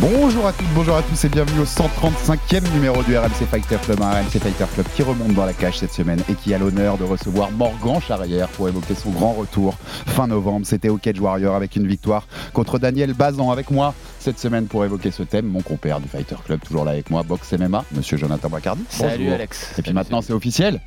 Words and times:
Bonjour 0.00 0.46
à 0.46 0.52
toutes, 0.54 0.72
bonjour 0.74 0.96
à 0.96 1.02
tous 1.02 1.26
et 1.26 1.28
bienvenue 1.28 1.60
au 1.60 1.64
135e 1.66 2.72
numéro 2.72 3.02
du 3.02 3.18
RMC 3.18 3.44
Fighter 3.50 3.76
Club, 3.84 4.00
un 4.00 4.12
RMC 4.12 4.38
Fighter 4.40 4.64
Club 4.72 4.86
qui 4.94 5.02
remonte 5.02 5.34
dans 5.34 5.44
la 5.44 5.52
cage 5.52 5.78
cette 5.78 5.92
semaine 5.92 6.22
et 6.30 6.34
qui 6.34 6.54
a 6.54 6.58
l'honneur 6.58 6.96
de 6.96 7.04
recevoir 7.04 7.50
Morgan 7.50 8.00
Charrière 8.00 8.48
pour 8.48 8.66
évoquer 8.66 8.94
son 8.94 9.10
grand 9.10 9.34
retour 9.34 9.74
fin 10.06 10.26
novembre. 10.26 10.64
C'était 10.64 10.88
au 10.88 10.96
Cage 10.96 11.20
Warrior 11.20 11.54
avec 11.54 11.76
une 11.76 11.86
victoire 11.86 12.26
contre 12.54 12.78
Daniel 12.78 13.12
Bazan 13.12 13.50
avec 13.50 13.70
moi 13.70 13.92
cette 14.18 14.38
semaine 14.38 14.68
pour 14.68 14.86
évoquer 14.86 15.10
ce 15.10 15.22
thème. 15.22 15.44
Mon 15.44 15.60
compère 15.60 16.00
du 16.00 16.08
Fighter 16.08 16.36
Club, 16.46 16.60
toujours 16.60 16.86
là 16.86 16.92
avec 16.92 17.10
moi, 17.10 17.22
Box 17.22 17.52
MMA, 17.52 17.84
monsieur 17.92 18.16
Jonathan 18.16 18.48
Bacardi. 18.48 18.84
Salut. 18.88 19.30
Alex. 19.30 19.74
Et 19.78 19.82
puis 19.82 19.92
maintenant 19.92 20.22
c'est 20.22 20.32
officiel. 20.32 20.80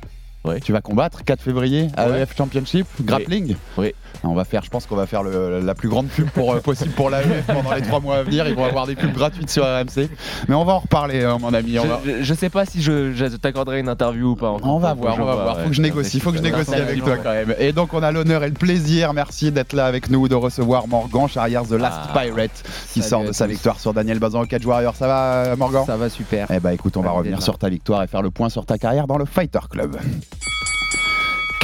Tu 0.64 0.72
vas 0.72 0.80
combattre 0.82 1.24
4 1.24 1.40
février 1.40 1.88
AEF 1.96 2.36
Championship, 2.36 2.86
grappling. 3.00 3.56
Oui. 3.78 3.94
On 4.22 4.34
va 4.34 4.44
faire, 4.44 4.62
je 4.62 4.70
pense 4.70 4.86
qu'on 4.86 4.96
va 4.96 5.06
faire 5.06 5.22
le- 5.22 5.60
la 5.60 5.74
plus 5.74 5.88
grande 5.88 6.06
pub 6.08 6.28
pour, 6.30 6.52
euh, 6.54 6.60
possible 6.60 6.92
pour 6.92 7.10
l'AEF 7.10 7.44
pendant 7.46 7.74
les 7.74 7.82
3 7.82 8.00
mois 8.00 8.16
à 8.18 8.22
venir. 8.22 8.46
Ils 8.48 8.54
vont 8.54 8.64
avoir 8.64 8.86
des 8.86 8.94
pubs 8.94 9.12
gratuites 9.12 9.50
sur 9.50 9.64
RMC. 9.64 10.08
Mais 10.48 10.54
on 10.54 10.64
va 10.64 10.74
en 10.74 10.78
reparler, 10.80 11.24
hein, 11.24 11.38
mon 11.40 11.52
ami. 11.52 11.78
On 11.78 11.84
va, 11.86 12.00
Je, 12.04 12.22
je 12.22 12.34
sais 12.34 12.48
pas 12.48 12.64
si 12.64 12.80
je, 12.82 13.12
je 13.12 13.26
t'accorderai 13.26 13.80
une 13.80 13.88
interview 13.88 14.30
ou 14.30 14.36
pas. 14.36 14.48
encore. 14.50 14.74
on 14.74 14.78
va 14.78 14.90
Faut 14.94 15.00
voir, 15.02 15.16
je 15.16 15.22
on 15.22 15.24
va 15.24 15.34
voir. 15.34 15.56
ouais. 15.56 15.62
Faut 15.64 15.68
que 15.70 15.74
je 15.74 15.82
négocie, 15.82 16.20
faut 16.20 16.30
que 16.30 16.38
je 16.38 16.42
négocie 16.42 16.74
avec 16.74 17.02
toi 17.02 17.16
quand 17.16 17.32
même. 17.32 17.54
Et 17.58 17.72
donc 17.72 17.92
on 17.92 18.02
a 18.02 18.12
l'honneur 18.12 18.44
et 18.44 18.48
le 18.48 18.54
plaisir, 18.54 19.12
merci 19.14 19.50
d'être 19.52 19.72
là 19.72 19.86
avec 19.86 20.08
nous, 20.10 20.28
de 20.28 20.34
recevoir 20.34 20.88
Morgan 20.88 21.26
Charrière, 21.28 21.64
The 21.64 21.72
Last 21.72 22.00
Ah. 22.14 22.20
Pirate, 22.22 22.62
qui 22.92 23.02
sort 23.02 23.24
de 23.24 23.32
sa 23.32 23.46
victoire 23.46 23.78
sur 23.80 23.92
Daniel 23.94 24.18
Bazan 24.20 24.42
au 24.42 24.46
Catch 24.46 24.64
Warrior. 24.64 24.94
Ça 24.96 25.06
va, 25.06 25.32
euh, 25.44 25.56
Morgan? 25.56 25.84
Ça 25.86 25.96
va 25.96 26.08
super. 26.08 26.46
Eh 26.50 26.60
bah 26.60 26.72
écoute, 26.72 26.96
on 26.96 27.02
va 27.02 27.10
revenir 27.10 27.42
sur 27.42 27.58
ta 27.58 27.68
victoire 27.68 28.02
et 28.02 28.06
faire 28.06 28.22
le 28.22 28.30
point 28.30 28.48
sur 28.48 28.64
ta 28.66 28.78
carrière 28.78 29.06
dans 29.06 29.18
le 29.18 29.24
Fighter 29.24 29.60
Club. 29.70 29.96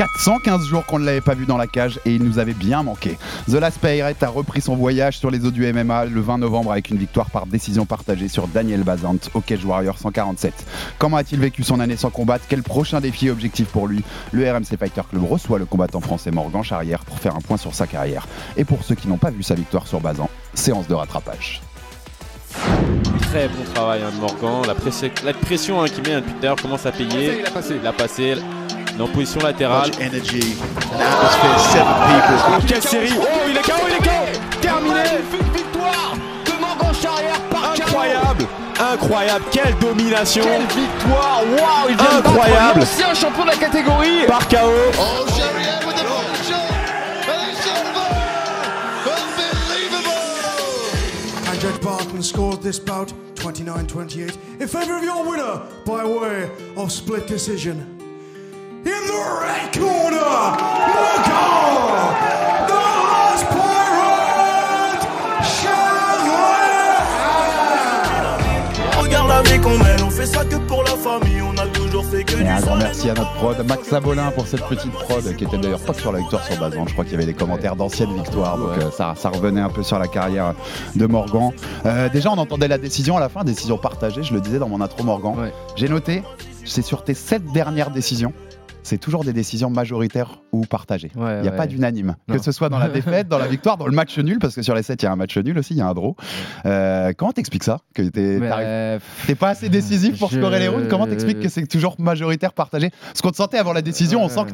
415 0.00 0.66
jours 0.66 0.86
qu'on 0.86 0.98
ne 0.98 1.04
l'avait 1.04 1.20
pas 1.20 1.34
vu 1.34 1.44
dans 1.44 1.58
la 1.58 1.66
cage 1.66 2.00
et 2.06 2.14
il 2.14 2.22
nous 2.24 2.38
avait 2.38 2.54
bien 2.54 2.82
manqué. 2.82 3.18
The 3.50 3.56
Last 3.56 3.78
Pirate 3.80 4.22
a 4.22 4.28
repris 4.30 4.62
son 4.62 4.74
voyage 4.74 5.18
sur 5.18 5.30
les 5.30 5.44
eaux 5.44 5.50
du 5.50 5.70
MMA 5.70 6.06
le 6.06 6.22
20 6.22 6.38
novembre 6.38 6.72
avec 6.72 6.88
une 6.88 6.96
victoire 6.96 7.28
par 7.28 7.44
décision 7.44 7.84
partagée 7.84 8.28
sur 8.28 8.48
Daniel 8.48 8.82
Bazant 8.82 9.16
au 9.34 9.42
Cage 9.42 9.62
Warrior 9.62 9.98
147. 9.98 10.54
Comment 10.96 11.18
a-t-il 11.18 11.38
vécu 11.38 11.62
son 11.64 11.80
année 11.80 11.96
sans 11.96 12.08
combattre? 12.08 12.46
Quel 12.48 12.62
prochain 12.62 13.02
défi 13.02 13.26
et 13.26 13.30
objectif 13.30 13.68
pour 13.68 13.88
lui? 13.88 14.02
Le 14.32 14.50
RMC 14.50 14.78
Fighter 14.78 15.02
Club 15.10 15.22
reçoit 15.30 15.58
le 15.58 15.66
combattant 15.66 16.00
français 16.00 16.30
Morgan 16.30 16.62
Charrière 16.62 17.00
pour 17.04 17.18
faire 17.18 17.36
un 17.36 17.40
point 17.42 17.58
sur 17.58 17.74
sa 17.74 17.86
carrière. 17.86 18.26
Et 18.56 18.64
pour 18.64 18.82
ceux 18.84 18.94
qui 18.94 19.06
n'ont 19.06 19.18
pas 19.18 19.30
vu 19.30 19.42
sa 19.42 19.54
victoire 19.54 19.86
sur 19.86 20.00
Bazan, 20.00 20.30
séance 20.54 20.88
de 20.88 20.94
rattrapage. 20.94 21.60
Très 23.20 23.48
bon 23.48 23.62
travail 23.74 24.00
hein, 24.02 24.10
de 24.14 24.20
Morgan. 24.20 24.62
La, 24.66 24.74
pression- 24.74 25.10
la 25.26 25.34
pression 25.34 25.82
hein, 25.82 25.88
qu'il 25.88 26.02
met 26.04 26.14
hein, 26.14 26.20
depuis 26.20 26.32
tout 26.32 26.42
à 26.44 26.46
l'heure 26.46 26.56
commence 26.56 26.86
à 26.86 26.90
payer. 26.90 27.40
Il 27.40 27.46
a 27.46 27.50
passé? 27.50 27.76
Il 27.78 27.86
a 27.86 27.92
passé. 27.92 28.34
En 29.00 29.06
position 29.06 29.40
latérale. 29.40 29.90
Quelle 32.66 32.82
série. 32.82 33.12
Oh, 33.18 33.24
il 33.48 33.56
est 33.56 33.62
KO, 33.62 33.72
il 33.88 33.94
est 33.94 33.98
KO. 33.98 34.58
Terminé. 34.60 35.02
Victoire 35.54 36.14
de 36.44 36.61
Morgan 36.61 36.94
Charrière 37.00 37.40
par 37.50 37.72
Incroyable. 37.72 38.46
Incroyable. 38.92 39.44
Quelle 39.50 39.74
domination. 39.78 40.42
Quelle 40.42 40.83
victoire. 40.83 41.42
Waouh 41.44 41.89
Il 41.89 41.96
vient 41.96 42.05
de 42.05 42.22
battre 42.22 42.28
Incroyable. 42.30 42.80
l'ancien 42.80 43.14
champion 43.14 43.44
de 43.44 43.50
la 43.50 43.56
catégorie. 43.56 44.27
Par 44.27 44.46
KO 44.48 44.58
And 51.48 51.60
Judge 51.60 51.80
Barton 51.80 52.22
scored 52.22 52.62
this 52.62 52.78
bout 52.78 53.12
29-28 53.36 54.36
in 54.60 54.68
favor 54.68 54.96
of 54.98 55.02
your 55.02 55.24
winner 55.28 55.62
by 55.86 56.05
way 56.05 56.50
of 56.77 56.92
split 56.92 57.27
decision. 57.27 57.99
In 58.83 59.07
the 59.07 59.20
red 59.42 59.73
corner, 59.79 60.57
Morgan, 60.95 62.01
the 62.67 62.73
last 62.73 63.45
pirate, 63.51 65.02
Charlotte. 65.45 66.63
Regarde 68.98 69.29
la 69.29 69.42
vie 69.42 69.61
qu'on 69.61 69.77
mène, 69.77 70.02
on 70.02 70.08
fait 70.11 70.24
ça 70.24 70.45
que 70.46 70.57
pour 70.57 70.83
la 70.85 70.96
famille, 70.96 71.42
on 71.42 71.55
a 71.58 71.67
toujours 71.67 72.07
fait 72.07 72.24
que 72.24 72.40
Et 72.40 72.48
un 72.48 72.61
grand 72.61 72.77
merci 72.77 73.11
à 73.11 73.14
notre 73.14 73.35
prod, 73.35 73.67
Max 73.69 73.86
Sabolin 73.86 74.30
pour 74.30 74.46
cette 74.46 74.64
petite 74.67 74.92
prod 74.92 75.36
qui 75.36 75.45
était 75.45 75.58
d'ailleurs 75.58 75.80
pas 75.80 75.92
que 75.92 76.01
sur 76.01 76.13
la 76.13 76.20
victoire 76.20 76.42
sur 76.45 76.58
Bazan. 76.58 76.86
Je 76.86 76.92
crois 76.95 77.05
qu'il 77.05 77.13
y 77.13 77.17
avait 77.17 77.27
des 77.27 77.35
commentaires 77.35 77.77
d'anciennes 77.77 78.14
victoires, 78.14 78.57
donc 78.57 78.79
euh, 78.79 78.90
ça, 78.90 79.13
ça 79.14 79.29
revenait 79.29 79.61
un 79.61 79.69
peu 79.69 79.83
sur 79.83 79.98
la 79.98 80.08
carrière 80.08 80.55
de 80.96 81.07
Morgan. 81.07 81.51
Euh, 81.85 82.08
déjà, 82.08 82.30
on 82.30 82.39
entendait 82.39 82.69
la 82.69 82.79
décision 82.79 83.19
à 83.19 83.20
la 83.20 83.29
fin, 83.29 83.45
décision 83.45 83.77
partagée. 83.77 84.23
Je 84.23 84.33
le 84.33 84.40
disais 84.40 84.58
dans 84.58 84.70
mon 84.70 84.80
intro, 84.80 85.05
Morgan. 85.05 85.39
Ouais. 85.39 85.52
J'ai 85.77 85.89
noté, 85.89 86.23
c'est 86.64 86.83
sur 86.83 87.05
tes 87.05 87.14
sept 87.14 87.45
dernières 87.52 87.90
décisions. 87.90 88.33
C'est 88.83 88.98
toujours 88.98 89.24
des 89.24 89.33
décisions 89.33 89.70
majoritaires 89.70 90.42
ou 90.52 90.62
partagées. 90.66 91.11
Ouais, 91.16 91.38
Il 91.38 91.42
n'y 91.42 91.48
a 91.48 91.50
ouais. 91.52 91.56
pas 91.56 91.66
d'unanime. 91.66 92.16
Que 92.30 92.38
ce 92.38 92.52
soit 92.52 92.68
dans 92.68 92.78
la 92.78 92.88
défaite, 92.90 93.28
dans 93.28 93.38
la 93.38 93.46
victoire, 93.46 93.77
dans 93.77 93.86
le 93.86 93.92
match 93.92 94.18
nul, 94.18 94.38
parce 94.38 94.55
que 94.55 94.62
sur 94.62 94.74
les 94.74 94.83
7, 94.83 95.02
il 95.02 95.06
y 95.06 95.08
a 95.08 95.12
un 95.12 95.16
match 95.16 95.36
nul 95.38 95.58
aussi, 95.58 95.74
il 95.74 95.78
y 95.78 95.80
a 95.80 95.86
un 95.88 95.94
draw. 95.94 96.16
Euh, 96.66 97.12
comment 97.16 97.33
t'expliques 97.33 97.64
ça 97.64 97.78
Que 97.94 98.02
t'es 98.02 98.38
euh, 98.42 98.98
T'es 99.27 99.34
pas 99.34 99.50
assez 99.50 99.68
décisif 99.68 100.18
pour 100.18 100.30
Je- 100.30 100.39
scorer 100.39 100.58
les 100.58 100.68
rounds? 100.68 100.89
Comment 100.89 101.06
t'expliques 101.06 101.40
que 101.40 101.48
c'est 101.48 101.66
toujours 101.66 101.96
majoritaire 101.98 102.52
partagé? 102.52 102.90
Parce 102.90 103.22
qu'on 103.22 103.30
te 103.30 103.36
sentait 103.36 103.58
avant 103.58 103.72
la 103.72 103.83
décision, 103.83 104.22
on 104.24 104.28
sent 104.28 104.44
que 104.48 104.52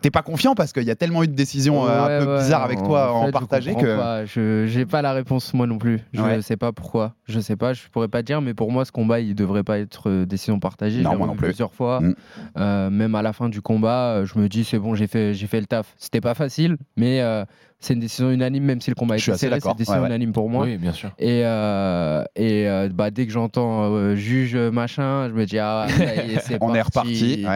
t'es- 0.00 0.10
pas 0.10 0.22
confiant 0.22 0.54
parce 0.54 0.72
qu'il 0.74 0.82
y 0.84 0.90
a 0.90 0.94
tellement 0.94 1.22
eu 1.22 1.28
de 1.28 1.32
décisions 1.34 1.86
euh, 1.88 2.20
un 2.20 2.24
peu 2.26 2.36
bizarres 2.36 2.62
avec 2.64 2.82
toi 2.82 3.14
en, 3.14 3.24
fait, 3.26 3.32
partagé 3.32 3.74
que. 3.74 3.96
pas. 3.96 4.26
Je 4.26 4.66
j'ai 4.66 4.84
pas 4.84 5.00
la 5.00 5.12
réponse 5.12 5.54
moi 5.54 5.66
non 5.66 5.78
plus. 5.78 6.00
Je 6.12 6.20
Ouais. 6.20 6.42
sais 6.42 6.58
pas 6.58 6.72
pourquoi. 6.72 7.14
Je 7.26 7.40
sais 7.40 7.56
pas. 7.56 7.72
Je 7.72 7.80
pourrais 7.90 8.08
pas 8.08 8.22
dire. 8.22 8.42
Mais 8.42 8.52
pour 8.52 8.70
moi, 8.70 8.84
ce 8.84 8.92
combat, 8.92 9.20
il 9.20 9.34
devrait 9.34 9.62
pas 9.64 9.78
être 9.78 10.24
décision 10.24 10.60
partagée. 10.60 11.00
Non, 11.02 11.16
moi 11.16 11.26
non 11.26 11.34
plus. 11.36 11.46
Plusieurs 11.48 11.72
fois. 11.72 12.00
Mm. 12.00 12.14
Euh, 12.58 12.90
même 12.90 13.14
à 13.14 13.22
la 13.22 13.32
fin 13.32 13.48
du 13.48 13.62
combat, 13.62 14.24
je 14.24 14.38
me 14.38 14.48
dis 14.48 14.64
c'est 14.64 14.78
bon, 14.78 14.94
j'ai 14.94 15.06
fait 15.06 15.21
j'ai 15.32 15.46
fait 15.46 15.60
le 15.60 15.66
taf. 15.66 15.94
C'était 15.96 16.20
pas 16.20 16.34
facile, 16.34 16.76
mais 16.96 17.20
euh, 17.20 17.44
c'est 17.80 17.94
une 17.94 18.00
décision 18.00 18.30
unanime, 18.30 18.64
même 18.64 18.80
si 18.80 18.90
le 18.90 18.94
combat 18.94 19.16
est 19.16 19.18
serré, 19.18 19.38
c'est 19.38 19.68
une 19.68 19.76
décision 19.76 19.94
Ouais, 19.94 20.00
ouais. 20.00 20.06
unanime 20.08 20.32
pour 20.32 20.48
moi. 20.50 20.64
Oui, 20.64 20.76
bien 20.76 20.92
sûr. 20.92 21.10
Et, 21.18 21.42
euh, 21.44 22.22
et 22.36 22.68
euh, 22.68 22.88
bah, 22.92 23.10
dès 23.10 23.26
que 23.26 23.32
j'entends 23.32 24.14
juge 24.14 24.56
machin, 24.56 25.28
je 25.28 25.34
me 25.34 25.46
dis 25.46 25.58
ah 25.58 25.86
c'est 26.44 26.58
On 26.60 26.74
est 26.74 26.82
parti. 26.92 27.44
reparti. 27.44 27.46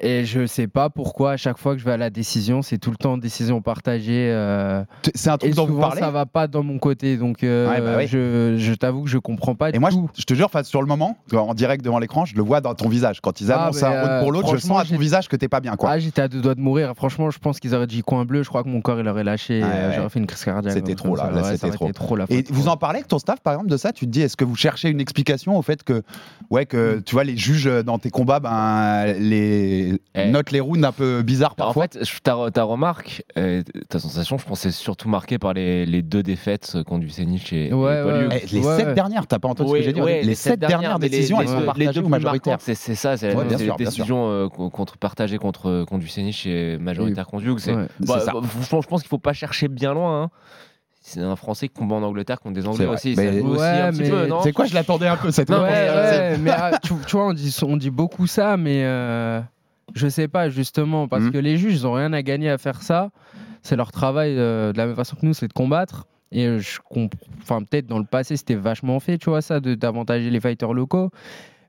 Et 0.00 0.24
je 0.24 0.46
sais 0.46 0.66
pas 0.66 0.90
pourquoi 0.90 1.32
à 1.32 1.36
chaque 1.36 1.58
fois 1.58 1.74
que 1.74 1.80
je 1.80 1.84
vais 1.84 1.92
à 1.92 1.96
la 1.96 2.10
décision, 2.10 2.62
c'est 2.62 2.78
tout 2.78 2.90
le 2.90 2.96
temps 2.96 3.16
décision 3.16 3.60
partagée. 3.62 4.28
euh, 4.32 4.82
C'est 5.14 5.30
un 5.30 5.34
et 5.36 5.38
truc 5.38 5.54
dont 5.54 5.62
vous 5.66 5.74
souvent 5.74 5.88
parlez 5.88 6.00
ça 6.00 6.10
va 6.10 6.26
pas 6.26 6.46
dans 6.46 6.62
mon 6.62 6.78
côté, 6.78 7.16
donc 7.16 7.42
euh, 7.44 7.68
Ouais, 7.70 7.80
bah 7.80 7.94
oui. 7.98 8.06
je, 8.06 8.56
je 8.58 8.74
t'avoue 8.74 9.04
que 9.04 9.10
je 9.10 9.18
comprends 9.18 9.54
pas 9.54 9.68
Et 9.70 9.72
du 9.72 9.78
moi, 9.78 9.90
je, 9.90 9.96
tout. 9.96 10.10
je 10.18 10.24
te 10.24 10.34
jure, 10.34 10.50
sur 10.64 10.80
le 10.82 10.88
moment, 10.88 11.16
en 11.32 11.54
direct 11.54 11.84
devant 11.84 11.98
l'écran, 11.98 12.24
je 12.24 12.34
le 12.36 12.42
vois 12.42 12.60
dans 12.60 12.74
ton 12.74 12.88
visage. 12.88 13.20
Quand 13.20 13.40
ils 13.40 13.50
Ah, 13.52 13.64
annoncent 13.64 13.88
mais, 13.88 13.96
un 13.96 13.98
euh, 14.00 14.20
pour 14.20 14.32
l'autre, 14.32 14.56
je 14.56 14.60
sens 14.60 14.80
à 14.80 14.84
ton 14.84 14.96
visage 14.98 15.28
que 15.28 15.36
t'es 15.36 15.48
pas 15.48 15.60
bien. 15.60 15.76
quoi. 15.76 15.90
Ah, 15.90 15.98
j'étais 15.98 16.22
à 16.22 16.28
deux 16.28 16.40
doigts 16.40 16.54
de 16.54 16.60
mourir. 16.60 16.92
Franchement, 16.96 17.30
je 17.30 17.38
pense 17.38 17.60
qu'ils 17.60 17.74
auraient 17.74 17.86
dit 17.86 18.02
coin 18.02 18.24
bleu. 18.24 18.42
Je 18.42 18.48
crois 18.48 18.62
que 18.64 18.68
mon 18.68 18.80
corps 18.80 18.98
il 19.00 19.08
aurait 19.08 19.24
lâché. 19.24 19.62
Euh, 19.62 19.88
ouais. 19.90 19.94
J'aurais 19.96 20.08
fait 20.08 20.18
une 20.18 20.26
crise 20.26 20.44
cardiaque. 20.44 20.74
C'était 20.74 20.94
trop, 20.94 21.16
là, 21.16 21.30
c'était 21.52 21.70
trop. 21.70 21.90
trop 21.92 22.16
la 22.16 22.26
Et 22.30 22.44
vous 22.50 22.68
en 22.68 22.76
parlez 22.76 22.98
avec 22.98 23.08
ton 23.08 23.18
staff, 23.18 23.40
par 23.40 23.54
exemple, 23.54 23.70
de 23.70 23.76
ça? 23.76 23.92
Tu 23.92 24.06
te 24.06 24.10
dis, 24.10 24.22
est-ce 24.22 24.36
que 24.36 24.44
vous 24.44 24.56
cherchez 24.56 24.88
une 24.88 25.00
explication 25.00 25.56
au 25.56 25.62
fait 25.62 25.82
que, 25.84 26.02
ouais, 26.50 26.66
que 26.66 27.00
tu 27.04 27.14
vois, 27.14 27.24
les 27.24 27.36
juges 27.36 27.70
dans 27.84 27.98
tes 27.98 28.10
combats, 28.10 28.40
ben, 28.40 29.04
les 29.18 29.83
Eh. 30.14 30.30
notent 30.30 30.50
les 30.50 30.60
rounds 30.60 30.84
un 30.84 30.92
peu 30.92 31.22
bizarres 31.22 31.52
En 31.52 31.54
parfois 31.56 31.84
fait, 31.90 32.04
je- 32.04 32.18
ta, 32.20 32.36
ta 32.52 32.62
remarque, 32.64 33.22
euh, 33.38 33.62
ta 33.88 33.98
sensation, 33.98 34.38
je 34.38 34.44
pense, 34.44 34.60
c'est 34.60 34.70
surtout 34.70 35.08
marquée 35.08 35.38
par 35.38 35.52
les, 35.54 35.86
les 35.86 36.02
deux 36.02 36.22
défaites 36.22 36.72
euh, 36.76 36.82
contre 36.84 37.04
Vucenic 37.04 37.52
et, 37.52 37.68
et 37.68 37.72
Ouais, 37.72 38.02
Paul 38.02 38.12
ouais. 38.28 38.40
Eh, 38.42 38.54
les 38.54 38.60
Ouais, 38.66 38.76
sept 38.76 38.86
ouais. 38.88 38.94
dernières, 38.94 39.26
t'as 39.26 39.38
pas 39.38 39.48
entendu 39.48 39.70
ce 39.70 39.74
que 39.76 39.82
j'ai 39.82 39.92
dit 39.92 40.00
ouais, 40.00 40.22
Les 40.22 40.34
sept 40.34 40.58
dernières 40.60 40.98
décisions, 40.98 41.40
les 41.40 41.44
elles 41.50 41.58
sont 41.58 41.64
partagées 41.64 41.92
deux 42.00 42.06
ou 42.06 42.08
majoritaires 42.08 42.58
C'est 42.60 42.74
ça, 42.74 43.16
c'est 43.16 43.34
Ouais, 43.34 43.44
bien 43.44 43.58
c'est 43.58 43.64
sûr, 43.64 43.74
les 43.78 43.84
bien 43.84 43.90
sûr. 43.90 44.04
décisions 44.04 44.30
euh, 44.30 44.48
co- 44.48 44.70
contre, 44.70 44.96
partagées 44.98 45.38
contre, 45.38 45.84
contre 45.88 46.02
Vucenic 46.02 46.46
et 46.46 46.78
majoritaire 46.78 47.26
contre 47.26 47.44
Ouais. 47.44 47.86
Bah, 48.00 48.18
bah, 48.26 48.40
je 48.60 48.86
pense 48.86 49.02
qu'il 49.02 49.08
faut 49.08 49.18
pas 49.18 49.32
chercher 49.32 49.68
bien 49.68 49.92
loin. 49.94 50.22
hein. 50.24 50.30
C'est 51.06 51.20
un 51.20 51.36
Français 51.36 51.68
qui 51.68 51.74
combat 51.74 51.96
en 51.96 52.02
Angleterre 52.02 52.40
contre 52.40 52.54
des 52.54 52.66
Anglais 52.66 52.86
aussi. 52.86 53.14
Ouais, 53.14 53.30
mais- 53.92 54.28
C'est 54.42 54.52
quoi 54.52 54.64
Je 54.64 54.72
l'attendais 54.74 55.06
un 55.06 55.16
peu 55.16 55.30
cette 55.30 55.50
Ouais, 55.50 55.56
ouais, 55.58 56.38
mais 56.38 56.50
ah, 56.50 56.78
tu, 56.82 56.94
tu 57.06 57.16
vois, 57.16 57.26
on 57.26 57.32
dit, 57.34 57.54
on 57.62 57.76
dit 57.76 57.90
beaucoup 57.90 58.26
ça, 58.26 58.56
mais 58.56 58.82
euh, 58.84 59.40
je 59.94 60.08
sais 60.08 60.28
pas 60.28 60.48
justement 60.48 61.08
parce 61.08 61.24
Mhm. 61.24 61.32
que 61.32 61.38
les 61.38 61.56
juges 61.58 61.74
ils 61.74 61.86
ont 61.86 61.92
rien 61.92 62.12
à 62.12 62.22
gagner 62.22 62.50
à 62.50 62.58
faire 62.58 62.82
ça. 62.82 63.10
C'est 63.62 63.76
leur 63.76 63.92
travail 63.92 64.34
euh, 64.38 64.72
de 64.72 64.78
la 64.78 64.86
même 64.86 64.96
façon 64.96 65.16
que 65.16 65.24
nous, 65.24 65.34
c'est 65.34 65.48
de 65.48 65.52
combattre. 65.52 66.06
Et 66.32 66.58
je 66.58 66.80
comprends, 66.80 67.18
enfin 67.42 67.62
peut-être 67.62 67.86
dans 67.86 67.98
le 67.98 68.04
passé 68.04 68.36
c'était 68.36 68.56
vachement 68.56 68.98
fait, 68.98 69.18
tu 69.18 69.30
vois 69.30 69.40
ça, 69.42 69.60
de 69.60 69.74
d'avantager 69.74 70.30
les 70.30 70.40
fighters 70.40 70.72
locaux. 70.74 71.10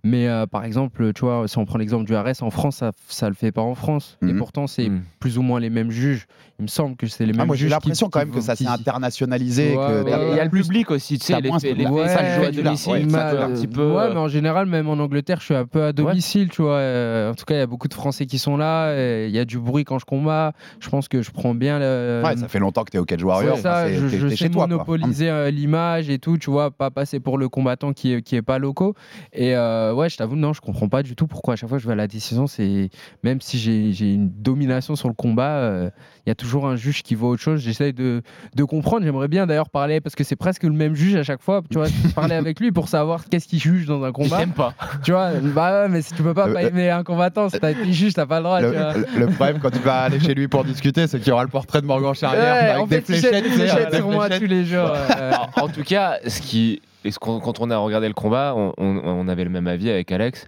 Mais 0.07 0.27
euh, 0.27 0.45
par 0.45 0.63
exemple, 0.65 1.11
tu 1.13 1.21
vois, 1.21 1.47
si 1.47 1.57
on 1.57 1.65
prend 1.65 1.79
l'exemple 1.79 2.05
du 2.05 2.15
RS, 2.15 2.41
en 2.43 2.51
France, 2.51 2.75
ça, 2.77 2.91
ça 3.07 3.27
le 3.27 3.33
fait 3.33 3.51
pas 3.51 3.63
en 3.63 3.73
France. 3.73 4.19
Et 4.21 4.25
Mhm. 4.27 4.37
pourtant, 4.37 4.67
c'est 4.67 4.87
Mhm. 4.89 5.01
plus 5.19 5.39
ou 5.39 5.41
moins 5.41 5.59
les 5.59 5.71
mêmes 5.71 5.89
juges. 5.89 6.27
Il 6.59 6.63
me 6.63 6.67
semble 6.67 6.95
que 6.95 7.07
c'est 7.07 7.25
les 7.25 7.33
mêmes 7.33 7.41
Ah, 7.41 7.45
moi, 7.45 7.55
j'ai 7.55 7.61
juges. 7.63 7.71
l'impression 7.71 8.05
qui- 8.05 8.11
quand 8.11 8.19
même 8.19 8.31
que 8.31 8.39
ça 8.39 8.55
s'est 8.55 8.67
internationalisé. 8.67 9.75
Ouais, 9.75 10.03
ouais, 10.03 10.29
Il 10.31 10.35
y 10.37 10.39
a 10.39 10.43
le 10.43 10.49
public 10.51 10.91
aussi, 10.91 11.17
tu 11.17 11.25
sais, 11.25 11.41
les, 11.41 11.49
les, 11.73 11.85
Ouais, 11.87 12.07
ça 12.07 12.35
joue 12.35 12.43
à 12.43 12.51
domicile, 12.51 13.09
ça 13.11 13.45
un 13.45 13.49
petit 13.51 13.67
peu. 13.67 13.91
Ouais, 13.91 14.03
euh, 14.03 14.13
mais 14.13 14.19
en 14.19 14.27
général, 14.27 14.67
même 14.67 14.87
en 14.87 14.93
Angleterre, 14.99 15.39
je 15.39 15.45
suis 15.45 15.55
un 15.55 15.65
peu 15.65 15.83
à 15.83 15.91
domicile, 15.91 16.49
tu 16.49 16.61
vois. 16.61 16.75
euh, 16.75 17.31
en 17.31 17.35
tout 17.35 17.45
cas, 17.45 17.55
il 17.55 17.59
y 17.59 17.61
a 17.61 17.67
beaucoup 17.67 17.87
de 17.87 17.93
Français 17.93 18.25
qui 18.27 18.37
sont 18.37 18.57
là. 18.57 18.93
Il 19.25 19.31
y 19.35 19.39
a 19.39 19.45
du 19.45 19.57
bruit 19.59 19.85
quand 19.85 19.97
je 19.99 20.05
combats. 20.05 20.53
Je 20.79 20.89
pense 20.89 21.07
que 21.07 21.21
je 21.21 21.31
prends 21.31 21.55
bien 21.55 21.79
le. 21.79 22.21
Ouais, 22.23 22.37
ça 22.37 22.47
fait 22.47 22.59
longtemps 22.59 22.83
que 22.83 22.91
t'es 22.91 22.99
au 22.99 23.05
Cage 23.05 23.23
Warrior. 23.23 23.55
C'est 23.57 23.63
ça, 23.63 23.91
je, 23.91 24.27
sais 24.29 24.49
monopoliser 24.49 25.29
euh, 25.29 25.49
l'image 25.49 26.09
et 26.09 26.19
tout, 26.19 26.37
tu 26.37 26.51
vois, 26.51 26.69
pas 26.71 26.91
passer 26.91 27.19
pour 27.19 27.37
le 27.37 27.49
combattant 27.49 27.91
qui 27.93 28.13
est, 28.13 28.21
qui 28.21 28.35
est 28.35 28.41
pas 28.41 28.59
locaux. 28.59 28.93
Et 29.33 29.55
ouais, 29.95 30.09
je 30.09 30.17
t'avoue, 30.17 30.35
non, 30.35 30.53
je 30.53 30.61
comprends 30.61 30.87
pas 30.89 31.01
du 31.03 31.15
tout 31.15 31.27
pourquoi 31.27 31.53
à 31.53 31.57
chaque 31.57 31.69
fois 31.69 31.77
je 31.77 31.85
vais 31.87 31.93
à 31.93 31.95
la 31.95 32.07
décision, 32.07 32.47
c'est 32.47 32.89
même 33.23 33.41
si 33.41 33.57
j'ai 33.57 33.91
j'ai 33.93 34.13
une 34.13 34.29
domination 34.29 34.95
sur 34.95 35.07
le 35.07 35.13
combat, 35.13 35.49
euh, 35.57 35.89
il 36.25 36.29
y 36.29 36.31
a 36.31 36.35
toujours 36.35 36.67
un 36.67 36.75
juge 36.75 37.03
qui 37.03 37.15
voit 37.15 37.29
autre 37.29 37.41
chose. 37.41 37.61
J'essaye 37.61 37.93
de, 37.93 38.21
de 38.55 38.63
comprendre. 38.63 39.03
J'aimerais 39.05 39.27
bien 39.27 39.45
d'ailleurs 39.47 39.69
parler 39.69 40.01
parce 40.01 40.15
que 40.15 40.23
c'est 40.23 40.35
presque 40.35 40.63
le 40.63 40.71
même 40.71 40.95
juge 40.95 41.15
à 41.15 41.23
chaque 41.23 41.41
fois, 41.41 41.61
tu 41.69 41.77
vois, 41.77 41.87
parler 42.15 42.35
avec 42.35 42.59
lui 42.59 42.71
pour 42.71 42.87
savoir 42.89 43.25
qu'est-ce 43.29 43.47
qu'il 43.47 43.59
juge 43.59 43.85
dans 43.85 44.03
un 44.03 44.09
Il 44.09 44.13
combat. 44.13 44.37
t'aime 44.39 44.53
pas. 44.53 44.73
Tu 45.03 45.11
vois, 45.11 45.31
bah 45.53 45.83
ouais, 45.83 45.89
mais 45.89 46.01
si 46.01 46.13
tu 46.13 46.23
peux 46.23 46.33
pas 46.33 46.47
Euh, 46.47 46.53
pas 46.53 46.63
aimer 46.63 46.89
un 46.89 47.03
combattant, 47.03 47.49
si 47.49 47.59
t'as 47.59 47.71
été 47.71 47.91
juge, 47.93 48.13
t'as 48.13 48.25
pas 48.25 48.37
le 48.39 48.43
droit. 48.45 48.61
Le, 48.61 48.71
tu 48.71 48.77
vois. 48.77 48.93
le- 48.93 49.19
le 49.19 49.27
problème 49.27 49.59
quand 49.59 49.71
tu 49.71 49.79
vas 49.79 50.01
aller 50.03 50.19
chez 50.19 50.33
lui 50.33 50.47
pour 50.47 50.63
discuter, 50.63 51.07
c'est 51.07 51.19
qu'il 51.19 51.29
y 51.29 51.31
aura 51.31 51.43
le 51.43 51.49
portrait 51.49 51.81
de 51.81 51.85
Morgan 51.85 52.13
Charrière 52.13 52.53
Ouais, 52.55 52.69
avec 52.69 52.81
en 52.83 52.87
des 52.87 53.01
fait, 53.01 53.13
il 53.17 53.21
des 53.43 53.49
fléchettes 53.49 53.95
sur 53.95 54.09
moi 54.09 54.29
tous 54.29 54.45
les 54.45 54.65
jours. 54.65 54.91
euh, 54.91 55.31
en 55.57 55.67
tout 55.69 55.83
cas, 55.83 56.17
ce 56.27 56.41
qui, 56.41 56.81
et 57.05 57.11
ce 57.11 57.19
quand 57.19 57.59
on 57.61 57.69
a 57.71 57.77
regardé 57.77 58.07
le 58.07 58.13
combat, 58.13 58.53
on, 58.55 58.73
on- 58.77 59.01
on 59.05 59.27
avait 59.27 59.43
le 59.45 59.49
même 59.49 59.67
avis 59.67 59.89
avec 59.89 60.11
Alex. 60.11 60.45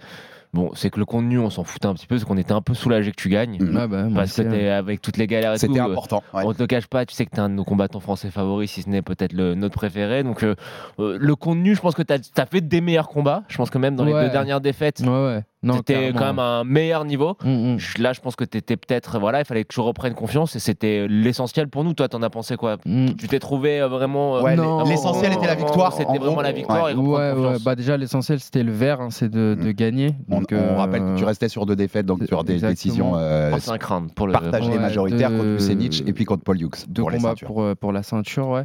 Bon, 0.54 0.72
c'est 0.74 0.90
que 0.90 0.98
le 0.98 1.06
contenu, 1.06 1.38
on 1.40 1.50
s'en 1.50 1.66
foutait 1.66 1.88
un 1.88 1.94
petit 1.94 2.08
peu, 2.08 2.16
parce 2.16 2.24
qu'on 2.24 2.38
était 2.38 2.54
un 2.54 2.62
peu 2.62 2.74
soulagé 2.74 3.12
que 3.12 3.18
tu 3.22 3.28
gagnes. 3.28 3.58
Mm. 3.62 3.74
bah, 3.74 3.88
moi 3.88 4.10
Parce 4.16 4.36
que 4.38 4.42
t'es 4.44 4.70
avec 4.70 5.02
toutes 5.02 5.18
les 5.18 5.28
galères 5.28 5.52
et 5.54 5.60
tout. 5.60 5.68
C'était 5.68 5.82
euh, 5.82 5.86
important. 5.86 6.24
ouais. 6.34 6.44
On 6.46 6.54
te 6.54 6.60
le 6.64 6.68
cache 6.68 6.88
pas, 6.88 7.06
tu 7.06 7.14
sais 7.14 7.26
que 7.26 7.32
t'es 7.32 7.40
un 7.42 7.50
de 7.50 7.54
nos 7.54 7.66
combattants 7.66 8.00
français 8.00 8.32
favoris, 8.32 8.72
si 8.72 8.82
ce 8.82 8.90
n'est 8.90 9.02
peut-être 9.02 9.34
notre 9.36 9.76
préféré. 9.76 10.24
Donc, 10.24 10.44
euh, 10.44 10.56
euh, 11.00 11.18
le 11.20 11.36
contenu, 11.36 11.76
je 11.76 11.82
pense 11.82 11.96
que 11.96 12.02
t'as 12.02 12.18
as 12.38 12.46
fait 12.46 12.62
des 12.62 12.80
meilleurs 12.80 13.10
combats. 13.10 13.44
Je 13.50 13.58
pense 13.58 13.70
que 13.70 13.78
même 13.78 13.96
dans 13.98 14.06
les 14.06 14.14
deux 14.14 14.30
dernières 14.30 14.62
défaites, 14.62 15.02
Ouais, 15.06 15.44
t'étais 15.64 16.14
quand 16.14 16.26
même 16.26 16.40
à 16.40 16.60
un 16.60 16.64
meilleur 16.64 17.04
niveau. 17.06 17.36
Mm, 17.44 17.74
mm. 17.76 17.78
Là, 18.00 18.14
je 18.14 18.22
pense 18.22 18.36
que 18.36 18.44
t'étais 18.44 18.78
peut-être. 18.78 19.20
Voilà, 19.20 19.40
il 19.40 19.46
fallait 19.46 19.64
que 19.64 19.74
je 19.74 19.82
reprenne 19.82 20.14
confiance 20.14 20.56
et 20.56 20.60
c'était 20.60 21.08
l'essentiel 21.10 21.68
pour 21.68 21.84
nous. 21.84 21.94
Toi, 21.94 22.08
t'en 22.10 22.22
as 22.22 22.30
pensé 22.30 22.56
quoi 22.56 22.78
Mm. 22.86 23.08
Tu 23.18 23.28
t'es 23.28 23.40
trouvé 23.40 23.82
euh, 23.82 23.88
vraiment. 23.88 24.38
euh, 24.38 24.42
Ouais, 24.44 24.56
Non. 24.56 24.84
l'essentiel 24.84 25.34
était 25.34 25.48
la 25.48 25.56
victoire. 25.56 25.94
C'était 25.94 26.06
gros. 26.06 26.20
vraiment 26.26 26.42
la 26.42 26.52
victoire 26.52 26.86
Ouais. 26.86 26.92
et 26.92 26.94
reprendre 26.96 27.18
Ouais, 27.18 27.30
ouais, 27.32 27.36
confiance. 27.48 27.64
bah 27.64 27.76
déjà 27.76 27.98
l'essentiel 27.98 28.40
c'était 28.40 28.64
le 28.64 28.72
vert, 28.72 29.02
hein, 29.02 29.10
c'est 29.10 29.30
de, 29.30 29.58
de 29.60 29.72
gagner. 29.72 30.16
On, 30.30 30.40
Donc, 30.40 30.48
on 30.52 30.56
euh, 30.56 30.76
rappelle 30.78 31.02
que 31.02 31.18
tu 31.18 31.24
restais 31.26 31.50
sur 31.50 31.66
deux 31.66 31.76
défaites, 31.76 32.06
donc 32.06 32.24
sur 32.28 32.44
des 32.44 32.54
Exactement. 32.54 32.72
décisions 32.74 33.12
euh, 33.18 33.52
Oh, 33.56 33.58
c'est 33.60 33.72
un 33.72 33.78
crâne 33.78 34.10
pour 34.12 34.28
le. 34.28 34.34
partagées 34.34 34.70
Ouais, 34.72 34.80
majoritaires 34.80 35.32
de- 35.32 35.38
contre 35.38 35.50
Vucenic 35.50 36.04
et 36.08 36.14
puis 36.14 36.26
contre 36.26 36.44
Paul 36.44 36.62
Hughes 36.62 36.86
deux 36.88 37.02
pour 37.02 37.10
les 37.10 37.18
combats 37.18 37.30
ceintures. 37.30 37.48
pour, 37.48 37.62
euh, 37.64 37.76
pour 37.76 37.92
la 37.92 38.04
ceinture, 38.04 38.48
ouais. 38.50 38.64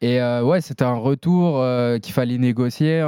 Et 0.00 0.20
euh, 0.20 0.42
ouais, 0.42 0.60
c'était 0.60 0.84
un 0.84 0.94
retour 0.96 1.58
euh, 1.60 1.98
qu'il 1.98 2.12
fallait 2.12 2.38
négocier. 2.38 3.00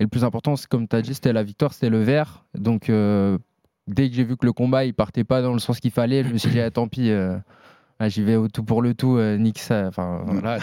Et 0.00 0.04
le 0.04 0.08
plus 0.08 0.24
important, 0.24 0.56
c'est 0.56 0.68
comme 0.68 0.88
tu 0.88 0.96
as 0.96 1.02
dit, 1.02 1.14
c'était 1.14 1.32
la 1.32 1.42
victoire, 1.42 1.72
c'était 1.72 1.90
le 1.90 2.02
vert. 2.02 2.44
Donc 2.54 2.90
euh, 2.90 3.38
dès 3.86 4.08
que 4.08 4.14
j'ai 4.16 4.24
vu 4.24 4.36
que 4.36 4.46
le 4.46 4.52
combat 4.52 4.84
il 4.84 4.94
partait 4.94 5.24
pas 5.24 5.42
dans 5.42 5.52
le 5.52 5.58
sens 5.58 5.80
qu'il 5.80 5.90
fallait, 5.90 6.24
je 6.24 6.32
me 6.32 6.38
suis 6.38 6.50
dit 6.50 6.60
ah, 6.60 6.70
tant 6.70 6.88
pis. 6.88 7.10
euh, 7.10 7.38
ah, 8.00 8.08
J'y 8.08 8.22
vais 8.22 8.36
au 8.36 8.48
tout 8.48 8.64
pour 8.64 8.82
le 8.82 8.94
tout, 8.94 9.16
euh, 9.16 9.36
nique 9.36 9.58
ça. 9.60 9.86
Enfin, 9.88 10.22
voilà. 10.26 10.58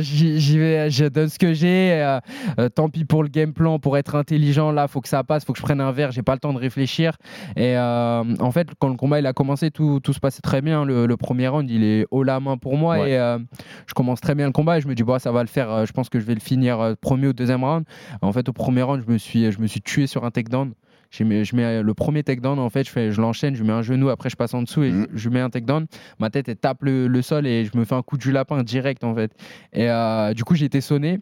J'y 0.00 0.58
vais, 0.58 0.90
je 0.90 1.06
donne 1.08 1.28
ce 1.28 1.38
que 1.38 1.52
j'ai. 1.52 1.92
euh, 1.92 2.18
euh, 2.58 2.68
tant 2.68 2.88
pis 2.88 3.04
pour 3.04 3.22
le 3.22 3.28
game 3.28 3.52
plan, 3.52 3.78
pour 3.78 3.96
être 3.98 4.14
intelligent. 4.14 4.70
Là, 4.72 4.88
faut 4.88 5.00
que 5.00 5.08
ça 5.08 5.22
passe, 5.24 5.44
faut 5.44 5.52
que 5.52 5.58
je 5.58 5.64
prenne 5.64 5.80
un 5.80 5.92
verre. 5.92 6.10
J'ai 6.12 6.22
pas 6.22 6.32
le 6.34 6.38
temps 6.40 6.52
de 6.52 6.58
réfléchir. 6.58 7.16
Et 7.56 7.76
euh, 7.76 8.22
en 8.40 8.50
fait, 8.50 8.68
quand 8.78 8.88
le 8.88 8.96
combat 8.96 9.18
il 9.18 9.26
a 9.26 9.32
commencé, 9.32 9.70
tout, 9.70 10.00
tout 10.02 10.12
se 10.12 10.20
passait 10.20 10.42
très 10.42 10.62
bien. 10.62 10.84
Le, 10.84 11.06
le 11.06 11.16
premier 11.16 11.48
round, 11.48 11.70
il 11.70 11.84
est 11.84 12.06
haut 12.10 12.22
la 12.22 12.40
main 12.40 12.56
pour 12.56 12.76
moi 12.76 12.94
Ouais. 12.98 13.12
et 13.12 13.36
je 13.86 13.94
commence 13.94 14.20
très 14.20 14.34
bien 14.34 14.46
le 14.46 14.52
combat. 14.52 14.78
Et 14.78 14.80
je 14.80 14.88
me 14.88 14.94
dis, 14.94 15.02
bon, 15.02 15.18
ça 15.18 15.32
va 15.32 15.42
le 15.42 15.48
faire. 15.48 15.86
Je 15.86 15.92
pense 15.92 16.08
que 16.08 16.20
je 16.20 16.24
vais 16.24 16.34
le 16.34 16.40
finir 16.40 16.94
premier 17.00 17.28
ou 17.28 17.32
deuxième 17.32 17.64
round. 17.64 17.84
En 18.22 18.32
fait, 18.32 18.48
au 18.48 18.52
premier 18.52 18.82
round, 18.82 19.02
je 19.06 19.12
me 19.12 19.18
suis, 19.18 19.50
je 19.50 19.60
me 19.60 19.66
suis 19.66 19.80
tué 19.80 20.06
sur 20.06 20.24
un 20.24 20.30
takedown. 20.30 20.72
Je 21.16 21.22
mets, 21.22 21.44
je 21.44 21.54
mets 21.54 21.82
le 21.82 21.94
premier 21.94 22.24
takedown, 22.24 22.58
en 22.58 22.70
fait, 22.70 22.84
je, 22.84 22.90
fais, 22.90 23.12
je 23.12 23.20
l'enchaîne, 23.20 23.54
je 23.54 23.62
mets 23.62 23.72
un 23.72 23.82
genou, 23.82 24.08
après 24.08 24.30
je 24.30 24.36
passe 24.36 24.52
en 24.54 24.62
dessous 24.62 24.82
et 24.82 24.90
Mhm. 24.90 25.06
je, 25.12 25.18
je 25.18 25.28
mets 25.28 25.40
un 25.40 25.48
takedown. 25.50 25.86
Ma 26.18 26.28
tête, 26.30 26.48
elle 26.48 26.56
tape 26.56 26.82
le, 26.82 27.06
le 27.06 27.22
sol 27.22 27.46
et 27.46 27.64
je 27.64 27.76
me 27.78 27.84
fais 27.84 27.94
un 27.94 28.02
coup 28.02 28.18
du 28.18 28.32
lapin 28.32 28.62
direct, 28.64 29.04
en 29.04 29.14
fait. 29.14 29.30
Et 29.72 29.88
euh, 29.90 30.34
du 30.34 30.42
coup, 30.44 30.54
j'ai 30.56 30.64
été 30.66 30.80
sonné. 30.80 31.20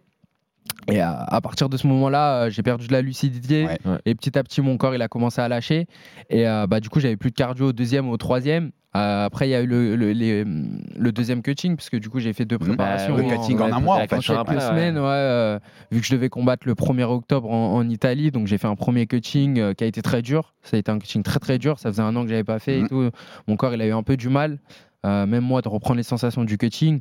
Et 0.88 1.00
à, 1.00 1.22
à 1.22 1.40
partir 1.40 1.68
de 1.68 1.76
ce 1.76 1.86
moment-là, 1.86 2.44
euh, 2.44 2.50
j'ai 2.50 2.62
perdu 2.62 2.86
de 2.88 2.92
la 2.92 3.02
lucidité. 3.02 3.66
Ouais. 3.66 3.78
Ouais. 3.84 3.98
Et 4.04 4.14
petit 4.14 4.36
à 4.38 4.42
petit, 4.42 4.60
mon 4.60 4.76
corps, 4.76 4.94
il 4.94 5.02
a 5.02 5.08
commencé 5.08 5.40
à 5.40 5.48
lâcher. 5.48 5.86
Et 6.28 6.46
euh, 6.48 6.66
bah, 6.66 6.80
du 6.80 6.88
coup, 6.88 6.98
j'avais 7.00 7.16
plus 7.16 7.30
de 7.30 7.36
cardio 7.36 7.68
au 7.68 7.72
deuxième 7.72 8.08
au 8.08 8.16
troisième. 8.16 8.72
Euh, 8.94 9.24
après, 9.24 9.48
il 9.48 9.52
y 9.52 9.54
a 9.54 9.62
eu 9.62 9.66
le, 9.66 9.96
le, 9.96 10.12
les- 10.12 10.44
le 10.44 11.12
deuxième 11.12 11.40
cutting, 11.40 11.76
parce 11.76 11.88
que 11.88 11.96
du 11.96 12.10
coup, 12.10 12.18
j'ai 12.20 12.32
fait 12.34 12.44
deux 12.44 12.58
Mhm. 12.60 12.68
préparations. 12.68 13.14
Bah, 13.16 13.22
le 13.22 13.28
cutting 13.28 13.56
ouais, 13.58 13.72
en 13.72 13.76
un 13.76 13.80
mois, 13.80 13.96
en 13.96 14.06
fait. 14.06 14.16
en 14.16 14.18
quelques 14.44 14.60
semaines, 14.60 14.96
ouais, 14.98 15.04
euh, 15.06 15.58
vu 15.92 16.00
que 16.00 16.06
je 16.06 16.12
devais 16.12 16.28
combattre 16.28 16.66
le 16.66 16.74
1er 16.74 17.04
octobre 17.04 17.50
en, 17.50 17.74
en 17.76 17.88
Italie, 17.88 18.30
donc 18.32 18.48
j'ai 18.48 18.58
fait 18.58 18.66
un 18.66 18.74
premier 18.76 19.06
cutting 19.06 19.58
euh, 19.60 19.72
qui 19.74 19.84
a 19.84 19.86
été 19.86 20.02
très 20.02 20.20
dur. 20.20 20.52
Ça 20.62 20.76
a 20.76 20.80
été 20.80 20.90
un 20.90 20.98
cutting 20.98 21.22
très 21.22 21.38
très 21.38 21.58
dur. 21.58 21.78
Ça 21.78 21.90
faisait 21.90 22.02
un 22.02 22.14
an 22.16 22.24
que 22.24 22.28
j'avais 22.28 22.44
pas 22.44 22.58
fait 22.58 22.80
et 22.80 22.82
Mhm. 22.82 22.88
tout. 22.88 23.10
Mon 23.48 23.56
corps, 23.56 23.72
il 23.72 23.80
a 23.80 23.86
eu 23.86 23.92
un 23.92 24.02
peu 24.02 24.16
du 24.18 24.28
mal, 24.28 24.58
euh, 25.06 25.24
même 25.26 25.44
moi, 25.44 25.62
de 25.62 25.68
reprendre 25.70 25.96
les 25.96 26.02
sensations 26.02 26.44
du 26.44 26.58
cutting. 26.58 27.00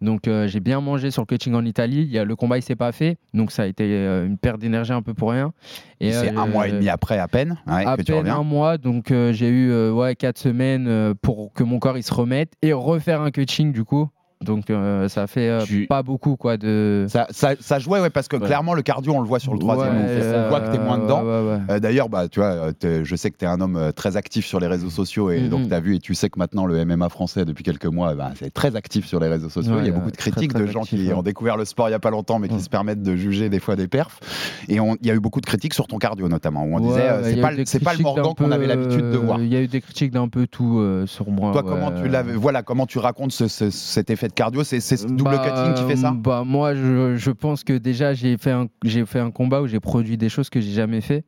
Donc 0.00 0.28
euh, 0.28 0.46
j'ai 0.48 0.60
bien 0.60 0.80
mangé 0.80 1.10
sur 1.10 1.22
le 1.22 1.26
cutting 1.26 1.54
en 1.54 1.64
Italie. 1.64 2.02
Il 2.02 2.10
y 2.10 2.18
a, 2.18 2.24
le 2.24 2.36
combat 2.36 2.58
il 2.58 2.62
s'est 2.62 2.76
pas 2.76 2.92
fait, 2.92 3.18
donc 3.32 3.52
ça 3.52 3.62
a 3.62 3.66
été 3.66 3.84
euh, 3.84 4.26
une 4.26 4.38
perte 4.38 4.60
d'énergie 4.60 4.92
un 4.92 5.02
peu 5.02 5.14
pour 5.14 5.30
rien. 5.30 5.52
Et 6.00 6.12
c'est 6.12 6.34
euh, 6.34 6.40
un 6.40 6.46
mois 6.46 6.68
et 6.68 6.72
demi 6.72 6.88
après 6.88 7.18
à 7.18 7.28
peine 7.28 7.58
ouais, 7.66 7.84
à 7.86 7.96
que 7.96 8.02
tu 8.02 8.12
peine 8.12 8.18
reviens. 8.20 8.36
un 8.38 8.42
mois, 8.42 8.78
donc 8.78 9.10
euh, 9.10 9.32
j'ai 9.32 9.48
eu 9.48 9.70
euh, 9.70 9.92
ouais, 9.92 10.14
quatre 10.16 10.38
semaines 10.38 10.86
euh, 10.88 11.14
pour 11.20 11.52
que 11.52 11.62
mon 11.62 11.78
corps 11.78 11.96
il 11.98 12.02
se 12.02 12.12
remette 12.12 12.52
et 12.62 12.72
refaire 12.72 13.20
un 13.20 13.30
coaching 13.30 13.72
du 13.72 13.84
coup. 13.84 14.08
Donc 14.40 14.68
euh, 14.68 15.08
ça 15.08 15.26
fait 15.26 15.48
euh, 15.48 15.62
Tu- 15.64 15.86
pas 15.86 16.02
beaucoup 16.02 16.36
quoi 16.36 16.56
de. 16.56 17.06
Ça, 17.08 17.26
ça, 17.30 17.52
ça 17.60 17.78
jouait, 17.78 18.00
ouais, 18.00 18.10
parce 18.10 18.28
que 18.28 18.36
Ouais. 18.36 18.46
clairement, 18.46 18.74
le 18.74 18.82
cardio, 18.82 19.12
on 19.14 19.20
le 19.20 19.26
voit 19.26 19.38
sur 19.38 19.52
le 19.54 19.58
troisième. 19.58 19.94
Ouais, 19.96 20.02
on, 20.04 20.08
euh, 20.08 20.48
voit 20.50 20.60
que 20.60 20.70
tu 20.70 20.76
es 20.76 20.78
moins 20.84 20.98
dedans. 20.98 21.22
ouais. 21.22 21.58
Euh, 21.70 21.78
D'ailleurs, 21.80 22.08
bah, 22.08 22.28
tu 22.28 22.40
vois, 22.40 22.72
t'es- 22.72 23.04
je 23.04 23.16
sais 23.16 23.30
que 23.30 23.36
tu 23.38 23.44
es 23.44 23.48
un 23.48 23.60
homme 23.60 23.92
très 23.96 24.16
actif 24.16 24.44
sur 24.44 24.60
les 24.60 24.66
réseaux 24.66 24.90
sociaux 24.90 25.30
et 25.30 25.40
Mhm. 25.42 25.48
donc 25.48 25.68
tu 25.68 25.74
as 25.74 25.80
vu 25.80 25.94
et 25.96 25.98
tu 26.00 26.14
sais 26.14 26.28
que 26.28 26.38
maintenant 26.38 26.66
le 26.66 26.76
MMA 26.84 27.08
français, 27.08 27.44
depuis 27.44 27.64
quelques 27.64 27.86
mois, 27.86 28.14
bah, 28.14 28.32
c'est 28.38 28.52
très 28.52 28.76
actif 28.76 29.06
sur 29.06 29.18
les 29.20 29.28
réseaux 29.28 29.48
sociaux. 29.48 29.76
Il 29.80 29.86
y 29.86 29.88
a 29.88 29.92
beaucoup 29.92 30.10
de 30.10 30.16
critiques 30.16 30.52
très 30.52 30.62
de 30.62 30.66
gens 30.66 30.82
actif, 30.82 31.00
qui 31.00 31.12
ont 31.12 31.22
découvert 31.22 31.56
le 31.56 31.64
sport 31.64 31.88
il 31.88 31.92
y 31.92 31.94
a 31.94 31.98
pas 32.00 32.10
longtemps 32.10 32.38
mais 32.38 32.48
qui 32.48 32.54
Ouais. 32.54 32.60
se 32.60 32.68
permettent 32.68 33.02
de 33.02 33.16
juger 33.16 33.48
des 33.48 33.60
fois 33.60 33.76
des 33.76 33.88
perfs. 33.88 34.20
Et 34.68 34.74
il 34.76 35.06
y 35.06 35.10
a 35.10 35.14
eu 35.14 35.20
beaucoup 35.20 35.40
de 35.40 35.46
critiques 35.46 35.74
sur 35.74 35.86
ton 35.86 35.98
cardio 35.98 36.28
notamment, 36.28 36.64
où 36.64 36.76
on 36.76 36.80
disait 36.80 37.08
c'est 37.22 37.36
pas, 37.40 37.50
pas 37.92 37.94
le 37.96 38.02
Morgan 38.02 38.34
qu'on 38.36 38.50
avait 38.50 38.66
l'habitude 38.66 39.10
de 39.10 39.16
voir. 39.16 39.40
Il 39.40 39.46
y 39.52 39.56
a 39.56 39.62
eu 39.62 39.68
des 39.68 39.80
critiques 39.80 40.10
d'un 40.10 40.28
peu 40.28 40.46
tout 40.46 40.84
sur 41.06 41.30
moi. 41.30 41.52
Toi, 41.52 41.62
comment 41.62 41.92
tu 41.92 42.08
l'avais, 42.08 42.34
voilà, 42.34 42.62
comment 42.62 42.84
tu 42.86 42.98
racontes 42.98 43.32
ce- 43.32 43.48
ce- 43.48 43.70
cet 43.70 44.10
effet 44.10 44.28
cardio 44.34 44.64
C'est 44.64 44.80
ce 44.80 45.06
double 45.06 45.24
Bah, 45.24 45.38
cutting 45.38 45.74
qui 45.74 45.84
fait 45.84 45.96
ça 45.96 46.10
bah, 46.12 46.42
Moi, 46.44 46.74
je, 46.74 47.16
je 47.16 47.30
pense 47.30 47.64
que 47.64 47.72
déjà, 47.74 48.12
j'ai 48.14 48.36
fait, 48.36 48.50
un, 48.50 48.66
j'ai 48.84 49.06
fait 49.06 49.20
un 49.20 49.30
combat 49.30 49.62
où 49.62 49.66
j'ai 49.66 49.80
produit 49.80 50.16
des 50.16 50.28
choses 50.28 50.50
que 50.50 50.60
j'ai 50.60 50.72
jamais 50.72 51.00
fait. 51.00 51.24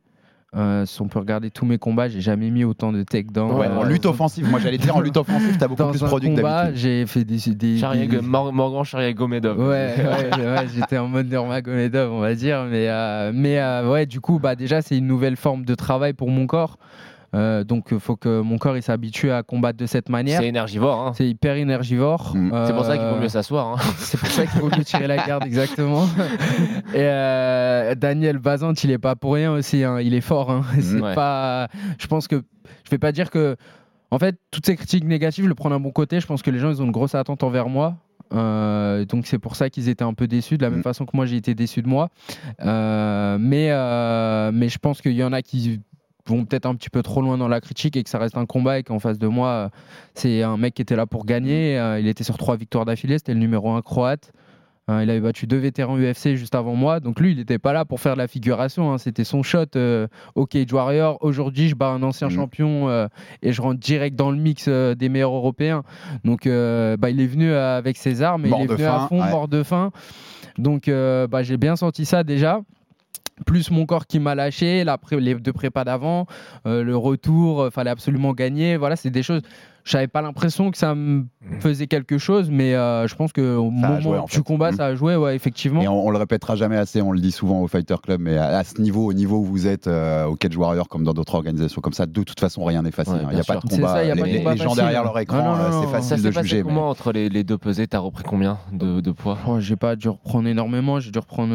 Euh, 0.55 0.85
si 0.85 1.01
on 1.01 1.09
peut 1.09 1.19
regarder 1.19 1.51
tous 1.51 1.65
mes 1.65 1.77
combats, 1.77 2.07
j'ai 2.07 2.21
jamais 2.21 2.49
mis 2.49 2.63
autant 2.63 2.93
de 2.93 3.03
takedowns. 3.03 3.51
Ouais, 3.51 3.67
euh, 3.67 3.77
en 3.79 3.83
lutte 3.83 4.05
offensive, 4.05 4.49
moi 4.49 4.61
j'allais 4.61 4.77
dire 4.77 4.95
en 4.95 5.01
lutte 5.01 5.17
offensive, 5.17 5.57
t'as 5.59 5.67
beaucoup 5.67 5.83
dans 5.83 5.89
plus 5.89 5.99
produit 5.99 6.29
que 6.29 6.35
combat, 6.35 6.63
d'habitude. 6.63 6.81
j'ai 6.81 7.05
fait 7.05 7.25
des. 7.25 7.35
des, 7.53 8.07
des- 8.07 8.21
Mor- 8.21 8.53
Morgan 8.53 8.85
Charrier-Gomedov. 8.85 9.59
Ouais, 9.59 9.93
ouais, 9.97 10.45
ouais, 10.45 10.67
j'étais 10.73 10.97
en 10.97 11.09
mode 11.09 11.29
Nurmagomedov, 11.29 12.13
on 12.13 12.21
va 12.21 12.33
dire. 12.33 12.63
Mais, 12.63 12.87
euh, 12.87 13.31
mais 13.35 13.59
euh, 13.59 13.91
ouais, 13.91 14.05
du 14.05 14.21
coup, 14.21 14.39
bah, 14.39 14.55
déjà, 14.55 14.81
c'est 14.81 14.97
une 14.97 15.05
nouvelle 15.07 15.35
forme 15.35 15.65
de 15.65 15.75
travail 15.75 16.13
pour 16.13 16.29
mon 16.29 16.47
corps. 16.47 16.77
Euh, 17.37 17.63
donc, 17.63 17.89
il 17.91 17.99
faut 17.99 18.15
que 18.15 18.41
mon 18.41 18.57
corps 18.57 18.75
il 18.77 18.81
s'habitue 18.81 19.31
à 19.31 19.43
combattre 19.43 19.77
de 19.77 19.85
cette 19.85 20.09
manière. 20.09 20.39
C'est 20.41 20.47
énergivore. 20.47 20.99
hein. 20.99 21.11
C'est 21.15 21.27
hyper 21.27 21.55
énergivore. 21.55 22.31
Mm. 22.35 22.65
C'est 22.67 22.73
pour 22.73 22.85
ça 22.85 22.97
qu'il 22.97 23.05
vaut 23.07 23.15
Euh, 23.15 23.21
mieux 23.21 23.29
s'asseoir. 23.29 23.67
hein. 23.67 23.75
c'est 23.97 24.17
pour 24.19 24.29
ça 24.29 24.45
qu'il 24.45 24.59
vaut 24.61 24.69
mieux 24.75 24.83
tirer 24.83 25.07
la 25.07 25.17
garde, 25.25 25.45
exactement. 25.45 26.05
Et 26.93 26.97
euh, 27.03 27.95
Daniel 27.95 28.37
Bazant, 28.39 28.73
il 28.83 28.91
est 28.91 28.97
pas 28.97 29.15
pour 29.15 29.33
rien 29.35 29.51
aussi. 29.53 29.83
hein. 29.83 29.99
Il 30.01 30.13
est 30.13 30.21
fort. 30.21 30.49
hein. 30.51 30.63
C'est 30.79 30.99
Ouais. 31.01 31.13
pas. 31.15 31.67
Je 31.99 32.07
pense 32.07 32.27
que 32.27 32.41
je 32.83 32.89
vais 32.91 32.97
pas 32.97 33.11
dire 33.11 33.29
que. 33.29 33.55
En 34.09 34.19
fait, 34.19 34.37
toutes 34.51 34.65
ces 34.65 34.77
critiques 34.77 35.03
négatives, 35.03 35.47
le 35.49 35.53
prendre 35.55 35.75
d'un 35.75 35.81
bon 35.81 35.91
côté. 35.91 36.19
Je 36.21 36.25
pense 36.27 36.41
que 36.41 36.49
les 36.49 36.59
gens, 36.59 36.69
ils 36.71 36.81
ont 36.81 36.85
une 36.85 36.91
grosse 36.91 37.13
attente 37.13 37.43
envers 37.43 37.67
moi. 37.67 37.97
Euh, 38.33 39.05
donc 39.05 39.25
c'est 39.27 39.37
pour 39.39 39.55
ça 39.55 39.69
qu'ils 39.69 39.89
étaient 39.89 40.03
un 40.03 40.13
peu 40.13 40.27
déçus, 40.27 40.57
de 40.57 40.63
la 40.63 40.69
même 40.69 40.79
Mm. 40.79 40.83
façon 40.83 41.05
que 41.05 41.11
moi 41.15 41.25
j'ai 41.25 41.35
été 41.37 41.55
déçu 41.55 41.81
de 41.81 41.87
moi. 41.87 42.09
Euh, 42.65 43.37
mais, 43.39 43.67
euh, 43.71 44.51
mais 44.53 44.69
je 44.69 44.77
pense 44.79 45.01
qu'il 45.01 45.13
y 45.13 45.23
en 45.23 45.31
a 45.33 45.41
qui 45.41 45.79
vont 46.27 46.45
peut-être 46.45 46.65
un 46.65 46.75
petit 46.75 46.89
peu 46.89 47.01
trop 47.01 47.21
loin 47.21 47.37
dans 47.37 47.47
la 47.47 47.61
critique 47.61 47.95
et 47.97 48.03
que 48.03 48.09
ça 48.09 48.19
reste 48.19 48.37
un 48.37 48.45
combat 48.45 48.79
et 48.79 48.83
qu'en 48.83 48.99
face 48.99 49.17
de 49.17 49.27
moi, 49.27 49.47
euh, 49.49 49.69
c'est 50.13 50.43
un 50.43 50.57
mec 50.57 50.73
qui 50.75 50.81
était 50.81 50.95
là 50.95 51.05
pour 51.05 51.25
gagner. 51.25 51.77
Euh, 51.79 51.99
il 51.99 52.07
était 52.07 52.23
sur 52.23 52.37
trois 52.37 52.57
victoires 52.57 52.85
d'affilée, 52.85 53.17
c'était 53.17 53.33
le 53.33 53.39
numéro 53.39 53.71
un 53.71 53.81
croate. 53.81 54.31
Hein, 54.89 55.03
il 55.03 55.09
avait 55.09 55.19
battu 55.19 55.47
deux 55.47 55.57
vétérans 55.57 55.97
UFC 55.97 56.35
juste 56.35 56.55
avant 56.55 56.73
moi. 56.75 57.01
Donc 57.01 57.19
lui, 57.19 57.31
il 57.31 57.37
n'était 57.39 57.59
pas 57.59 57.73
là 57.73 57.83
pour 57.83 57.99
faire 57.99 58.13
de 58.13 58.19
la 58.19 58.27
figuration. 58.29 58.93
hein. 58.93 58.97
C'était 58.97 59.25
son 59.25 59.43
shot 59.43 59.65
euh, 59.75 60.07
au 60.35 60.45
Cage 60.45 60.71
Warrior. 60.71 61.17
Aujourd'hui, 61.19 61.67
je 61.67 61.75
bats 61.75 61.89
un 61.89 62.01
ancien 62.03 62.29
Mhm. 62.29 62.33
champion 62.35 62.87
euh, 62.87 63.07
et 63.41 63.51
je 63.51 63.61
rentre 63.61 63.81
direct 63.81 64.15
dans 64.15 64.31
le 64.31 64.37
mix 64.37 64.65
euh, 64.69 64.95
des 64.95 65.09
meilleurs 65.09 65.33
européens. 65.33 65.83
Donc 66.23 66.47
euh, 66.47 66.95
bah, 66.95 67.09
il 67.09 67.19
est 67.19 67.27
venu 67.27 67.51
euh, 67.51 67.77
avec 67.77 67.97
ses 67.97 68.21
armes 68.21 68.45
et 68.45 68.49
il 68.49 68.53
est 68.53 68.65
venu 68.65 68.77
faim, 68.85 68.95
à 69.03 69.07
fond, 69.09 69.21
ouais. 69.21 69.29
mort 69.29 69.49
de 69.49 69.61
faim. 69.61 69.91
Donc 70.57 70.87
euh, 70.87 71.27
bah, 71.27 71.43
j'ai 71.43 71.57
bien 71.57 71.75
senti 71.75 72.05
ça 72.05 72.23
déjà. 72.23 72.61
Plus 73.45 73.69
mon 73.71 73.85
corps 73.85 74.07
qui 74.07 74.19
m'a 74.19 74.35
lâché, 74.35 74.83
la 74.83 74.97
les 75.11 75.35
deux 75.35 75.53
prépas 75.53 75.83
d'avant, 75.83 76.25
euh, 76.65 76.83
le 76.83 76.97
retour, 76.97 77.61
euh, 77.61 77.69
fallait 77.69 77.91
absolument 77.91 78.33
gagner. 78.33 78.77
Voilà, 78.77 78.95
c'est 78.95 79.09
des 79.11 79.23
choses. 79.23 79.41
J'avais 79.87 80.07
pas 80.07 80.21
l'impression 80.21 80.69
que 80.71 80.77
ça 80.77 80.93
me 80.95 81.25
faisait 81.59 81.87
quelque 81.87 82.17
chose, 82.17 82.49
mais 82.51 82.75
euh, 82.75 83.07
je 83.07 83.15
pense 83.15 83.31
que 83.31 83.55
au. 83.55 83.71
Ça 83.71 83.87
a 83.87 83.89
moment 83.89 83.99
joué, 84.01 84.17
en 84.17 84.23
où 84.25 84.27
fait. 84.27 84.35
tu 84.37 84.43
combats, 84.43 84.71
Mm. 84.71 84.75
ça 84.75 84.85
a 84.87 84.95
joué, 84.95 85.15
ouais, 85.15 85.35
effectivement. 85.35 85.81
Et 85.81 85.87
on, 85.87 86.05
on 86.05 86.09
le 86.09 86.17
répétera 86.17 86.55
jamais 86.55 86.75
assez, 86.77 87.01
on 87.01 87.11
le 87.13 87.19
dit 87.19 87.31
souvent 87.31 87.61
au 87.61 87.67
Fighter 87.67 87.95
Club, 88.03 88.19
mais 88.19 88.37
à, 88.37 88.57
à 88.57 88.63
ce 88.63 88.81
niveau, 88.81 89.05
au 89.05 89.13
niveau 89.13 89.37
où 89.37 89.45
vous 89.45 89.65
êtes 89.67 89.87
euh, 89.87 90.25
au 90.25 90.35
Cage 90.35 90.57
Warrior, 90.57 90.89
comme 90.89 91.03
dans 91.05 91.13
d'autres 91.13 91.35
organisations 91.35 91.79
comme 91.81 91.93
ça, 91.93 92.05
de 92.05 92.23
toute 92.23 92.39
façon, 92.39 92.63
rien 92.65 92.81
n'est 92.81 92.91
facile. 92.91 93.13
Ouais, 93.13 93.19
hein. 93.19 93.23
Il 93.23 93.27
bien 93.29 93.35
n'y 93.37 93.41
a 93.41 93.43
pas 93.45 93.55
de 93.55 93.67
combat. 93.69 93.87
ça, 93.93 94.03
y 94.03 94.11
a 94.11 94.15
les, 94.15 94.21
pas 94.21 94.27
de 94.27 94.31
les 94.33 94.37
combat 94.39 94.55
gens 94.57 94.63
facile. 94.69 94.75
derrière 94.83 95.03
leur 95.05 95.19
écran, 95.19 95.37
Non, 95.37 95.55
non, 95.55 95.63
euh, 95.63 95.71
c'est. 95.71 95.85
Ça 95.87 95.91
facile 96.15 96.21
de 96.23 96.31
juger. 96.31 96.57
mais- 96.57 96.63
comment 96.63 96.89
entre 96.89 97.11
les, 97.13 97.29
les 97.29 97.43
deux 97.45 97.57
pesées? 97.57 97.87
T'as 97.87 97.99
repris 97.99 98.23
combien 98.23 98.57
de, 98.73 98.99
de 98.99 99.11
poids? 99.11 99.37
Oh, 99.47 99.59
j'ai 99.61 99.75
pas 99.77 99.95
dû 99.95 100.09
reprendre 100.09 100.47
énormément, 100.49 100.99
j'ai 100.99 101.11
dû 101.11 101.19
reprendre 101.19 101.53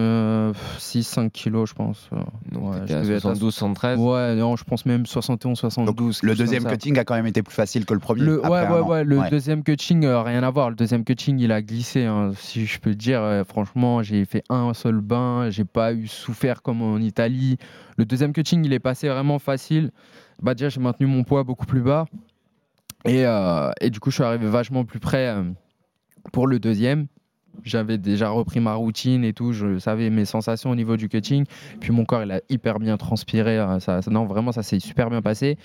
6-5 0.78 1.30
kilos, 1.30 1.68
je 1.68 1.74
pense. 1.74 2.08
Donc 2.50 2.70
Ouais, 2.72 2.80
t'étais 2.80 2.92
je 2.94 2.98
à 2.98 3.00
devais 3.02 3.14
être 3.14 3.26
à 3.26 3.34
72, 3.34 3.54
73 3.54 3.98
Ouais, 3.98 4.34
non, 4.36 4.56
je 4.56 4.64
pense 4.64 4.86
même 4.86 5.04
71, 5.06 5.58
72. 5.58 6.22
Le 6.22 6.34
deuxième 6.34 6.64
cutting 6.64 6.98
a 6.98 7.04
quand 7.04 7.14
même 7.14 7.26
été 7.26 7.42
plus 7.42 7.54
facile 7.54 7.84
que 7.84 7.94
le 7.94 8.00
premier. 8.00 8.21
Le, 8.24 8.40
ouais, 8.50 8.60
ouais, 8.72 8.80
ouais, 8.88 9.04
le 9.04 9.20
deuxième 9.30 9.62
coaching, 9.64 10.04
euh, 10.04 10.22
rien 10.22 10.42
à 10.42 10.50
voir. 10.50 10.70
Le 10.70 10.76
deuxième 10.76 11.04
coaching, 11.04 11.38
il 11.38 11.52
a 11.52 11.60
glissé, 11.62 12.04
hein, 12.04 12.32
si 12.36 12.66
je 12.66 12.78
peux 12.80 12.94
dire. 12.94 13.20
euh, 13.22 13.44
franchement, 13.44 14.02
j'ai 14.02 14.24
fait 14.24 14.42
un 14.48 14.72
seul 14.74 15.00
bain, 15.00 15.50
j'ai 15.50 15.64
pas 15.64 15.92
eu 15.92 16.06
souffert 16.06 16.62
comme 16.62 16.82
en 16.82 16.98
Italie. 16.98 17.56
Le 17.96 18.04
deuxième 18.04 18.32
coaching, 18.32 18.64
il 18.64 18.72
est 18.72 18.78
passé 18.80 19.08
vraiment 19.08 19.38
facile. 19.38 19.90
Bah, 20.42 20.54
déjà, 20.54 20.68
j'ai 20.68 20.80
maintenu 20.80 21.06
mon 21.06 21.24
poids 21.24 21.42
beaucoup 21.44 21.66
plus 21.66 21.82
bas. 21.82 22.06
Et, 23.04 23.26
euh, 23.26 23.70
et 23.80 23.90
du 23.90 23.98
coup, 24.00 24.10
je 24.10 24.16
suis 24.16 24.24
arrivé 24.24 24.46
vachement 24.46 24.84
plus 24.84 25.00
près 25.00 25.34
pour 26.32 26.46
le 26.46 26.58
deuxième. 26.58 27.06
J'avais 27.64 27.98
déjà 27.98 28.30
repris 28.30 28.60
ma 28.60 28.74
routine 28.74 29.24
et 29.24 29.34
tout, 29.34 29.52
je 29.52 29.78
savais 29.78 30.08
mes 30.08 30.24
sensations 30.24 30.70
au 30.70 30.74
niveau 30.74 30.96
du 30.96 31.08
cutting. 31.10 31.44
Puis 31.80 31.90
mon 31.92 32.04
corps, 32.06 32.22
il 32.22 32.32
a 32.32 32.40
hyper 32.48 32.78
bien 32.78 32.96
transpiré. 32.96 33.58
Ça, 33.80 34.00
ça- 34.02 34.10
non, 34.10 34.24
vraiment, 34.24 34.52
ça 34.52 34.62
s'est 34.62 34.80
super 34.80 35.10
bien 35.10 35.20
passé. 35.20 35.58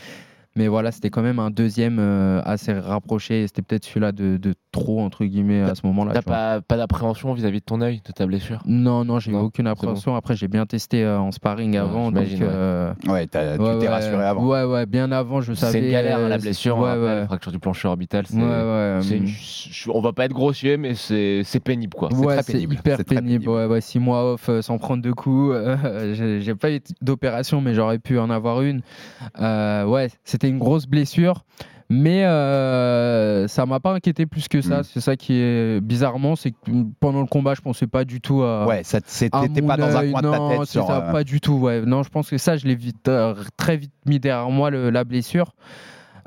Mais 0.58 0.68
voilà, 0.68 0.92
c'était 0.92 1.12
quand 1.12 1.22
même 1.22 1.38
un 1.38 1.52
deuxième 1.52 2.00
euh, 2.00 2.42
assez 2.44 2.74
rapproché. 2.74 3.46
C'était 3.46 3.62
peut-être 3.62 3.86
celui-là 3.86 4.12
de, 4.12 4.38
de 4.38 4.56
trop, 4.78 5.02
entre 5.02 5.26
guillemets, 5.26 5.62
à 5.62 5.76
ce 5.76 5.86
moment-là. 5.86 6.14
T'as 6.14 6.22
pas, 6.22 6.62
pas 6.62 6.78
d'appréhension 6.78 7.34
vis-à-vis 7.34 7.60
de 7.60 7.66
ton 7.66 7.82
œil, 7.82 8.02
de 8.06 8.12
ta 8.12 8.26
blessure? 8.26 8.60
Non, 8.66 9.04
non, 9.06 9.20
j'ai 9.20 9.32
eu 9.32 9.34
Non, 9.34 9.42
aucune 9.42 9.66
appréhension. 9.68 10.16
Après, 10.16 10.36
j'ai 10.36 10.48
bien 10.48 10.66
testé 10.66 11.04
euh, 11.04 11.20
en 11.20 11.32
sparring 11.32 11.72
Ouais, 11.72 11.78
avant. 11.78 12.12
donc, 12.12 12.24
euh, 12.42 12.94
Ouais, 13.08 13.26
t'as- 13.28 13.56
tu 13.58 13.64
ouais, 13.64 13.78
t'es 13.80 13.88
ouais, 13.88 13.88
rassuré 13.88 14.24
avant. 14.24 14.46
Ouais, 14.46 14.64
ouais, 14.64 14.86
bien 14.86 15.12
avant, 15.12 15.42
je 15.42 15.54
savais. 15.54 15.72
C'est 15.74 15.86
une 15.86 15.92
galère, 15.92 16.20
hein, 16.20 16.28
la 16.30 16.36
euh, 16.36 16.40
blessure, 16.40 16.78
Ouais, 16.78 16.90
hein, 16.90 16.94
après, 16.94 17.06
ouais. 17.06 17.16
la 17.22 17.26
fracture 17.26 17.52
du 17.52 17.60
plancher 17.60 17.88
orbital. 17.88 18.26
C'est, 18.28 18.38
Ouais, 18.38 18.44
ouais, 18.44 19.00
c'est 19.02 19.18
hum. 19.18 19.26
une- 19.26 19.92
on 19.94 20.02
va 20.02 20.14
pas 20.14 20.26
être 20.26 20.34
grossier, 20.34 20.78
mais 20.78 20.94
c'est, 20.94 21.42
c'est 21.44 21.60
pénible 21.60 21.94
quoi. 21.96 22.14
Ouais, 22.14 22.36
très 22.36 22.44
c'est 22.44 22.54
pénible. 22.54 22.76
hyper 22.76 22.98
pénible. 22.98 23.16
pénible. 23.26 23.50
Ouais, 23.50 23.66
ouais, 23.66 23.82
six 23.82 24.00
mois 24.00 24.34
off 24.34 24.50
euh, 24.50 24.62
sans 24.62 24.78
prendre 24.78 25.02
de 25.02 25.12
coups. 25.12 25.54
euh, 25.56 25.76
j'ai- 26.16 26.42
j'ai 26.42 26.56
pas 26.56 26.72
eu 26.72 26.80
d'opération, 27.02 27.62
mais 27.62 27.74
j'aurais 27.74 28.00
pu 28.00 28.20
en 28.20 28.30
avoir 28.30 28.62
une. 28.62 28.82
Euh, 29.40 29.86
ouais, 29.86 30.10
c'était 30.24 30.50
une 30.50 30.60
grosse 30.60 30.86
blessure. 30.88 31.44
Mais 31.90 32.26
euh, 32.26 33.48
ça 33.48 33.66
m'a 33.66 33.80
pas 33.80 33.94
inquiété 33.94 34.26
plus 34.26 34.48
que 34.48 34.62
ça. 34.62 34.80
Mm. 34.80 34.84
C'est 34.84 35.00
ça 35.00 35.16
qui 35.16 35.34
est 35.36 35.80
bizarrement, 35.82 36.36
c'est 36.36 36.52
que 36.52 36.58
pendant 37.00 37.22
le 37.22 37.28
combat, 37.28 37.54
je 37.56 37.62
pensais 37.62 37.88
pas 37.88 38.04
du 38.04 38.20
tout 38.20 38.44
à. 38.44 38.66
Ouais, 38.68 38.84
mon 39.62 39.68
pas 39.68 39.78
dans 39.78 39.96
un 39.96 40.12
coin 40.12 40.22
de 40.22 40.30
ta 40.30 40.38
non, 40.38 40.50
tête 40.50 40.66
sur. 40.66 40.86
ça, 40.86 41.08
euh, 41.08 41.12
pas 41.12 41.24
du 41.24 41.40
tout. 41.40 41.54
Ouais. 41.54 41.82
Non, 41.86 42.04
je 42.04 42.10
pense 42.10 42.30
que 42.30 42.38
ça, 42.38 42.58
je 42.58 42.66
l'ai 42.68 42.76
vite, 42.76 43.08
euh, 43.08 43.36
très 43.56 43.78
vite 43.78 43.94
mis 44.06 44.20
derrière 44.20 44.50
moi 44.50 44.70
le- 44.70 44.90
la 44.90 45.04
blessure. 45.06 45.54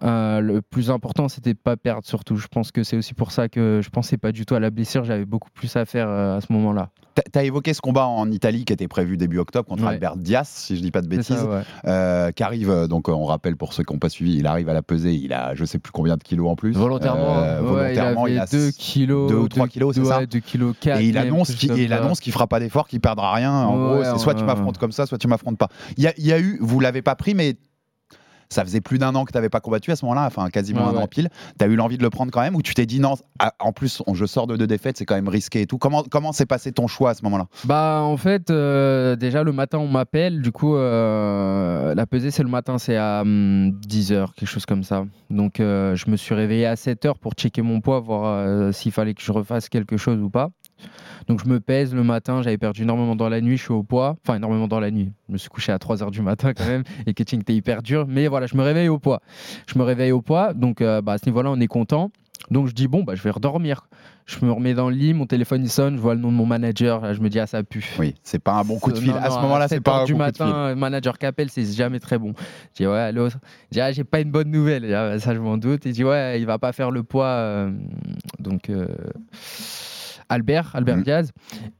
Euh, 0.02 0.40
le 0.40 0.62
plus 0.62 0.90
important, 0.90 1.29
c'était 1.29 1.52
de 1.52 1.59
pas 1.59 1.76
perdre 1.76 2.07
surtout. 2.07 2.37
Je 2.37 2.47
pense 2.47 2.73
que 2.73 2.83
c'est 2.83 2.97
aussi 2.97 3.12
pour 3.12 3.33
ça 3.33 3.50
que 3.50 3.81
je 3.83 3.90
pensais 3.90 4.17
pas 4.17 4.33
du 4.33 4.47
tout 4.47 4.55
à 4.55 4.61
la 4.61 4.71
blessure. 4.71 5.05
J'avais 5.05 5.26
beaucoup 5.26 5.50
plus 5.50 5.76
à 5.76 5.85
faire 5.85 6.09
euh, 6.09 6.38
à 6.38 6.40
ce 6.40 6.50
moment-là. 6.55 6.88
T'as 7.14 7.23
t'as 7.33 7.43
évoqué 7.45 7.75
ce 7.75 7.81
combat 7.81 8.07
en 8.07 8.31
Italie 8.31 8.64
qui 8.64 8.73
était 8.73 8.87
prévu 8.88 9.17
début 9.17 9.38
octobre 9.38 9.69
contre 9.69 9.83
Ouais. 9.83 9.88
Albert 9.90 10.17
Diaz, 10.17 10.47
si 10.49 10.76
je 10.76 10.83
dis 10.83 10.90
pas 10.90 11.00
de 11.02 11.09
bêtises. 11.09 11.37
ça, 11.37 11.45
ouais. 11.45 11.62
euh, 11.87 12.31
qui 12.31 12.43
arrive, 12.43 12.71
euh, 12.71 12.87
donc 12.87 13.09
on 13.09 13.25
rappelle 13.25 13.57
pour 13.57 13.73
ceux 13.73 13.83
qui 13.83 13.93
n'ont 13.93 13.99
pas 13.99 14.09
suivi, 14.09 14.37
il 14.37 14.47
arrive 14.47 14.69
à 14.69 14.73
la 14.75 14.83
peser, 14.83 15.12
il 15.14 15.33
a 15.33 15.55
je 15.55 15.64
sais 15.64 15.79
plus 15.79 15.90
combien 15.93 16.17
de 16.17 16.23
kilos 16.23 16.49
en 16.49 16.57
plus. 16.57 16.73
Volontairement, 16.76 17.38
Euh, 17.38 17.61
volontairement, 17.62 18.26
il 18.26 18.35
il 18.35 18.38
avait 18.38 18.57
a 18.57 18.59
2 18.59 18.71
kilos. 18.71 19.29
deux 19.31 19.37
ou 19.38 19.49
trois 19.49 19.67
kilos, 19.69 19.95
c'est 19.97 20.05
ça 20.05 20.25
2 20.25 20.38
kilos 20.40 20.75
4. 20.81 21.00
Et 21.00 21.07
il 21.09 21.19
annonce 21.19 21.55
qu'il 21.55 21.73
il 21.76 21.93
annonce 21.93 22.21
qu'il 22.21 22.33
fera 22.33 22.47
pas 22.47 22.61
d'effort, 22.61 22.87
qu'il 22.87 23.00
perdra 23.00 23.33
rien. 23.35 23.52
En 23.52 23.76
gros, 23.76 24.05
c'est 24.05 24.19
soit 24.19 24.35
tu 24.35 24.45
m'affrontes 24.45 24.79
comme 24.79 24.93
ça, 24.93 25.07
soit 25.07 25.19
tu 25.19 25.26
m'affrontes 25.29 25.59
pas. 25.59 25.69
Il 25.97 26.05
y 26.17 26.23
y 26.26 26.33
a 26.33 26.38
eu, 26.38 26.59
vous 26.61 26.79
l'avez 26.81 27.02
pas 27.02 27.14
pris, 27.17 27.35
mais 27.35 27.57
ça 28.52 28.64
faisait 28.64 28.80
plus 28.80 28.99
d'un 28.99 29.14
an 29.14 29.25
que 29.25 29.30
tu 29.33 29.37
n'avais 29.38 29.49
pas 29.49 29.61
combattu 29.61 29.92
à 29.92 29.97
ce 29.97 30.04
moment-là, 30.04 30.26
enfin 30.26 30.49
quasiment 30.50 30.83
Ouais, 30.83 30.88
un 30.88 30.97
ouais. 30.97 31.02
an 31.04 31.07
pile. 31.07 31.28
Tu 31.59 31.64
as 31.64 31.69
eu 31.69 31.76
l'envie 31.76 31.99
de 31.99 32.02
le 32.02 32.11
prendre 32.11 32.33
quand 32.33 32.40
même 32.40 32.57
ou 32.57 32.62
tu 32.62 32.75
t'es 32.75 32.85
dit 32.87 32.99
non, 33.00 33.14
ah, 33.38 33.54
en 33.61 33.73
plus 33.73 34.02
on- 34.07 34.14
je 34.14 34.26
sors 34.26 34.47
de 34.47 34.57
deux 34.57 34.66
défaites, 34.66 34.97
c'est 34.99 35.04
quand 35.07 35.14
même 35.14 35.28
risqué 35.28 35.61
et 35.62 35.66
tout. 35.66 35.78
Comment 35.78 36.02
comment 36.02 36.33
s'est 36.33 36.47
passé 36.47 36.73
ton 36.73 36.87
choix 36.88 37.11
à 37.11 37.14
ce 37.14 37.23
moment-là? 37.25 37.47
Bah 37.64 38.00
en 38.02 38.16
fait, 38.16 38.50
euh, 38.50 39.14
déjà 39.16 39.42
le 39.45 39.52
matin 39.52 39.78
on 39.78 39.87
m'appelle, 39.88 40.42
du 40.42 40.50
coup 40.52 40.75
euh, 40.76 41.95
la 41.95 42.07
pesée 42.07 42.30
c'est 42.30 42.42
le 42.42 42.49
matin, 42.49 42.78
c'est 42.78 42.97
à 42.97 43.23
10h, 43.25 44.35
quelque 44.35 44.49
chose 44.49 44.66
comme 44.66 44.83
ça. 44.83 45.04
Donc 45.30 45.61
euh, 45.61 45.95
je 45.95 46.11
me 46.11 46.16
suis 46.16 46.35
réveillé 46.35 46.66
à 46.66 46.75
7h 46.75 47.14
pour 47.21 47.33
checker 47.35 47.62
mon 47.62 47.80
poids, 47.80 48.00
voir 48.00 48.75
s'il 48.75 48.92
fallait 48.92 49.14
que 49.14 49.23
je 49.23 49.33
refasse 49.33 49.69
quelque 49.69 49.97
chose 49.97 50.21
ou 50.21 50.30
pas. 50.30 50.50
Donc 51.29 51.43
je 51.45 51.49
me 51.49 51.61
pèse 51.61 51.95
le 51.95 52.03
matin, 52.03 52.43
j'avais 52.43 52.59
perdu 52.59 52.83
énormément 52.83 53.17
dans 53.17 53.29
la 53.29 53.41
nuit, 53.41 53.57
je 53.57 53.63
suis 53.63 53.73
au 53.73 53.83
poids, 53.83 54.17
enfin 54.27 54.37
énormément 54.37 54.69
dans 54.69 54.81
la 54.81 54.91
nuit. 54.91 55.13
Je 55.29 55.33
me 55.35 55.39
suis 55.39 55.49
couché 55.49 55.73
à 55.73 55.77
3h 55.79 56.11
du 56.11 56.23
matin 56.23 56.53
quand 56.55 56.67
même 56.67 56.83
et 57.07 57.15
catching 57.15 57.41
était 57.41 57.55
hyper 57.55 57.83
dur, 57.83 58.07
mais 58.09 58.27
voilà, 58.29 58.47
je 58.47 58.57
me 58.57 58.63
réveille 58.63 58.89
au 58.89 58.99
poids. 58.99 59.21
Je 59.67 59.79
me 59.79 59.85
réveille 59.85 60.13
au 60.13 60.23
poids, 60.23 60.55
donc 60.55 60.81
euh, 60.81 61.01
bah, 61.03 61.13
à 61.13 61.19
ce 61.19 61.27
niveau-là 61.27 61.51
on 61.51 61.61
est 61.61 61.67
content. 61.67 62.11
Donc 62.51 62.69
je 62.69 62.73
dis 62.73 62.89
bon 62.89 63.03
bah 63.05 63.15
je 63.15 63.23
vais 63.23 63.31
redormir. 63.31 63.87
Je 64.25 64.45
me 64.45 64.51
remets 64.53 64.75
dans 64.75 64.89
le 64.89 64.95
lit, 64.97 65.13
mon 65.13 65.27
téléphone 65.27 65.63
il 65.63 65.69
sonne, 65.69 65.97
je 65.97 66.01
vois 66.01 66.15
le 66.15 66.21
nom 66.21 66.31
de 66.33 66.37
mon 66.37 66.47
manager, 66.47 67.01
là, 67.01 67.13
je 67.13 67.21
me 67.21 67.29
dis 67.29 67.39
ah 67.39 67.47
ça 67.47 67.63
pue. 67.65 67.85
Oui, 67.99 68.15
c'est 68.23 68.39
pas 68.39 68.53
un 68.55 68.65
bon 68.65 68.79
coup 68.79 68.93
de 68.93 68.99
fil. 68.99 69.11
non, 69.11 69.17
à 69.17 69.29
ce 69.31 69.39
moment-là, 69.41 69.67
c'est 69.69 69.75
7 69.77 69.83
pas 69.85 69.99
un 70.03 70.05
du 70.05 70.13
bon 70.15 70.19
coup 70.21 70.31
de 70.33 70.39
matin, 70.39 70.69
fil. 70.71 70.79
manager 70.79 71.19
qui 71.19 71.27
appelle, 71.27 71.51
c'est 71.51 71.65
jamais 71.65 71.99
très 72.01 72.17
bon. 72.19 72.33
Je 72.73 72.83
dis 72.83 72.87
ouais, 72.87 72.99
allô. 72.99 73.29
Je 73.29 73.37
dis 73.73 73.81
ah, 73.81 73.93
j'ai 73.93 74.05
pas 74.05 74.21
une 74.21 74.31
bonne 74.31 74.51
nouvelle. 74.51 74.87
Dis, 74.87 74.95
Ah, 74.95 75.19
ça 75.19 75.35
je 75.35 75.41
m'en 75.41 75.59
doute. 75.59 75.83
Il 75.85 75.93
dit 75.93 76.05
ouais, 76.05 76.41
il 76.41 76.47
va 76.47 76.59
pas 76.59 76.73
faire 76.73 76.91
le 76.91 77.03
poids. 77.03 77.27
euh, 77.27 77.71
donc 78.39 78.71
euh, 78.71 78.87
Albert, 80.31 80.71
Albert 80.75 80.97
Mhm. 80.97 81.03
Diaz. 81.03 81.31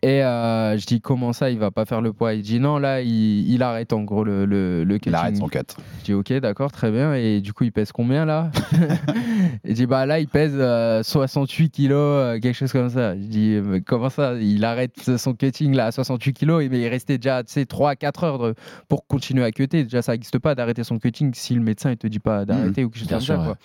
Et 0.03 0.23
euh, 0.23 0.77
je 0.77 0.85
dis 0.87 1.01
comment 1.01 1.33
ça, 1.33 1.51
il 1.51 1.59
va 1.59 1.71
pas 1.71 1.87
faire 1.87 2.03
le 2.03 2.13
poids? 2.13 2.35
Il 2.35 2.43
dit 2.43 2.61
non, 2.61 2.79
là, 2.79 3.01
il, 3.01 3.51
il 3.51 3.63
arrête 3.63 3.93
en 3.95 4.03
gros 4.03 4.23
le, 4.25 4.45
le, 4.45 4.85
le 4.85 4.99
Il 5.07 5.15
arrête 5.15 5.37
son 5.39 5.49
cut. 5.49 5.61
Je 6.01 6.05
dis 6.05 6.13
ok, 6.15 6.33
d'accord, 6.41 6.71
très 6.73 6.91
bien. 6.91 7.15
Et 7.15 7.41
du 7.41 7.53
coup, 7.55 7.65
il 7.65 7.73
pèse 7.73 7.93
combien 7.93 8.25
là? 8.27 8.51
Il 9.65 9.75
dit 9.75 9.87
bah 9.87 10.05
là, 10.07 10.21
il 10.21 10.29
pèse 10.29 10.53
euh, 10.57 11.03
68 11.03 11.71
kilos, 11.71 11.97
euh, 11.99 12.39
quelque 12.41 12.55
chose 12.57 12.73
comme 12.73 12.89
ça. 12.91 13.15
Je 13.17 13.21
dis 13.23 13.59
mais 13.63 13.81
comment 13.81 14.09
ça? 14.11 14.35
Il 14.41 14.65
arrête 14.65 15.17
son 15.19 15.35
cutting 15.35 15.75
là 15.75 15.87
à 15.87 15.93
68 15.93 16.33
kilos, 16.33 16.65
mais 16.71 16.81
il 16.81 16.89
restait 16.89 17.19
déjà 17.19 17.43
tu 17.45 17.53
sais, 17.53 17.67
3 17.67 17.91
à 17.91 17.97
4 17.97 18.25
heures 18.25 18.55
pour 18.89 19.07
continuer 19.07 19.45
à 19.45 19.51
cutter. 19.53 19.85
Déjà, 19.85 20.03
ça 20.03 20.13
n'existe 20.13 20.39
pas 20.39 20.55
d'arrêter 20.55 20.85
son 20.85 20.99
cutting 20.99 21.33
si 21.35 21.55
le 21.55 21.61
médecin 21.61 21.91
il 21.93 21.97
te 21.97 22.07
dit 22.07 22.19
pas 22.19 22.45
d'arrêter 22.45 22.85
ou 22.85 22.91
quelque 22.91 23.01
chose 23.01 23.09
comme 23.09 23.21
ça. 23.21 23.39
ouais. 23.39 23.45
quoi. 23.47 23.57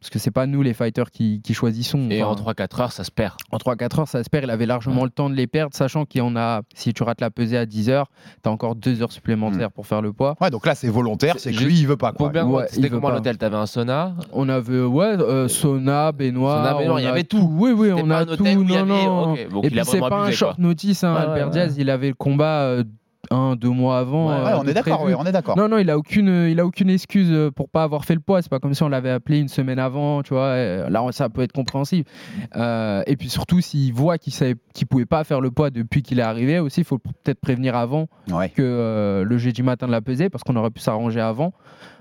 Parce 0.00 0.10
que 0.10 0.18
c'est 0.18 0.30
pas 0.30 0.46
nous 0.46 0.60
les 0.62 0.74
fighters 0.74 1.10
qui, 1.10 1.40
qui 1.42 1.54
choisissons. 1.54 2.08
Et 2.10 2.22
Enfin, 2.22 2.42
en 2.42 2.52
3-4 2.52 2.82
heures, 2.82 2.92
ça 2.92 3.04
se 3.04 3.10
perd. 3.10 3.34
en 3.50 3.56
3-4 3.56 4.00
heures, 4.00 4.08
ça 4.18 4.24
se 4.24 4.30
perd. 4.30 4.44
Il 4.44 4.50
avait 4.50 4.66
largement 4.66 5.04
le 5.04 5.10
temps 5.10 5.28
de 5.28 5.34
les 5.34 5.46
perdre, 5.46 5.74
sachant 5.74 6.04
qu'il 6.04 6.20
y 6.20 6.22
en 6.22 6.36
a, 6.36 6.62
si 6.74 6.92
tu 6.94 7.02
rates 7.02 7.20
la 7.20 7.30
pesée 7.30 7.56
à 7.58 7.66
10 7.66 7.90
heures, 7.90 8.06
tu 8.42 8.48
as 8.48 8.52
encore 8.52 8.74
2 8.76 9.02
heures 9.02 9.12
supplémentaires 9.12 9.70
pour 9.70 9.86
faire 9.86 10.02
le 10.02 10.12
poids. 10.12 10.34
Ouais, 10.40 10.50
donc 10.50 10.66
là 10.66 10.74
c'est 10.74 10.88
volontaire, 10.88 11.34
c'est 11.38 11.52
que 11.52 11.62
lui 11.62 11.78
il 11.80 11.86
veut 11.86 11.96
pas 11.96 12.12
quoi. 12.12 12.28
Ouais, 12.30 12.66
c'était 12.68 12.86
il 12.86 12.90
veut 12.90 12.98
comment 13.00 13.10
l'hôtel? 13.10 13.36
T'avais 13.38 13.56
un 13.56 13.66
sauna? 13.66 14.14
On 14.32 14.48
avait, 14.48 14.80
ouais, 14.82 15.04
euh, 15.18 15.48
sauna, 15.48 16.12
baignoire. 16.12 16.64
Sauna, 16.64 16.78
baignoire, 16.78 17.00
il 17.00 17.04
y 17.04 17.06
avait 17.06 17.24
tout. 17.24 17.48
Oui, 17.52 17.72
oui, 17.72 17.90
on 17.92 18.08
a 18.10 18.18
un 18.20 18.24
tout. 18.26 18.32
hôtel 18.32 18.58
non, 18.58 18.74
avait- 18.74 18.84
non. 19.06 19.34
donc 19.50 19.64
Et 19.64 19.70
puis 19.70 19.80
c'est 19.84 20.00
pas 20.00 20.24
un 20.24 20.30
short 20.30 20.58
notice, 20.58 21.04
hein, 21.04 21.14
Albert 21.14 21.50
Diaz, 21.50 21.74
il 21.78 21.90
avait 21.90 22.08
le 22.08 22.14
combat 22.14 22.62
euh, 22.62 22.84
un, 23.30 23.56
deux 23.56 23.70
mois 23.70 23.98
avant. 23.98 24.28
Ouais, 24.28 24.34
euh, 24.34 24.44
Ouais, 24.44 24.52
on 24.58 24.66
est 24.66 24.74
d'accord, 24.74 25.02
ouais, 25.02 25.14
on 25.14 25.24
est 25.24 25.32
d'accord. 25.32 25.56
Non, 25.56 25.68
non, 25.68 25.78
il 25.78 25.88
a 25.90 25.96
aucune, 25.98 26.46
il 26.48 26.58
a 26.60 26.66
aucune 26.66 26.90
excuse 26.90 27.28
euh, 27.30 27.50
pour 27.50 27.68
pas 27.68 27.82
avoir 27.82 28.04
fait 28.04 28.14
le 28.14 28.20
poids. 28.20 28.42
C'est 28.42 28.50
pas 28.50 28.58
comme 28.60 28.74
si 28.74 28.82
on 28.82 28.88
l'avait 28.88 29.10
appelé 29.10 29.38
une 29.38 29.48
semaine 29.48 29.78
avant, 29.78 30.22
tu 30.22 30.34
vois. 30.34 30.44
Euh, 30.44 30.88
Là, 30.90 31.04
ça 31.12 31.28
peut 31.28 31.42
être 31.42 31.52
compréhensible. 31.52 32.08
Euh, 32.56 33.02
et 33.06 33.16
puis 33.16 33.28
surtout, 33.28 33.60
s'il 33.60 33.92
voit 33.92 34.18
qu'il 34.18 34.32
savait, 34.32 34.56
qu'il 34.74 34.86
pouvait 34.86 35.06
pas 35.06 35.24
faire 35.24 35.40
le 35.40 35.50
poids 35.50 35.70
depuis 35.70 36.02
qu'il 36.02 36.18
est 36.18 36.22
arrivé, 36.22 36.58
aussi, 36.58 36.80
il 36.80 36.84
faut 36.84 36.98
peut-être 36.98 37.40
prévenir 37.40 37.76
avant 37.76 38.08
que 38.48 38.62
euh, 38.62 39.24
le 39.24 39.38
jeudi 39.38 39.62
matin 39.62 39.86
de 39.86 39.92
la 39.92 40.00
pesée, 40.00 40.28
parce 40.30 40.44
qu'on 40.44 40.56
aurait 40.56 40.70
pu 40.70 40.80
s'arranger 40.80 41.20
avant. 41.20 41.52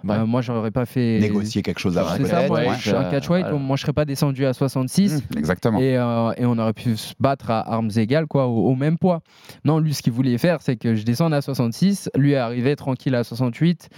Ouais. 0.04 0.16
Euh, 0.16 0.26
moi, 0.26 0.42
j'aurais 0.42 0.72
pas 0.72 0.86
fait 0.86 1.20
Négocier 1.20 1.62
quelque 1.62 1.80
chose 1.80 1.98
avant 1.98 2.10
C'est 2.18 2.26
ça, 2.26 2.48
moi, 2.48 2.60
ouais. 2.60 2.68
je 2.78 2.82
suis 2.82 2.92
un 2.92 3.06
catch 3.06 3.30
weight, 3.30 3.46
voilà. 3.46 3.58
moi 3.60 3.78
je 3.78 3.82
serais 3.84 3.94
pas 3.94 4.06
descendu 4.06 4.46
à 4.46 4.54
66. 4.54 5.14
Mmh, 5.34 5.38
Exactement. 5.38 5.80
Et, 5.80 5.98
euh, 5.98 6.32
et 6.38 6.46
on 6.46 6.58
aurait 6.58 6.74
pu 6.74 6.98
se 6.98 7.14
battre 7.20 7.50
à 7.52 7.74
armes 7.74 7.90
égales, 7.96 8.28
quoi, 8.28 8.48
au, 8.48 8.68
au 8.70 8.76
même 8.76 8.98
poids. 8.98 9.22
Non, 9.66 9.80
lui, 9.80 9.94
ce 9.94 10.02
qu'il 10.02 10.14
voulait 10.14 10.38
faire, 10.38 10.62
c'est 10.62 10.76
que 10.76 10.96
je 10.96 11.04
descendre 11.04 11.36
à 11.36 11.42
66. 11.42 12.10
Lui 12.16 12.34
est 12.34 12.38
arrivé 12.38 12.76
tranquille 12.76 13.16
à 13.16 13.24
68 13.24 13.90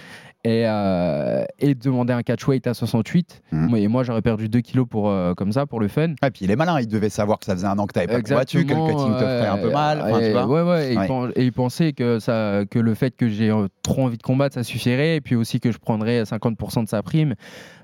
et, 0.43 0.63
euh, 0.67 1.43
et 1.57 1.73
demander 1.73 2.13
un 2.13 2.21
catch 2.21 2.47
weight 2.47 2.67
à 2.67 2.75
68. 2.75 3.41
Mhm. 3.51 3.67
Moi- 3.67 3.79
Et 3.79 3.87
moi, 3.87 4.03
j'aurais 4.03 4.21
perdu 4.21 4.47
2 4.47 4.61
kilos 4.61 4.85
pour, 4.87 5.09
euh, 5.09 5.33
comme 5.33 5.51
ça 5.51 5.65
pour 5.65 5.79
le 5.79 5.87
fun. 5.87 6.09
Et 6.23 6.29
puis 6.31 6.45
il 6.45 6.51
est 6.51 6.55
malin, 6.55 6.79
il 6.79 6.87
devait 6.87 7.09
savoir 7.09 7.39
que 7.39 7.45
ça 7.45 7.55
faisait 7.55 7.65
un 7.65 7.77
an 7.79 7.87
que 7.87 7.93
t'avais 7.93 8.05
pas 8.05 8.21
combattu, 8.21 8.63
que 8.63 8.73
le 8.75 8.79
cutting 8.87 9.13
te 9.15 9.19
ferait 9.19 9.47
un 9.47 9.57
peu 9.57 9.67
ouais, 9.69 9.73
mal. 9.73 10.01
enfin, 10.03 10.19
tu 10.19 10.25
et- 10.25 10.31
vois. 10.33 10.45
ouais, 10.45 10.61
ouais, 10.61 10.93
et, 10.93 10.97
Ouais. 10.97 11.07
Il 11.35 11.41
et 11.41 11.45
il 11.45 11.51
pensait 11.51 11.93
que, 11.93 12.19
ça, 12.19 12.61
que 12.69 12.77
le 12.77 12.93
fait 12.93 13.15
que 13.15 13.27
j'ai 13.27 13.49
euh, 13.49 13.67
trop 13.81 14.03
envie 14.05 14.17
de 14.17 14.23
combattre, 14.23 14.53
ça 14.53 14.63
suffirait, 14.63 15.15
et 15.15 15.21
puis 15.21 15.33
aussi 15.35 15.59
que 15.59 15.71
je 15.71 15.79
prendrais 15.95 16.23
50% 16.23 16.83
de 16.83 16.89
sa 16.89 17.01
prime. 17.03 17.35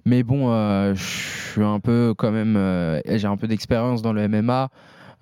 Mais 0.06 0.24
bon, 0.24 0.52
euh, 0.52 0.94
je 0.96 1.04
suis 1.52 1.64
un 1.64 1.80
peu 1.80 2.14
quand 2.18 2.32
même, 2.32 2.56
euh, 2.58 3.00
j'ai 3.06 3.28
un 3.28 3.38
peu 3.38 3.48
d'expérience 3.48 4.02
dans 4.02 4.14
le 4.14 4.28
MMA. 4.28 4.70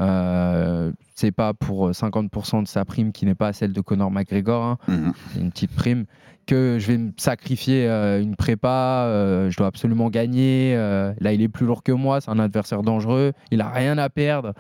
Euh, 0.02 0.92
c'est 1.16 1.32
pas 1.34 1.54
pour 1.54 1.92
50% 1.92 2.64
de 2.64 2.68
sa 2.68 2.86
prime 2.86 3.12
qui 3.12 3.26
n'est 3.26 3.36
pas 3.36 3.52
celle 3.52 3.74
de 3.74 3.82
Conor 3.82 4.10
McGregor, 4.12 4.64
hein. 4.64 4.78
Mhm. 4.88 5.14
c'est 5.34 5.40
une 5.42 5.52
petite 5.52 5.76
prime, 5.76 6.06
que 6.48 6.78
je 6.80 6.88
vais 6.88 6.98
me 6.98 7.12
sacrifier 7.18 7.86
euh, 7.88 8.22
une 8.22 8.38
prépa, 8.38 9.04
euh, 9.08 9.50
je 9.52 9.58
dois 9.58 9.68
absolument 9.68 10.10
gagner. 10.10 10.74
là, 10.76 11.34
il 11.34 11.42
est 11.42 11.50
plus 11.50 11.66
lourd 11.66 11.84
que 11.84 11.92
moi, 11.92 12.22
c'est 12.22 12.32
un 12.32 12.40
adversaire 12.40 12.82
dangereux, 12.82 13.34
il 13.52 13.60
a 13.62 13.70
rien 13.70 13.98
à 13.98 14.10
perdre. 14.10 14.54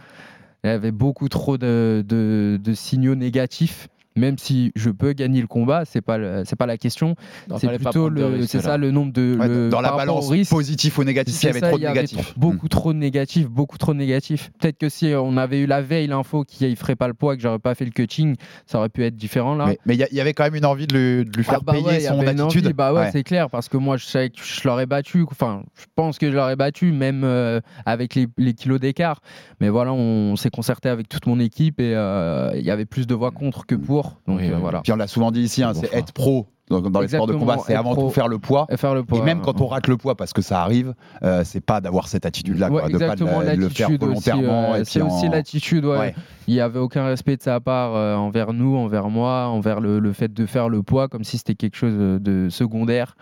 Il 0.65 0.67
y 0.67 0.74
avait 0.74 0.91
beaucoup 0.91 1.29
trop 1.29 1.57
de, 1.57 2.03
de- 2.05 2.59
de 2.62 2.74
signaux 2.74 3.15
négatifs. 3.15 3.88
Même 4.16 4.38
si 4.38 4.72
je 4.75 4.89
peux 4.89 5.13
gagner 5.13 5.39
le 5.39 5.48
combat, 5.48 5.86
c'est 5.86 6.01
pas 6.01 6.18
le- 6.18 6.44
c'est 6.46 6.56
pas 6.56 6.66
la 6.66 6.78
question. 6.78 7.16
C'est 7.58 7.70
plutôt 7.78 8.10
le, 8.10 8.46
c'est 8.48 8.60
ça 8.60 8.75
le 8.78 8.92
nombre 8.92 9.13
de 9.13 9.38
Ouais, 9.39 9.48
le- 9.48 9.70
dans 9.70 9.82
la 9.82 9.92
balance 9.92 10.30
risque, 10.30 10.51
positif 10.51 10.98
ou 10.98 11.04
négatif, 11.04 11.34
il 11.34 11.38
y 11.38 11.39
c'est 11.39 11.50
avait 11.50 11.60
ça, 11.60 11.70
trop 11.70 11.78
de 11.78 11.86
avait 11.86 11.94
négatifs. 11.94 12.32
trop- 12.34 12.39
beaucoup 12.39 12.68
trop 12.68 12.92
de 12.94 12.98
négatifs, 12.98 13.48
beaucoup 13.48 13.78
trop 13.78 13.94
de 13.94 14.00
négatifs. 14.00 14.50
Peut-être 14.60 14.78
que 14.78 14.89
si 14.89 15.13
on 15.16 15.38
avait 15.38 15.60
eu 15.62 15.66
la 15.68 15.82
veille 15.82 16.08
l'info 16.08 16.44
qu'il 16.44 16.70
ne 16.70 16.75
ferait 16.75 16.96
pas 16.96 17.08
le 17.08 17.13
poids, 17.13 17.36
que 17.36 17.42
j'aurais 17.42 17.60
pas 17.60 17.75
fait 17.75 17.86
le 17.86 17.92
coaching, 17.92 18.36
ça 18.66 18.80
aurait 18.80 18.89
pu 18.89 19.04
être 19.06 19.16
différent 19.16 19.56
là. 19.56 19.74
Mais 19.86 19.96
il 19.96 20.08
y, 20.12 20.20
avait 20.22 20.34
quand 20.34 20.44
même 20.44 20.56
une 20.56 20.66
envie 20.66 20.88
de 20.88 20.96
lui, 20.98 21.25
de 21.25 21.38
lui 21.38 21.46
Ah 21.48 21.51
faire 21.51 21.62
bah 21.62 21.74
ouais, 21.74 21.84
payer 21.84 21.98
y 22.00 22.06
son 22.08 22.20
attitude. 22.20 22.66
envie, 22.66 22.74
bah 22.74 22.94
ouais, 22.94 23.00
Ouais. 23.01 23.10
c'est 23.12 23.24
clair, 23.24 23.50
parce 23.50 23.70
que 23.70 23.78
moi 23.78 23.96
je 23.98 24.06
savais 24.06 24.30
que 24.32 24.39
je 24.44 24.68
l'aurais 24.68 24.86
battu. 24.88 25.24
Enfin, 25.30 25.63
je 25.80 25.86
pense 25.96 26.18
que 26.18 26.30
je 26.32 26.36
l'aurais 26.36 26.56
battu, 26.56 26.92
même 26.92 27.22
euh, 27.24 27.62
avec 27.86 28.16
les, 28.16 28.28
les 28.38 28.54
kilos 28.54 28.80
d'écart. 28.80 29.22
Mais 29.62 29.70
voilà, 29.70 29.94
on, 29.94 30.36
s'est 30.36 30.50
concerté 30.50 30.89
avec 30.89 31.08
toute 31.10 31.28
mon 31.28 31.39
équipe 31.39 31.80
et 31.80 31.94
euh, 31.96 32.51
il 32.56 32.62
y 32.63 32.72
avait 32.72 32.86
plus 32.86 33.06
de 33.08 33.13
voix 33.13 33.32
contre 33.32 33.66
que 33.66 33.75
pour. 33.75 33.99
Donc 34.27 34.39
Oui, 34.39 34.50
euh, 34.50 34.56
oui. 34.56 34.62
voilà. 34.62 34.82
Puis 34.82 34.91
on 34.91 34.96
l'a 34.96 35.08
souvent 35.08 35.32
dit 35.32 35.41
ici, 35.41 35.63
hein, 35.63 35.74
c'est 35.74 35.94
être 35.94 36.12
pro 36.13 36.48
dans, 36.70 36.82
dans 36.82 37.00
les 37.01 37.08
sports 37.08 37.25
de 37.25 37.34
combat, 37.34 37.58
c'est 37.65 37.74
avant 37.74 37.94
pro. 37.94 38.03
tout 38.03 38.10
faire 38.12 38.27
le 38.27 38.38
poids. 38.38 38.68
Et 38.70 38.77
faire 38.77 38.94
le 38.94 39.03
poids. 39.03 39.18
Et 39.18 39.22
même 39.24 39.41
quand 39.41 39.60
on 39.60 39.65
rate 39.65 39.88
le 39.88 39.98
poids, 39.98 40.15
parce 40.15 40.34
que 40.34 40.44
ça 40.44 40.62
arrive, 40.62 40.94
euh, 41.24 41.41
c'est 41.44 41.62
pas 41.65 41.82
d'avoir 41.82 42.08
cette 42.08 42.27
attitude-là, 42.27 42.70
Ouais, 42.70 42.84
de 42.91 42.98
pas 43.00 43.15
de 43.15 43.56
le 43.56 43.70
faire 43.70 43.89
volontairement. 44.00 44.75
C'est 44.84 45.01
aussi 45.01 45.27
en- 45.27 45.32
l'attitude, 45.32 45.86
ouais. 45.86 45.98
Ouais. 45.98 46.15
Il 46.48 46.53
n'y 46.53 46.60
avait 46.60 46.77
aucun 46.79 47.06
respect 47.06 47.38
de 47.38 47.41
sa 47.41 47.60
part 47.60 47.96
euh, 47.96 48.15
envers 48.15 48.53
nous, 48.53 48.75
envers 48.75 49.10
moi, 49.10 49.48
envers 49.48 49.79
le, 49.79 49.98
le 50.00 50.13
fait 50.13 50.32
de 50.32 50.46
faire 50.46 50.70
le 50.70 50.84
poids, 50.84 51.08
comme 51.08 51.24
si 51.24 51.39
c'était 51.39 51.56
quelque 51.56 51.75
chose 51.75 51.96
de 52.22 52.50
secondaire, 52.50 53.15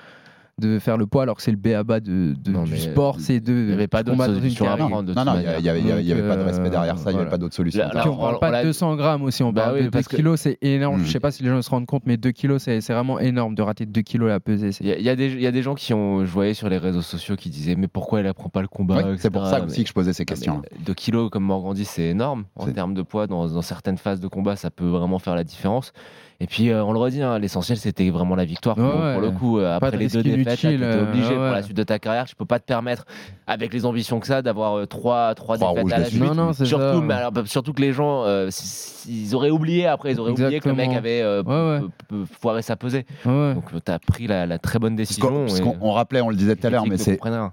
de 0.60 0.80
faire 0.80 0.98
le 0.98 1.06
poids, 1.06 1.22
alors 1.22 1.36
que 1.36 1.44
c'est 1.44 1.52
le 1.52 1.58
béaba 1.58 2.00
de, 2.00 2.34
de- 2.36 2.52
Non, 2.52 2.64
du 2.64 2.78
sport, 2.78 3.18
c'est 3.20 3.40
de 3.40 3.54
Il 3.54 3.66
n'y 3.68 3.74
avait 3.74 3.88
pas 3.88 4.02
d'autre 4.02 4.14
combattre 4.18 4.32
dans 4.32 4.36
une 4.38 4.42
solution 4.44 4.68
à 4.68 4.76
prendre. 4.76 5.14
Non, 5.14 5.24
non, 5.24 5.34
il 5.36 5.42
y 5.42 5.46
manière. 5.46 5.50
avait- 5.52 5.60
il 5.60 5.66
y 5.66 5.70
avait, 5.70 5.80
il 5.82 5.88
y 5.88 5.92
avait- 5.92 6.02
il 6.02 6.08
y 6.08 6.12
avait 6.14 6.22
Donc, 6.22 6.30
pas 6.32 6.38
de 6.38 6.42
respect 6.44 6.70
derrière 6.72 6.98
ça, 6.98 7.12
il 7.12 7.14
n'y 7.14 7.20
avait 7.20 7.26
voilà. 7.26 7.30
pas 7.30 7.38
d'autre 7.38 7.54
solution. 7.56 7.80
Là, 7.84 7.90
Puis 7.90 7.98
là, 8.00 8.10
on 8.12 8.18
parle 8.18 8.36
on- 8.36 8.40
pas 8.40 8.48
on 8.48 8.50
de 8.50 8.56
l'a- 8.56 8.64
200 8.64 8.96
grammes 8.96 9.22
aussi, 9.24 9.44
on 9.44 9.52
Bah 9.54 9.62
parle 9.66 9.74
oui, 9.76 9.80
de 9.82 9.86
2 9.86 9.92
parce 9.92 10.08
que- 10.08 10.16
kilos, 10.16 10.42
c'est 10.42 10.58
énorme. 10.64 11.02
Mm. 11.02 11.06
Je 11.06 11.12
sais 11.12 11.20
pas 11.20 11.30
si 11.30 11.44
les 11.44 11.50
gens 11.50 11.62
se 11.62 11.70
rendent 11.70 11.86
compte, 11.86 12.04
mais 12.08 12.18
2 12.18 12.32
kilos, 12.32 12.64
c'est 12.64 12.82
c'est 12.82 12.94
vraiment 12.94 13.20
énorme 13.20 13.54
de 13.54 13.62
rater 13.62 13.86
2 13.86 14.02
kilos 14.02 14.32
à 14.32 14.40
peser. 14.40 14.72
Il 14.82 14.88
y, 14.88 14.92
a- 14.94 14.98
il 14.98 15.04
y 15.06 15.10
a 15.10 15.16
des- 15.16 15.32
il 15.34 15.42
y 15.42 15.48
a 15.48 15.52
des 15.52 15.62
gens 15.62 15.76
qui 15.76 15.94
ont, 15.94 16.26
je 16.26 16.32
voyais 16.32 16.56
sur 16.56 16.70
les 16.70 16.80
réseaux 16.80 17.04
sociaux, 17.04 17.36
qui 17.36 17.52
disaient 17.52 17.76
mais 17.76 17.88
pourquoi 17.88 18.22
elle 18.22 18.28
apprend 18.28 18.50
pas 18.50 18.62
le 18.64 18.68
combat 18.68 19.04
c'est 19.18 19.30
pour 19.30 19.46
ça 19.46 19.64
aussi 19.64 19.84
que 19.84 19.90
je 19.90 19.94
posais 19.94 20.14
ces 20.14 20.26
questions. 20.26 20.64
2 20.84 20.94
kilos, 20.96 21.30
comme 21.30 21.44
Morgan 21.44 21.74
dit, 21.76 21.86
c'est 21.86 22.02
énorme 22.10 22.46
en 22.56 22.66
termes 22.66 22.96
de 22.96 23.04
poids. 23.04 23.28
Dans, 23.28 23.48
dans 23.48 23.62
certaines 23.62 24.00
phases 24.00 24.20
de 24.22 24.28
combat, 24.28 24.56
ça 24.56 24.72
peut 24.72 24.88
vraiment 24.88 25.20
faire 25.20 25.36
la 25.36 25.44
différence. 25.44 25.92
Et 26.40 26.46
puis, 26.46 26.70
euh, 26.70 26.84
on 26.84 26.92
le 26.94 27.00
redit, 27.00 27.22
hein, 27.24 27.40
l'essentiel, 27.40 27.78
c'était 27.80 28.10
vraiment 28.12 28.36
la 28.36 28.46
victoire. 28.46 28.76
pour, 28.76 28.86
Ouais, 28.86 29.14
pour 29.14 29.22
le 29.22 29.32
coup, 29.32 29.58
euh, 29.60 29.76
après 29.76 29.92
de 29.92 29.98
les 29.98 30.08
deux 30.08 30.22
défaites, 30.22 30.60
tu 30.60 30.68
es 30.68 30.76
obligé 30.76 31.32
euh, 31.32 31.36
pour 31.36 31.44
ouais. 31.46 31.52
la 31.52 31.64
suite 31.64 31.76
de 31.78 31.82
ta 31.84 31.98
carrière. 31.98 32.26
Tu 32.26 32.36
peux 32.36 32.46
pas 32.46 32.60
te 32.60 32.66
permettre, 32.66 33.06
avec 33.48 33.74
les 33.74 33.86
ambitions 33.88 34.20
que 34.20 34.28
ça, 34.28 34.44
d'avoir 34.44 34.76
euh, 34.78 34.86
trois, 34.86 35.34
trois 35.34 35.58
Trois 35.58 35.74
défaites 35.74 35.94
à 35.94 35.98
la 35.98 36.06
suite. 36.06 36.22
Non, 36.22 36.36
non, 36.36 36.54
c'est 36.54 36.66
surtout, 36.66 37.00
ça. 37.00 37.02
mais 37.02 37.14
alors, 37.16 37.32
bah, 37.32 37.42
surtout 37.46 37.74
que 37.74 37.82
les 37.82 37.92
gens, 37.92 38.24
euh, 38.26 38.50
ils 39.08 39.34
auraient 39.34 39.50
oublié 39.50 39.88
après, 39.88 40.12
ils 40.12 40.20
auraient 40.20 40.32
oublié 40.32 40.60
que 40.60 40.70
le 40.70 40.76
mec 40.76 40.92
avait 40.92 41.22
euh, 41.24 41.42
foiré 42.40 42.62
sa 42.62 42.76
pesée. 42.76 43.06
Ouais. 43.26 43.56
Donc, 43.56 43.66
tu 43.84 43.92
as 43.92 43.98
pris 43.98 44.28
la, 44.28 44.46
la 44.46 44.60
très 44.60 44.78
bonne 44.78 44.96
décision. 44.96 45.46
parce 45.46 45.60
qu'on- 45.60 45.78
on 45.82 45.92
rappelait, 45.94 46.22
on 46.22 46.30
le 46.30 46.36
disait 46.36 46.56
tout 46.56 46.68
à 46.68 46.70
l'heure, 46.70 46.86
mais. 46.86 46.98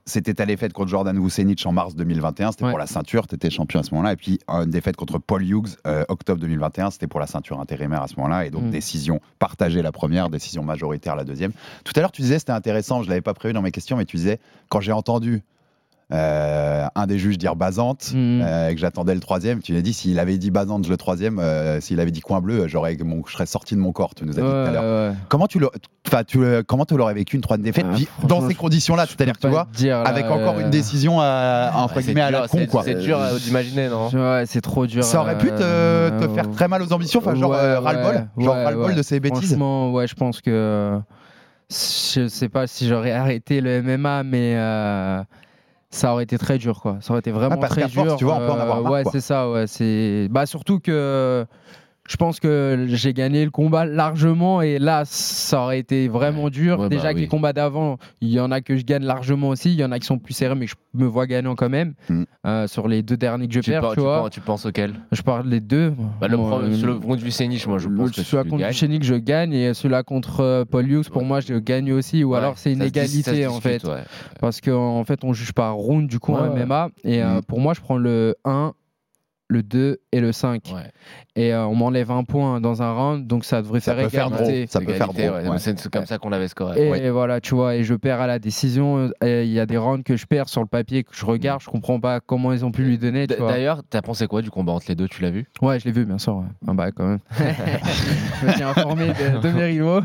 C'était 0.04 0.34
ta 0.34 0.44
défaite 0.46 0.72
contre 0.74 0.90
Jordan 0.90 1.18
Vucenic 1.22 1.62
en 1.64 1.72
mars 1.72 1.94
2021, 1.96 2.52
c'était 2.52 2.64
Ouais. 2.64 2.70
pour 2.70 2.78
la 2.78 2.86
ceinture, 2.86 3.26
tu 3.26 3.34
étais 3.34 3.48
champion 3.50 3.80
à 3.80 3.82
ce 3.82 3.92
moment-là. 3.94 4.12
Et 4.12 4.16
puis 4.16 4.38
une 4.48 4.70
défaite 4.70 4.96
contre 4.96 5.18
Paul 5.18 5.42
Hughes, 5.42 5.68
euh, 5.86 6.04
octobre 6.08 6.40
2021, 6.40 6.90
c'était 6.90 7.06
pour 7.06 7.20
la 7.20 7.26
ceinture 7.26 7.60
intérimaire 7.60 8.02
à 8.02 8.08
ce 8.08 8.16
moment-là. 8.16 8.44
Et 8.44 8.50
donc. 8.50 8.73
Décision 8.74 9.20
partagée 9.38 9.82
la 9.82 9.92
première, 9.92 10.28
décision 10.28 10.64
majoritaire 10.64 11.14
la 11.14 11.24
deuxième. 11.24 11.52
Tout 11.84 11.92
à 11.96 12.00
l'heure, 12.00 12.12
tu 12.12 12.22
disais, 12.22 12.38
c'était 12.38 12.52
intéressant, 12.52 13.02
je 13.02 13.06
ne 13.06 13.10
l'avais 13.10 13.22
pas 13.22 13.34
prévu 13.34 13.54
dans 13.54 13.62
mes 13.62 13.70
questions, 13.70 13.96
mais 13.96 14.04
tu 14.04 14.16
disais, 14.16 14.40
quand 14.68 14.80
j'ai 14.80 14.92
entendu 14.92 15.42
euh, 16.12 16.84
un 16.94 17.06
des 17.06 17.18
juges 17.18 17.38
dire 17.38 17.56
Basante 17.56 18.10
Mm. 18.12 18.40
euh, 18.42 18.68
et 18.68 18.74
que 18.74 18.80
j'attendais 18.80 19.14
le 19.14 19.20
troisième, 19.20 19.60
tu 19.62 19.72
m'as 19.72 19.80
dit, 19.80 19.92
s'il 19.94 20.18
avait 20.18 20.36
dit 20.36 20.50
Basante 20.50 20.86
le 20.88 20.96
troisième, 20.96 21.38
euh, 21.38 21.80
s'il 21.80 21.98
avait 21.98 22.10
dit 22.10 22.20
coin 22.20 22.40
bleu, 22.40 22.68
j'aurais, 22.68 22.96
mon, 23.02 23.22
je 23.26 23.32
serais 23.32 23.46
sorti 23.46 23.74
de 23.74 23.80
mon 23.80 23.92
corps, 23.92 24.14
tu 24.14 24.24
nous 24.24 24.32
as 24.38 24.42
dit 24.42 24.46
tout 24.46 24.46
à 24.46 24.70
l'heure. 24.70 25.10
ouais. 25.10 25.16
Comment 25.28 25.46
tu 25.46 25.58
l'aurais, 25.58 25.76
enfin, 26.06 26.22
tu, 26.24 26.38
le- 26.38 26.62
comment 26.62 26.84
tu 26.84 26.96
l'aurais 26.96 27.14
vécu 27.14 27.36
une 27.36 27.42
troisième 27.42 27.64
défaite 27.64 27.86
Ah, 27.90 28.26
dans 28.26 28.46
ces 28.46 28.54
conditions-là, 28.54 29.06
c'est-à-dire, 29.06 29.38
tu 29.40 29.48
vois, 29.48 29.66
te 29.72 29.76
dire, 29.78 30.02
là, 30.02 30.08
avec 30.10 30.26
encore 30.26 30.56
euh, 30.56 30.60
une 30.60 30.70
décision 30.70 31.20
à, 31.20 31.70
entre 31.74 31.96
Ouais, 31.96 32.02
c'est 32.02 32.06
guillemets 32.08 32.20
à 32.20 32.30
la 32.30 32.48
con 32.48 32.58
c'est- 32.58 32.66
quoi. 32.66 32.82
C'est 32.84 32.96
dur 32.96 33.18
euh, 33.18 33.38
d'imaginer, 33.38 33.88
non 33.88 34.08
Ouais, 34.10 34.44
c'est 34.46 34.60
trop 34.60 34.86
dur. 34.86 35.02
Ça 35.04 35.20
aurait 35.22 35.38
pu 35.38 35.48
te, 35.48 35.54
euh, 35.62 36.20
te 36.20 36.28
faire 36.28 36.50
très 36.50 36.68
mal 36.68 36.82
aux 36.82 36.92
ambitions, 36.92 37.20
enfin 37.20 37.34
genre 37.34 37.50
Ouais, 37.52 37.56
euh, 37.56 37.80
ras-le-bol, 37.80 38.14
ouais, 38.36 38.44
genre 38.44 38.54
ouais, 38.56 38.64
ras-le-bol 38.64 38.90
ouais. 38.90 38.94
de 38.94 39.02
ces 39.02 39.20
bêtises. 39.20 39.48
Franchement, 39.48 39.92
ouais, 39.92 40.06
je 40.06 40.14
pense 40.14 40.40
que 40.42 40.98
je 41.70 42.28
sais 42.28 42.48
pas 42.50 42.66
si 42.66 42.86
j'aurais 42.88 43.12
arrêté 43.12 43.60
le 43.60 43.82
MMA, 43.82 44.22
mais 44.22 44.54
euh, 44.56 45.22
ça 45.94 46.12
aurait 46.12 46.24
été 46.24 46.38
très 46.38 46.58
dur, 46.58 46.80
quoi. 46.80 46.98
Ça 47.00 47.12
aurait 47.12 47.20
été 47.20 47.30
vraiment 47.30 47.54
Ah, 47.56 47.60
parce 47.60 47.72
très 47.72 47.88
force, 47.88 48.08
dur. 48.08 48.16
tu 48.16 48.24
vois, 48.24 48.34
on 48.36 48.38
peut 48.46 48.50
en 48.52 48.58
avoir 48.60 48.82
marre, 48.82 48.92
Ouais, 48.92 49.02
c'est 49.12 49.20
ça. 49.20 49.50
Ouais, 49.50 49.66
c'est 49.66 50.28
bah 50.30 50.46
surtout 50.46 50.80
que 50.80 51.46
je 52.06 52.16
pense 52.16 52.38
que 52.38 52.84
j'ai 52.88 53.14
gagné 53.14 53.44
le 53.44 53.50
combat 53.50 53.86
largement 53.86 54.60
et 54.60 54.78
là, 54.78 55.04
ça 55.06 55.62
aurait 55.62 55.78
été 55.78 56.06
vraiment 56.08 56.50
dur. 56.50 56.78
Ouais, 56.78 56.88
bah 56.90 56.96
Déjà 56.96 57.10
que 57.12 57.16
oui. 57.16 57.22
les 57.22 57.28
combats 57.28 57.52
d'avant, 57.54 57.96
il 58.20 58.28
y 58.28 58.38
en 58.40 58.50
a 58.50 58.60
que 58.60 58.76
je 58.76 58.84
gagne 58.84 59.04
largement 59.04 59.48
aussi, 59.48 59.72
il 59.72 59.78
y 59.80 59.84
en 59.84 59.90
a 59.90 59.98
qui 59.98 60.06
sont 60.06 60.18
plus 60.18 60.34
serrés, 60.34 60.54
mais 60.54 60.66
je 60.66 60.74
me 60.92 61.06
vois 61.06 61.26
gagnant 61.26 61.54
quand 61.54 61.70
même. 61.70 61.94
Mm. 62.10 62.24
Euh, 62.46 62.66
sur 62.66 62.88
les 62.88 63.02
deux 63.02 63.16
derniers 63.16 63.48
que 63.48 63.54
je 63.54 63.60
Tu, 63.60 63.70
perds, 63.70 63.80
par- 63.80 63.94
tu 63.94 64.00
vois. 64.00 64.18
penses- 64.20 64.30
tu 64.32 64.40
penses 64.42 64.66
auquel? 64.66 64.92
Je 65.12 65.22
parle 65.22 65.48
des 65.48 65.60
deux. 65.60 65.94
bah, 66.20 66.28
le, 66.28 66.36
premier- 66.36 66.74
euh, 66.74 66.76
sur 66.76 66.86
le 66.88 66.94
contre 66.98 67.22
Vucenic, 67.22 67.66
moi 67.66 67.78
je 67.78 67.88
pense 67.88 68.10
que 68.10 68.36
le 68.36 68.44
contre. 68.50 68.66
Duchesne 68.66 69.02
je 69.02 69.14
gagne 69.14 69.54
et 69.54 69.72
celui-là 69.72 70.02
contre 70.02 70.40
euh, 70.40 70.64
Paul 70.66 70.86
Hughes 70.90 71.08
pour 71.10 71.24
moi 71.24 71.40
je 71.40 71.54
gagne 71.54 71.90
aussi 71.92 72.22
ou 72.22 72.32
Ouais, 72.32 72.38
alors 72.38 72.58
c'est 72.58 72.72
une 72.72 72.82
égalité 72.82 73.46
en 73.46 73.58
discute, 73.58 73.62
fait 73.62 73.84
ouais. 73.88 74.02
parce 74.40 74.60
qu'en 74.60 74.98
en 74.98 75.04
fait 75.04 75.24
on 75.24 75.32
juge 75.32 75.52
par 75.52 75.74
round 75.74 76.06
du 76.06 76.18
coup 76.18 76.34
en. 76.34 76.54
MMA 76.54 76.90
et 77.04 77.22
euh, 77.22 77.36
Mhm. 77.36 77.42
pour 77.44 77.60
moi 77.60 77.72
je 77.74 77.80
prends 77.80 77.96
le 77.96 78.34
1 78.44 78.74
le 79.48 79.62
2 79.62 79.98
et 80.12 80.20
le 80.20 80.32
5 80.32 80.72
Ouais. 80.74 80.90
et 81.36 81.52
euh, 81.52 81.66
on 81.66 81.74
m'enlève 81.74 82.10
un 82.10 82.24
point 82.24 82.60
dans 82.62 82.80
un 82.82 82.92
round 82.92 83.26
donc 83.26 83.44
ça 83.44 83.60
devrait 83.60 83.80
Ça 83.80 83.94
faire 83.94 84.06
égalité 84.28 84.52
drôle, 84.60 84.68
ça 84.68 84.80
peut 84.80 84.86
faire 84.86 84.96
Égalité, 85.10 85.26
drôle. 85.26 85.40
ouais. 85.42 85.48
ouais. 85.50 85.58
C'est 85.58 85.90
comme 85.90 86.06
ça 86.06 86.16
qu'on 86.18 86.32
avait 86.32 86.48
scoré. 86.48 86.86
et 86.86 86.90
Ouais. 86.90 87.10
voilà, 87.10 87.40
tu 87.42 87.54
vois, 87.54 87.76
et 87.76 87.84
je 87.84 87.94
perds 87.94 88.20
à 88.22 88.26
la 88.26 88.38
décision. 88.38 89.10
et 89.22 89.44
Il 89.44 89.50
y 89.52 89.60
a 89.60 89.66
des 89.66 89.76
rounds 89.76 90.02
que 90.02 90.16
je 90.16 90.24
perds 90.26 90.48
sur 90.48 90.62
le 90.62 90.66
papier 90.66 91.04
que 91.04 91.10
je 91.14 91.24
regarde, 91.26 91.60
je 91.60 91.68
comprends 91.68 92.00
pas 92.00 92.20
comment 92.20 92.52
ils 92.52 92.64
ont 92.64 92.72
pu 92.72 92.84
lui 92.84 92.96
donner. 92.98 93.26
D'ailleurs, 93.26 93.82
t'as 93.88 94.00
pensé 94.02 94.26
quoi 94.26 94.40
du 94.42 94.50
combat 94.50 94.72
entre 94.72 94.86
les 94.88 94.94
deux? 94.94 95.08
Tu 95.08 95.22
l'as 95.22 95.30
vu? 95.30 95.46
Ouais, 95.60 95.78
je 95.78 95.84
l'ai 95.84 95.92
vu, 95.92 96.04
bien 96.06 96.18
sûr. 96.18 96.36
ouais. 96.36 96.44
Ah 96.66 96.72
bah, 96.72 96.90
quand 96.90 97.06
même. 97.06 97.18
je 98.40 98.46
me 98.46 98.52
suis 98.52 98.62
informé 98.62 99.08
de, 99.08 99.40
de 99.40 99.48
mes 99.50 99.64
rivaux. 99.64 100.00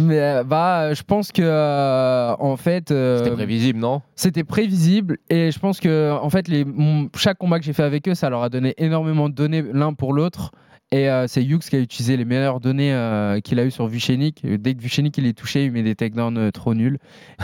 Mais 0.00 0.20
euh, 0.20 0.44
bah, 0.44 0.94
je 0.94 1.02
pense 1.02 1.32
que, 1.32 1.42
euh, 1.42 2.34
en 2.38 2.56
fait. 2.56 2.90
euh, 2.90 3.18
C'était 3.18 3.30
prévisible, 3.32 3.78
non? 3.80 4.02
C'était 4.14 4.44
prévisible. 4.44 5.18
Et 5.28 5.50
je 5.50 5.58
pense 5.58 5.80
que, 5.80 6.12
en 6.12 6.30
fait, 6.30 6.48
les, 6.48 6.64
mon- 6.64 7.08
chaque 7.16 7.38
combat 7.38 7.58
que 7.58 7.64
j'ai 7.64 7.72
fait 7.72 7.82
avec 7.82 8.06
eux, 8.08 8.14
ça 8.14 8.30
leur 8.30 8.42
a 8.42 8.48
donné 8.48 8.74
énormément 8.78 9.28
de 9.28 9.34
données 9.34 9.62
l'un 9.62 9.92
pour 9.94 10.12
l'autre. 10.12 10.50
Et 10.92 11.10
euh, 11.10 11.26
c'est 11.26 11.42
Hughes 11.44 11.58
qui 11.68 11.74
a 11.74 11.80
utilisé 11.80 12.16
les 12.16 12.24
meilleures 12.24 12.60
données 12.60 12.92
euh, 12.94 13.40
qu'il 13.40 13.58
a 13.58 13.64
eues 13.64 13.72
sur 13.72 13.88
Vucenic. 13.88 14.46
Dès 14.46 14.74
que 14.74 14.80
Vucenic 14.80 15.18
il 15.18 15.26
est 15.26 15.36
touché, 15.36 15.64
il 15.64 15.72
met 15.72 15.82
des 15.82 15.96
takedowns 15.96 16.38
euh, 16.38 16.50
trop 16.52 16.74
nuls. 16.74 16.98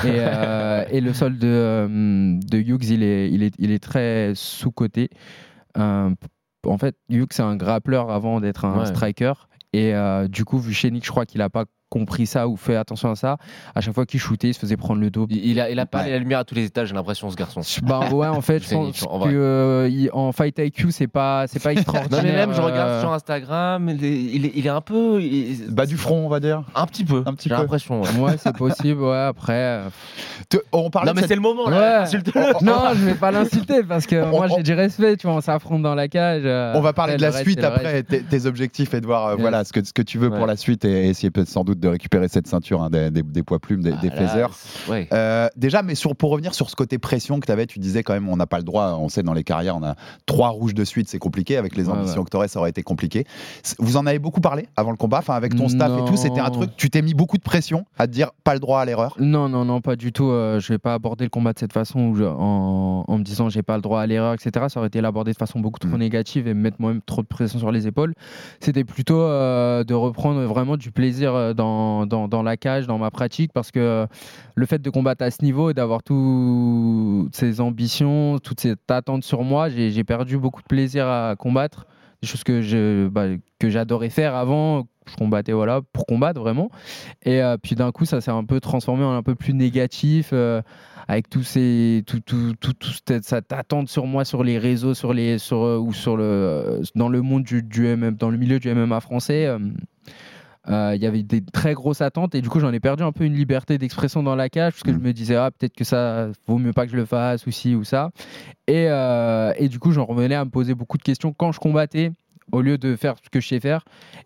Et, 0.05 0.19
euh, 0.19 0.85
et 0.91 1.01
le 1.01 1.13
sol 1.13 1.39
de, 1.39 2.39
de 2.41 2.59
Hughes, 2.59 2.89
il 2.91 3.03
est, 3.03 3.31
il 3.33 3.43
est, 3.43 3.53
il 3.59 3.73
est 3.73 3.83
très 3.83 4.33
sous-coté. 4.37 5.11
En 5.75 6.79
fait, 6.79 6.95
Hughes, 7.09 7.33
c'est 7.33 7.43
un 7.43 7.57
grappleur 7.57 8.11
avant 8.13 8.41
d'être 8.41 8.65
un 8.65 8.79
Ouais. 8.81 8.87
striker. 8.87 9.33
Et 9.73 9.93
du 10.29 10.45
coup, 10.45 10.59
Vucenic, 10.59 11.05
je 11.05 11.11
crois 11.11 11.27
qu'il 11.27 11.39
n'a 11.39 11.51
pas 11.51 11.65
compris 11.93 12.27
ça 12.27 12.49
ou 12.49 12.57
fait 12.57 12.75
attention 12.77 13.11
à 13.11 13.17
ça. 13.17 13.37
À 13.75 13.81
chaque 13.83 13.95
fois 13.95 14.07
qu'il 14.07 14.19
shootait, 14.19 14.49
il 14.49 14.55
se 14.55 14.59
faisait 14.59 14.79
prendre 14.79 15.01
le 15.01 15.11
dos. 15.11 15.27
Il, 15.29 15.45
il 15.45 15.61
a, 15.61 15.71
il 15.71 15.79
a 15.79 15.85
pas 15.87 16.09
la 16.09 16.19
lumière 16.19 16.39
à 16.39 16.45
tous 16.45 16.55
les 16.55 16.65
étages, 16.65 16.89
j'ai 16.89 16.95
l'impression, 16.95 17.31
ce 17.31 17.37
garçon. 17.37 17.61
Bah 17.83 18.09
ouais, 18.11 18.29
en 18.29 18.41
fait, 18.41 18.59
je 18.63 18.67
C'est- 18.69 18.75
pense 18.75 19.03
en 19.09 19.21
euh, 19.27 19.89
il- 19.91 20.11
en 20.13 20.33
fight 20.33 20.59
IQ, 20.59 20.91
c'est 20.91 21.07
pas, 21.07 21.47
c'est 21.49 21.63
pas 21.63 21.73
extraordinaire. 21.77 22.23
Non 22.23 22.29
mais 22.31 22.35
même 22.35 22.55
je 22.55 22.61
regarde 22.63 22.89
euh, 22.89 23.01
sur 23.01 23.13
Instagram, 23.13 23.91
il 23.91 24.05
est, 24.05 24.23
il 24.23 24.47
est, 24.47 24.53
il 24.55 24.67
est 24.67 24.71
un 24.71 24.81
peu 24.81 25.21
il- 25.21 25.67
Bas 25.69 25.85
du 25.87 25.97
front, 25.99 26.25
on 26.25 26.29
va 26.29 26.41
dire. 26.41 26.63
un 26.75 26.87
petit 26.87 27.05
peu. 27.05 27.23
Un 27.27 27.35
petit 27.35 27.49
J'ai 27.51 27.55
peu. 27.55 27.61
l'impression. 27.61 28.01
ouais. 28.03 28.09
Ouais, 28.19 28.37
c'est 28.39 28.57
possible. 28.57 29.03
Ouais, 29.03 29.17
après. 29.29 29.53
euh, 29.53 29.89
Te- 30.49 30.57
On 30.73 30.89
parlait 30.91 31.11
Non 31.11 31.15
mais 31.15 31.21
cette- 31.23 31.29
c'est 31.29 31.35
le 31.37 31.41
moment 31.43 31.69
là. 31.69 31.79
Ouais. 31.79 32.03
insulte-le. 32.05 32.65
Non, 32.65 32.91
je 32.95 33.05
vais 33.05 33.15
pas 33.15 33.31
l'insulter 33.31 33.83
parce 33.83 34.07
que 34.07 34.17
On- 34.25 34.29
moi 34.31 34.47
on- 34.51 34.57
j'ai 34.57 34.63
du 34.63 34.73
respect, 34.75 35.17
tu 35.17 35.27
vois, 35.27 35.37
on 35.37 35.41
s'affronte 35.41 35.83
dans 35.83 35.95
la 35.95 36.09
cage. 36.09 36.43
euh, 36.45 36.73
On 36.75 36.81
va 36.81 36.93
parler 36.93 37.17
de 37.17 37.23
la 37.23 37.31
reste, 37.31 37.43
suite 37.45 37.63
après, 37.65 38.03
tes, 38.03 38.23
tes 38.23 38.47
objectifs 38.47 38.95
et 38.95 39.01
de 39.01 39.07
voir 39.07 39.27
euh, 39.27 39.33
Yes. 39.33 39.41
voilà, 39.41 39.65
ce, 39.65 39.73
que, 39.73 39.85
ce 39.85 39.93
que 39.93 40.03
tu 40.03 40.19
veux 40.19 40.31
pour 40.31 40.47
la 40.47 40.57
suite 40.57 40.85
et 40.85 41.09
essayer 41.09 41.31
peut-être 41.31 41.49
sans 41.49 41.65
doute 41.65 41.81
de 41.83 41.89
récupérer 41.89 42.29
cette 42.29 42.47
ceinture 42.47 42.83
hein, 42.83 42.89
des, 42.91 43.11
des- 43.11 43.23
des 43.23 43.43
poids 43.43 43.59
plumes, 43.59 43.83
des, 43.83 43.91
des 44.01 44.11
Ah, 44.17 44.37
là, 44.37 44.49
Ouais. 44.89 45.09
Euh, 45.13 45.49
déjà, 45.57 45.83
mais 45.83 45.95
sur, 45.95 46.17
pour 46.17 46.31
revenir 46.31 46.55
sur 46.55 46.71
ce 46.71 46.77
côté 46.77 46.99
pression 46.99 47.41
que 47.41 47.47
tu 47.47 47.53
avais, 47.53 47.67
tu 47.67 47.79
disais 47.79 48.03
quand 48.03 48.15
même, 48.15 48.29
on 48.29 48.37
n'a 48.37 48.47
pas 48.47 48.59
le 48.59 48.65
droit, 48.65 48.97
on 48.99 49.09
sait 49.09 49.23
dans 49.23 49.35
les 49.35 49.45
carrières, 49.45 49.77
on 49.77 49.83
a 49.83 49.97
trois 50.27 50.49
rouges 50.49 50.75
de 50.75 50.85
suite, 50.85 51.09
c'est 51.09 51.19
compliqué, 51.19 51.57
avec 51.57 51.77
les 51.77 51.89
ambitions 51.91 52.21
ouais. 52.21 52.25
que 52.25 52.31
tu 52.31 52.37
aurais, 52.37 52.49
ça 52.49 52.61
aurait 52.61 52.71
été 52.71 52.83
compliqué. 52.83 53.25
Vous 53.79 53.97
en 53.97 54.07
avez 54.07 54.19
beaucoup 54.19 54.41
parlé 54.41 54.67
avant 54.77 54.91
le 54.93 54.97
combat, 54.97 55.19
enfin 55.19 55.35
avec 55.35 55.55
ton 55.57 55.69
staff 55.69 55.93
et 55.99 56.05
tout, 56.05 56.17
c'était 56.17 56.41
un 56.41 56.51
truc, 56.51 56.71
tu 56.77 56.89
t'es 56.89 57.03
mis 57.03 57.15
beaucoup 57.15 57.37
de 57.37 57.43
pression 57.43 57.85
à 57.99 58.07
te 58.07 58.13
dire 58.13 58.31
pas 58.45 58.55
le 58.55 58.61
droit 58.61 58.81
à 58.81 58.85
l'erreur? 58.85 59.15
Non, 59.19 59.49
non, 59.49 59.65
non, 59.65 59.81
pas 59.81 59.97
du 59.97 60.13
tout. 60.13 60.29
euh, 60.31 60.61
je 60.61 60.73
vais 60.73 60.79
pas 60.79 60.95
aborder 60.95 61.25
le 61.25 61.31
combat 61.31 61.53
de 61.53 61.59
cette 61.59 61.73
façon 61.73 62.01
où 62.01 62.15
je- 62.17 62.25
en, 62.25 63.05
en 63.07 63.19
me 63.19 63.25
disant 63.25 63.49
j'ai 63.49 63.63
pas 63.63 63.77
le 63.77 63.83
droit 63.83 64.01
à 64.01 64.07
l'erreur, 64.07 64.35
etc. 64.35 64.67
Ça 64.69 64.79
aurait 64.81 64.87
été 64.89 65.01
l'aborder 65.01 65.33
de 65.33 65.37
façon 65.37 65.59
beaucoup 65.61 65.79
trop 65.81 65.97
Mm. 65.97 65.99
négative 65.99 66.47
et 66.49 66.55
me 66.55 66.61
mettre 66.61 66.77
moi-même 66.79 67.01
trop 67.03 67.23
de 67.23 67.27
pression 67.27 67.59
sur 67.59 67.71
les 67.73 67.87
épaules. 67.87 68.15
C'était 68.61 68.85
plutôt 68.85 69.21
euh, 69.21 69.85
de 69.85 69.95
reprendre 69.95 70.41
vraiment 70.43 70.77
du 70.77 70.91
plaisir 70.91 71.35
euh, 71.35 71.55
dans, 72.07 72.43
la 72.43 72.57
cage, 72.57 72.87
dans 72.87 72.99
ma 72.99 73.11
pratique, 73.11 73.53
parce 73.53 73.71
que 73.71 73.81
euh, 73.81 74.07
le 74.55 74.67
fait 74.67 74.81
de 74.81 74.91
combattre 74.91 75.25
à 75.25 75.31
ce 75.31 75.43
niveau 75.43 75.71
et 75.71 75.75
d'avoir 75.75 76.03
toutes 76.03 77.35
ces 77.35 77.61
ambitions, 77.61 78.39
toute 78.39 78.61
cette 78.61 78.91
attente 78.91 79.25
sur 79.25 79.43
moi, 79.43 79.69
j'ai 79.69 80.05
perdu 80.05 80.39
beaucoup 80.39 80.63
de 80.63 80.67
plaisir 80.67 81.07
à 81.07 81.35
combattre. 81.37 81.87
Des 82.23 82.29
choses 82.29 82.45
bah, 83.11 83.27
que 83.59 83.69
j'adorais 83.69 84.11
faire 84.11 84.37
avant. 84.37 84.87
Je 85.11 85.17
combattais 85.17 85.51
voilà 85.51 85.81
pour 85.93 86.07
combattre 86.07 86.41
vraiment. 86.41 86.71
Et 87.25 87.43
euh, 87.43 87.57
puis 87.61 87.75
d'un 87.75 87.91
coup, 87.91 88.05
ça 88.05 88.21
s'est 88.21 88.31
un 88.31 88.45
peu 88.45 88.61
transformé 88.61 89.03
en 89.03 89.13
un 89.13 89.23
peu 89.25 89.35
plus 89.35 89.53
négatif, 89.53 90.31
euh, 90.33 90.63
avec 91.09 91.29
tous 91.29 91.43
ces, 91.43 92.05
tout, 92.07 92.21
tout, 92.21 92.55
tout, 92.61 92.73
tout 92.75 92.93
cette, 93.05 93.53
attente 93.53 93.89
sur 93.89 94.07
moi, 94.07 94.25
sur 94.25 94.45
les 94.45 94.59
réseaux, 94.59 94.95
sur 94.95 95.13
les, 95.13 95.39
sur, 95.39 95.59
ou 95.59 95.93
sur 95.93 96.17
le, 96.17 96.83
dans 96.95 97.09
le 97.09 97.21
monde 97.21 97.43
du, 97.43 97.65
du 97.65 97.89
MM, 97.89 98.15
dans 98.15 98.31
le 98.31 98.37
milieu 98.37 98.61
du 98.61 98.73
MMA 98.73 99.01
français. 99.01 99.49
Euh, 100.69 100.93
Il 100.95 101.03
y 101.03 101.07
avait 101.07 101.23
des 101.23 101.41
très 101.43 101.75
grosses 101.75 102.01
attentes 102.01 102.35
et 102.35 102.41
du 102.41 102.49
coup 102.49 102.61
j'en 102.61 102.73
ai 102.73 102.81
perdu 102.81 103.03
un 103.03 103.13
peu 103.13 103.25
une 103.25 103.35
liberté 103.35 103.79
d'expression 103.79 104.23
dans 104.23 104.37
la 104.37 104.49
cage 104.49 104.73
parce 104.75 104.83
que 104.83 104.93
je 104.93 104.99
me 104.99 105.13
disais 105.13 105.35
ah 105.37 105.51
peut-être 105.51 105.75
que 105.75 105.85
ça 105.85 106.29
vaut 106.47 106.59
mieux 106.59 106.73
pas 106.73 106.87
que 106.87 106.93
je 106.93 106.97
le 106.97 107.05
fasse 107.05 107.47
ou 107.47 107.51
ci 107.51 107.75
ou 107.75 107.85
ça 107.85 108.11
et, 108.69 108.87
euh, 108.89 109.53
et 109.59 109.69
du 109.69 109.79
coup 109.79 109.93
j'en 109.93 110.05
revenais 110.05 110.35
à 110.37 110.45
me 110.45 110.51
poser 110.51 110.75
beaucoup 110.75 110.99
de 110.99 111.03
questions 111.03 111.33
quand 111.33 111.53
je 111.53 111.59
combattais 111.61 112.13
au 112.51 112.61
lieu 112.61 112.77
de 112.77 112.97
faire 112.97 113.15
ce 113.25 113.31
que 113.31 113.41
je 113.41 113.49
sais 113.49 113.61
faire. 113.61 113.83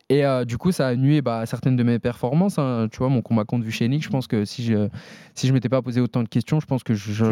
Et 0.09 0.25
euh, 0.25 0.45
du 0.45 0.57
coup, 0.59 0.73
ça 0.73 0.89
a 0.89 0.97
nué 0.97 1.21
bah, 1.23 1.41
à 1.41 1.47
certaines 1.47 1.77
de 1.77 1.83
mes 1.85 1.99
performances. 2.01 2.59
hein. 2.59 2.89
Tu 2.91 2.99
vois, 2.99 3.09
mon 3.09 3.21
combat 3.23 3.45
contre 3.45 3.65
Vucenic, 3.65 4.03
je 4.03 4.09
pense 4.09 4.27
que 4.27 4.45
si 4.45 4.65
je 4.65 4.89
si 5.35 5.47
je 5.47 5.53
m'étais 5.53 5.69
pas 5.69 5.81
posé 5.83 6.01
autant 6.01 6.23
de 6.25 6.29
questions, 6.29 6.59
je 6.59 6.67
pense 6.67 6.83
que 6.83 6.95
je, 6.95 7.25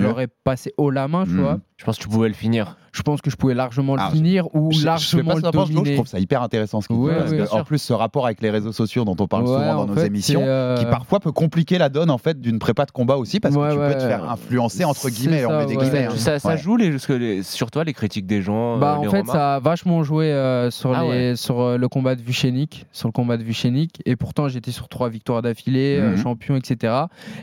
l'aurais 0.00 0.28
passé 0.44 0.72
haut 0.78 0.90
la 0.90 1.06
main, 1.08 1.24
tu 1.24 1.32
Mhm. 1.32 1.40
vois. 1.40 1.58
Je 1.76 1.84
pense 1.84 1.98
que 1.98 2.02
tu 2.04 2.08
pouvais 2.08 2.28
le 2.28 2.34
finir. 2.34 2.78
Je 2.98 3.02
pense 3.02 3.20
que 3.20 3.30
je 3.30 3.36
pouvais 3.36 3.54
largement 3.54 3.94
le 3.94 4.02
Ah, 4.04 4.10
finir 4.10 4.52
ou 4.56 4.72
Je- 4.72 4.84
largement 4.84 5.34
le 5.34 5.40
Flo, 5.40 5.66
je 5.66 5.72
dominer. 5.72 5.94
trouve 5.94 6.08
ça 6.08 6.18
hyper 6.18 6.42
intéressant 6.42 6.80
ce 6.80 6.88
qu'il 6.88 6.96
dit, 6.96 7.02
Ouais, 7.02 7.14
parce 7.16 7.30
ouais, 7.30 7.38
que, 7.38 7.54
en 7.54 7.62
plus 7.62 7.78
ce 7.78 7.92
rapport 7.92 8.26
avec 8.26 8.42
les 8.42 8.50
réseaux 8.50 8.72
sociaux 8.72 9.04
dont 9.04 9.14
on 9.20 9.28
parle 9.28 9.44
Ouais, 9.44 9.48
souvent 9.54 9.74
dans 9.76 9.86
nos 9.86 9.94
fait, 9.94 10.06
émissions, 10.08 10.40
c'est, 10.40 10.48
euh, 10.48 10.76
qui 10.78 10.84
parfois 10.86 11.20
peut 11.20 11.30
compliquer 11.30 11.78
la 11.78 11.90
donne 11.90 12.10
en 12.10 12.18
fait 12.18 12.40
d'une 12.40 12.58
prépa 12.58 12.84
de 12.86 12.90
combat 12.90 13.16
aussi 13.16 13.38
parce 13.38 13.54
que 13.54 13.60
Ouais, 13.60 13.70
tu 13.70 13.76
peux 13.78 13.94
te 14.02 14.06
faire 14.08 14.28
influencer 14.28 14.84
entre 14.84 15.08
guillemets, 15.10 15.46
on 15.46 15.50
ça, 15.50 15.58
met 15.58 15.66
des 15.66 15.76
ouais. 15.76 15.84
guillemets. 15.84 16.06
hein. 16.06 16.38
Ça, 16.38 16.56
joue 16.56 16.76
les, 16.76 16.90
parce 16.90 17.06
que 17.06 17.12
les- 17.12 17.42
sur 17.44 17.70
toi 17.70 17.84
les 17.84 17.92
critiques 17.92 18.26
des 18.26 18.42
gens. 18.42 18.78
Bah, 18.78 18.94
euh, 18.94 18.96
en 18.96 19.02
les 19.02 19.08
fait, 19.10 19.18
remarques 19.20 19.36
ça 19.38 19.54
a 19.54 19.60
vachement 19.60 20.02
joué 20.02 20.32
euh, 20.32 20.70
sur, 20.72 20.92
Ah 20.92 21.02
les, 21.04 21.08
ouais. 21.08 21.36
sur 21.36 21.60
euh, 21.60 21.76
le 21.76 21.88
combat 21.88 22.16
de 22.16 22.22
Vucenic, 22.22 22.86
sur 22.90 23.06
le 23.06 23.12
combat 23.12 23.36
de 23.36 23.44
Vucenic. 23.44 24.00
Et 24.06 24.16
pourtant, 24.16 24.48
j'étais 24.48 24.72
sur 24.72 24.88
trois 24.88 25.08
victoires 25.08 25.42
d'affilée, 25.42 25.98
euh, 26.00 26.10
Mhm. 26.12 26.16
champion, 26.22 26.56
etc. 26.56 26.94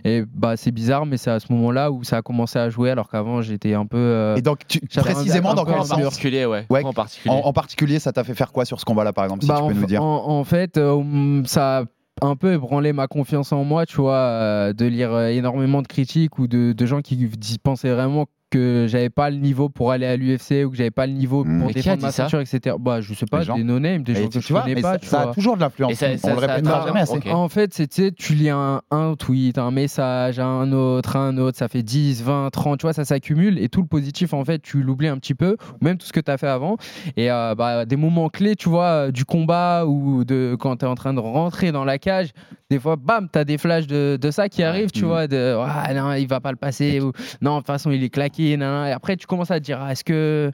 Et 0.04 0.24
bah, 0.34 0.58
c'est 0.58 0.72
bizarre, 0.72 1.06
mais 1.06 1.16
c'est 1.18 1.32
à 1.32 1.40
ce 1.40 1.54
moment-là 1.54 1.92
où 1.92 2.04
ça 2.04 2.18
a 2.18 2.22
commencé 2.22 2.60
à 2.60 2.70
jouer, 2.70 2.92
alors 2.92 3.10
qu'avant, 3.10 3.42
j'étais 3.42 3.74
un 3.74 3.86
peu. 3.86 4.34
Et 4.36 4.42
donc 4.42 4.60
tu- 4.68 4.80
précisément 4.80 5.45
En 5.50 6.02
particulier, 6.02 6.46
ouais. 6.46 6.66
Ouais. 6.70 6.84
En 6.84 6.94
particulier. 6.94 7.34
en, 7.36 7.40
en 7.48 7.54
particulier, 7.54 8.00
ça 8.00 8.12
t'a 8.12 8.24
fait 8.24 8.34
faire 8.36 8.52
quoi 8.52 8.66
sur 8.66 8.80
ce 8.80 8.86
combat-là, 8.86 9.14
par 9.14 9.24
exemple, 9.26 9.42
si 9.44 9.48
Bah, 9.48 9.56
tu 9.58 9.62
en, 9.64 9.68
peux 9.68 9.74
nous 9.74 9.82
fa- 9.82 9.88
dire 9.88 10.04
en- 10.04 10.28
en 10.40 10.44
fait, 10.44 10.78
euh, 10.78 10.92
hum, 10.94 11.44
ça 11.46 11.80
a 11.80 11.84
un 12.26 12.36
peu 12.36 12.54
ébranlé 12.54 12.94
ma 12.94 13.08
confiance 13.08 13.52
en 13.52 13.64
moi, 13.64 13.86
tu 13.86 13.98
vois, 13.98 14.14
euh, 14.16 14.74
de 14.74 14.86
lire 14.86 15.14
euh, 15.14 15.28
énormément 15.28 15.82
de 15.82 15.88
critiques 15.88 16.40
ou 16.40 16.48
de, 16.48 16.72
de 16.74 16.86
gens 16.86 17.02
qui 17.02 17.30
pensaient 17.62 17.94
vraiment 17.94 18.26
que 18.56 18.86
j'avais 18.88 19.10
pas 19.10 19.30
le 19.30 19.38
niveau 19.38 19.70
pour 19.70 19.92
aller 19.92 20.06
à 20.06 20.16
l'UFC 20.16 20.66
ou 20.66 20.70
que 20.72 20.78
j'avais 20.78 20.92
pas 20.92 21.06
le 21.08 21.14
niveau 21.14 21.44
Mmh. 21.44 21.58
pour 21.60 21.68
Mais 21.68 21.74
défendre 21.74 22.02
ma 22.02 22.12
ceinture, 22.12 22.40
etc. 22.40 22.76
Bah, 22.80 23.02
je 23.02 23.14
sais 23.14 23.26
pas, 23.26 23.44
des 23.44 23.64
no-names, 23.64 24.04
des 24.04 24.14
Et 24.14 24.16
gens 24.16 24.30
tu, 24.30 24.38
que 24.38 24.42
je 24.42 24.48
tu 24.48 24.54
vois, 24.54 24.62
connais 24.64 24.76
mais 24.76 24.82
pas, 24.82 24.94
ça, 24.94 25.00
tu 25.00 25.08
ça 25.08 25.22
a 25.22 25.34
toujours 25.34 25.56
de 25.56 25.62
l'influence. 25.62 25.92
Et 25.92 25.96
ça- 25.96 26.08
on 26.30 26.34
le 26.34 26.40
répétera 26.40 26.86
jamais 26.88 27.00
assez. 27.02 27.20
En 27.32 27.50
fait, 27.50 27.74
c'est, 27.74 28.16
tu 28.16 28.34
lis 28.34 28.50
un, 28.50 28.82
un 28.92 29.16
tweet, 29.16 29.58
un 29.58 29.72
message, 29.72 30.40
un 30.40 30.72
autre, 30.72 31.16
un 31.18 31.38
autre, 31.38 31.58
ça 31.58 31.68
fait 31.68 31.84
10, 31.84 32.24
20, 32.24 32.50
30, 32.52 32.80
tu 32.80 32.84
vois, 32.84 32.94
ça 32.94 33.06
s'accumule 33.06 33.60
et 33.60 33.70
tout 33.70 33.82
le 33.82 33.88
positif, 33.88 34.34
en 34.34 34.44
fait, 34.46 34.60
tu 34.62 34.82
l'oublies 34.82 35.08
un 35.08 35.18
petit 35.18 35.36
peu, 35.36 35.58
ou 35.82 35.84
même 35.86 35.98
tout 35.98 36.06
ce 36.08 36.14
que 36.14 36.20
tu 36.20 36.32
as 36.32 36.38
fait 36.38 36.48
avant. 36.48 36.78
Et 37.18 37.32
euh, 37.32 37.56
bah, 37.56 37.86
des 37.86 37.96
moments 37.98 38.30
clés, 38.30 38.56
tu 38.56 38.70
vois, 38.70 38.86
euh, 39.08 39.12
du 39.12 39.26
combat 39.26 39.86
ou 39.86 40.24
de 40.24 40.56
quand 40.60 40.78
tu 40.78 40.86
es 40.86 40.88
en 40.88 40.96
train 40.96 41.14
de 41.14 41.20
rentrer 41.20 41.72
dans 41.72 41.84
la 41.86 41.98
cage, 41.98 42.30
des 42.72 42.80
fois, 42.80 42.96
bam, 42.96 43.28
tu 43.32 43.38
as 43.38 43.44
des 43.46 43.58
flashs 43.58 43.86
de, 43.88 44.18
de 44.20 44.32
ça 44.32 44.50
qui 44.50 44.64
arrivent, 44.64 44.92
tu 44.92 45.02
Mhm. 45.04 45.08
vois, 45.08 45.28
de 45.28 45.56
ah 45.60 45.94
non, 45.94 46.14
il 46.14 46.28
va 46.28 46.40
pas 46.40 46.52
le 46.52 46.58
passer, 46.58 47.00
ou 47.00 47.12
non, 47.42 47.54
de 47.56 47.58
toute 47.60 47.68
façon, 47.68 47.92
il 47.92 48.04
est 48.04 48.10
claqué, 48.10 48.45
nan. 48.58 48.88
et 48.88 48.92
après, 48.92 49.18
tu 49.18 49.28
commences 49.28 49.52
à 49.52 49.60
te 49.60 49.66
dire, 49.66 49.80
ah, 49.82 49.92
est-ce 49.92 50.04
que. 50.04 50.52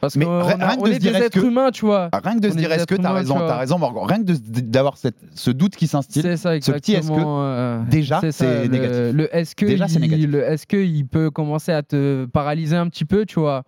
Parce 0.00 0.14
Mais 0.16 0.24
rien- 0.24 0.60
a- 0.60 0.76
on 0.78 0.84
de 0.84 0.90
est 0.90 0.94
se 0.94 0.98
dire, 1.00 1.12
des 1.12 1.18
êtres 1.18 1.40
que- 1.40 1.44
humains, 1.46 1.70
tu 1.72 1.84
vois. 1.84 2.08
Rien 2.12 2.36
que 2.36 2.40
de 2.40 2.48
On 2.48 2.52
se 2.52 2.56
est 2.56 2.60
dire, 2.60 2.72
est-ce 2.72 2.86
que 2.86 2.94
t'as 2.94 3.12
raison, 3.12 3.34
t'as 3.38 3.58
raison, 3.58 3.76
Morgan. 3.76 4.04
Rien 4.06 4.24
que 4.24 4.32
d'avoir 4.60 4.96
cette- 4.96 5.16
ce 5.34 5.50
doute 5.50 5.74
qui 5.74 5.88
s'instille. 5.88 6.22
C'est 6.22 6.36
ça, 6.36 6.58
ce 6.60 6.70
petit 6.70 6.92
est-ce 6.92 7.08
que, 7.08 7.12
exactement. 7.12 7.42
euh, 7.42 7.82
déjà, 7.90 8.20
c'est 8.30 8.68
négatif. 8.68 9.12
Le 9.14 9.36
est-ce 9.36 9.54
que, 9.56 9.66
Déjà, 9.66 9.88
c'est 9.88 9.96
il, 9.96 10.00
négatif. 10.02 10.30
le 10.30 10.42
est-ce 10.44 10.66
que 10.66 10.76
il 10.76 11.04
peut 11.06 11.30
commencer 11.32 11.72
à 11.72 11.82
te 11.82 12.24
paralyser 12.26 12.76
un 12.76 12.88
petit 12.88 13.04
peu, 13.04 13.26
tu 13.26 13.40
vois 13.40 13.64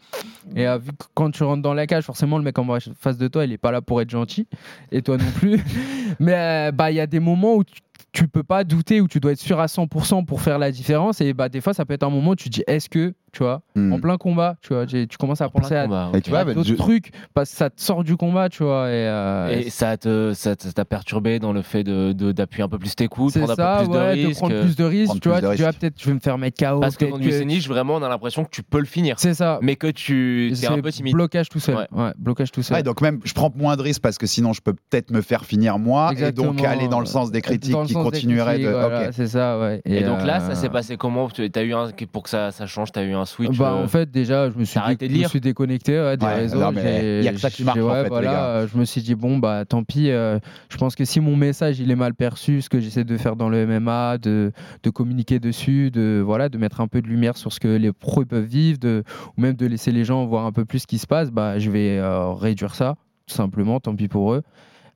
Et 0.55 0.67
quand 1.15 1.33
tu 1.33 1.43
rentres 1.43 1.61
dans 1.62 1.75
la 1.75 1.87
cage, 1.88 2.05
forcément, 2.05 2.38
le 2.38 2.45
mec 2.45 2.57
en 2.59 2.67
face 2.99 3.19
de 3.19 3.27
toi, 3.29 3.45
il 3.45 3.53
est 3.53 3.59
pas 3.59 3.73
là 3.73 3.83
pour 3.83 4.01
être 4.01 4.11
gentil, 4.11 4.47
et 4.93 5.03
toi 5.03 5.17
non 5.19 5.31
plus. 5.38 5.61
Mais 6.21 6.35
euh, 6.35 6.73
bah, 6.73 6.93
il 6.93 6.95
y 6.95 7.01
a 7.01 7.07
des 7.09 7.21
moments 7.21 7.57
où 7.57 7.65
tu, 7.65 7.81
tu 8.12 8.29
peux 8.29 8.45
pas 8.45 8.62
douter, 8.62 9.01
où 9.01 9.09
tu 9.09 9.19
dois 9.19 9.33
être 9.33 9.41
sûr 9.41 9.59
à 9.59 9.67
100% 9.67 10.25
pour 10.25 10.41
faire 10.41 10.59
la 10.61 10.71
différence. 10.71 11.21
Et 11.21 11.35
bah, 11.35 11.49
des 11.49 11.61
fois, 11.61 11.75
ça 11.75 11.85
peut 11.85 11.95
être 11.95 12.05
un 12.05 12.11
moment 12.11 12.31
où 12.31 12.37
tu 12.37 12.49
te 12.49 12.55
dis, 12.55 12.65
est-ce 12.69 12.88
que, 12.88 13.12
tu 13.33 13.42
vois, 13.42 13.62
Hmm. 13.75 13.92
en 13.95 13.99
plein 14.01 14.16
combat, 14.18 14.57
tu 14.61 14.75
vois, 14.75 14.85
tu 14.87 15.07
commences 15.18 15.40
à 15.40 15.49
penser 15.49 15.75
à, 15.75 15.85
combat, 15.85 16.11
Et 16.12 16.18
ok. 16.18 16.23
tu 16.23 16.31
vois, 16.31 16.40
à 16.40 16.45
bah, 16.45 16.55
d'autres 16.55 16.68
je- 16.68 16.75
trucs 16.75 17.11
parce 17.35 17.51
que 17.51 17.57
ça 17.57 17.71
te 17.71 17.81
sort 17.81 18.05
du 18.05 18.16
combat, 18.16 18.49
tu 18.51 18.62
vois. 18.62 18.88
Et, 18.88 18.92
euh, 19.09 19.49
Et 19.49 19.71
ça 19.71 19.97
te- 19.97 20.33
ça 20.35 20.55
te- 20.57 20.64
ça 20.64 20.73
t'a 20.73 20.85
perturbé 20.85 21.38
dans 21.38 21.53
le 21.53 21.62
fait 21.62 21.83
de- 21.85 22.12
de- 22.12 22.33
d'appuyer 22.33 22.62
un 22.64 22.68
peu 22.68 22.79
plus 22.79 22.95
tes 22.95 23.09
coups, 23.09 23.33
c'est 23.33 23.40
prendre 23.40 23.53
un 23.53 23.57
ça, 23.57 23.77
peu 23.81 23.85
plus 23.88 23.99
ouais, 23.99 24.16
de 24.23 24.27
risques. 24.27 24.38
prendre 24.40 24.61
plus 24.61 24.77
de 24.77 24.85
risques, 24.85 25.21
tu 25.21 25.29
vois. 25.29 25.38
plus 25.38 25.49
Tu 25.51 25.57
dis, 25.57 25.64
ah, 25.64 25.73
peut-être 25.73 25.95
je 26.01 26.07
vais 26.07 26.14
me 26.14 26.21
faire 26.21 26.37
mettre 26.38 26.59
KO. 26.62 26.81
Parce 26.81 26.97
que 26.97 27.07
contre 27.07 27.18
que- 27.21 27.25
Vucenic, 27.25 27.66
vraiment, 27.68 27.95
on 27.95 28.03
a 28.03 28.09
l'impression 28.09 28.45
que 28.45 28.51
tu 28.51 28.62
peux 28.62 28.79
le 28.81 28.85
finir. 28.85 29.16
C'est 29.18 29.35
ça. 29.35 29.59
Mais 29.62 29.77
que 29.77 29.87
tu 29.87 30.51
es 30.53 30.55
C'est 30.55 30.66
un 30.68 30.79
peu 30.81 30.90
timide. 30.92 31.14
blocage 31.14 31.49
tout 31.49 31.61
seul. 31.61 31.77
Ouais. 31.77 31.87
Ouais, 31.92 32.12
blocage 32.18 32.51
tout 32.53 32.62
seul. 32.62 32.77
Ouais, 32.77 32.83
donc 32.83 33.01
même, 33.01 33.21
je 33.25 33.33
prends 33.33 33.51
moins 33.57 33.77
de 33.77 33.83
risques 33.83 34.03
parce 34.03 34.18
que 34.18 34.27
sinon, 34.27 34.53
je 34.53 34.61
peux 34.61 34.75
peut-être 34.75 35.11
me 35.11 35.23
faire 35.23 35.45
finir 35.47 35.79
moi 35.79 36.12
et 36.16 36.33
donc 36.33 36.62
aller 36.62 36.88
dans 36.88 37.01
le 37.01 37.07
sens 37.07 37.31
des 37.31 37.40
critiques 37.40 37.73
Dans 37.73 37.85
qui 37.87 37.95
continueraient 37.95 38.59
de. 38.59 39.12
C'est 39.12 39.27
ça, 39.29 39.59
ouais. 39.59 39.81
Et, 39.87 40.03
donc 40.03 40.23
là, 40.25 40.40
ça 40.40 40.51
euh, 40.51 40.55
s'est 40.55 40.68
passé 40.68 40.97
comment? 40.97 41.29
Tu 41.29 41.51
as 41.55 41.62
eu 41.62 41.73
un 41.73 41.90
pour 42.12 42.23
que 42.25 42.29
ça, 42.31 42.51
ça 42.51 42.66
change, 42.66 42.92
tu 42.92 42.99
as 42.99 43.05
eu 43.05 43.12
un 43.23 43.25
switch. 43.25 43.57
Bah, 43.59 43.73
euh, 43.79 43.85
en 43.85 43.89
fait, 43.89 44.11
déjà, 44.11 44.51
je 44.51 44.59
me 44.59 44.65
suis, 44.65 44.79
arrêté 44.79 45.07
de 45.07 45.11
je 45.13 45.15
me 45.17 45.21
lire 45.21 45.31
suis 45.31 45.41
déconnecté 45.41 45.99
ouais, 45.99 46.17
des 46.17 46.27
Ouais, 46.27 46.35
réseaux. 46.35 46.61
J'ai- 46.75 47.23
y 47.23 47.29
a 47.29 47.33
que 47.33 47.39
ça 47.41 47.51
qui 47.51 47.65
marche, 47.65 47.79
en 47.79 47.89
ouais, 47.91 48.03
les 48.03 48.09
voilà, 48.09 48.33
gars. 48.33 48.45
euh, 48.47 48.67
Je 48.73 48.77
me 48.79 48.85
suis 48.85 49.01
dit, 49.03 49.15
bon, 49.15 49.39
bah 49.39 49.65
tant 49.65 49.83
pis. 49.85 50.11
euh, 50.11 50.39
je 50.69 50.77
pense 50.77 50.95
que 50.95 51.05
si 51.05 51.21
mon 51.21 51.37
message 51.37 51.81
il 51.81 51.91
est 51.91 51.97
mal 51.97 52.15
perçu, 52.15 52.61
ce 52.61 52.69
que 52.69 52.81
j'essaie 52.81 53.05
de 53.05 53.17
faire 53.17 53.37
dans 53.37 53.49
le 53.49 53.67
MMA, 53.67 54.19
de, 54.19 54.53
de 54.83 54.91
communiquer 54.91 55.39
dessus, 55.41 55.91
de, 55.91 56.23
voilà, 56.25 56.49
de 56.49 56.59
mettre 56.59 56.81
un 56.81 56.89
peu 56.89 57.01
de 57.01 57.07
lumière 57.09 57.37
sur 57.37 57.53
ce 57.53 57.61
que 57.61 57.69
les 57.69 57.93
pros 57.93 58.25
peuvent 58.25 58.45
vivre, 58.45 58.79
de, 58.79 59.03
ou 59.37 59.41
même 59.41 59.55
de 59.55 59.67
laisser 59.67 59.93
les 59.93 60.05
gens 60.05 60.25
voir 60.27 60.45
un 60.47 60.53
peu 60.53 60.65
plus 60.65 60.81
ce 60.81 60.87
qui 60.87 60.99
se 60.99 61.07
passe, 61.07 61.31
bah, 61.31 61.59
je 61.59 61.71
vais 61.71 61.99
euh, 61.99 62.33
réduire 62.33 62.75
ça, 62.75 62.97
tout 63.27 63.35
simplement, 63.35 63.81
tant 63.81 63.95
pis 63.97 64.09
pour 64.09 64.33
eux. 64.35 64.43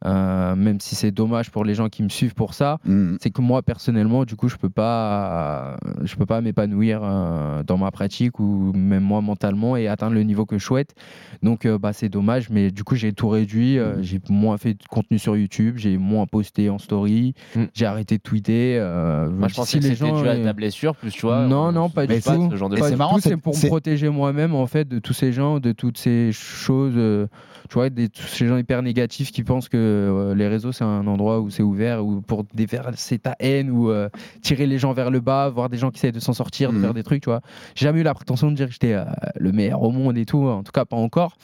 Euh, 0.04 0.54
même 0.54 0.78
si 0.78 0.94
c'est 0.94 1.10
dommage 1.10 1.50
pour 1.50 1.64
les 1.64 1.74
gens 1.74 1.88
qui 1.88 2.02
me 2.02 2.10
suivent 2.10 2.34
pour 2.34 2.52
ça, 2.52 2.78
Hmm. 2.84 3.16
c'est 3.20 3.30
que 3.30 3.40
moi 3.40 3.62
personnellement 3.62 4.24
du 4.24 4.36
coup 4.36 4.48
je 4.48 4.56
peux 4.56 4.68
pas 4.68 5.76
je 6.04 6.14
peux 6.16 6.26
pas 6.26 6.40
m'épanouir 6.40 7.00
euh, 7.02 7.62
dans 7.62 7.78
ma 7.78 7.90
pratique 7.90 8.38
ou 8.38 8.72
même 8.74 9.02
moi 9.02 9.20
mentalement 9.22 9.76
et 9.76 9.88
atteindre 9.88 10.14
le 10.14 10.22
niveau 10.22 10.44
que 10.44 10.58
je 10.58 10.64
souhaite 10.64 10.94
donc 11.42 11.64
euh, 11.64 11.78
bah 11.78 11.92
c'est 11.92 12.08
dommage 12.08 12.50
mais 12.50 12.70
du 12.70 12.84
coup 12.84 12.94
j'ai 12.94 13.12
tout 13.12 13.28
réduit 13.28 13.78
euh, 13.78 14.02
j'ai 14.02 14.20
moins 14.28 14.58
fait 14.58 14.74
de 14.74 14.82
contenu 14.88 15.18
sur 15.18 15.36
YouTube 15.36 15.76
j'ai 15.78 15.96
moins 15.96 16.26
posté 16.26 16.68
en 16.70 16.78
story 16.78 17.34
Mm. 17.54 17.64
j'ai 17.74 17.86
arrêté 17.86 18.18
de 18.18 18.22
tweeter 18.22 18.76
euh, 18.78 19.30
Moi, 19.30 19.48
je 19.48 19.54
si 19.54 19.60
pensais 19.60 19.78
que 19.78 19.84
les 19.84 19.94
c'était 19.94 20.06
gens 20.10 20.20
dû 20.22 20.28
à 20.28 20.36
ta 20.36 20.52
blessure, 20.52 20.94
plus 20.96 21.10
tu 21.10 21.22
vois. 21.22 21.46
non 21.46 21.68
on 21.68 21.72
non 21.72 21.88
pas 21.90 22.06
du 22.06 22.14
tout 22.20 22.48
ce 22.50 22.56
genre 22.56 22.68
de 22.68 22.76
Et 22.76 22.80
pas 22.80 22.86
c'est 22.86 22.92
du 22.92 22.98
marrant, 22.98 23.14
tout, 23.16 23.20
c'est- 23.22 23.28
c'est 23.30 23.36
pour 23.36 23.56
me 23.56 23.66
protéger 23.66 24.08
moi-même 24.10 24.54
en 24.54 24.66
fait 24.66 24.86
de 24.88 24.98
tous 24.98 25.12
ces 25.14 25.32
gens 25.32 25.58
de 25.60 25.72
toutes 25.72 25.96
ces 25.98 26.30
choses 26.32 26.94
euh, 26.96 27.26
tu 27.68 27.74
vois 27.74 27.88
des 27.90 28.08
tous 28.08 28.22
ces 28.26 28.46
gens 28.46 28.56
hyper 28.58 28.82
négatifs 28.82 29.32
qui 29.32 29.42
pensent 29.42 29.68
que 29.68 29.85
euh, 29.86 30.34
les 30.34 30.48
réseaux, 30.48 30.72
c'est 30.72 30.84
un 30.84 31.06
endroit 31.06 31.40
où 31.40 31.50
c'est 31.50 31.62
ouvert 31.62 32.04
où 32.04 32.20
pour 32.20 32.44
déverser 32.54 33.18
ta 33.18 33.34
haine 33.40 33.70
ou 33.70 33.90
euh, 33.90 34.08
tirer 34.42 34.66
les 34.66 34.78
gens 34.78 34.92
vers 34.92 35.10
le 35.10 35.20
bas, 35.20 35.48
voir 35.48 35.68
des 35.68 35.78
gens 35.78 35.90
qui 35.90 35.98
essayent 35.98 36.12
de 36.12 36.20
s'en 36.20 36.32
sortir, 36.32 36.70
de 36.72 36.76
Mhm. 36.76 36.82
faire 36.82 36.94
des 36.94 37.02
trucs, 37.02 37.22
tu 37.22 37.30
vois. 37.30 37.40
J'ai 37.74 37.84
jamais 37.86 38.00
eu 38.00 38.02
la 38.02 38.14
prétention 38.14 38.50
de 38.50 38.56
dire 38.56 38.66
que 38.66 38.72
j'étais 38.72 38.92
euh, 38.94 39.04
le 39.36 39.52
meilleur 39.52 39.82
au 39.82 39.90
monde 39.90 40.18
et 40.18 40.24
tout, 40.26 40.46
en 40.46 40.62
tout 40.62 40.72
cas 40.72 40.84
pas 40.84 40.96
encore. 40.96 41.36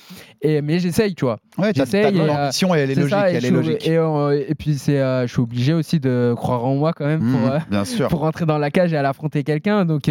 Et, 0.42 0.60
mais 0.62 0.78
j'essaye, 0.78 1.14
tu 1.14 1.24
vois. 1.24 1.38
Ouais, 1.58 1.72
J'essaye 1.74 2.02
t'as 2.02 2.10
et, 2.10 2.26
ton 2.26 2.28
ambition 2.28 2.74
et 2.74 2.78
elle 2.80 2.90
est 2.90 2.94
logique. 2.94 3.10
ça, 3.10 3.30
et 3.30 3.34
elle 3.34 3.44
est 3.44 3.50
logique. 3.50 3.86
Et, 3.86 4.50
et 4.50 4.54
puis, 4.54 4.74
c'est, 4.78 4.98
je 4.98 5.26
suis 5.32 5.40
obligé 5.40 5.72
aussi 5.72 6.00
de 6.00 6.32
croire 6.36 6.64
en 6.64 6.74
moi 6.74 6.92
quand 6.92 7.06
même 7.06 7.20
pour, 7.20 7.40
Mhm, 7.40 7.60
bien 7.70 7.84
sûr. 7.84 8.08
pour 8.08 8.20
rentrer 8.20 8.46
dans 8.46 8.58
la 8.58 8.70
cage 8.70 8.92
et 8.92 8.96
aller 8.96 9.08
affronter 9.08 9.44
quelqu'un. 9.44 9.84
Donc, 9.84 10.10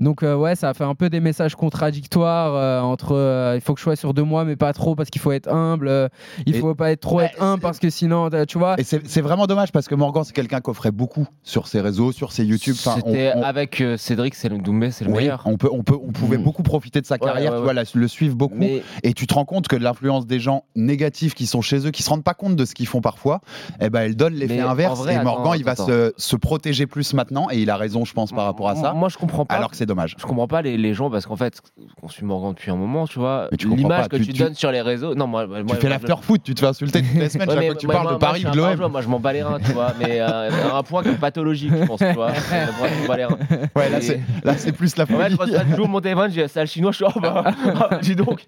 donc 0.00 0.22
ouais, 0.22 0.54
ça 0.54 0.70
a 0.70 0.74
fait 0.74 0.84
un 0.84 0.94
peu 0.94 1.08
des 1.10 1.20
messages 1.20 1.54
contradictoires 1.56 2.84
entre 2.84 3.52
il 3.54 3.60
faut 3.60 3.74
que 3.74 3.80
je 3.80 3.84
sois 3.84 3.96
sûr 3.96 4.14
de 4.14 4.22
moi, 4.22 4.44
mais 4.44 4.56
pas 4.56 4.72
trop 4.72 4.94
parce 4.94 5.10
qu'il 5.10 5.20
faut 5.20 5.32
être 5.32 5.48
humble. 5.52 6.08
il 6.46 6.54
faut 6.54 6.74
pas 6.74 6.90
être 6.90 7.00
trop 7.00 7.15
être 7.20 7.42
humble 7.42 7.60
parce 7.62 7.78
que 7.78 7.90
sinon, 7.90 8.28
tu 8.48 8.58
vois. 8.58 8.74
Et 8.78 8.84
c'est 8.84 9.06
c'est 9.06 9.20
vraiment 9.20 9.46
dommage 9.46 9.72
parce 9.72 9.86
que 9.88 9.94
Morgan, 9.94 10.24
c'est 10.24 10.32
quelqu'un 10.34 10.60
qui 10.60 10.70
offrait 10.70 10.90
beaucoup 10.90 11.26
sur 11.42 11.66
ses 11.68 11.80
réseaux, 11.80 12.12
sur 12.12 12.32
ses 12.32 12.44
YouTube. 12.44 12.74
Enfin, 12.78 12.96
C'était 12.96 13.32
on- 13.34 13.42
avec 13.42 13.80
euh, 13.80 13.96
Cédric, 13.96 14.34
c'est 14.34 14.48
le 14.48 14.58
Doumbé, 14.58 14.90
c'est 14.90 15.04
le 15.04 15.10
Oui, 15.10 15.18
meilleur. 15.18 15.42
on, 15.44 15.56
peut, 15.56 15.68
on, 15.72 15.82
peut, 15.82 15.96
on 16.02 16.12
pouvait 16.12 16.38
Mhm. 16.38 16.44
beaucoup 16.44 16.62
profiter 16.62 17.00
de 17.00 17.06
sa 17.06 17.14
Ouais, 17.16 17.20
carrière, 17.20 17.52
ouais, 17.52 17.58
tu 17.58 17.64
vois, 17.64 17.72
la- 17.74 17.82
le 17.92 18.08
suivre 18.08 18.34
beaucoup. 18.36 18.54
Mais 18.58 18.82
Et 19.02 19.12
tu 19.14 19.26
te 19.26 19.34
rends 19.34 19.44
compte 19.44 19.68
que 19.68 19.76
l'influence 19.76 20.26
des 20.26 20.40
gens 20.40 20.64
négatifs 20.74 21.34
qui 21.34 21.46
sont 21.46 21.60
chez 21.62 21.86
eux, 21.86 21.90
qui 21.90 22.02
se 22.02 22.10
rendent 22.10 22.24
pas 22.24 22.34
compte 22.34 22.56
de 22.56 22.64
ce 22.64 22.74
qu'ils 22.74 22.86
font 22.86 23.00
parfois, 23.00 23.40
eh 23.80 23.90
ben, 23.90 24.00
elle 24.02 24.16
donne 24.16 24.34
l'effet 24.34 24.60
inverse. 24.60 24.98
vrai, 24.98 25.14
et 25.14 25.22
Morgan, 25.22 25.40
attends, 25.42 25.54
il 25.54 25.64
va 25.64 25.72
attends, 25.72 25.86
se, 25.86 26.12
se 26.16 26.36
protéger 26.36 26.86
plus 26.86 27.14
maintenant, 27.14 27.48
et 27.50 27.58
il 27.60 27.70
a 27.70 27.76
raison, 27.76 28.04
je 28.04 28.12
pense, 28.12 28.32
par 28.32 28.44
rapport 28.44 28.68
à 28.68 28.76
ça. 28.76 28.92
Moi, 28.92 29.08
je 29.08 29.16
comprends 29.18 29.44
pas. 29.46 29.54
Alors 29.54 29.70
que 29.70 29.76
c'est 29.76 29.86
dommage. 29.86 30.14
Je 30.18 30.24
comprends 30.26 30.46
pas 30.48 30.62
les, 30.62 30.76
les 30.76 30.94
gens 30.94 31.10
parce 31.10 31.26
qu'en 31.26 31.36
fait, 31.36 31.60
on 32.02 32.08
suit 32.08 32.24
Morgan 32.24 32.50
depuis 32.52 32.70
un 32.70 32.76
moment, 32.76 33.06
tu 33.06 33.18
vois. 33.18 33.48
L'image 33.60 34.08
que 34.08 34.16
tu- 34.16 34.26
tu, 34.26 34.32
tu- 34.32 34.42
donnes 34.42 34.54
sur 34.54 34.70
les 34.72 34.80
réseaux. 34.80 35.14
Non, 35.14 35.26
moi, 35.26 35.46
moi 35.46 35.58
tu 35.60 35.64
moi, 35.66 35.76
fais 35.76 35.82
je- 35.82 35.88
l'after-foot, 35.88 36.40
tu 36.42 36.54
te 36.54 36.60
fais 36.60 36.66
insulter 36.66 37.02
toutes 37.12 37.20
les 37.20 37.28
semaines 37.28 37.48
Ouais, 37.48 37.54
chaque 37.54 37.60
mais- 37.60 37.66
fois 37.66 37.74
que 37.74 37.80
tu 37.80 37.86
parles 37.86 38.02
moi- 38.04 38.12
de 38.14 38.18
Paris 38.18 38.40
je 38.42 38.48
ou 38.48 38.50
de 38.50 38.56
l'OM. 38.56 38.90
Moi, 38.92 39.00
je 39.02 39.08
m'en 39.08 39.20
bats 39.20 39.32
les 39.32 39.42
reins, 39.42 39.58
tu 39.64 39.72
vois. 39.72 39.92
Mais 39.98 40.20
euh, 40.20 40.50
à 40.72 40.78
un 40.78 40.82
point 40.82 41.02
qui 41.02 41.08
est 41.10 41.12
pathologique, 41.20 41.72
je 41.78 41.84
pense, 41.84 41.98
tu 42.00 42.12
vois. 42.12 42.28
Moi, 42.28 42.88
je 42.94 43.00
m'en 43.02 43.06
bats 43.08 43.16
les 43.16 43.24
reins. 43.24 43.38
Ouais, 43.74 43.88
là, 43.90 44.00
c'est 44.00 44.20
là, 44.44 44.56
c'est 44.56 44.72
plus 44.72 44.96
la 44.96 45.04
En 45.04 45.06
folie. 45.06 45.36
je 45.38 45.70
toujours 45.70 45.88
mon 45.88 46.00
téléphone, 46.00 46.30
j'ai 46.30 46.48
ça 46.48 46.60
le 46.60 46.66
chinois, 46.66 46.92
je 46.92 46.96
suis 46.96 47.04
oh, 47.06 47.20
bah, 47.20 47.44
ah, 47.90 47.98
dis 48.02 48.16
donc. 48.16 48.44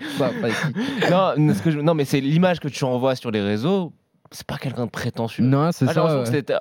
non, 1.10 1.54
ce 1.54 1.62
que 1.62 1.70
je- 1.70 1.80
non, 1.80 1.94
mais 1.94 2.04
c'est 2.04 2.20
l'image 2.20 2.60
que 2.60 2.68
tu 2.68 2.84
envoies 2.84 3.14
sur 3.16 3.30
les 3.30 3.40
réseaux. 3.40 3.92
C'est 4.30 4.46
pas 4.46 4.58
quelqu'un 4.58 4.84
de 4.84 4.90
prétentieux. 4.90 5.42
Non, 5.42 5.70
c'est 5.72 5.86
Ah, 5.88 5.94
ça. 5.94 6.60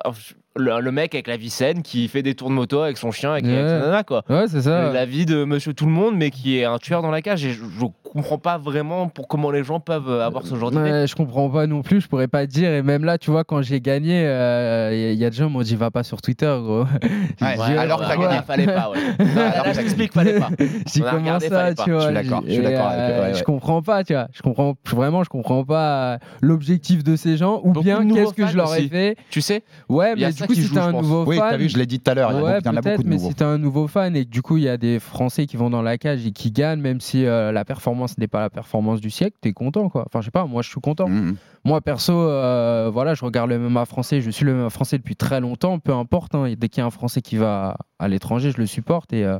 Oh, 0.56 0.60
le, 0.60 0.80
le 0.80 0.92
mec 0.92 1.14
avec 1.14 1.26
la 1.26 1.36
vie 1.36 1.50
saine 1.50 1.82
qui 1.82 2.08
fait 2.08 2.22
des 2.22 2.34
tours 2.34 2.48
de 2.48 2.54
moto 2.54 2.80
avec 2.80 2.96
son 2.96 3.10
chien, 3.10 3.32
avec, 3.32 3.44
avec 3.44 3.56
Ouais. 3.58 3.68
sa 3.68 3.78
nana, 3.80 4.02
quoi. 4.04 4.22
Ouais, 4.28 4.44
c'est 4.48 4.62
ça. 4.62 4.92
La 4.92 5.04
vie 5.04 5.26
de 5.26 5.44
monsieur 5.44 5.74
tout 5.74 5.86
le 5.86 5.92
monde, 5.92 6.16
mais 6.16 6.30
qui 6.30 6.58
est 6.58 6.64
un 6.64 6.78
tueur 6.78 7.02
dans 7.02 7.10
la 7.10 7.22
cage. 7.22 7.44
Et 7.44 7.50
je, 7.50 7.62
je 7.78 7.84
comprends 8.02 8.38
pas 8.38 8.56
vraiment 8.58 9.08
pour 9.08 9.28
comment 9.28 9.50
les 9.50 9.64
gens 9.64 9.80
peuvent 9.80 10.10
avoir 10.10 10.46
ce 10.46 10.54
genre 10.54 10.70
d'idée. 10.70 10.90
Ouais, 10.90 11.06
je 11.06 11.14
comprends 11.14 11.50
pas 11.50 11.66
non 11.66 11.82
plus, 11.82 12.00
je 12.00 12.08
pourrais 12.08 12.28
pas 12.28 12.46
te 12.46 12.52
dire. 12.52 12.70
Et 12.72 12.82
même 12.82 13.04
là, 13.04 13.18
tu 13.18 13.30
vois, 13.30 13.44
quand 13.44 13.62
j'ai 13.62 13.80
gagné, 13.80 14.20
il 14.22 15.14
y, 15.14 15.24
a 15.24 15.30
des 15.30 15.36
gens 15.36 15.46
qui 15.48 15.52
m'ont 15.52 15.62
dit 15.62 15.76
va 15.76 15.90
pas 15.90 16.02
sur 16.02 16.20
Twitter, 16.22 16.54
gros. 16.62 16.84
Ouais, 17.40 17.54
dit, 17.54 17.76
alors 17.76 18.00
que 18.00 18.06
t'as 18.06 18.16
gagné. 18.16 18.40
Fallait 18.46 18.66
pas, 18.66 18.90
ouais. 18.90 18.98
Là, 19.34 19.72
j'explique, 19.72 20.12
fallait 20.12 20.38
pas. 20.40 20.48
J'ai 20.92 21.02
comment 21.02 21.38
ça, 21.40 21.74
tu 21.74 21.90
vois. 21.90 22.00
Je 22.00 22.04
suis 22.06 22.14
d'accord, 22.14 22.42
je 22.46 22.52
suis 22.52 22.62
d'accord 22.62 22.90
euh. 22.92 23.34
Je 23.34 23.44
comprends 23.44 23.82
pas, 23.82 24.02
tu 24.04 24.12
vois. 24.14 24.28
Je 24.32 24.42
comprends 24.42 24.74
vraiment, 24.90 25.22
je 25.22 25.28
comprends 25.28 25.64
pas 25.64 26.14
euh, 26.14 26.18
l'objectif 26.40 27.04
de 27.04 27.16
ces 27.16 27.36
gens 27.36 27.60
ou 27.62 27.72
Beaucoup 27.72 27.84
bien 27.84 28.06
qu'est-ce 28.08 28.34
que 28.34 28.46
je 28.46 28.56
leur 28.56 28.74
ai 28.74 28.88
fait. 28.88 29.16
Tu 29.30 29.40
sais 29.40 29.62
Ouais, 29.88 30.14
mais 30.16 30.32
coup, 30.48 30.54
qui 30.54 30.62
si 30.62 30.66
joue, 30.66 30.74
t'es 30.74 30.80
je 30.80 30.86
un 30.86 30.92
nouveau 30.92 31.24
Oui, 31.24 31.36
fan. 31.36 31.56
vu, 31.56 31.68
je 31.68 31.78
l'ai 31.78 31.86
dit 31.86 32.00
tout 32.00 32.10
à 32.10 32.14
l'heure, 32.14 32.30
Ouais, 32.30 32.40
beaucoup- 32.40 32.46
il 32.60 32.66
y 32.66 32.68
en 32.68 32.76
a 32.76 32.82
peut-être, 32.82 32.84
beaucoup 32.96 33.02
de 33.04 33.08
mais 33.08 33.14
nouveaux. 33.16 33.28
si 33.28 33.34
t'es 33.36 33.44
un 33.44 33.58
nouveau 33.58 33.86
fan 33.86 34.16
et 34.16 34.24
que 34.24 34.30
du 34.30 34.42
coup 34.42 34.56
il 34.56 34.64
y 34.64 34.68
a 34.68 34.76
des 34.76 34.98
Français 34.98 35.46
qui 35.46 35.56
vont 35.56 35.70
dans 35.70 35.82
la 35.82 35.96
cage 35.98 36.26
et 36.26 36.32
qui 36.32 36.50
gagnent, 36.50 36.80
même 36.80 37.00
si 37.00 37.24
euh, 37.24 37.52
la 37.52 37.64
performance 37.64 38.18
n'est 38.18 38.26
pas 38.26 38.40
la 38.40 38.50
performance 38.50 39.00
du 39.00 39.10
siècle, 39.10 39.36
t'es 39.40 39.52
content 39.52 39.88
quoi. 39.88 40.04
Enfin, 40.08 40.20
je 40.20 40.24
sais 40.26 40.30
pas, 40.32 40.44
moi 40.46 40.62
je 40.62 40.68
suis 40.68 40.80
content. 40.80 41.08
Mhm. 41.08 41.36
Moi 41.64 41.80
perso, 41.80 42.12
euh, 42.12 42.90
voilà, 42.92 43.14
je 43.14 43.24
regarde 43.24 43.50
le 43.50 43.58
MMA 43.58 43.84
français, 43.84 44.20
je 44.20 44.30
suis 44.30 44.44
le 44.44 44.54
MMA 44.54 44.70
français 44.70 44.98
depuis 44.98 45.16
très 45.16 45.40
longtemps, 45.40 45.78
peu 45.78 45.92
importe. 45.92 46.34
hein, 46.34 46.52
dès 46.58 46.68
qu'il 46.68 46.80
y 46.80 46.84
a 46.84 46.86
un 46.86 46.90
Français 46.90 47.20
qui 47.22 47.36
va 47.36 47.76
à 47.98 48.08
l'étranger, 48.08 48.50
je 48.50 48.58
le 48.58 48.66
supporte 48.66 49.12
et 49.12 49.24
euh, 49.24 49.38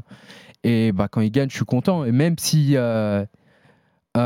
et 0.65 0.93
bah 0.93 1.07
quand 1.11 1.21
il 1.21 1.31
gagne, 1.31 1.49
je 1.51 1.55
suis 1.57 1.65
content. 1.65 2.05
Et 2.05 2.13
même 2.13 2.35
si 2.39 2.75
euh, 4.17 4.19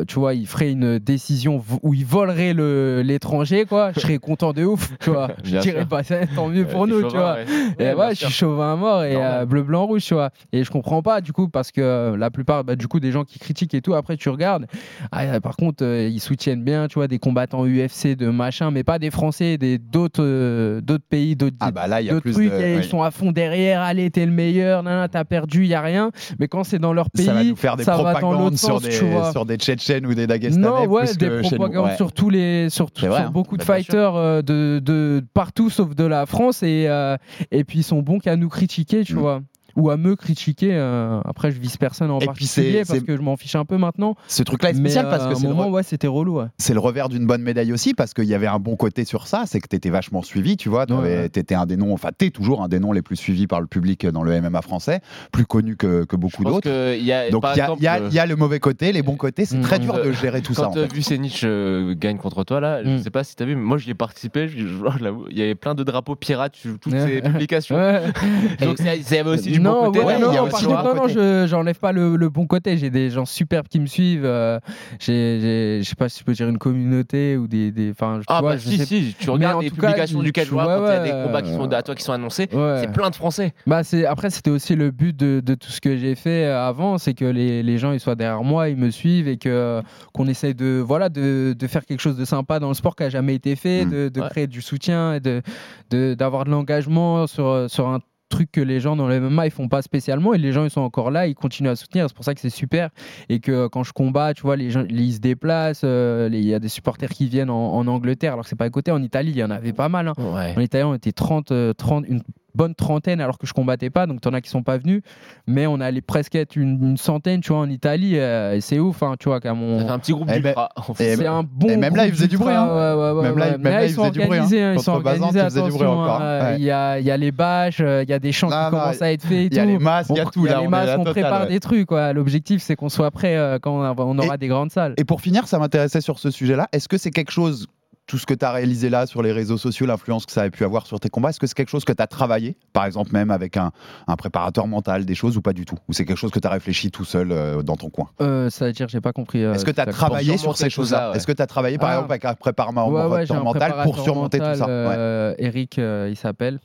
euh, 0.00 0.04
tu 0.06 0.18
vois, 0.18 0.34
il 0.34 0.46
ferait 0.46 0.70
une 0.70 0.98
décision 0.98 1.62
où 1.82 1.94
il 1.94 2.04
volerait 2.06 2.52
le- 2.54 3.02
l'étranger, 3.04 3.64
quoi. 3.66 3.92
Je 3.94 4.00
serais 4.00 4.18
content 4.18 4.52
de 4.52 4.64
ouf, 4.64 4.92
tu 5.00 5.10
vois. 5.10 5.28
Je 5.44 5.58
dirais 5.58 5.84
pas 5.86 6.02
ça, 6.02 6.26
tant 6.34 6.48
mieux 6.48 6.64
pour 6.66 6.82
Ouais, 6.82 6.88
nous, 6.88 7.02
tu 7.08 7.16
vois. 7.16 7.34
ouais. 7.34 7.44
Et 7.78 7.92
Ouais, 7.94 8.10
je 8.10 8.14
sûr. 8.16 8.28
suis 8.28 8.36
chauvin 8.38 8.72
à 8.72 8.76
mort 8.76 9.04
et 9.04 9.16
euh, 9.16 9.44
bleu, 9.46 9.62
blanc, 9.62 9.86
rouge, 9.86 10.04
tu 10.04 10.14
vois. 10.14 10.30
Et 10.52 10.64
je 10.64 10.70
comprends 10.70 11.02
pas, 11.02 11.20
du 11.20 11.32
coup, 11.32 11.48
parce 11.48 11.70
que 11.72 11.80
euh, 11.80 12.16
la 12.16 12.30
plupart, 12.30 12.64
bah, 12.64 12.76
du 12.76 12.88
coup, 12.88 12.98
des 13.00 13.12
gens 13.12 13.24
qui 13.24 13.38
critiquent 13.38 13.74
et 13.74 13.82
tout, 13.82 13.94
après, 13.94 14.16
tu 14.16 14.28
regardes. 14.28 14.66
Ah, 15.12 15.22
euh, 15.24 15.40
par 15.40 15.56
contre, 15.56 15.84
euh, 15.84 16.08
ils 16.08 16.20
soutiennent 16.20 16.64
bien, 16.64 16.88
tu 16.88 16.94
vois, 16.94 17.08
des 17.08 17.18
combattants 17.18 17.66
UFC, 17.66 18.16
de 18.16 18.28
machin, 18.30 18.70
mais 18.70 18.84
pas 18.84 18.98
des 18.98 19.10
Français, 19.10 19.58
des 19.58 19.78
d'autres 19.78 20.22
euh, 20.24 20.80
d'autres 20.80 21.04
pays, 21.08 21.36
d'autres 21.36 21.56
Ah 21.60 21.70
bah 21.70 22.00
il 22.00 22.08
trucs. 22.08 22.34
de. 22.34 22.40
et 22.42 22.74
oui. 22.76 22.82
Ils 22.82 22.84
sont 22.84 23.02
à 23.02 23.10
fond 23.10 23.32
derrière, 23.32 23.82
allez, 23.82 24.10
t'es 24.10 24.24
le 24.26 24.32
meilleur, 24.32 24.82
t'as 25.10 25.24
perdu, 25.24 25.66
y 25.66 25.74
a 25.74 25.80
rien. 25.80 26.10
Mais 26.38 26.48
quand 26.48 26.64
c'est 26.64 26.78
dans 26.78 26.92
leur 26.92 27.10
pays, 27.10 27.26
ça 27.26 27.34
va 27.34 27.44
nous 27.44 27.56
faire 27.56 27.76
des 27.76 27.84
ça 27.84 27.92
va 27.96 27.98
dans 27.98 28.10
propagandes 28.12 28.40
l'autre 28.44 28.58
sur 28.58 28.68
sens, 28.80 28.83
des, 28.88 28.98
tu 28.98 29.04
vois. 29.06 29.32
sur 29.32 29.44
des 29.46 29.56
Tchétchènes 29.56 30.06
ou 30.06 30.14
des 30.14 30.26
Dagestanais 30.26 30.66
Non, 30.66 30.86
ouais, 30.86 31.04
plus 31.04 31.18
des 31.18 31.26
que 31.28 31.40
propagandes 31.56 31.86
Ouais. 31.86 31.96
sur 31.96 32.12
tous 32.12 32.30
les, 32.30 32.68
sur, 32.70 32.88
C'est 32.94 33.06
vrai, 33.08 33.18
sur 33.20 33.26
hein. 33.28 33.30
beaucoup 33.32 33.56
de 33.56 33.64
Bah, 33.64 33.74
sûr. 33.76 33.84
fighters 33.84 34.14
euh, 34.16 34.42
de, 34.42 34.80
de 34.84 35.22
partout 35.34 35.70
sauf 35.70 35.94
de 35.94 36.04
la 36.04 36.26
France 36.26 36.62
et, 36.62 36.86
euh, 36.88 37.16
et 37.50 37.64
puis 37.64 37.80
ils 37.80 37.84
sont 37.84 38.00
bons 38.02 38.18
qu'à 38.18 38.36
nous 38.36 38.48
critiquer, 38.48 39.04
tu 39.04 39.14
Mm. 39.14 39.18
vois. 39.18 39.40
Ou 39.76 39.90
à 39.90 39.96
me 39.96 40.14
critiquer. 40.16 40.70
euh, 40.72 41.20
après, 41.24 41.50
je 41.50 41.58
vise 41.60 41.76
personne 41.76 42.10
en 42.10 42.18
Et 42.20 42.26
particulier 42.26 42.82
parce 42.86 43.00
que 43.00 43.16
je 43.16 43.22
m'en 43.22 43.36
fiche 43.36 43.54
un 43.56 43.64
peu 43.64 43.76
maintenant. 43.76 44.14
Ce 44.28 44.42
truc-là 44.42 44.70
est 44.70 44.72
Mais 44.74 44.78
spécial 44.90 45.06
euh, 45.06 45.10
parce 45.10 45.24
à 45.24 45.28
que 45.28 45.32
un 45.32 45.36
c'est 45.36 45.46
moment, 45.48 45.68
re- 45.68 45.72
ouais, 45.72 45.82
c'était 45.82 46.06
relou. 46.06 46.38
ouais. 46.40 46.46
c'est 46.58 46.74
le 46.74 46.80
revers 46.80 47.08
d'une 47.08 47.26
bonne 47.26 47.42
médaille 47.42 47.72
aussi 47.72 47.94
parce 47.94 48.14
qu'il 48.14 48.24
y 48.24 48.34
avait 48.34 48.46
un 48.46 48.58
bon 48.58 48.76
côté 48.76 49.04
sur 49.04 49.26
ça, 49.26 49.44
c'est 49.46 49.60
que 49.60 49.68
tu 49.68 49.76
étais 49.76 49.90
vachement 49.90 50.22
suivi, 50.22 50.56
tu 50.56 50.68
vois. 50.68 50.86
Ouais, 50.90 50.96
ouais. 50.98 51.28
Tu 51.28 51.40
étais 51.40 51.54
un 51.54 51.66
des 51.66 51.76
noms, 51.76 51.92
enfin, 51.92 52.10
tu 52.16 52.26
es 52.26 52.30
toujours 52.30 52.62
un 52.62 52.68
des 52.68 52.78
noms 52.80 52.92
les 52.92 53.02
plus 53.02 53.16
suivis 53.16 53.46
par 53.46 53.60
le 53.60 53.66
public 53.66 54.06
dans 54.06 54.22
le 54.22 54.40
MMA 54.40 54.62
français, 54.62 55.00
plus 55.32 55.46
connu 55.46 55.76
que, 55.76 56.04
que 56.04 56.16
beaucoup 56.16 56.44
d'autres. 56.44 56.68
Donc 56.68 56.96
il 56.98 57.04
y, 57.04 57.12
a- 57.12 57.26
exemple, 57.28 57.46
il 57.80 57.84
y 57.84 57.86
a- 57.88 57.96
euh, 58.00 58.08
y 58.10 58.18
a 58.18 58.26
le 58.26 58.36
mauvais 58.36 58.60
côté, 58.60 58.92
les 58.92 59.02
bons 59.02 59.16
côtés, 59.16 59.44
c'est 59.44 59.60
très 59.60 59.78
dur 59.78 59.94
Euh, 59.96 60.04
de 60.06 60.12
gérer 60.12 60.40
tout 60.42 60.54
ça. 60.54 60.64
Quand 60.72 60.76
euh, 60.76 60.86
fait. 60.86 60.94
Vucenic 60.94 61.42
euh, 61.44 61.94
gagne 61.96 62.16
contre 62.18 62.44
toi, 62.44 62.60
là, 62.60 62.82
je 62.84 62.90
Mm. 62.90 62.98
sais 63.02 63.10
pas 63.10 63.24
si 63.24 63.34
t'as 63.36 63.44
vu, 63.44 63.54
mais 63.56 63.62
moi 63.62 63.78
j'y 63.78 63.90
ai 63.90 63.94
participé, 63.94 64.48
il 64.56 65.36
y 65.38 65.42
avait 65.42 65.54
plein 65.54 65.74
de 65.74 65.82
drapeaux 65.84 66.14
pirates 66.16 66.56
sur 66.56 66.78
toutes 66.78 66.92
ces 66.98 67.20
publications. 67.22 67.76
Donc 68.60 68.78
y 68.80 69.16
avait 69.18 69.30
aussi 69.30 69.50
du 69.50 69.60
non, 69.70 69.80
bon 69.80 69.92
côté. 69.92 70.00
ouais, 70.04 70.18
non, 70.18 70.30
il 70.30 70.34
y 70.34 70.38
a 70.38 70.40
non, 70.40 70.46
aussi 70.46 70.64
contre, 70.66 70.94
non, 70.94 71.08
je 71.08 71.46
j'enlève 71.48 71.78
pas 71.78 71.92
le, 71.92 72.16
le 72.16 72.28
bon 72.28 72.46
côté. 72.46 72.76
J'ai 72.78 72.90
des 72.90 73.10
gens 73.10 73.24
superbes 73.24 73.68
qui 73.68 73.80
me 73.80 73.86
suivent. 73.86 74.24
euh, 74.24 74.58
j'ai, 75.00 75.40
j'ai- 75.40 75.80
je 75.82 75.88
sais 75.88 75.94
pas 75.94 76.08
si 76.08 76.20
je 76.20 76.24
peux 76.24 76.32
dire 76.32 76.48
une 76.48 76.58
communauté 76.58 77.36
ou 77.36 77.46
des, 77.46 77.70
des, 77.72 77.90
enfin, 77.90 78.20
Ah 78.28 78.40
vois, 78.40 78.52
bah 78.52 78.56
je 78.58 78.68
si, 78.68 78.78
sais- 78.78 78.84
si, 78.86 79.14
tu 79.18 79.30
regardes 79.30 79.62
les 79.62 79.70
cas, 79.70 79.74
publications 79.76 80.22
il- 80.22 80.32
du 80.32 80.50
vois, 80.50 80.64
quand 80.66 80.86
il 80.86 80.88
y 80.88 80.90
a 80.96 81.04
des 81.04 81.10
combats 81.26 81.42
qui 81.42 81.52
sont 81.52 81.72
à 81.72 81.82
toi 81.82 81.94
qui 81.94 82.02
sont 82.04 82.12
annoncés, 82.12 82.48
Ouais. 82.52 82.78
c'est 82.80 82.92
plein 82.92 83.10
de 83.10 83.14
Français. 83.16 83.52
Bah 83.66 83.82
c'est 83.84 84.06
après 84.06 84.30
c'était 84.30 84.50
aussi 84.50 84.74
le 84.76 84.90
but 84.90 85.16
de, 85.16 85.40
de 85.44 85.54
tout 85.54 85.70
ce 85.70 85.80
que 85.80 85.96
j'ai 85.96 86.14
fait 86.14 86.44
euh, 86.46 86.66
avant, 86.66 86.98
c'est 86.98 87.14
que 87.14 87.24
les, 87.24 87.62
les 87.62 87.78
gens 87.78 87.92
ils 87.92 88.00
soient 88.00 88.14
derrière 88.14 88.42
moi, 88.44 88.68
ils 88.68 88.76
me 88.76 88.90
suivent 88.90 89.28
et 89.28 89.36
que 89.38 89.82
qu'on 90.12 90.26
essaye 90.26 90.54
de 90.54 90.82
voilà 90.84 91.08
de, 91.08 91.54
de 91.58 91.66
faire 91.66 91.84
quelque 91.84 92.00
chose 92.00 92.16
de 92.16 92.24
sympa 92.24 92.58
dans 92.60 92.68
le 92.68 92.74
sport 92.74 92.94
qui 92.96 93.02
a 93.04 93.08
jamais 93.10 93.34
été 93.34 93.56
fait, 93.56 93.84
Mm. 93.84 93.90
de, 93.90 94.08
de 94.08 94.20
Ouais. 94.20 94.28
créer 94.30 94.46
du 94.46 94.62
soutien 94.62 95.14
et 95.14 95.20
de 95.20 95.42
de- 95.90 96.14
d'avoir 96.14 96.44
de 96.44 96.50
l'engagement 96.50 97.26
sur 97.26 97.66
sur 97.68 97.88
un 97.88 98.00
truc 98.34 98.50
que 98.50 98.60
les 98.60 98.80
gens 98.80 98.96
dans 98.96 99.06
le 99.06 99.20
MMA 99.20 99.46
ils 99.46 99.50
font 99.52 99.68
pas 99.68 99.82
spécialement 99.82 100.34
et 100.34 100.38
les 100.38 100.52
gens 100.52 100.64
ils 100.64 100.70
sont 100.70 100.80
encore 100.80 101.10
là 101.10 101.26
ils 101.26 101.34
continuent 101.34 101.68
à 101.68 101.76
soutenir 101.76 102.06
c'est 102.08 102.16
pour 102.16 102.24
ça 102.24 102.34
que 102.34 102.40
c'est 102.40 102.50
super 102.50 102.90
et 103.28 103.38
que 103.38 103.52
euh, 103.52 103.68
quand 103.68 103.84
je 103.84 103.92
combats 103.92 104.34
tu 104.34 104.42
vois 104.42 104.56
les 104.56 104.70
gens 104.70 104.84
ils 104.88 105.14
se 105.14 105.20
déplacent 105.20 105.82
euh, 105.84 106.28
il 106.32 106.44
y 106.44 106.54
a 106.54 106.58
des 106.58 106.68
supporters 106.68 107.10
qui 107.10 107.28
viennent 107.28 107.50
en, 107.50 107.74
en 107.74 107.86
Angleterre 107.86 108.32
alors 108.32 108.44
que 108.44 108.48
c'est 108.48 108.56
pas 108.56 108.64
à 108.64 108.70
côté 108.70 108.90
en 108.90 109.02
Italie 109.02 109.30
il 109.30 109.38
y 109.38 109.44
en 109.44 109.50
avait 109.50 109.72
pas 109.72 109.88
mal 109.88 110.08
hein. 110.08 110.14
Ouais. 110.18 110.54
En 110.56 110.60
Italie, 110.60 110.84
on 110.84 110.94
était 110.94 111.12
30, 111.12 111.52
euh, 111.52 111.72
30, 111.72 112.04
une 112.08 112.22
bonne 112.54 112.74
trentaine 112.74 113.20
alors 113.20 113.38
que 113.38 113.46
je 113.46 113.52
combattais 113.52 113.90
pas, 113.90 114.06
donc 114.06 114.20
t'en 114.20 114.32
as 114.32 114.40
qui 114.40 114.50
sont 114.50 114.62
pas 114.62 114.78
venus. 114.78 115.02
Mais 115.46 115.66
on 115.66 115.80
allait 115.80 116.00
presque 116.00 116.34
être 116.34 116.56
une, 116.56 116.78
une 116.82 116.96
centaine, 116.96 117.40
tu 117.40 117.48
vois, 117.52 117.60
en 117.62 117.68
Italie. 117.70 118.18
euh, 118.18 118.54
et 118.54 118.60
c'est 118.60 118.78
ouf, 118.78 119.02
hein, 119.02 119.14
tu 119.18 119.28
vois, 119.28 119.40
qu'à 119.40 119.54
mon. 119.54 119.78
Ça 119.80 119.84
fait 119.86 119.90
un 119.92 119.98
petit 119.98 120.12
groupe 120.12 120.28
Eh 120.30 120.40
ben, 120.40 120.48
d'ultra. 120.50 120.68
en 120.76 120.94
fait. 120.94 121.12
eh 121.12 121.16
C'est 121.16 121.26
un 121.26 121.42
bon. 121.42 121.68
et 121.68 121.76
même 121.76 121.94
là, 121.96 122.04
groupe 122.04 122.08
il 122.08 122.14
faisait 122.16 122.28
du 122.28 122.38
bruit, 122.38 122.52
hein. 122.54 122.66
ouais, 122.66 123.02
ouais, 123.02 123.10
ouais, 123.12 123.22
Même 123.22 123.38
là, 123.38 123.44
ouais. 123.46 123.50
même 123.52 123.60
Mais 123.62 123.70
là, 123.70 123.84
il 123.84 123.90
ils 123.90 123.94
sont 123.94 124.02
faisait 124.02 124.10
du 124.12 124.18
bruit, 124.20 124.38
hein. 124.38 124.42
organisés, 124.42 124.62
hein, 124.62 124.72
ils 124.74 124.80
sont 124.80 124.92
organisés. 124.92 125.24
du 125.26 125.32
bruit 125.32 125.62
attention, 125.66 125.90
encore, 125.90 126.20
hein, 126.22 126.40
ouais. 126.52 126.56
Il 126.58 126.64
y, 126.64 126.70
a, 126.70 126.98
il 127.00 127.06
y 127.06 127.10
a 127.10 127.16
les 127.16 127.32
bâches, 127.32 127.80
euh, 127.80 128.02
il 128.04 128.10
y 128.10 128.12
a 128.12 128.18
des 128.18 128.32
chants 128.32 128.48
qui 128.48 128.54
non, 128.54 128.70
commencent 128.70 129.02
à 129.02 129.12
être 129.12 129.22
faits 129.22 129.32
et 129.32 129.44
Il 129.46 129.54
y 129.54 129.58
a 129.58 129.62
tout. 129.64 129.68
les 129.68 129.78
masques, 129.78 130.10
il 130.10 130.16
y 130.16 130.20
a 130.20 130.26
On- 130.26 130.30
tout 130.30 130.40
il 130.40 130.46
y 130.46 130.48
là. 130.50 130.58
a 130.58 130.60
les 130.60 130.66
on 130.66 130.70
masques, 130.70 130.98
on 130.98 131.04
prépare 131.04 131.46
des 131.46 131.60
trucs. 131.60 131.86
quoi. 131.86 132.12
L'objectif, 132.12 132.62
c'est 132.62 132.76
qu'on 132.76 132.88
soit 132.88 133.10
prêt 133.10 133.36
euh, 133.36 133.58
quand 133.60 133.72
on, 133.72 133.94
on 133.98 134.18
aura 134.18 134.36
des 134.36 134.48
grandes 134.48 134.70
salles. 134.70 134.94
Et 134.96 135.04
pour 135.04 135.20
finir, 135.20 135.46
ça 135.48 135.58
m'intéressait 135.58 136.00
sur 136.00 136.18
ce 136.18 136.30
sujet-là. 136.30 136.68
Est-ce 136.72 136.88
que 136.88 136.96
c'est 136.98 137.10
quelque 137.10 137.30
chose, 137.32 137.66
tout 138.06 138.18
ce 138.18 138.26
que 138.26 138.34
tu 138.34 138.44
as 138.44 138.52
réalisé 138.52 138.90
là 138.90 139.06
sur 139.06 139.22
les 139.22 139.32
réseaux 139.32 139.56
sociaux, 139.56 139.86
l'influence 139.86 140.26
que 140.26 140.32
ça 140.32 140.42
a 140.42 140.50
pu 140.50 140.62
avoir 140.64 140.86
sur 140.86 141.00
tes 141.00 141.08
combats, 141.08 141.30
est-ce 141.30 141.40
que 141.40 141.46
c'est 141.46 141.54
quelque 141.54 141.70
chose 141.70 141.84
que 141.86 141.92
tu 141.92 142.02
as 142.02 142.06
travaillé, 142.06 142.56
par 142.74 142.84
exemple 142.84 143.10
même 143.12 143.30
avec 143.30 143.56
un, 143.56 143.72
un 144.06 144.16
préparateur 144.16 144.66
mental, 144.66 145.06
des 145.06 145.14
choses 145.14 145.36
ou 145.38 145.42
pas 145.42 145.52
du 145.54 145.64
tout? 145.64 145.76
Ou 145.88 145.92
c'est 145.94 146.04
quelque 146.04 146.18
chose 146.18 146.30
que 146.30 146.38
tu 146.38 146.46
as 146.46 146.50
réfléchi 146.50 146.90
tout 146.90 147.04
seul 147.04 147.32
euh, 147.32 147.62
dans 147.62 147.76
ton 147.76 147.88
coin? 147.88 148.10
Euh, 148.20 148.50
ça 148.50 148.66
veut 148.66 148.72
dire, 148.72 148.88
j'ai 148.88 149.00
pas 149.00 149.12
compris. 149.12 149.42
euh, 149.42 149.54
Est-ce 149.54 149.64
que 149.64 149.70
tu 149.70 149.80
as 149.80 149.86
travaillé 149.86 150.36
sur 150.36 150.56
ces 150.56 150.68
choses-là? 150.70 151.10
ouais. 151.12 151.16
Est-ce 151.16 151.26
que 151.26 151.32
tu 151.32 151.40
as 151.42 151.46
travaillé 151.46 151.78
par 151.78 151.88
Ah. 151.88 151.92
exemple 151.94 152.12
avec 152.12 152.24
un 152.26 152.34
préparateur 152.34 152.88
Ouais, 152.88 153.04
ouais, 153.06 153.26
j'ai 153.26 153.34
un 153.34 153.42
mental 153.42 153.72
pour 153.84 153.98
surmonter 153.98 154.38
tout 154.38 154.44
ça? 154.54 154.66
Ouais. 154.66 154.70
euh, 154.70 155.34
Eric, 155.38 155.78
euh, 155.78 156.08
il 156.10 156.16
s'appelle. 156.16 156.60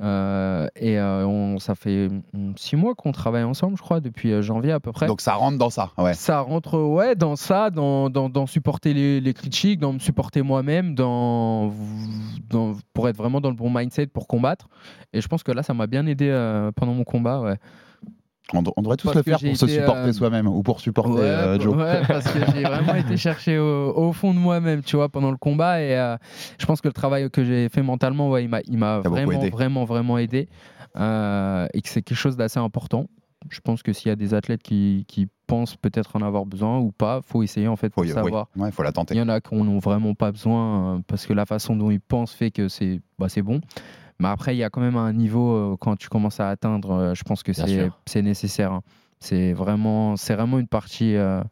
Euh, 0.00 0.66
et 0.76 0.98
euh, 0.98 1.26
on, 1.26 1.58
ça 1.58 1.74
fait 1.74 2.08
mm, 2.32 2.52
six 2.56 2.76
mois 2.76 2.94
qu'on 2.94 3.12
travaille 3.12 3.42
ensemble, 3.44 3.76
je 3.76 3.82
crois, 3.82 4.00
depuis 4.00 4.32
euh, 4.32 4.40
janvier 4.40 4.72
à 4.72 4.80
peu 4.80 4.92
près. 4.92 5.06
Donc 5.06 5.20
ça 5.20 5.34
rentre 5.34 5.58
dans 5.58 5.68
ça, 5.68 5.90
ouais. 5.98 6.14
Ça 6.14 6.40
rentre 6.40 6.78
ouais, 6.78 7.14
dans 7.16 7.36
ça, 7.36 7.70
dans, 7.70 8.08
dans, 8.08 8.30
dans 8.30 8.46
supporter 8.46 8.94
les, 8.94 9.20
les 9.20 9.34
critiques, 9.34 9.78
dans 9.78 9.92
me 9.92 9.98
supporter 9.98 10.40
moi-même, 10.42 10.94
dans, 10.94 11.72
dans, 12.48 12.72
pour 12.94 13.08
être 13.08 13.16
vraiment 13.16 13.40
dans 13.40 13.50
le 13.50 13.56
bon 13.56 13.70
mindset 13.70 14.06
pour 14.06 14.26
combattre. 14.26 14.68
Et 15.12 15.20
je 15.20 15.28
pense 15.28 15.42
que 15.42 15.52
là, 15.52 15.62
ça 15.62 15.74
m'a 15.74 15.86
bien 15.86 16.06
aidé 16.06 16.28
euh, 16.30 16.72
pendant 16.72 16.94
mon 16.94 17.04
combat. 17.04 17.40
Ouais. 17.40 17.56
On, 18.52 18.62
on 18.76 18.82
devrait 18.82 18.96
tous 18.96 19.06
Parce 19.06 19.16
le 19.18 19.22
faire 19.22 19.38
pour 19.38 19.56
se 19.56 19.66
supporter 19.66 20.08
euh, 20.08 20.12
soi-même 20.12 20.46
ou 20.46 20.62
pour 20.62 20.80
supporter 20.80 21.12
Ouais, 21.12 21.20
euh, 21.20 21.60
Joe. 21.60 21.76
ouais, 21.76 22.02
parce 22.08 22.24
que 22.32 22.38
j'ai 22.54 22.62
vraiment 22.64 22.94
été 22.94 23.16
chercher 23.16 23.58
au, 23.58 23.92
au 23.96 24.12
fond 24.12 24.34
de 24.34 24.38
moi-même, 24.38 24.82
tu 24.82 24.96
vois, 24.96 25.08
pendant 25.08 25.30
le 25.30 25.36
combat. 25.36 25.80
Et 25.82 25.96
euh, 25.96 26.16
je 26.58 26.66
pense 26.66 26.80
que 26.80 26.88
le 26.88 26.92
travail 26.92 27.30
que 27.30 27.44
j'ai 27.44 27.68
fait 27.68 27.82
mentalement, 27.82 28.28
ouais, 28.30 28.44
il 28.44 28.48
m'a, 28.48 28.60
il 28.66 28.78
vraiment, 28.78 29.32
aidé. 29.32 29.50
vraiment, 29.50 29.84
vraiment 29.84 30.18
aidé. 30.18 30.48
Et 30.96 31.82
que 31.82 31.88
c'est 31.88 32.02
quelque 32.02 32.14
chose 32.16 32.36
d'assez 32.36 32.58
important. 32.58 33.06
Je 33.48 33.60
pense 33.60 33.82
que 33.82 33.92
s'il 33.94 34.08
y 34.08 34.12
a 34.12 34.16
des 34.16 34.34
athlètes 34.34 34.62
qui, 34.62 35.06
qui 35.08 35.26
pensent 35.46 35.74
peut-être 35.76 36.14
en 36.16 36.20
avoir 36.20 36.44
besoin 36.44 36.78
ou 36.78 36.92
pas, 36.92 37.20
faut 37.26 37.42
essayer 37.42 37.68
en 37.68 37.76
fait 37.76 37.92
Faut 37.94 38.02
pour 38.02 38.10
savoir. 38.10 38.48
oui. 38.54 38.62
Ouais, 38.64 38.70
faut 38.70 38.82
la 38.82 38.92
tenter. 38.92 39.14
Il 39.14 39.18
y 39.18 39.22
en 39.22 39.30
a 39.30 39.40
qui 39.40 39.54
n'en 39.54 39.66
ont 39.66 39.78
vraiment 39.78 40.14
pas 40.14 40.30
besoin 40.30 41.00
parce 41.06 41.26
que 41.26 41.32
la 41.32 41.46
façon 41.46 41.74
dont 41.74 41.90
ils 41.90 42.00
pensent 42.00 42.34
fait 42.34 42.50
que 42.50 42.68
c'est 42.68 43.00
bah, 43.18 43.28
c'est 43.30 43.40
bon. 43.42 43.60
Mais 44.20 44.28
après, 44.28 44.54
il 44.54 44.58
y 44.58 44.64
a 44.64 44.70
quand 44.70 44.80
même 44.82 44.96
un 44.96 45.12
niveau 45.12 45.54
euh, 45.54 45.76
quand 45.80 45.96
tu 45.96 46.08
commences 46.08 46.38
à 46.40 46.48
atteindre, 46.50 46.90
euh, 46.92 47.14
je 47.14 47.24
pense 47.24 47.42
que 47.42 47.52
c'est 47.52 48.22
nécessaire. 48.22 48.72
hein. 48.72 48.82
C'est 49.18 49.52
vraiment, 49.52 50.14
vraiment 50.14 50.58
une 50.58 50.66
partie 50.68 51.16
euh, 51.16 51.42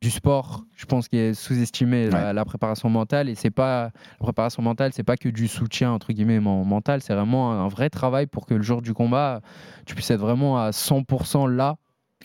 du 0.00 0.10
sport, 0.10 0.64
je 0.76 0.86
pense, 0.86 1.08
qui 1.08 1.18
est 1.18 1.34
sous-estimée, 1.34 2.08
la, 2.10 2.32
la 2.32 2.44
préparation 2.44 2.88
mentale. 2.88 3.28
Et 3.28 3.34
c'est 3.34 3.50
pas 3.50 3.84
la 3.84 3.90
préparation 4.18 4.62
mentale, 4.62 4.92
c'est 4.94 5.02
pas 5.02 5.16
que 5.16 5.28
du 5.28 5.46
soutien 5.46 5.90
entre 5.92 6.12
guillemets 6.12 6.40
men- 6.40 6.64
mental, 6.64 7.02
c'est 7.02 7.14
vraiment 7.14 7.52
un 7.52 7.68
vrai 7.68 7.90
travail 7.90 8.26
pour 8.26 8.46
que 8.46 8.54
le 8.54 8.62
jour 8.62 8.82
du 8.82 8.94
combat, 8.94 9.40
tu 9.84 9.94
puisses 9.94 10.10
être 10.10 10.20
vraiment 10.20 10.58
à 10.58 10.70
100% 10.72 11.46
là. 11.46 11.76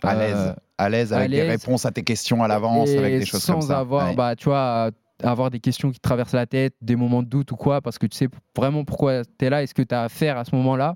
À 0.03 0.15
euh, 0.15 0.19
l'aise, 0.19 0.55
à 0.77 0.89
l'aise 0.89 1.13
avec 1.13 1.31
des 1.31 1.37
l'aise. 1.37 1.47
réponses 1.63 1.85
à 1.85 1.91
tes 1.91 2.03
questions 2.03 2.43
à 2.43 2.47
l'avance, 2.47 2.89
avec 2.97 3.17
des 3.19 3.25
choses 3.25 3.41
sans 3.43 3.53
comme 3.53 3.61
ça. 3.61 3.79
avoir, 3.79 4.09
Ouais. 4.09 4.15
bah, 4.15 4.35
tu 4.35 4.45
vois, 4.45 4.91
avoir 5.23 5.49
des 5.49 5.59
questions 5.59 5.91
qui 5.91 5.99
te 5.99 6.07
traversent 6.07 6.33
la 6.33 6.45
tête, 6.45 6.73
des 6.81 6.95
moments 6.95 7.23
de 7.23 7.27
doute 7.29 7.51
ou 7.51 7.55
quoi, 7.55 7.81
parce 7.81 7.97
que 7.97 8.05
tu 8.05 8.17
sais 8.17 8.27
vraiment 8.55 8.83
pourquoi 8.83 9.21
tu 9.23 9.45
es 9.45 9.49
là 9.49 9.63
et 9.63 9.67
ce 9.67 9.73
que 9.73 9.81
tu 9.81 9.95
as 9.95 10.03
à 10.03 10.09
faire 10.09 10.37
à 10.37 10.43
ce 10.45 10.55
moment-là. 10.55 10.95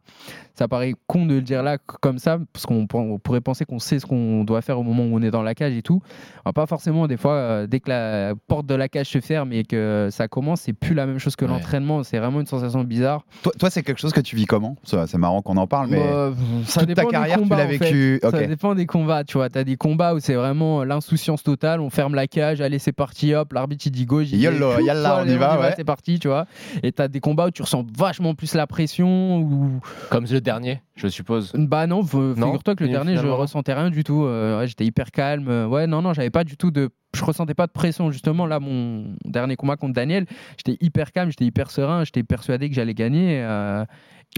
Ça 0.55 0.67
paraît 0.67 0.93
con 1.07 1.25
de 1.25 1.35
le 1.35 1.41
dire 1.41 1.63
là 1.63 1.77
comme 1.77 2.19
ça, 2.19 2.37
parce 2.51 2.65
qu'on 2.65 2.85
pour- 2.85 2.99
on 2.99 3.17
pourrait 3.17 3.39
penser 3.39 3.63
qu'on 3.63 3.79
sait 3.79 3.97
ce 3.99 4.05
qu'on 4.05 4.43
doit 4.43 4.61
faire 4.61 4.77
au 4.77 4.83
moment 4.83 5.03
où 5.03 5.15
on 5.17 5.21
est 5.21 5.31
dans 5.31 5.41
la 5.41 5.55
cage 5.55 5.73
et 5.73 5.81
tout. 5.81 6.01
Alors, 6.43 6.53
pas 6.53 6.65
forcément, 6.65 7.07
des 7.07 7.15
fois, 7.15 7.31
euh, 7.33 7.67
dès 7.67 7.79
que 7.79 7.89
la 7.89 8.33
porte 8.47 8.65
de 8.65 8.75
la 8.75 8.89
cage 8.89 9.07
se 9.07 9.21
ferme 9.21 9.53
et 9.53 9.63
que 9.63 10.09
ça 10.11 10.27
commence, 10.27 10.61
c'est 10.61 10.73
plus 10.73 10.93
la 10.95 11.05
même 11.05 11.17
chose 11.19 11.37
que 11.37 11.45
Ouais. 11.45 11.51
l'entraînement. 11.51 12.03
C'est 12.03 12.17
vraiment 12.19 12.41
une 12.41 12.45
sensation 12.45 12.83
bizarre. 12.83 13.23
Toi, 13.41 13.53
toi, 13.57 13.69
c'est 13.69 13.83
quelque 13.83 13.99
chose 14.01 14.11
que 14.11 14.19
tu 14.19 14.35
vis 14.35 14.45
comment? 14.45 14.75
C'est 14.83 15.17
marrant 15.17 15.41
qu'on 15.41 15.55
en 15.55 15.67
parle, 15.67 15.89
mais 15.91 15.99
Bah, 16.05 16.31
ça 16.65 16.81
toute 16.81 16.89
dépend 16.89 17.03
ta 17.03 17.07
des 17.07 17.11
carrière, 17.13 17.35
tu 17.37 17.43
combats, 17.43 17.57
l'as 17.57 17.63
en 17.65 17.67
fait. 17.69 17.77
vécu. 17.77 18.19
Ça 18.21 18.45
dépend 18.47 18.75
des 18.75 18.85
combats, 18.85 19.23
tu 19.23 19.37
vois. 19.37 19.49
Tu 19.49 19.57
as 19.59 19.63
des 19.63 19.77
combats 19.77 20.13
où 20.13 20.19
c'est 20.19 20.35
vraiment 20.35 20.83
l'insouciance 20.83 21.41
totale. 21.41 21.79
On 21.79 21.89
ferme 21.89 22.15
la 22.15 22.27
cage, 22.27 22.59
allez, 22.59 22.79
c'est 22.79 22.91
parti, 22.91 23.33
hop, 23.33 23.53
l'arbitre 23.53 23.87
il 23.87 23.91
dit 23.91 24.05
vais. 24.17 24.37
Yallah, 24.37 24.81
yallah, 24.81 25.23
on 25.23 25.27
y 25.27 25.35
va, 25.37 25.59
ouais. 25.59 25.73
c'est 25.75 25.83
parti, 25.83 26.19
tu 26.19 26.27
vois. 26.27 26.45
Et 26.83 26.91
tu 26.91 27.01
as 27.01 27.07
des 27.07 27.19
combats 27.19 27.47
où 27.47 27.51
tu 27.51 27.61
ressens 27.61 27.85
vachement 27.97 28.33
plus 28.35 28.53
la 28.55 28.67
pression. 28.67 29.39
Ou... 29.39 29.79
Comme 30.09 30.25
le 30.29 30.41
dernier, 30.41 30.81
je 30.95 31.07
suppose. 31.07 31.51
Bah 31.55 31.87
non, 31.87 32.03
figure-toi 32.03 32.75
que 32.75 32.83
le 32.83 32.89
dernier, 32.89 33.17
je 33.17 33.27
ressentais 33.27 33.73
rien 33.73 33.89
du 33.89 34.03
tout. 34.03 34.23
Euh, 34.25 34.59
ouais, 34.59 34.67
J'étais 34.67 34.85
hyper 34.85 35.11
calme. 35.11 35.47
Euh, 35.47 35.67
Ouais, 35.67 35.85
non, 35.87 36.01
non, 36.01 36.13
j'avais 36.13 36.29
pas 36.31 36.43
du 36.43 36.57
tout 36.57 36.71
de. 36.71 36.89
Je 37.15 37.23
ressentais 37.23 37.53
pas 37.55 37.65
de 37.67 37.71
pression, 37.71 38.11
justement. 38.11 38.45
Là, 38.45 38.59
mon 38.59 39.15
dernier 39.25 39.55
combat 39.55 39.75
contre 39.77 39.93
Daniel, 39.93 40.25
j'étais 40.57 40.77
hyper 40.83 41.11
calme, 41.11 41.29
j'étais 41.31 41.45
hyper 41.45 41.71
serein, 41.71 42.03
j'étais 42.03 42.23
persuadé 42.23 42.69
que 42.69 42.75
j'allais 42.75 42.93
gagner. 42.93 43.41
euh, 43.43 43.83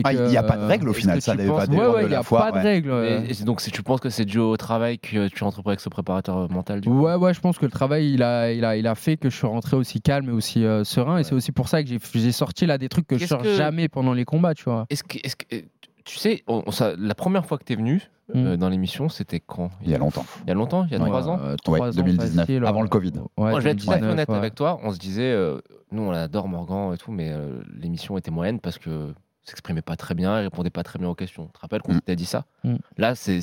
Ah, 0.05 0.13
il 0.13 0.31
y 0.31 0.37
a 0.37 0.43
pas 0.43 0.55
de 0.57 0.63
règle 0.63 0.87
au 0.89 0.93
final, 0.93 1.21
ça 1.21 1.35
n'avait 1.35 1.49
pas 1.49 1.67
des 1.67 1.75
Ouais, 1.77 1.85
ouais, 1.87 2.01
de 2.03 2.07
il 2.07 2.11
y 2.11 2.13
la 2.13 2.19
a 2.19 2.23
pas 2.23 2.51
de 2.51 2.55
ouais. 2.55 2.61
règle. 2.61 3.25
Et- 3.29 3.43
donc, 3.43 3.59
si 3.59 3.71
tu 3.71 3.83
penses 3.83 3.99
que 3.99 4.09
c'est 4.09 4.23
dû 4.25 4.39
au 4.39 4.55
travail 4.55 4.99
que 4.99 5.27
tu 5.27 5.43
rentres 5.43 5.61
avec 5.65 5.79
ce 5.81 5.89
préparateur 5.89 6.49
mental 6.49 6.79
du 6.81 6.87
coup 6.89 7.01
Ouais, 7.01 7.15
ouais, 7.15 7.33
je 7.33 7.41
pense 7.41 7.57
que 7.57 7.65
le 7.65 7.71
travail, 7.71 8.11
il 8.13 8.23
a, 8.23 8.51
il 8.53 8.63
a, 8.63 8.77
il 8.77 8.87
a 8.87 8.95
fait 8.95 9.17
que 9.17 9.29
je 9.29 9.35
suis 9.35 9.47
rentré 9.47 9.75
aussi 9.75 9.99
calme 10.01 10.29
et 10.29 10.31
aussi 10.31 10.63
euh, 10.63 10.83
serein. 10.85 11.17
Et 11.17 11.23
c'est 11.23 11.35
aussi 11.35 11.51
pour 11.51 11.67
ça 11.67 11.83
que 11.83 11.89
j'ai 11.89 11.99
j'ai 12.13 12.31
sorti 12.31 12.65
là 12.65 12.77
des 12.77 12.87
trucs 12.89 13.05
que 13.05 13.17
je 13.17 13.25
sors 13.25 13.41
que- 13.41 13.53
jamais 13.55 13.89
pendant 13.89 14.13
les 14.13 14.23
combats, 14.25 14.53
tu 14.53 14.63
vois. 14.63 14.85
Est-ce 14.89 15.03
que, 15.03 15.17
est-ce 15.23 15.35
que- 15.35 15.55
euh, 15.55 15.61
tu 16.05 16.17
sais, 16.17 16.41
on- 16.47 16.63
on- 16.65 16.71
ça- 16.71 16.93
la 16.97 17.13
première 17.13 17.45
fois 17.45 17.57
que 17.57 17.63
tu 17.65 17.73
es 17.73 17.75
venu 17.75 18.01
euh, 18.33 18.55
dans 18.55 18.69
l'émission, 18.69 19.09
c'était 19.09 19.41
quand? 19.41 19.71
Il 19.83 19.89
y 19.91 19.93
a 19.93 19.97
longtemps. 19.97 20.25
Il 20.45 20.47
y 20.47 20.51
a 20.51 20.55
longtemps, 20.55 20.85
il 20.85 20.91
y 20.93 20.95
a 20.95 20.99
Ouais, 20.99 21.05
trois 21.05 21.27
ans? 21.27 21.37
euh, 21.43 21.51
Ouais, 21.51 21.55
trois 21.65 21.89
ans 21.89 21.91
2019, 21.93 22.45
facile, 22.47 22.65
avant 22.65 22.81
le 22.81 22.87
Covid. 22.87 23.11
Ouais, 23.37 23.49
Moi, 23.51 23.59
je 23.59 23.65
vais 23.65 23.71
être 23.71 23.83
tout 23.83 23.91
à 23.91 23.95
fait 23.95 23.99
2019, 23.99 24.13
honnête 24.13 24.29
ouais. 24.29 24.35
avec 24.37 24.55
toi. 24.55 24.79
On 24.83 24.91
se 24.93 24.97
disait, 24.99 25.31
euh, 25.33 25.59
nous, 25.91 26.03
on 26.03 26.11
adore 26.11 26.47
Morgan 26.47 26.93
et 26.93 26.97
tout, 26.97 27.11
mais 27.11 27.29
euh, 27.29 27.59
l'émission 27.77 28.17
était 28.17 28.31
moyenne 28.31 28.61
parce 28.61 28.77
que 28.77 29.13
s'exprimait 29.49 29.81
pas 29.81 29.95
très 29.95 30.13
bien, 30.15 30.39
il 30.39 30.43
répondait 30.43 30.69
pas 30.69 30.83
très 30.83 30.99
bien 30.99 31.07
aux 31.09 31.15
questions. 31.15 31.45
Tu 31.47 31.51
te 31.53 31.59
rappelles 31.59 31.81
qu'on 31.81 31.93
Mm. 31.95 32.01
t'a 32.01 32.15
dit 32.15 32.25
ça? 32.25 32.45
Mm. 32.63 32.75
Là, 32.97 33.15
c'est 33.15 33.39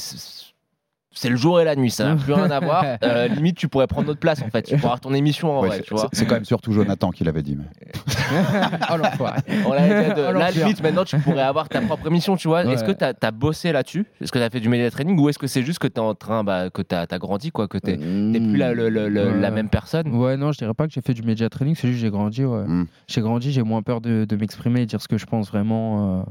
c'est- 1.19 1.29
le 1.29 1.37
jour 1.37 1.61
et 1.61 1.65
la 1.65 1.77
nuit, 1.77 1.91
ça 1.91 2.05
n'a 2.07 2.17
plus 2.17 2.33
rien 2.33 2.51
à 2.51 2.61
voir. 2.61 2.85
Euh, 3.05 3.29
limite, 3.29 3.57
tu 3.57 3.69
pourrais 3.69 3.87
prendre 3.87 4.07
notre 4.09 4.21
place 4.21 4.43
en 4.43 4.49
fait. 4.51 4.63
Tu 4.63 4.75
pourrais 4.77 4.87
avoir 4.87 5.01
ton 5.01 5.13
émission 5.15 5.51
en 5.59 5.63
Ouais, 5.63 5.69
vrai, 5.69 5.77
c'est- 5.79 5.83
tu 5.85 5.95
vois. 5.95 6.09
c'est- 6.13 6.21
C'est 6.21 6.27
quand 6.27 6.35
même 6.35 6.45
surtout 6.45 6.73
Jonathan 6.73 7.11
qui 7.11 7.25
l'avait 7.25 7.43
dit. 7.43 7.57
mais- 7.57 7.65
oh 8.93 8.97
l'enfoiré. 8.97 9.41
On 9.67 9.73
l'avait 9.73 10.03
déjà 10.03 10.15
de- 10.15 10.25
Oh, 10.29 10.39
Là, 10.39 10.51
limite, 10.51 10.83
maintenant, 10.83 11.05
tu 11.05 11.19
pourrais 11.19 11.43
avoir 11.43 11.69
ta 11.69 11.81
propre 11.81 12.07
émission, 12.07 12.37
tu 12.37 12.49
vois. 12.49 12.65
Est-ce 12.65 12.85
que 12.85 12.93
tu 12.93 13.05
as, 13.05 13.31
bossé 13.31 13.73
là-dessus? 13.73 14.07
Est-ce 14.21 14.33
que 14.33 14.39
tu 14.39 14.45
as 14.45 14.51
fait 14.51 14.61
du 14.61 14.69
media 14.69 14.91
training? 14.91 15.19
Ou 15.19 15.29
est-ce 15.29 15.39
que 15.39 15.47
c'est 15.47 15.63
juste 15.63 15.79
que 15.79 15.87
tu 15.87 15.95
es 15.95 16.01
en 16.01 16.15
train, 16.15 16.45
bah, 16.45 16.71
que 16.71 16.83
tu 16.83 16.95
as, 16.95 17.07
grandi, 17.19 17.51
quoi, 17.51 17.69
que 17.69 17.79
tu 17.79 17.97
n'es 17.97 18.41
plus 18.41 18.57
la, 18.57 18.73
le- 18.73 18.89
le- 18.89 19.09
le- 19.09 19.39
la 19.41 19.49
Ouais. 19.49 19.55
même 19.55 19.69
personne? 19.69 20.09
Ouais, 20.15 20.37
non, 20.37 20.53
je 20.53 20.59
dirais 20.59 20.75
pas 20.75 20.87
que 20.87 20.93
j'ai 20.93 21.01
fait 21.01 21.15
du 21.15 21.23
media 21.23 21.49
training, 21.49 21.75
c'est 21.75 21.89
juste 21.89 22.01
que 22.01 22.07
j'ai 22.07 22.11
grandi, 22.11 22.45
ouais. 22.45 22.65
Mm. 22.67 22.87
J'ai 23.07 23.21
grandi, 23.21 23.53
j'ai 23.53 23.63
moins 23.63 23.83
peur 23.83 24.01
de, 24.01 24.25
de 24.25 24.37
m'exprimer 24.37 24.83
et 24.83 24.87
dire 24.87 25.01
ce 25.01 25.09
que 25.09 25.19
je 25.19 25.27
pense 25.27 25.49
vraiment. 25.51 26.21
euh, 26.21 26.23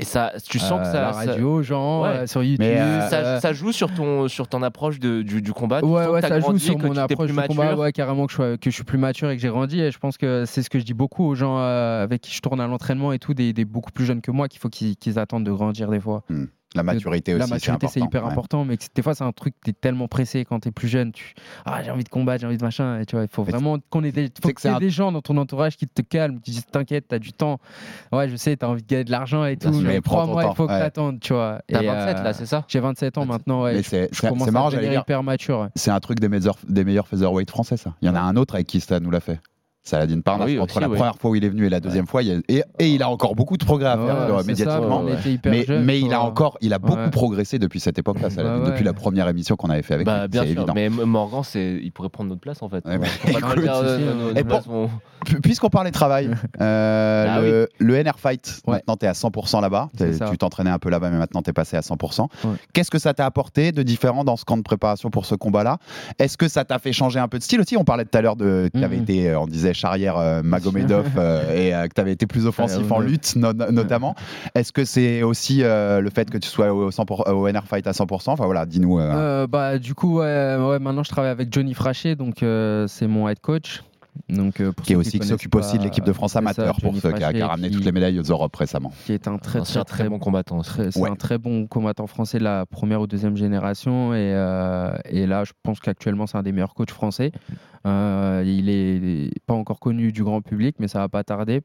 Et 0.00 0.04
ça, 0.04 0.32
tu 0.48 0.58
sens 0.60 0.80
que 0.80 0.86
à 0.86 0.92
ça. 0.92 1.00
la 1.02 1.12
ça- 1.12 1.18
radio, 1.32 1.62
genre, 1.62 2.02
Ouais. 2.04 2.08
euh, 2.10 2.26
sur 2.28 2.42
YouTube. 2.42 2.58
Mais, 2.60 2.80
euh, 2.80 3.00
ça, 3.08 3.16
euh, 3.16 3.40
ça 3.40 3.52
joue 3.52 3.72
sur 3.72 3.92
ton, 3.92 4.28
sur 4.28 4.46
ton 4.46 4.62
approche 4.62 5.00
de- 5.00 5.22
du, 5.22 5.42
du 5.42 5.52
combat. 5.52 5.80
Tu 5.80 5.86
Ouais, 5.86 6.04
sens 6.04 6.12
ouais, 6.12 6.20
ça 6.22 6.38
joue 6.40 6.56
sur 6.58 6.78
mon 6.78 6.96
approche 6.96 7.30
du 7.32 7.34
combat, 7.36 7.74
ouais, 7.76 7.92
carrément 7.92 8.26
que 8.26 8.30
je, 8.32 8.36
sois- 8.36 8.56
que 8.58 8.70
je 8.70 8.74
suis 8.74 8.84
plus 8.84 8.98
mature 8.98 9.28
et 9.30 9.36
que 9.36 9.42
j'ai 9.42 9.48
grandi. 9.48 9.80
Et 9.80 9.90
je 9.90 9.98
pense 9.98 10.16
que 10.16 10.44
c'est 10.46 10.62
ce 10.62 10.70
que 10.70 10.78
je 10.78 10.84
dis 10.84 10.94
beaucoup 10.94 11.24
aux 11.24 11.34
gens 11.34 11.58
euh, 11.58 12.04
avec 12.04 12.20
qui 12.20 12.32
je 12.32 12.40
tourne 12.40 12.60
à 12.60 12.66
l'entraînement 12.68 13.12
et 13.12 13.18
tout, 13.18 13.34
des, 13.34 13.52
des 13.52 13.64
beaucoup 13.64 13.90
plus 13.90 14.04
jeunes 14.04 14.20
que 14.20 14.30
moi, 14.30 14.46
qu'il 14.48 14.60
faut 14.60 14.68
qu'ils 14.68 14.96
qu'ils 14.96 15.18
attendent 15.18 15.44
de 15.44 15.52
grandir 15.52 15.90
des 15.90 16.00
fois. 16.00 16.22
La 16.74 16.82
maturité 16.82 17.32
La 17.32 17.44
aussi, 17.44 17.52
maturité, 17.54 17.86
c'est 17.88 18.00
hyper 18.00 18.24
ouais. 18.24 18.30
important, 18.30 18.64
mais 18.66 18.76
que 18.76 18.84
des 18.94 19.00
fois, 19.02 19.14
c'est 19.14 19.24
un 19.24 19.32
truc, 19.32 19.54
t'es 19.64 19.72
tellement 19.72 20.06
pressé 20.06 20.44
quand 20.44 20.60
t'es 20.60 20.70
plus 20.70 20.86
jeune. 20.88 21.12
Tu... 21.12 21.34
Ah, 21.64 21.82
j'ai 21.82 21.90
envie 21.90 22.04
de 22.04 22.10
combattre, 22.10 22.42
j'ai 22.42 22.46
envie 22.46 22.58
de 22.58 22.62
machin. 22.64 23.00
Et 23.00 23.06
tu 23.06 23.16
vois, 23.16 23.24
il 23.24 23.28
faut 23.30 23.42
Mais 23.44 23.52
vraiment 23.52 23.78
qu'on 23.88 24.04
ait 24.04 24.12
des, 24.12 24.30
faut 24.42 24.48
que 24.50 24.60
que 24.60 24.68
un- 24.68 24.78
des 24.78 24.90
gens 24.90 25.10
dans 25.10 25.22
ton 25.22 25.36
entourage 25.38 25.78
qui 25.78 25.86
te 25.88 26.02
calment, 26.02 26.40
qui 26.40 26.50
disent 26.50 26.66
T'inquiète, 26.66 27.06
t'as 27.08 27.18
du 27.18 27.32
temps. 27.32 27.58
Ouais, 28.12 28.28
je 28.28 28.36
sais, 28.36 28.54
t'as 28.56 28.66
envie 28.68 28.82
de 28.82 28.86
gagner 28.86 29.04
de 29.04 29.10
l'argent 29.10 29.46
et 29.46 29.56
tout, 29.56 29.70
mais 29.80 30.02
prends 30.02 30.24
crois-moi, 30.24 30.44
il 30.52 30.56
faut 30.56 30.66
que 30.66 30.72
ouais. 30.72 30.78
t'attendes, 30.78 31.20
tu 31.20 31.32
vois. 31.32 31.62
T'as 31.68 31.82
Et, 31.82 31.86
27 31.86 32.16
euh, 32.18 32.22
là, 32.22 32.32
c'est 32.34 32.46
ça? 32.46 32.64
J'ai 32.68 32.80
27 32.80 33.16
ans 33.18 33.24
maintenant, 33.24 33.62
ouais. 33.62 33.82
C'est 33.82 34.10
marrant, 34.50 34.68
j'allais 34.68 34.90
dire. 34.90 35.00
hyper 35.00 35.22
mature. 35.22 35.68
C'est 35.74 35.90
un 35.90 36.00
truc 36.00 36.20
des 36.20 36.28
meilleurs, 36.28 36.56
des 36.68 36.84
meilleurs 36.84 37.08
featherweight 37.08 37.50
français, 37.50 37.78
ça. 37.78 37.94
Il 38.02 38.06
y 38.08 38.10
en 38.10 38.14
a 38.14 38.20
un 38.20 38.36
autre 38.36 38.54
avec 38.56 38.66
qui 38.66 38.80
Stan 38.80 39.00
nous 39.00 39.10
l'a 39.10 39.20
fait. 39.20 39.40
Saladin 39.88 40.20
Parnasse, 40.20 40.46
Oui, 40.48 40.58
entre 40.58 40.74
aussi, 40.76 40.80
la 40.80 40.88
oui. 40.88 40.96
première 40.96 41.16
fois 41.16 41.30
où 41.30 41.34
il 41.34 41.44
est 41.44 41.48
venu 41.48 41.66
et 41.66 41.70
la 41.70 41.80
deuxième 41.80 42.06
fois, 42.06 42.22
il 42.22 42.28
y 42.28 42.32
a- 42.32 42.40
et, 42.48 42.62
et 42.78 42.88
il 42.90 43.02
a 43.02 43.08
encore 43.08 43.34
beaucoup 43.34 43.56
de 43.56 43.64
progrès 43.64 43.88
à 43.88 43.96
faire 43.96 44.04
Ouais, 44.04 44.10
euh, 44.34 44.38
ça, 44.38 44.46
médiatiquement. 44.46 45.02
mais 45.84 46.00
il 46.00 46.12
a 46.12 46.20
encore, 46.22 46.58
il 46.60 46.72
a 46.72 46.78
beaucoup 46.78 47.10
progressé 47.10 47.58
depuis 47.58 47.80
cette 47.80 47.98
époque-là, 47.98 48.28
depuis 48.66 48.84
la 48.84 48.92
première 48.92 49.28
émission 49.28 49.56
qu'on 49.56 49.70
avait 49.70 49.82
fait 49.82 49.94
avec 49.94 50.06
Bah, 50.06 50.22
lui. 50.22 50.28
bien 50.28 50.42
sûr, 50.42 50.50
évident. 50.52 50.72
mais 50.74 50.88
Morgan, 50.88 51.42
il 51.54 51.90
pourrait 51.92 52.08
prendre 52.10 52.28
notre 52.30 52.40
place 52.40 52.62
en 52.62 52.68
fait. 52.68 52.84
Puisqu'on 55.42 55.68
parlait 55.68 55.90
travail, 55.90 56.30
euh, 56.60 57.26
Ah 57.28 57.40
le, 57.40 57.68
le 57.78 57.94
NR 58.02 58.18
Fight, 58.18 58.62
maintenant 58.66 58.96
tu 58.96 59.04
es 59.04 59.08
à 59.08 59.12
100% 59.12 59.60
là-bas. 59.60 59.88
Tu 60.30 60.38
t'entraînais 60.38 60.70
un 60.70 60.78
peu 60.78 60.90
là-bas, 60.90 61.10
mais 61.10 61.18
maintenant 61.18 61.42
tu 61.42 61.50
es 61.50 61.52
passé 61.52 61.76
à 61.76 61.80
100%. 61.80 62.22
Ouais. 62.44 62.50
Qu'est-ce 62.72 62.90
que 62.90 62.98
ça 62.98 63.14
t'a 63.14 63.26
apporté 63.26 63.72
de 63.72 63.82
différent 63.82 64.24
dans 64.24 64.36
ce 64.36 64.44
camp 64.44 64.56
de 64.56 64.62
préparation 64.62 65.10
pour 65.10 65.26
ce 65.26 65.34
combat-là? 65.34 65.78
Est-ce 66.18 66.36
que 66.38 66.48
ça 66.48 66.64
t'a 66.64 66.78
fait 66.78 66.92
changer 66.92 67.18
un 67.18 67.28
peu 67.28 67.38
de 67.38 67.42
style 67.42 67.60
aussi? 67.60 67.76
On 67.76 67.84
parlait 67.84 68.04
tout 68.04 68.16
à 68.16 68.22
l'heure 68.22 68.36
de. 68.36 68.70
Tu 68.74 68.82
avais 68.84 68.96
Mhm. 68.96 69.02
été, 69.02 69.30
euh, 69.30 69.40
on 69.40 69.46
disait, 69.46 69.74
charrière 69.78 70.18
euh, 70.18 70.42
Magomedov 70.42 71.06
euh, 71.16 71.54
et 71.54 71.74
euh, 71.74 71.86
que 71.88 71.94
tu 71.94 72.00
avais 72.00 72.12
été 72.12 72.26
plus 72.26 72.46
offensif 72.46 72.90
en 72.92 73.00
lutte, 73.00 73.36
no- 73.36 73.52
notamment. 73.52 74.14
Est-ce 74.54 74.72
que 74.72 74.84
c'est 74.84 75.22
aussi 75.22 75.62
euh, 75.62 76.00
le 76.00 76.10
fait 76.10 76.28
que 76.30 76.38
tu 76.38 76.48
sois 76.48 76.72
au, 76.72 76.90
100%, 76.90 77.30
au 77.30 77.48
NR 77.48 77.64
Fight 77.66 77.86
à 77.86 77.92
100% 77.92 78.30
Enfin 78.30 78.44
voilà, 78.44 78.66
dis-nous. 78.66 78.98
euh, 78.98 79.12
Euh, 79.14 79.46
bah, 79.46 79.78
du 79.78 79.94
coup, 79.94 80.18
ouais, 80.18 80.56
ouais, 80.58 80.78
maintenant 80.78 81.02
je 81.02 81.10
travaille 81.10 81.30
avec 81.30 81.52
Johnny 81.52 81.74
Frachet, 81.74 82.14
donc 82.16 82.42
euh, 82.42 82.86
c'est 82.88 83.06
mon 83.06 83.28
head 83.28 83.40
coach. 83.40 83.82
Donc, 84.28 84.60
euh, 84.60 84.72
pour 84.72 84.84
qui 84.84 84.96
aussi 84.96 85.20
qui 85.20 85.26
s'occupe 85.28 85.54
aussi 85.54 85.78
de 85.78 85.84
l'équipe 85.84 86.04
de 86.04 86.12
France 86.12 86.32
ça, 86.32 86.40
amateur 86.40 86.76
pour 86.82 86.92
ceux 86.96 87.12
qui 87.12 87.14
a, 87.14 87.18
qui 87.18 87.22
a 87.22 87.28
Frachet, 87.28 87.42
ramené 87.44 87.68
qui- 87.68 87.76
toutes 87.76 87.84
les 87.84 87.92
médailles 87.92 88.18
aux 88.18 88.24
Europes 88.24 88.54
récemment. 88.56 88.92
qui 89.06 89.12
est 89.12 89.28
un 89.28 89.38
très 89.38 89.60
Un 89.60 89.62
très 89.62 89.72
très, 89.74 89.84
très 89.84 90.08
bon 90.08 90.18
combattant 90.18 90.62
C'est 90.64 90.96
Ouais. 90.98 91.08
un 91.08 91.14
très 91.14 91.38
bon 91.38 91.68
combattant 91.68 92.08
français 92.08 92.38
de 92.40 92.44
la 92.44 92.66
première 92.66 93.00
ou 93.00 93.06
deuxième 93.06 93.36
génération. 93.36 94.12
Et, 94.14 94.32
euh, 94.34 94.90
et 95.08 95.26
là, 95.28 95.44
je 95.44 95.52
pense 95.62 95.78
qu'actuellement, 95.78 96.26
c'est 96.26 96.36
un 96.36 96.42
des 96.42 96.50
meilleurs 96.50 96.74
coachs 96.74 96.90
français. 96.90 97.30
Euh, 97.88 98.42
il 98.46 98.68
est 98.68 99.30
pas 99.46 99.54
encore 99.54 99.80
connu 99.80 100.12
du 100.12 100.22
grand 100.22 100.42
public, 100.42 100.76
mais 100.78 100.88
ça 100.88 101.00
va 101.00 101.08
pas 101.08 101.24
tarder 101.24 101.62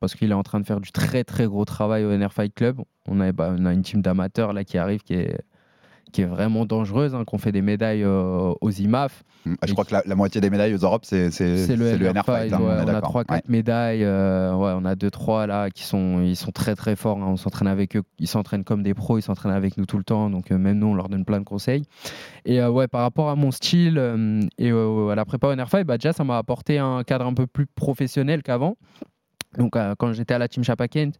parce 0.00 0.14
qu'il 0.14 0.30
est 0.30 0.34
en 0.34 0.42
train 0.42 0.60
de 0.60 0.66
faire 0.66 0.80
du 0.80 0.92
très 0.92 1.24
très 1.24 1.46
gros 1.46 1.64
travail 1.64 2.04
au 2.04 2.16
NR 2.16 2.32
Fight 2.32 2.54
Club. 2.54 2.80
On 3.06 3.20
a, 3.20 3.32
bah, 3.32 3.54
on 3.56 3.66
a 3.66 3.72
une 3.72 3.82
team 3.82 4.00
d'amateurs 4.00 4.52
là 4.52 4.64
qui 4.64 4.78
arrive 4.78 5.02
qui 5.02 5.14
est, 5.14 5.40
qui 6.12 6.22
est 6.22 6.26
vraiment 6.26 6.64
dangereuse, 6.64 7.14
hein, 7.14 7.24
qu'on 7.24 7.38
fait 7.38 7.52
des 7.52 7.62
médailles 7.62 8.02
euh, 8.02 8.52
aux 8.60 8.70
IMAF. 8.70 9.24
Mm. 9.44 9.54
Ah, 9.60 9.66
Je 9.66 9.72
crois 9.72 9.84
que 9.84 9.92
la, 9.92 10.02
la 10.06 10.14
moitié 10.14 10.40
des 10.40 10.50
médailles 10.50 10.74
aux 10.74 10.78
Europes, 10.78 11.04
c'est 11.04 11.24
le, 11.26 11.30
c'est 11.30 11.76
NR 11.76 12.24
Fight. 12.24 12.52
Hein, 12.52 12.58
ouais, 12.60 12.64
on 12.78 12.80
a 12.80 12.84
d'accord. 12.84 13.10
3 13.10 13.24
4 13.24 13.34
Ouais. 13.34 13.42
médailles, 13.48 14.04
euh, 14.04 14.54
ouais, 14.54 14.72
on 14.76 14.84
a 14.84 14.94
2 14.94 15.10
3 15.10 15.46
là 15.46 15.70
qui 15.70 15.84
sont 15.84 16.20
ils 16.22 16.36
sont 16.36 16.50
très 16.50 16.74
très 16.74 16.96
forts, 16.96 17.18
hein, 17.18 17.26
on 17.28 17.36
s'entraîne 17.36 17.68
avec 17.68 17.96
eux, 17.96 18.02
ils 18.18 18.26
s'entraînent 18.28 18.64
comme 18.64 18.82
des 18.82 18.94
pros, 18.94 19.18
ils 19.18 19.22
s'entraînent 19.22 19.52
avec 19.52 19.76
nous 19.76 19.86
tout 19.86 19.98
le 19.98 20.04
temps 20.04 20.30
donc 20.30 20.50
euh, 20.50 20.58
même 20.58 20.78
nous 20.78 20.88
on 20.88 20.94
leur 20.94 21.08
donne 21.08 21.24
plein 21.24 21.38
de 21.40 21.44
conseils. 21.44 21.84
Et 22.44 22.62
ouais, 22.64 22.88
par 22.88 23.02
rapport 23.02 23.28
à 23.28 23.36
mon 23.36 23.50
style 23.50 23.98
et 24.58 24.70
à 24.70 25.14
la 25.14 25.24
prépa 25.24 25.54
NR 25.54 25.68
Fight, 25.68 25.86
bah 25.86 25.98
déjà 25.98 26.12
ça 26.12 26.24
m'a 26.24 26.38
apporté 26.38 26.78
un 26.78 27.02
cadre 27.04 27.26
un 27.26 27.34
peu 27.34 27.46
plus 27.46 27.66
professionnel 27.66 28.42
qu'avant. 28.42 28.76
Donc 29.56 29.72
quand 29.98 30.12
j'étais 30.12 30.34
à 30.34 30.38
la 30.38 30.48
team 30.48 30.62
Chapakent, 30.64 31.14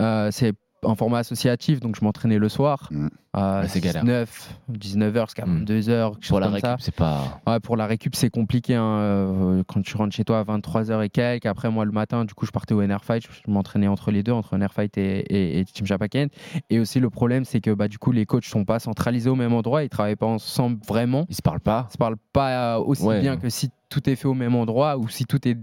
euh, 0.00 0.28
c'est 0.30 0.52
un 0.84 0.94
format 0.94 1.18
associatif, 1.18 1.80
donc 1.80 1.96
je 1.96 2.04
m'entraînais 2.04 2.38
le 2.38 2.48
soir 2.48 2.88
Mm. 2.90 3.08
à 3.32 3.60
Ouais, 3.62 3.68
c'est 3.68 3.80
galère. 3.80 4.02
19, 4.04 4.54
19h 4.70 5.26
jusqu'à 5.26 5.44
Mm. 5.46 5.64
22h, 5.64 6.12
Pour 6.28 6.40
la 6.40 6.48
récup, 6.48 6.76
c'est 6.80 6.94
pas. 6.94 7.40
Ouais, 7.46 7.58
pour 7.60 7.76
la 7.76 7.86
récup, 7.86 8.14
c'est 8.14 8.30
compliqué. 8.30 8.74
hein, 8.76 8.82
euh, 8.84 9.62
quand 9.66 9.82
tu 9.82 9.96
rentres 9.96 10.14
chez 10.14 10.24
toi 10.24 10.38
à 10.38 10.44
23h 10.44 11.02
et 11.04 11.08
quelques, 11.08 11.46
après 11.46 11.70
moi 11.70 11.84
le 11.84 11.90
matin, 11.92 12.24
du 12.24 12.34
coup, 12.34 12.46
je 12.46 12.50
partais 12.52 12.74
au 12.74 12.82
NR 12.82 13.04
Fight. 13.04 13.24
Je 13.46 13.50
m'entraînais 13.50 13.88
entre 13.88 14.10
les 14.10 14.22
deux, 14.22 14.32
entre 14.32 14.56
NR 14.56 14.72
Fight 14.72 14.96
et, 14.98 15.18
et, 15.20 15.58
et 15.60 15.64
Team 15.64 15.86
Japaken. 15.86 16.28
Et 16.70 16.78
aussi, 16.78 17.00
le 17.00 17.10
problème, 17.10 17.44
c'est 17.44 17.60
que 17.60 17.70
bah, 17.72 17.88
du 17.88 17.98
coup, 17.98 18.12
les 18.12 18.24
coachs 18.26 18.44
sont 18.44 18.64
pas 18.64 18.78
centralisés 18.78 19.30
au 19.30 19.36
même 19.36 19.52
endroit. 19.54 19.82
Ils 19.82 19.88
travaillent 19.88 20.16
pas 20.16 20.26
ensemble 20.26 20.78
vraiment. 20.86 21.26
Ils 21.28 21.34
se 21.34 21.42
parlent 21.42 21.60
pas. 21.60 21.86
Ils 21.90 21.92
se 21.94 21.98
parlent 21.98 22.16
pas 22.32 22.76
euh, 22.76 22.78
aussi 22.78 23.02
Ouais. 23.04 23.20
bien 23.20 23.36
que 23.36 23.48
si 23.48 23.70
tout 23.88 24.08
est 24.08 24.16
fait 24.16 24.28
au 24.28 24.34
même 24.34 24.54
endroit 24.54 24.96
ou 24.98 25.08
si 25.08 25.24
tout 25.24 25.46
est 25.48 25.56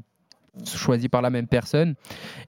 choisi 0.64 1.10
par 1.10 1.22
la 1.22 1.30
même 1.30 1.48
personne. 1.48 1.96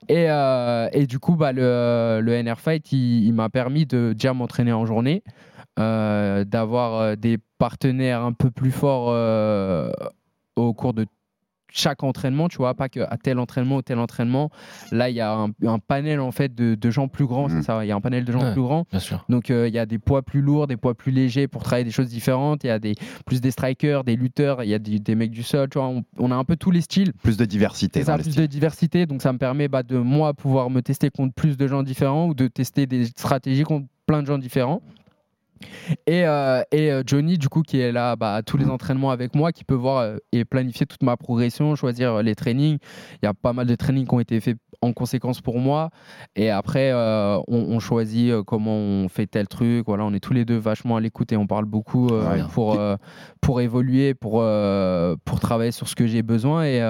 Et, 0.08 0.30
euh, 0.30 0.90
et 0.94 1.08
du 1.08 1.20
coup, 1.20 1.36
bah, 1.36 1.52
le, 1.52 2.20
le 2.22 2.44
NR 2.44 2.60
Fight, 2.60 2.92
il, 2.92 3.32
m'a 3.34 3.50
permis 3.50 3.86
de 3.86 4.14
déjà 4.14 4.34
m'entraîner 4.34 4.74
en 4.74 4.86
journée, 4.86 5.24
euh, 5.80 6.44
d'avoir 6.44 6.96
euh, 6.96 7.16
des 7.16 7.38
partenaires 7.58 8.22
un 8.22 8.34
peu 8.34 8.52
plus 8.52 8.72
forts 8.72 9.08
au 10.56 10.74
cours 10.74 10.94
de 10.94 11.06
chaque 11.72 12.04
entraînement, 12.04 12.48
tu 12.50 12.58
vois, 12.58 12.74
pas 12.74 12.90
que 12.90 13.00
à 13.02 13.18
tel 13.18 13.40
entraînement 13.40 13.78
ou 13.78 13.82
tel 13.82 14.00
entraînement. 14.00 14.50
Là, 14.92 15.10
il 15.10 15.16
y 15.16 15.22
a 15.22 15.34
un, 15.34 15.50
un 15.66 15.80
panel 15.80 16.20
en 16.20 16.32
fait 16.32 16.56
de, 16.56 16.76
de 16.76 16.90
gens 16.92 17.08
plus 17.08 17.26
grands, 17.26 17.50
Mhm. 17.50 17.58
c'est 17.58 17.66
ça. 17.66 17.84
Il 17.86 17.88
y 17.88 17.92
a 17.92 17.96
un 17.96 18.02
panel 18.02 18.26
de 18.26 18.32
gens 18.32 18.42
Ouais. 18.42 18.54
plus 18.54 18.62
grands. 18.62 18.86
Bien 18.90 19.00
sûr. 19.00 19.26
Donc 19.30 19.52
euh, 19.52 19.68
il 19.68 19.74
y 19.74 19.80
a 19.80 19.86
des 19.86 20.00
poids 20.00 20.22
plus 20.22 20.42
lourds, 20.42 20.68
des 20.68 20.78
poids 20.78 20.94
plus 20.96 21.12
légers 21.12 21.48
pour 21.48 21.64
travailler 21.64 21.84
des 21.86 21.92
choses 21.92 22.08
différentes. 22.10 22.64
Il 22.64 22.68
y 22.68 22.72
a 22.72 22.80
des 22.80 22.96
plus 23.26 23.42
des 23.42 23.52
strikers, 23.52 24.04
des 24.04 24.16
lutteurs, 24.16 24.64
il 24.64 24.70
y 24.70 24.74
a 24.74 24.80
des, 24.80 25.00
des 25.00 25.16
mecs 25.16 25.32
du 25.32 25.44
sol. 25.44 25.70
Tu 25.70 25.78
vois, 25.78 25.88
on, 25.88 26.04
on 26.18 26.32
a 26.32 26.36
un 26.36 26.44
peu 26.44 26.56
tous 26.56 26.72
les 26.72 26.82
styles. 26.82 27.14
Plus 27.22 27.38
de 27.38 27.46
diversité 27.46 28.00
dans 28.02 28.06
ça, 28.06 28.18
les 28.18 28.24
plus 28.24 28.36
de 28.36 28.46
diversité. 28.46 29.06
Donc 29.06 29.22
ça 29.22 29.34
me 29.34 29.38
permet 29.38 29.68
bah, 29.68 29.84
de 29.84 29.98
moi 29.98 30.34
pouvoir 30.34 30.70
me 30.70 30.82
tester 30.82 31.10
contre 31.10 31.34
plus 31.34 31.58
de 31.58 31.68
gens 31.68 31.84
différents 31.84 32.28
ou 32.28 32.34
de 32.34 32.48
tester 32.48 32.86
des 32.88 33.06
stratégies 33.06 33.64
contre 33.64 33.88
plein 34.06 34.22
de 34.22 34.28
gens 34.28 34.38
différents. 34.38 34.82
Et, 36.06 36.26
euh, 36.26 36.62
et 36.72 36.92
euh, 36.92 37.04
Johnny, 37.06 37.38
du 37.38 37.50
coup, 37.50 37.62
qui 37.62 37.80
est 37.80 37.92
là 37.92 38.16
bah, 38.16 38.36
à 38.36 38.44
tous 38.44 38.58
les 38.58 38.66
entraînements 38.70 39.12
avec 39.12 39.36
moi, 39.36 39.52
qui 39.52 39.64
peut 39.64 39.76
voir 39.76 39.98
euh, 40.00 40.18
et 40.32 40.46
planifier 40.46 40.86
toute 40.86 41.04
ma 41.04 41.18
progression, 41.18 41.76
choisir 41.76 42.22
les 42.24 42.36
trainings. 42.36 42.78
Il 43.22 43.26
y 43.26 43.28
a 43.28 43.34
pas 43.34 43.54
mal 43.54 43.68
de 43.68 43.76
trainings 43.76 44.08
qui 44.08 44.14
ont 44.14 44.20
été 44.20 44.40
faits 44.40 44.58
en 44.82 44.94
conséquence 44.94 45.42
pour 45.42 45.60
moi. 45.60 45.90
Et 46.36 46.50
après, 46.52 46.92
euh, 46.92 47.38
on, 47.48 47.58
on 47.58 47.80
choisit 47.80 48.32
comment 48.46 48.76
on 48.76 49.10
fait 49.10 49.26
tel 49.28 49.48
truc. 49.48 49.86
Voilà, 49.88 50.06
on 50.06 50.14
est 50.14 50.20
tous 50.20 50.34
les 50.34 50.46
deux 50.46 50.58
vachement 50.58 50.98
à 50.98 51.02
l'écoute 51.02 51.32
et 51.32 51.38
on 51.38 51.48
parle 51.48 51.66
beaucoup 51.66 52.08
euh, 52.10 52.28
Ouais. 52.28 52.44
pour, 52.54 52.80
pour 53.42 53.62
évoluer, 53.62 54.14
pour, 54.14 54.44
pour 55.26 55.40
travailler 55.40 55.72
sur 55.72 55.88
ce 55.88 55.96
que 55.96 56.08
j'ai 56.08 56.24
besoin. 56.24 56.66
Et, 56.66 56.82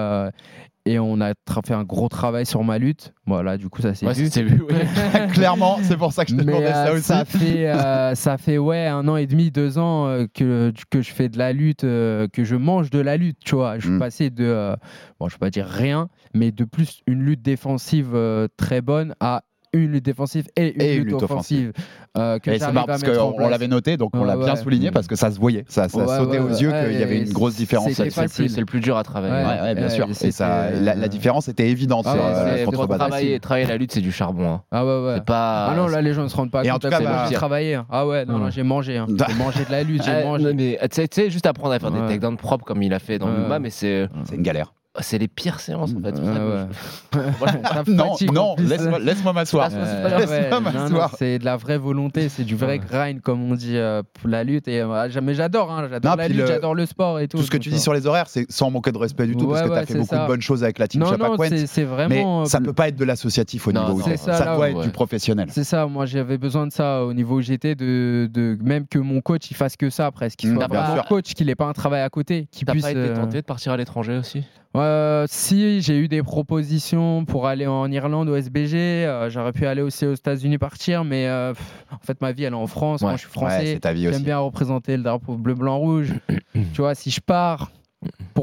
et 0.92 1.00
on 1.00 1.20
a 1.22 1.34
fait 1.66 1.74
un 1.74 1.84
gros 1.84 2.10
travail 2.10 2.46
sur 2.46 2.64
ma 2.64 2.78
lutte. 2.78 3.14
Voilà, 3.26 3.58
du 3.58 3.70
coup, 3.70 3.82
ça 3.82 3.94
s'est 3.94 4.06
Ouais, 4.06 4.14
vu. 4.14 4.28
c'est 4.32 4.44
vu, 4.44 4.62
oui. 4.68 4.76
Clairement, 5.34 5.78
c'est 5.84 5.98
pour 5.98 6.14
ça 6.14 6.26
que 6.26 6.32
je 6.32 6.36
te 6.38 6.42
demandais 6.42 6.72
ça 6.72 6.88
euh, 6.88 6.94
aussi. 6.94 7.04
ça 7.04 7.26
fait, 7.26 7.68
euh, 7.68 8.16
ça 8.16 8.38
fait 8.38 8.58
ouais, 8.58 8.88
un 8.88 9.08
an 9.08 9.16
et 9.18 9.28
demi, 9.28 9.52
deux 9.52 9.78
ans 9.78 10.08
euh, 10.08 10.26
que, 10.34 10.72
que 10.90 11.02
je 11.02 11.12
fais 11.12 11.30
de 11.30 11.38
la 11.38 11.54
lutte, 11.54 11.82
que 11.82 12.44
je 12.44 12.56
mange 12.56 12.90
de 12.90 13.00
la 13.00 13.18
lutte, 13.18 13.38
tu 13.44 13.56
vois. 13.56 13.78
Je 13.80 13.88
suis 13.88 13.96
Mm. 13.96 14.00
passé 14.00 14.30
de, 14.30 14.76
bon, 15.20 15.28
je 15.30 15.36
vais 15.36 15.40
pas 15.40 15.50
dire 15.50 15.66
rien, 15.68 16.10
mais 16.34 16.52
de 16.52 16.64
plus 16.66 17.02
une 17.08 17.22
lutte 17.22 17.42
défensive 17.42 18.18
très 18.58 18.82
bonne 18.82 19.16
à 19.20 19.44
une 19.74 19.92
lutte 19.92 20.06
défensive 20.06 20.48
et 20.56 20.74
une, 20.76 20.82
Et 20.82 20.94
une 20.96 21.04
lutte, 21.04 21.14
lutte 21.14 21.24
offensive. 21.24 21.72
euh, 22.18 22.40
que 22.40 22.50
Et 22.52 22.60
c'est 22.60 22.72
marrant 22.72 22.88
parce 22.88 23.04
qu'on 23.04 23.48
l'avait 23.50 23.68
noté, 23.68 23.98
donc 23.98 24.12
on 24.16 24.22
Ouais, 24.22 24.28
l'a 24.28 24.36
bien 24.38 24.54
ouais. 24.54 24.56
souligné 24.62 24.92
parce 24.92 25.08
que 25.08 25.16
ça 25.16 25.30
se 25.32 25.40
voyait, 25.40 25.66
ça, 25.68 25.88
ça 25.90 25.98
Ouais, 26.00 26.06
sautait 26.18 26.40
ouais, 26.40 26.46
aux 26.46 26.50
yeux 26.58 26.70
ouais, 26.72 26.86
qu'il 26.90 27.00
y 27.00 27.04
avait 27.04 27.20
une 27.22 27.32
grosse 27.34 27.56
différence. 27.56 27.88
C'est 27.90 27.94
c'est 27.96 28.06
le, 28.06 28.12
facile. 28.12 28.46
plus- 28.46 28.54
c'est 28.54 28.60
le 28.62 28.66
plus 28.66 28.80
dur 28.80 28.98
à 28.98 29.04
travailler. 29.04 29.34
Ouais. 29.34 29.56
Ouais, 29.56 29.62
ouais, 29.62 29.76
bien 29.76 29.90
sûr. 29.90 30.08
Et 30.22 30.32
ça, 30.32 30.72
la, 30.72 30.96
la 30.96 31.06
euh, 31.06 31.08
différence 31.08 31.48
était 31.48 31.70
évidente 31.70 32.06
Ah 32.08 32.16
euh, 32.16 32.56
C'est- 32.58 32.66
contre 32.66 32.88
travailler, 32.88 33.40
travailler 33.40 33.66
la 33.68 33.78
lutte, 33.78 33.92
c'est 33.92 34.02
du 34.02 34.12
charbon. 34.12 34.50
hein. 34.50 34.62
Ah 34.72 34.86
ouais, 34.86 35.06
ouais. 35.06 35.14
C'est 35.16 35.26
pas. 35.26 35.68
Ah 35.72 35.76
non, 35.76 35.88
là 35.88 36.02
les 36.02 36.14
gens 36.14 36.24
ne 36.24 36.28
se 36.30 36.36
rendent 36.36 36.52
pas 36.52 36.64
Et 36.64 36.70
en 36.72 36.74
compte. 36.76 36.84
tout 36.84 36.90
cas, 36.90 36.98
c'est 37.00 37.04
bah- 37.04 37.12
moi, 37.12 37.26
j'ai 37.30 37.36
travaillé. 37.36 37.76
hein. 37.76 37.86
Ah 37.90 38.08
ouais, 38.08 38.26
non, 38.26 38.50
j'ai 38.50 38.64
mangé. 38.64 38.98
hein. 38.98 39.06
J'ai 39.28 39.34
mangé 39.36 39.66
de 39.66 39.72
la 39.72 39.84
lutte, 39.84 40.04
j'ai 40.04 40.12
Ah, 40.12 40.24
mangé. 40.24 40.56
tu 40.56 40.88
sais- 40.92 41.08
tu 41.08 41.22
sais, 41.22 41.30
juste 41.30 41.46
apprendre 41.46 41.74
à 41.74 41.80
faire 41.80 41.92
des 41.92 42.00
takedowns 42.00 42.38
propres 42.38 42.66
comme 42.66 42.82
il 42.84 42.94
a 42.94 43.00
fait 43.00 43.20
dans 43.20 43.28
MMA, 43.28 43.60
mais 43.60 43.70
c'est 43.70 44.08
C'est 44.26 44.36
une 44.36 44.44
galère. 44.44 44.74
C'est 45.02 45.18
les 45.18 45.28
pires 45.28 45.60
séances 45.60 45.94
en 45.96 46.02
fait. 46.02 46.16
Non, 47.88 48.16
non, 48.34 48.56
laisse-moi 49.00 49.34
m'asseoir. 49.34 49.66
Ah, 49.68 49.70
c'est 49.70 49.78
Euh, 51.36 51.40
de 51.40 51.46
la 51.46 51.58
vraie 51.58 51.78
volonté, 51.78 52.30
c'est 52.30 52.44
du 52.44 52.56
vrai 52.56 52.80
grind 52.80 53.22
comme 53.22 53.42
on 53.52 53.56
dit 53.56 53.78
euh, 53.78 54.02
pour 54.14 54.30
la 54.30 54.44
lutte 54.44 54.68
et 54.68 54.82
euh, 54.82 55.08
mais 55.22 55.34
j'adore 55.34 55.72
hein, 55.72 55.88
j'adore 55.90 56.16
la 56.16 56.28
lutte, 56.28 56.38
le- 56.38 56.48
j'adore 56.48 56.76
le 56.76 56.86
sport 56.86 57.20
et 57.20 57.28
tout. 57.28 57.38
Tout 57.38 57.44
ce 57.44 57.52
que 57.52 57.58
tu 57.58 57.70
euh, 57.70 57.74
dis 57.74 57.80
sur 57.80 57.94
les 57.94 58.06
horaires, 58.08 58.28
c'est 58.28 58.50
sans 58.52 58.72
manquer 58.72 58.92
de 58.92 58.98
respect 58.98 59.26
du 59.28 59.36
tout, 59.36 59.48
parce 59.48 59.62
Ouais, 59.62 59.68
que 59.70 59.74
tu 59.74 59.80
as 59.80 59.86
fait 59.86 59.94
c'est 59.94 60.00
beaucoup 60.00 60.16
ça. 60.16 60.24
de 60.24 60.28
bonnes 60.28 60.42
choses 60.42 60.64
avec 60.64 60.80
la 60.80 60.88
team 60.88 61.02
Non 61.02 61.08
non, 61.08 61.12
Chapaquent. 61.18 61.54
c'est 61.68 61.82
Mais 61.82 61.86
vraiment 61.86 62.42
euh, 62.42 62.46
ça 62.46 62.60
peut 62.60 62.74
pas 62.74 62.88
être 62.90 62.96
de 62.96 63.06
l'associatif 63.06 63.68
au 63.68 63.72
niveau 63.72 64.00
ça, 64.02 64.56
doit 64.56 64.70
être 64.70 64.82
du 64.82 64.90
professionnel. 64.90 65.48
c'est 65.52 65.64
ça, 65.64 65.86
moi 65.88 66.06
j'avais 66.06 66.38
besoin 66.38 66.68
de 66.68 66.72
ça 66.72 67.04
au 67.04 67.14
niveau 67.14 67.38
où 67.38 67.42
j'étais, 67.42 67.76
de, 67.76 68.58
même 68.62 68.88
que 68.88 69.00
mon 69.00 69.22
coach 69.22 69.50
il 69.52 69.56
fasse 69.56 69.76
que 69.76 69.90
ça 69.90 70.12
presque, 70.12 70.40
qu'il 70.40 70.48
Mm, 70.52 70.56
soit 70.56 70.68
bien 70.68 70.80
vraiment 70.82 70.94
sûr. 70.96 71.06
coach, 71.06 71.34
qu'il 71.34 71.50
ait 71.50 71.56
pas 71.56 71.66
un 71.66 71.74
travail 71.74 72.02
à 72.02 72.10
côté, 72.10 72.48
qu'il 72.52 72.66
T'as 72.66 72.72
puisse. 72.74 72.84
pas 72.84 72.92
été 72.92 73.00
euh, 73.00 73.16
tenté 73.16 73.38
de 73.42 73.46
partir 73.46 73.72
à 73.74 73.78
l'étranger 73.78 74.18
aussi? 74.18 74.44
Euh, 74.78 75.26
si 75.30 75.82
j'ai 75.82 75.98
eu 75.98 76.08
des 76.08 76.24
propositions 76.24 77.26
pour 77.26 77.48
aller 77.48 77.68
en 77.68 77.92
Irlande 77.92 78.30
au 78.30 78.36
SBG, 78.36 78.78
euh, 78.78 79.30
j'aurais 79.30 79.52
pu 79.52 79.66
aller 79.66 79.82
aussi 79.82 80.06
aux 80.06 80.14
États-Unis 80.14 80.58
partir, 80.58 81.04
mais 81.04 81.28
euh, 81.28 81.54
pff, 81.54 81.86
en 81.92 82.06
fait 82.06 82.22
ma 82.22 82.32
vie 82.32 82.44
elle 82.44 82.54
est 82.54 82.56
en 82.56 82.68
France, 82.68 83.02
Ouais. 83.02 83.08
moi 83.08 83.16
je 83.16 83.22
suis 83.22 83.30
français, 83.30 83.80
j'aime 83.84 84.24
bien 84.24 84.40
représenter 84.40 84.98
le 84.98 85.04
drapeau 85.04 85.36
bleu 85.36 85.54
blanc 85.56 85.78
rouge. 85.78 86.14
tu 86.54 86.82
vois, 86.82 86.96
si 86.96 87.12
je 87.12 87.22
pars 87.22 87.72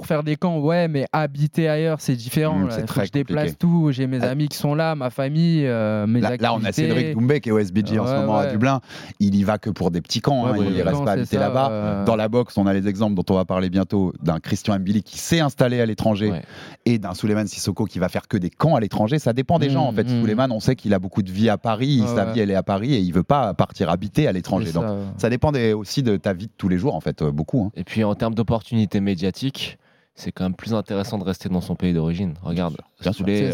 pour 0.05 0.09
faire 0.09 0.23
des 0.23 0.37
camps, 0.37 0.59
ouais, 0.59 0.87
mais 0.87 1.07
habiter 1.15 1.67
ailleurs 1.67 1.99
c'est 2.01 2.15
différent. 2.15 2.59
Mm, 2.59 2.69
là. 2.69 2.87
Faut 2.87 3.01
que 3.01 3.07
je 3.07 3.11
déplace 3.13 3.57
tout, 3.59 3.91
j'ai 3.91 4.07
mes 4.07 4.23
Ah. 4.23 4.31
amis 4.31 4.49
qui 4.49 4.59
sont 4.59 4.75
là, 4.75 4.95
ma 4.95 5.09
famille, 5.09 5.65
euh, 5.67 6.07
mes 6.07 6.21
Là, 6.21 6.37
là, 6.39 6.55
on 6.55 6.63
a. 6.63 6.73
Cédric 6.73 7.15
Doumbé 7.15 7.41
qui 7.41 7.49
est 7.49 7.53
au 7.53 7.59
SBG 7.59 7.99
en 7.99 8.07
ce 8.07 8.13
Ouais, 8.13 8.19
moment 8.21 8.37
à. 8.39 8.47
Dublin. 8.49 8.81
Il 9.21 9.35
y 9.35 9.43
va 9.45 9.57
que 9.59 9.71
pour 9.71 9.91
des 9.91 10.01
petits 10.03 10.21
camps. 10.21 10.45
Ouais, 10.45 10.51
hein, 10.59 10.65
il 10.69 10.75
des 10.75 10.83
reste 10.83 11.05
pas 11.05 11.25
ça, 11.25 11.39
là-bas. 11.39 11.69
euh. 11.71 12.05
Dans 12.05 12.17
la 12.17 12.29
boxe, 12.29 12.59
on 12.59 12.67
a 12.67 12.75
les 12.75 12.87
exemples 12.87 13.15
dont 13.15 13.25
on 13.31 13.35
va 13.37 13.45
parler 13.47 13.71
bientôt 13.71 14.13
d'un 14.23 14.41
Christian 14.41 14.79
Mbili 14.79 15.03
qui 15.03 15.19
s'est 15.19 15.41
installé 15.41 15.81
à 15.81 15.87
l'étranger 15.87 16.31
Ouais. 16.33 16.43
et 16.85 16.99
d'un 16.99 17.15
Suleiman 17.15 17.47
Sissoko 17.47 17.87
qui 17.87 17.99
va 17.99 18.09
faire 18.11 18.29
que 18.29 18.37
des 18.37 18.51
camps 18.51 18.75
à 18.75 18.81
l'étranger. 18.81 19.19
Ça 19.19 19.33
dépend 19.33 19.59
des 19.59 19.71
gens 19.71 19.87
en 19.87 19.93
fait. 19.93 20.05
mm. 20.05 20.21
Suleiman, 20.21 20.49
on 20.51 20.61
sait 20.61 20.77
qu'il 20.77 20.93
a 20.93 20.99
beaucoup 20.99 21.23
de 21.23 21.31
vie 21.31 21.49
à 21.49 21.57
Paris. 21.57 22.01
Ouais, 22.03 22.07
sa 22.09 22.27
ouais. 22.27 22.33
vie, 22.35 22.41
elle 22.41 22.51
est 22.51 22.55
à 22.57 22.63
Paris 22.63 22.93
et 22.95 22.99
il 22.99 23.13
veut 23.15 23.23
pas 23.23 23.55
partir 23.55 23.89
habiter 23.89 24.27
à 24.29 24.33
l'étranger. 24.33 24.73
Donc, 24.73 24.85
ça. 24.85 24.97
ça 25.17 25.31
dépend 25.31 25.51
des- 25.53 25.73
aussi 25.73 26.03
de 26.03 26.17
ta 26.19 26.33
vie 26.35 26.47
de 26.47 26.53
tous 26.59 26.69
les 26.69 26.77
jours 26.79 26.95
en 26.95 27.01
fait, 27.01 27.23
euh, 27.23 27.31
beaucoup. 27.33 27.65
hein. 27.69 27.73
Et 27.77 27.85
puis 27.85 28.05
en 28.05 28.15
termes 28.15 28.35
d'opportunités 28.35 29.01
médiatiques, 29.01 29.79
c'est 30.17 30.31
quand 30.33 30.45
même 30.45 30.55
plus 30.55 30.75
intéressant 30.75 31.19
de 31.19 31.25
rester 31.25 31.49
dans 31.49 31.61
son 31.61 31.75
pays 31.75 31.93
d'origine. 31.93 32.35
Regarde, 32.43 32.77
C'est 33.01 33.09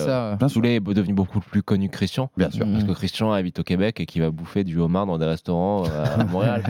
euh, 0.08 0.36
est 0.64 0.80
devenu 0.80 1.14
beaucoup 1.14 1.40
plus 1.40 1.62
connu 1.62 1.88
que 1.88 1.96
Christian. 1.96 2.30
Bien 2.36 2.50
sûr. 2.50 2.66
Mm. 2.66 2.72
Parce 2.72 2.84
que 2.84 2.92
Christian 2.92 3.32
habite 3.32 3.58
au 3.60 3.62
Québec 3.62 3.98
et 4.00 4.06
qui 4.06 4.20
va 4.20 4.30
bouffer 4.30 4.62
du 4.64 4.78
homard 4.78 5.06
dans 5.06 5.16
des 5.18 5.24
restaurants 5.26 5.84
euh, 5.86 6.04
à 6.20 6.24
Montréal. 6.30 6.62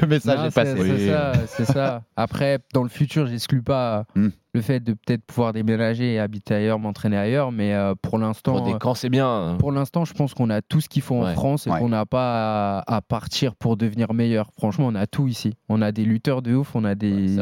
Le 0.00 0.06
message 0.06 0.38
Non, 0.38 0.44
est 0.44 0.50
c'est- 0.50 0.74
passé. 0.76 1.46
C'est 1.48 1.64
ça. 1.64 2.02
Après, 2.16 2.58
dans 2.72 2.82
le 2.84 2.88
futur, 2.88 3.26
j'exclus 3.26 3.62
pas 3.62 4.04
Hmm. 4.14 4.28
Le 4.54 4.62
fait 4.62 4.80
de 4.80 4.92
peut-être 4.94 5.22
pouvoir 5.24 5.52
déménager 5.52 6.14
et 6.14 6.18
habiter 6.18 6.54
ailleurs, 6.54 6.78
m'entraîner 6.78 7.16
ailleurs, 7.18 7.52
mais 7.52 7.74
euh, 7.74 7.94
pour 8.00 8.18
l'instant, 8.18 8.52
Pour 8.56 8.62
des 8.62 8.72
euh, 8.72 8.78
camps, 8.78 8.94
c'est 8.94 9.10
bien. 9.10 9.28
hein. 9.28 9.56
pour 9.58 9.72
l'instant, 9.72 10.04
je 10.06 10.14
pense 10.14 10.32
qu'on 10.34 10.48
a 10.50 10.62
tout 10.62 10.80
ce 10.80 10.88
qu'il 10.88 11.02
faut 11.02 11.22
en. 11.22 11.26
France 11.34 11.66
et 11.66 11.70
Ouais. 11.70 11.78
qu'on 11.78 11.90
n'a 11.90 12.06
pas 12.06 12.78
à, 12.78 12.96
à 12.96 13.00
partir 13.02 13.54
pour 13.54 13.76
devenir 13.76 14.14
meilleur. 14.14 14.50
Franchement, 14.56 14.86
on 14.88 14.94
a 14.94 15.06
tout 15.06 15.28
ici. 15.28 15.54
On 15.68 15.82
a 15.82 15.92
des 15.92 16.04
lutteurs 16.04 16.40
de 16.40 16.54
ouf, 16.54 16.74
on 16.74 16.84
a 16.84 16.94
des, 16.94 17.36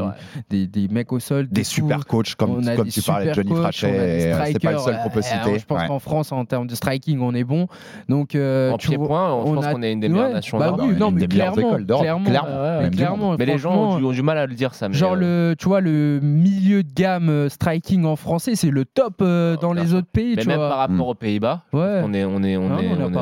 des, 0.51 0.67
des 0.67 0.89
mecs 0.89 1.13
au 1.13 1.21
sol, 1.21 1.47
Des 1.47 1.53
des 1.61 1.65
super 1.65 2.05
coachs 2.07 2.35
comme, 2.35 2.51
on 2.51 2.67
a 2.67 2.75
comme 2.75 2.87
des 2.87 2.91
tu 2.91 3.03
parlais 3.03 3.27
de 3.29 3.35
Johnny 3.35 3.55
Frachet. 3.55 3.91
euh, 3.93 4.45
C'est 4.47 4.59
pas 4.63 4.73
le 4.73 4.79
seul 4.79 4.99
qu'on 5.03 5.11
peut 5.11 5.23
citer. 5.23 5.59
Je 5.59 5.65
pense 5.65 5.81
Ouais. 5.83 5.87
qu'en 5.87 5.99
France, 6.01 6.33
en 6.33 6.45
termes 6.45 6.67
de 6.67 6.75
striking, 6.75 7.21
on 7.21 7.35
est 7.35 7.45
bon. 7.45 7.69
Donc, 8.09 8.35
euh, 8.35 8.73
En 8.73 8.79
tu 8.79 8.89
pied 8.89 8.97
vois, 8.97 9.07
point, 9.07 9.33
on, 9.35 9.55
pense 9.55 9.65
a- 9.67 9.73
qu'on 9.73 9.83
est 9.83 9.93
une 9.93 10.01
des 10.01 10.09
meilleures 10.09 10.29
ouais, 10.29 10.35
nations 10.35 10.59
bah 10.59 10.75
oui, 10.79 10.95
non, 10.99 11.11
mais 11.13 11.29
clairement, 11.29 11.77
clairement, 12.25 13.37
Mais 13.39 13.47
les 13.47 13.59
gens 13.59 13.75
ont 13.75 13.99
du, 13.99 14.05
ont 14.05 14.11
du 14.13 14.23
mal 14.23 14.39
à 14.39 14.47
le 14.47 14.55
dire, 14.55 14.75
ça. 14.75 14.91
Genre 14.91 15.15
le, 15.15 15.55
tu 15.59 15.67
vois, 15.69 15.81
le 15.81 16.21
milieu 16.23 16.83
de 16.83 16.89
gamme 16.97 17.29
euh, 17.29 17.49
striking 17.49 18.05
en 18.05 18.17
français, 18.17 18.55
c'est 18.57 18.71
le 18.71 18.85
top 18.85 19.15
euh, 19.21 19.57
dans 19.57 19.73
bien 19.75 19.83
les 19.85 19.95
autres 19.95 20.07
pays, 20.13 20.35
mais 20.37 20.43
tu 20.43 20.49
même 20.49 20.57
vois. 20.59 20.69
par 20.69 20.79
rapport 20.79 21.09
aux 21.09 21.15
Pays-Bas, 21.15 21.63
Ouais. 21.73 22.01
on 22.05 22.13
est, 22.15 22.25
on 22.25 22.43
est, 22.43 22.57
on 22.57 22.71
Ah, 22.77 22.83
est, 22.83 22.89
on 22.89 22.97
pas 22.97 23.21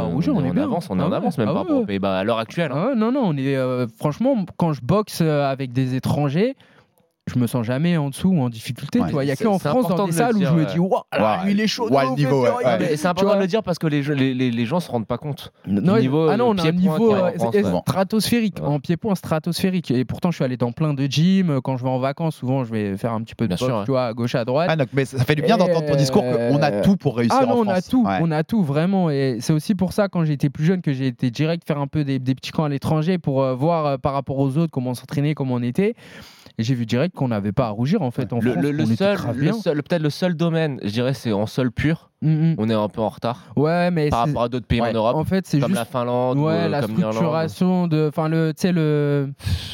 est 0.58 0.60
avance, 0.60 0.88
on 0.90 0.98
est 0.98 1.02
Ah 1.02 1.06
en 1.06 1.10
ouais, 1.10 1.16
avance 1.16 1.38
même 1.38 1.48
ah 1.48 1.52
par 1.52 1.62
rapport 1.62 1.80
aux 1.80 1.84
Pays-Bas 1.86 2.18
à 2.18 2.24
l'heure 2.24 2.38
actuelle. 2.38 2.72
hein. 2.72 2.90
Ah 2.92 2.94
non, 2.94 3.12
non, 3.12 3.22
on 3.26 3.36
est 3.36 3.56
euh, 3.56 3.86
franchement 3.98 4.44
quand 4.56 4.72
je 4.72 4.80
boxe 4.82 5.20
avec 5.20 5.72
des 5.72 5.94
étrangers, 5.94 6.56
je 7.32 7.38
me 7.38 7.46
sens 7.46 7.64
jamais 7.64 7.96
en 7.96 8.10
dessous 8.10 8.28
ou 8.28 8.40
en 8.40 8.50
difficulté. 8.50 9.00
Ouais. 9.00 9.06
tu 9.06 9.12
vois, 9.12 9.24
il 9.24 9.28
y 9.28 9.30
a 9.30 9.36
que 9.36 9.46
en 9.46 9.58
France 9.58 9.88
dans 9.88 9.94
de 9.96 10.00
des 10.02 10.06
le 10.08 10.12
salles 10.12 10.36
où 10.36 10.44
je 10.44 10.50
me 10.52 10.66
dis 10.66 10.78
waouh, 10.78 11.02
là, 11.12 11.38
Ouais. 11.38 11.44
lui, 11.46 11.52
il 11.52 11.60
est 11.60 11.66
chaud. 11.66 11.88
Ouais, 11.90 12.04
de 12.04 12.10
le 12.10 12.16
niveau, 12.16 12.42
ouais, 12.42 12.50
c'est 12.90 12.96
tu 12.98 13.06
important 13.06 13.36
de 13.36 13.40
le 13.40 13.46
dire 13.46 13.62
parce 13.62 13.78
que 13.78 13.86
les, 13.86 14.02
jeux- 14.02 14.12
les, 14.14 14.34
les, 14.34 14.50
les 14.50 14.66
gens 14.66 14.78
se 14.78 14.90
rendent 14.90 15.06
pas 15.06 15.16
compte. 15.16 15.50
Non, 15.66 15.98
niveau, 15.98 16.28
ah 16.28 16.36
non, 16.36 16.50
on 16.50 16.58
a 16.58 16.68
un 16.68 16.72
niveau 16.72 17.14
euh, 17.14 17.32
France, 17.36 17.54
ouais. 17.54 17.62
stratosphérique, 17.86 18.60
en 18.60 18.78
pied-point 18.78 19.14
stratosphérique. 19.14 19.90
Et 19.90 20.04
pourtant, 20.04 20.30
je 20.30 20.36
suis 20.36 20.44
allé 20.44 20.56
dans 20.58 20.72
plein 20.72 20.92
de 20.92 21.06
gyms. 21.06 21.60
Quand 21.62 21.78
je 21.78 21.84
vais 21.84 21.88
en 21.90 21.98
vacances, 21.98 22.36
souvent, 22.36 22.62
je 22.64 22.72
vais 22.72 22.96
faire 22.98 23.12
un 23.14 23.22
petit 23.22 23.34
peu 23.34 23.48
de 23.48 23.54
Bien 23.54 23.68
boxe, 23.68 23.84
tu 23.86 23.90
vois, 23.90 24.04
à 24.06 24.12
gauche, 24.12 24.34
à 24.34 24.44
droite. 24.44 24.68
Ah, 24.70 24.76
donc, 24.76 24.88
mais 24.92 25.06
ça 25.06 25.24
fait 25.24 25.34
du 25.34 25.42
bien 25.42 25.56
d'entendre 25.56 25.86
ton 25.86 25.96
discours 25.96 26.22
qu'on 26.22 26.62
a 26.62 26.70
euh, 26.70 26.82
tout 26.82 26.96
pour 26.96 27.16
réussir 27.16 27.38
Ah 27.40 27.46
non, 27.46 27.54
en 27.54 27.58
on 27.64 27.68
a 27.68 27.72
France. 27.76 27.88
tout, 27.88 28.04
Ouais. 28.04 28.18
on 28.20 28.30
a 28.30 28.44
tout 28.44 28.62
vraiment. 28.62 29.08
Et 29.08 29.38
c'est 29.40 29.54
aussi 29.54 29.74
pour 29.74 29.94
ça, 29.94 30.08
quand 30.08 30.24
j'étais 30.24 30.50
plus 30.50 30.64
jeune, 30.66 30.82
que 30.82 30.92
j'ai 30.92 31.06
été 31.06 31.30
direct 31.30 31.66
faire 31.66 31.78
un 31.78 31.86
peu 31.86 32.04
des, 32.04 32.18
petits 32.20 32.50
camps 32.50 32.64
à 32.64 32.68
l'étranger 32.68 33.16
pour 33.16 33.42
euh, 33.42 33.54
voir 33.54 33.86
euh, 33.86 33.96
par 33.96 34.12
rapport 34.12 34.38
aux 34.38 34.58
autres 34.58 34.70
comment 34.72 34.92
s'entraîner, 34.92 35.34
comment 35.34 35.54
on 35.54 35.62
était. 35.62 35.94
Et 36.56 36.62
j'ai 36.62 36.74
vu 36.76 36.86
direct 36.86 37.16
qu'on 37.16 37.28
n'avait 37.28 37.50
pas 37.50 37.66
à 37.66 37.70
rougir 37.70 38.02
en 38.02 38.12
fait 38.12 38.32
en 38.32 38.38
Le, 38.38 38.52
France. 38.52 38.62
le- 38.64 38.70
le 38.70 38.82
on 38.84 38.86
était 38.86 38.96
seul, 38.96 39.74
le 39.74 39.82
peut-être 39.82 40.02
le 40.02 40.10
seul 40.10 40.34
domaine, 40.36 40.78
je 40.84 40.90
dirais, 40.90 41.12
c'est 41.12 41.32
en 41.32 41.46
sol 41.46 41.72
pur. 41.72 42.10
Mm, 42.22 42.28
mm. 42.52 42.54
On 42.58 42.70
est 42.70 42.74
un 42.74 42.88
peu 42.88 43.00
en 43.00 43.08
retard 43.08 43.52
Ouais, 43.56 43.90
mais 43.90 44.08
par 44.08 44.20
rapport 44.26 44.42
à 44.44 44.48
d'autres 44.48 44.66
pays 44.66 44.80
Ouais. 44.80 44.90
en 44.90 44.92
Europe, 44.92 45.16
En 45.16 45.24
fait, 45.24 45.46
c'est 45.48 45.58
comme 45.58 45.70
juste 45.70 45.80
la 45.80 45.84
Finlande 45.84 46.38
ou 46.38 46.44
Ouais, 46.46 46.52
euh, 46.52 46.68
la 46.68 46.80
comme 46.80 46.92
structuration 46.96 47.86
de, 47.88 48.06
enfin 48.08 48.28
le, 48.28 48.52
tu 48.56 48.62
sais 48.62 48.72
le, 48.72 49.30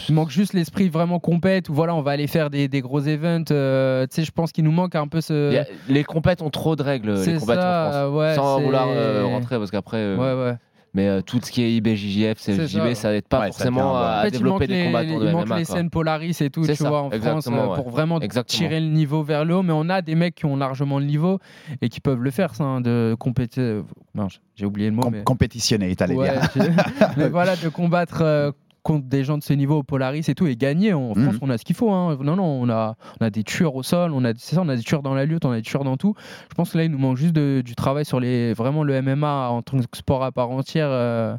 il 0.08 0.14
manque 0.14 0.30
juste 0.30 0.54
l'esprit 0.54 0.88
vraiment 0.88 1.18
compète 1.20 1.68
où 1.68 1.74
voilà, 1.74 1.94
on 1.94 2.00
va 2.02 2.12
aller 2.12 2.26
faire 2.26 2.48
des, 2.48 2.66
des 2.66 2.80
gros 2.80 3.00
events. 3.00 3.44
euh, 3.52 4.06
tu 4.06 4.14
sais, 4.16 4.24
je 4.24 4.32
pense 4.32 4.50
qu'il 4.50 4.64
nous 4.64 4.72
manque 4.72 4.94
un 4.94 5.06
peu 5.06 5.20
ce. 5.20 5.58
A- 5.58 5.64
les 5.88 6.02
compètes 6.02 6.40
ont 6.40 6.50
trop 6.50 6.76
de 6.76 6.82
règles, 6.82 7.12
les 7.12 7.38
compètes 7.38 7.60
ça, 7.60 7.88
en 7.88 7.90
France. 8.08 8.14
ouais, 8.18 8.34
Sans 8.34 8.60
vouloir 8.60 8.88
euh, 8.88 9.26
rentrer, 9.26 9.58
parce 9.58 9.70
qu'après. 9.70 10.16
Ouais, 10.16 10.34
ouais. 10.34 10.54
Mais 10.92 11.06
euh, 11.06 11.20
tout 11.20 11.38
ce 11.40 11.52
qui 11.52 11.62
est 11.62 11.72
IBJJF, 11.76 12.38
C'est 12.38 12.56
CFJB, 12.56 12.94
ça. 12.94 13.12
n'aide 13.12 13.28
pas 13.28 13.40
Ouais, 13.40 13.46
forcément 13.46 13.96
à, 13.96 14.18
En 14.18 14.22
fait, 14.24 14.30
développer 14.32 14.66
des 14.66 14.74
les, 14.74 14.84
combattants 14.86 15.18
de 15.20 15.26
il 15.26 15.32
manque 15.32 15.46
MMA. 15.46 15.58
les 15.58 15.64
quoi. 15.64 15.76
scènes 15.76 15.90
Polaris 15.90 16.36
et 16.40 16.50
tout, 16.50 16.66
tu 16.66 16.74
ça, 16.74 16.88
vois, 16.88 17.02
en 17.02 17.10
France, 17.10 17.14
exactement, 17.14 17.62
euh, 17.62 17.68
ouais. 17.68 17.74
pour 17.76 17.90
vraiment 17.90 18.20
Exactement. 18.20 18.58
tirer 18.68 18.80
le 18.80 18.86
niveau 18.88 19.22
vers 19.22 19.44
le 19.44 19.54
haut. 19.54 19.62
Mais 19.62 19.72
on 19.72 19.88
a 19.88 20.02
des 20.02 20.16
mecs 20.16 20.34
qui 20.34 20.46
ont 20.46 20.56
largement 20.56 20.98
le 20.98 21.04
niveau 21.04 21.38
et 21.80 21.88
qui 21.88 22.00
peuvent 22.00 22.20
le 22.22 22.30
faire, 22.32 22.54
ça, 22.56 22.64
hein, 22.64 22.80
de 22.80 23.14
compéter. 23.20 23.82
Non, 24.16 24.26
j'ai 24.56 24.66
oublié 24.66 24.88
le 24.90 24.96
mot. 24.96 25.02
Com- 25.02 25.12
mais... 25.12 25.22
Compétitionner, 25.22 25.94
t'allais 25.94 26.16
Ouais, 26.16 26.32
j'ai- 26.56 26.62
mais 27.16 27.28
voilà, 27.28 27.54
de 27.54 27.68
combattre 27.68 28.22
euh, 28.22 28.50
contre 28.82 29.06
des 29.06 29.24
gens 29.24 29.36
de 29.38 29.42
ce 29.42 29.52
niveau 29.52 29.78
au 29.78 29.82
Polaris 29.82 30.24
et 30.28 30.34
tout 30.34 30.46
et 30.46 30.56
gagner. 30.56 30.92
En 30.94 31.14
France, 31.14 31.34
Mhm. 31.34 31.38
on 31.42 31.50
a 31.50 31.58
ce 31.58 31.64
qu'il 31.64 31.76
faut. 31.76 31.90
hein. 31.90 32.16
Non, 32.22 32.36
non, 32.36 32.44
on 32.62 32.68
a, 32.70 32.96
on 33.20 33.24
a 33.24 33.30
des 33.30 33.44
tueurs 33.44 33.74
au 33.74 33.82
sol, 33.82 34.12
on 34.12 34.24
a, 34.24 34.32
c'est 34.36 34.54
ça, 34.56 34.62
on 34.62 34.68
a 34.68 34.76
des 34.76 34.82
tueurs 34.82 35.02
dans 35.02 35.14
la 35.14 35.24
lutte, 35.26 35.44
on 35.44 35.50
a 35.50 35.56
des 35.56 35.62
tueurs 35.62 35.84
dans 35.84 35.96
tout. 35.96 36.14
Je 36.50 36.54
pense 36.54 36.72
que 36.72 36.78
là, 36.78 36.84
il 36.84 36.90
nous 36.90 36.98
manque 36.98 37.16
juste 37.16 37.34
de- 37.34 37.62
du 37.64 37.74
travail 37.74 38.04
sur 38.04 38.20
les, 38.20 38.52
vraiment 38.54 38.82
le 38.84 38.94
MMA 39.02 39.48
en 39.50 39.62
tant 39.62 39.78
que 39.78 39.84
sport 39.96 40.22
à 40.24 40.32
part 40.32 40.50
entière. 40.50 40.88
euh, 40.90 41.36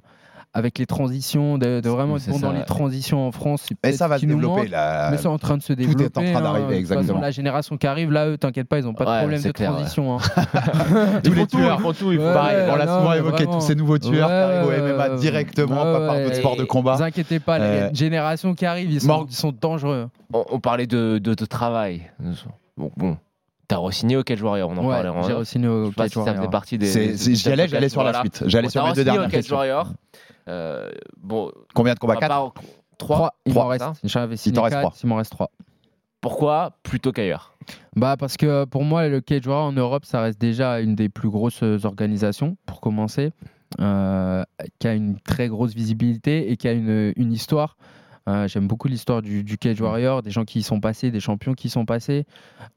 avec 0.54 0.78
les 0.80 0.86
transitions, 0.86 1.58
de, 1.58 1.80
de 1.80 1.90
vraiment 1.90 2.18
être 2.18 2.24
C'est 2.24 2.32
bon 2.32 2.40
ça, 2.40 2.48
dans 2.48 2.52
les 2.52 2.64
transitions 2.66 3.26
en 3.26 3.32
France. 3.32 3.64
peut-être 3.70 3.96
ça 3.96 4.08
va 4.10 4.18
se 4.20 4.26
développer 4.26 4.62
manque, 4.64 4.70
là. 4.70 5.10
Mais 5.12 5.18
c'est 5.18 5.28
en 5.28 5.38
train 5.38 5.56
de 5.56 5.62
se 5.62 5.72
est 5.72 5.76
en 5.76 5.80
développer. 5.88 6.32
train 6.34 6.42
d'arriver, 6.42 6.66
hein. 6.66 6.70
De 6.70 6.78
toute 6.80 6.88
façon, 6.88 7.00
exactement. 7.00 7.20
la 7.22 7.32
génération 7.32 7.78
qui 7.78 7.88
arrive, 7.88 8.12
là, 8.12 8.28
eux, 8.28 8.38
t'inquiète 8.38 8.68
pas, 8.68 8.80
ils 8.80 8.84
n'ont 8.86 8.94
pas 8.94 9.06
de 9.06 9.20
problème 9.20 9.42
de 9.42 9.52
clair, 9.52 9.72
ouais. 9.72 9.78
transition. 9.78 10.18
hein. 10.18 10.20
Tous 11.24 11.34
les 11.34 11.48
tout, 11.48 11.58
tueurs. 11.58 11.78
ils 11.80 11.82
font 11.82 11.94
tout, 11.94 12.12
ils 12.12 12.18
font 12.18 12.26
Ouais, 12.26 12.34
Pareil, 12.34 12.58
on 12.70 12.76
l'a 12.76 12.88
souvent 12.88 13.10
mais 13.12 13.18
évoqué, 13.18 13.46
tous 13.46 13.62
ces 13.62 13.76
nouveaux 13.76 13.98
tueurs 13.98 14.28
qui 14.28 14.34
arrivent 14.34 14.68
au 14.68 14.96
MMA 14.96 15.10
directement, 15.18 15.76
ouais, 15.84 15.94
pas 16.00 16.08
par 16.08 16.20
d'autres 16.20 16.36
sports 16.36 16.56
de 16.58 16.62
Ne 16.62 16.66
combat. 16.68 16.96
vous 16.96 17.04
inquiétez 17.04 17.40
pas, 17.40 17.56
a 17.56 17.60
Euh, 17.62 17.90
une 17.90 17.96
génération 17.96 18.54
qui 18.54 18.66
arrive, 18.66 18.92
ils 18.92 19.00
sont, 19.02 19.54
dangereux. 19.62 20.10
On, 20.34 20.60
parlait 20.60 20.88
de, 20.88 21.34
travail. 21.46 22.12
Bon, 22.78 22.92
bon. 22.98 23.18
T'as 23.72 23.78
re-signé 23.78 24.18
au 24.18 24.24
Cage 24.24 24.42
Warrior, 24.42 24.70
on 24.70 24.78
en 24.78 24.84
Ouais, 24.86 24.94
parlait 24.96 25.10
en 25.10 25.22
j'ai 25.24 25.34
re-signé 25.34 25.68
au 25.68 25.92
Cage 25.92 26.08
si 26.10 26.14
ça 26.14 26.20
Warrior. 26.20 26.36
faisait 26.38 26.50
partie 26.50 26.78
des. 26.78 26.86
C'est- 26.88 27.08
des- 27.08 27.18
c'est- 27.18 27.30
des 27.30 27.36
J'y 27.36 27.50
allais, 27.52 27.68
j'allais 27.68 27.90
sur 27.90 28.04
la 28.04 28.20
suite. 28.20 28.44
J'allais 28.46 28.70
sur 28.70 28.82
mes 28.84 28.90
deux 28.94 29.02
re-signé 29.02 29.10
au 29.12 29.14
dernières 29.22 29.32
Cage. 29.32 29.52
Warrior. 29.52 29.94
Euh, 30.48 30.90
bon, 31.22 31.52
Combien 31.74 31.94
de 31.94 32.00
combats 32.00 32.14
à 32.14 32.18
4 32.18 32.30
part 32.30 32.54
3. 32.98 33.16
Trois, 33.18 33.34
il 33.46 33.54
m'en 33.54 33.68
reste. 33.68 33.86
J'avais 34.04 34.38
signé 34.38 34.60
reste 34.60 34.74
quatre, 34.76 34.82
trois. 34.90 34.94
il 35.04 35.08
m'en 35.08 35.16
reste 35.16 35.32
trois. 35.32 35.50
Pourquoi 36.20 36.74
plutôt 36.84 37.12
qu'ailleurs? 37.12 37.56
Bah 37.96 38.16
parce 38.18 38.38
que 38.38 38.46
euh, 38.46 38.66
pour 38.66 38.84
moi, 38.84 39.08
le 39.08 39.22
Cage 39.22 39.48
Warrior 39.48 39.68
en 39.68 39.72
Europe, 39.74 40.06
ça 40.06 40.22
reste 40.22 40.40
déjà 40.40 40.80
une 40.80 40.96
des 40.96 41.10
plus 41.10 41.30
grosses 41.30 41.64
euh, 41.64 41.80
organisations, 41.84 42.58
pour 42.68 42.80
commencer, 42.80 43.32
euh, 43.80 44.44
qui 44.80 44.88
a 44.88 44.94
une 44.94 45.20
très 45.20 45.48
grosse 45.48 45.74
visibilité 45.74 46.52
et 46.52 46.58
qui 46.58 46.68
a 46.68 46.74
une, 46.74 47.14
une 47.16 47.32
histoire. 47.34 47.76
Euh, 48.30 48.48
J'aime 48.48 48.68
beaucoup 48.68 48.88
l'histoire 48.88 49.22
du, 49.22 49.58
Cage 49.58 49.82
Warrior, 49.82 50.22
des 50.22 50.32
gens 50.32 50.46
qui 50.46 50.60
y 50.60 50.64
sont 50.64 50.80
passés, 50.80 51.12
des 51.12 51.20
champions 51.20 51.54
qui 51.54 51.68
y 51.68 51.70
sont 51.70 51.86
passés. 51.86 52.26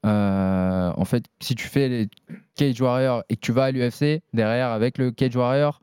Euh, 0.05 0.91
en 0.95 1.05
fait, 1.05 1.25
si 1.39 1.55
tu 1.55 1.67
fais 1.67 1.87
les 1.87 2.09
Cage 2.55 2.81
Warrior 2.81 3.23
et 3.29 3.35
que 3.35 3.41
tu 3.41 3.51
vas 3.51 3.65
à 3.65 3.71
l'UFC, 3.71 4.21
derrière, 4.33 4.69
avec 4.69 4.97
le 4.97 5.11
Cage 5.11 5.35
Warrior, 5.35 5.81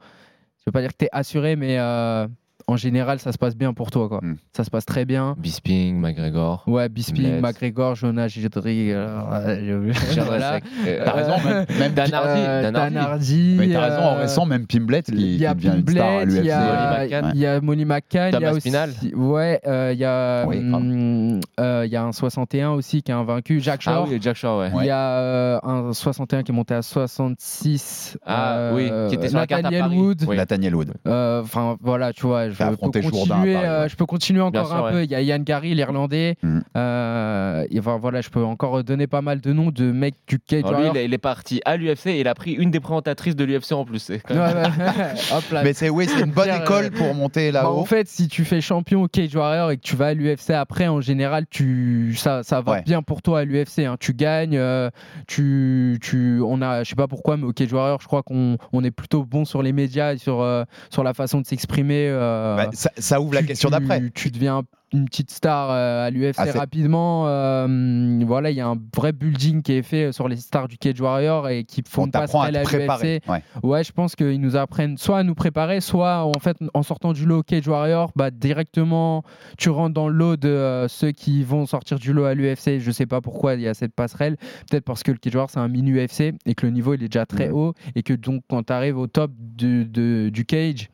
je 0.58 0.64
veux 0.66 0.72
pas 0.72 0.80
dire 0.80 0.92
que 0.92 0.98
tu 0.98 1.04
es 1.06 1.10
assuré, 1.12 1.56
mais 1.56 1.78
euh, 1.78 2.26
en 2.66 2.76
général, 2.76 3.18
ça 3.18 3.32
se 3.32 3.38
passe 3.38 3.56
bien 3.56 3.72
pour 3.72 3.90
toi. 3.90 4.08
Quoi. 4.08 4.20
Mm. 4.22 4.36
Ça 4.56 4.64
se 4.64 4.70
passe 4.70 4.84
très 4.86 5.04
bien. 5.04 5.34
Bisping, 5.38 5.98
McGregor. 6.00 6.64
Ouais, 6.66 6.88
Bisping. 6.88 7.40
McGregor, 7.40 7.94
Jonas 7.94 8.28
Gidry, 8.28 8.92
euh, 8.92 9.18
voilà. 9.28 10.58
Euh, 10.86 11.04
T'as 11.04 11.12
raison, 11.12 11.34
même, 11.44 11.66
même 11.78 11.92
Dan 11.92 12.12
Hardy, 12.14 12.40
Euh, 12.42 12.62
Dan 12.62 12.76
Hardy. 12.76 12.94
Dan 12.94 13.04
Hardy, 13.04 13.56
Mais 13.58 13.68
t'as 13.72 13.80
raison, 13.80 14.02
en 14.02 14.14
euh, 14.16 14.20
récent, 14.20 14.46
même 14.46 14.66
Pimblet 14.66 15.02
il 15.08 15.14
qui, 15.16 15.36
y 15.38 15.46
a 15.46 15.50
qui 15.54 15.66
devient 15.66 15.78
une 15.80 15.88
star 15.88 16.06
à 16.06 16.20
Pimblet, 16.20 16.34
il 16.40 16.44
y 16.44 16.48
l'UFC. 16.48 16.50
a, 16.52 16.60
Molly 16.92 17.04
McCann. 17.04 17.32
il 17.34 17.40
y 17.40 17.46
a 17.46 17.60
Molly 17.60 17.84
McCann, 17.84 18.32
il 18.34 18.40
y 18.40 18.44
a 18.44 18.50
aussi, 18.52 18.60
Spinal. 18.60 18.90
ouais, 19.14 19.60
euh, 19.66 19.90
il 19.92 19.98
y 19.98 20.04
a, 20.04 20.44
Oui, 20.46 20.58
hum, 20.58 21.40
euh, 21.60 21.82
il 21.86 21.92
y 21.92 21.96
a 21.96 22.02
un 22.04 22.12
61 22.12 22.70
aussi 22.70 23.02
qui 23.02 23.12
a 23.12 23.16
un 23.18 23.24
vaincu, 23.24 23.60
Jack 23.60 23.80
Ah 23.86 23.92
Shore. 23.94 24.08
oui, 24.10 24.18
Jack 24.20 24.36
Shore, 24.36 24.58
ouais. 24.60 24.70
Il 24.80 24.86
y 24.86 24.90
a 24.90 25.10
euh, 25.18 25.58
un 25.62 25.92
61 25.92 26.42
qui 26.42 26.52
est 26.52 26.54
monté 26.54 26.74
à 26.74 26.82
66. 26.82 28.18
Ah 28.24 28.54
euh, 28.56 28.74
oui, 28.74 29.08
qui 29.08 29.14
était 29.16 29.28
sur 29.28 29.38
la 29.38 29.46
carte 29.46 29.60
à 29.60 29.62
Nathaniel 29.70 29.82
Paris. 29.82 29.98
Wood. 29.98 30.24
Oui. 30.28 30.36
Nathaniel 30.36 30.74
Wood. 30.74 30.92
Euh, 31.06 31.42
Enfin 31.42 31.76
voilà, 31.80 32.12
tu 32.12 32.26
vois, 32.26 32.50
affronté 32.68 33.02
Jourdain, 33.02 33.44
euh, 33.46 33.88
je 33.88 33.96
peux 33.96 34.06
continuer 34.06 34.40
encore 34.40 34.66
sûr, 34.66 34.76
un 34.76 34.82
ouais. 34.84 34.90
peu. 34.92 35.04
Il 35.04 35.10
y 35.10 35.14
a 35.14 35.20
Yann 35.22 35.42
Gary, 35.42 35.74
l'Irlandais. 35.74 36.36
Mhm. 36.42 36.62
Euh, 36.76 37.64
enfin, 37.78 37.98
voilà, 38.00 38.20
je 38.20 38.30
peux 38.30 38.42
encore 38.44 38.82
donner 38.84 39.06
pas 39.06 39.22
mal 39.22 39.40
de 39.40 39.52
noms 39.52 39.70
de 39.70 39.90
mecs 39.92 40.14
du 40.26 40.38
Cage 40.38 40.62
lui, 40.64 40.70
Warrior. 40.70 40.94
il 40.94 40.98
est, 40.98 41.04
il 41.06 41.14
est 41.14 41.18
parti 41.18 41.60
à 41.64 41.76
l'UFC 41.76 42.06
et 42.08 42.20
il 42.20 42.28
a 42.28 42.34
pris 42.34 42.52
une 42.52 42.70
des 42.70 42.80
présentatrices 42.80 43.36
de 43.36 43.44
l'UFC 43.44 43.72
en 43.72 43.84
plus. 43.84 43.98
C'est 43.98 44.18
quand 44.20 44.34
Ouais, 44.34 44.54
même- 44.54 44.56
ouais. 44.56 44.72
Hop 45.32 45.44
là. 45.52 45.62
Mais 45.64 45.72
c'est 45.72 45.88
oui, 45.90 46.06
c'est 46.08 46.20
une 46.20 46.30
bonne 46.32 46.44
Pierre, 46.44 46.62
école 46.62 46.84
euh, 46.86 46.90
pour 46.90 47.14
monter 47.14 47.52
Bah, 47.52 47.62
là-haut. 47.62 47.78
en 47.78 47.84
fait, 47.84 48.08
si 48.08 48.28
tu 48.28 48.44
fais 48.44 48.60
champion 48.60 49.02
au 49.02 49.08
Cage 49.08 49.34
Warrior 49.34 49.70
et 49.70 49.76
que 49.76 49.82
tu 49.82 49.96
vas 49.96 50.06
à 50.08 50.14
l'UFC 50.14 50.50
après, 50.50 50.88
en 50.88 51.00
général, 51.00 51.44
tu 51.50 52.14
ça, 52.16 52.42
ça 52.42 52.60
va 52.60 52.72
Ouais. 52.72 52.82
bien 52.82 53.02
pour 53.02 53.22
toi 53.22 53.40
à 53.40 53.44
l'UFC. 53.44 53.80
hein. 53.80 53.96
Tu 54.00 54.14
gagnes, 54.14 54.56
euh, 54.56 54.88
tu, 55.26 55.98
tu, 56.02 56.40
on 56.44 56.62
a, 56.62 56.82
je 56.84 56.90
sais 56.90 56.94
pas 56.96 57.08
pourquoi, 57.08 57.36
mais 57.36 57.44
au 57.44 57.52
Cage 57.52 57.72
Warrior, 57.72 58.00
je 58.00 58.06
crois 58.06 58.22
qu'on 58.22 58.56
on 58.72 58.82
est 58.84 58.90
plutôt 58.90 59.24
bon 59.24 59.44
sur 59.44 59.62
les 59.62 59.72
médias 59.72 60.14
et 60.14 60.18
sur 60.18 60.40
euh, 60.40 60.64
sur 60.90 61.02
la 61.04 61.14
façon 61.14 61.40
de 61.40 61.46
s'exprimer. 61.46 62.06
Euh, 62.42 62.56
Bah, 62.56 62.70
ça, 62.72 62.90
ça 62.98 63.20
ouvre 63.20 63.34
la 63.34 63.42
question 63.42 63.70
d'après. 63.70 64.10
Tu 64.14 64.30
deviens 64.30 64.62
une 64.94 65.06
petite 65.06 65.30
star 65.30 65.70
euh, 65.70 66.06
à 66.06 66.10
l'UFC 66.10 66.34
Ah, 66.36 66.44
rapidement. 66.52 67.24
euh, 67.26 68.20
voilà, 68.26 68.50
il 68.50 68.56
y 68.58 68.60
a 68.60 68.66
un 68.66 68.76
vrai 68.94 69.12
building 69.12 69.62
qui 69.62 69.72
est 69.72 69.82
fait 69.82 70.12
sur 70.12 70.28
les 70.28 70.36
stars 70.36 70.68
du 70.68 70.76
Cage 70.76 71.00
Warrior 71.00 71.48
et 71.48 71.64
qui 71.64 71.82
font 71.88 72.04
à 72.08 72.10
passerelle 72.10 72.56
à 72.56 72.62
l'UFC. 72.62 73.22
Ouais. 73.26 73.42
Ouais, 73.62 73.84
je 73.84 73.92
pense 73.92 74.14
qu'ils 74.14 74.38
nous 74.40 74.54
apprennent 74.54 74.98
soit 74.98 75.18
à 75.20 75.22
nous 75.22 75.34
préparer, 75.34 75.80
soit 75.80 76.24
en 76.24 76.38
fait 76.40 76.58
en 76.74 76.82
sortant 76.82 77.14
du 77.14 77.24
lot 77.24 77.42
Cage 77.42 77.66
Warrior, 77.68 78.10
bah 78.16 78.30
directement 78.30 79.22
tu 79.56 79.70
rentres 79.70 79.94
dans 79.94 80.08
le 80.08 80.14
lot 80.14 80.36
de 80.36 80.48
euh, 80.48 80.88
ceux 80.88 81.12
qui 81.12 81.42
vont 81.42 81.64
sortir 81.64 81.98
du 81.98 82.12
lot 82.12 82.24
à 82.24 82.34
l'UFC. 82.34 82.78
Je 82.78 82.90
sais 82.90 83.06
pas 83.06 83.22
pourquoi 83.22 83.54
il 83.54 83.62
y 83.62 83.68
a 83.68 83.74
cette 83.74 83.94
passerelle. 83.94 84.36
Peut-être 84.70 84.84
parce 84.84 85.02
que 85.02 85.10
le 85.12 85.16
Cage 85.18 85.34
Warrior 85.34 85.48
c'est 85.50 85.58
un 85.60 85.68
mini 85.68 85.92
UFC 85.92 86.34
et 86.44 86.54
que 86.54 86.66
le 86.66 86.72
niveau 86.72 86.92
il 86.92 87.02
est 87.02 87.08
déjà 87.08 87.24
très 87.24 87.46
Ouais. 87.46 87.50
haut 87.50 87.74
et 87.94 88.02
que 88.02 88.12
donc 88.12 88.42
quand 88.48 88.62
tu 88.64 88.72
arrives 88.74 88.98
au 88.98 89.06
top 89.06 89.30
du, 89.38 89.86
de- 89.86 90.28
du 90.30 90.44
Cage 90.44 90.90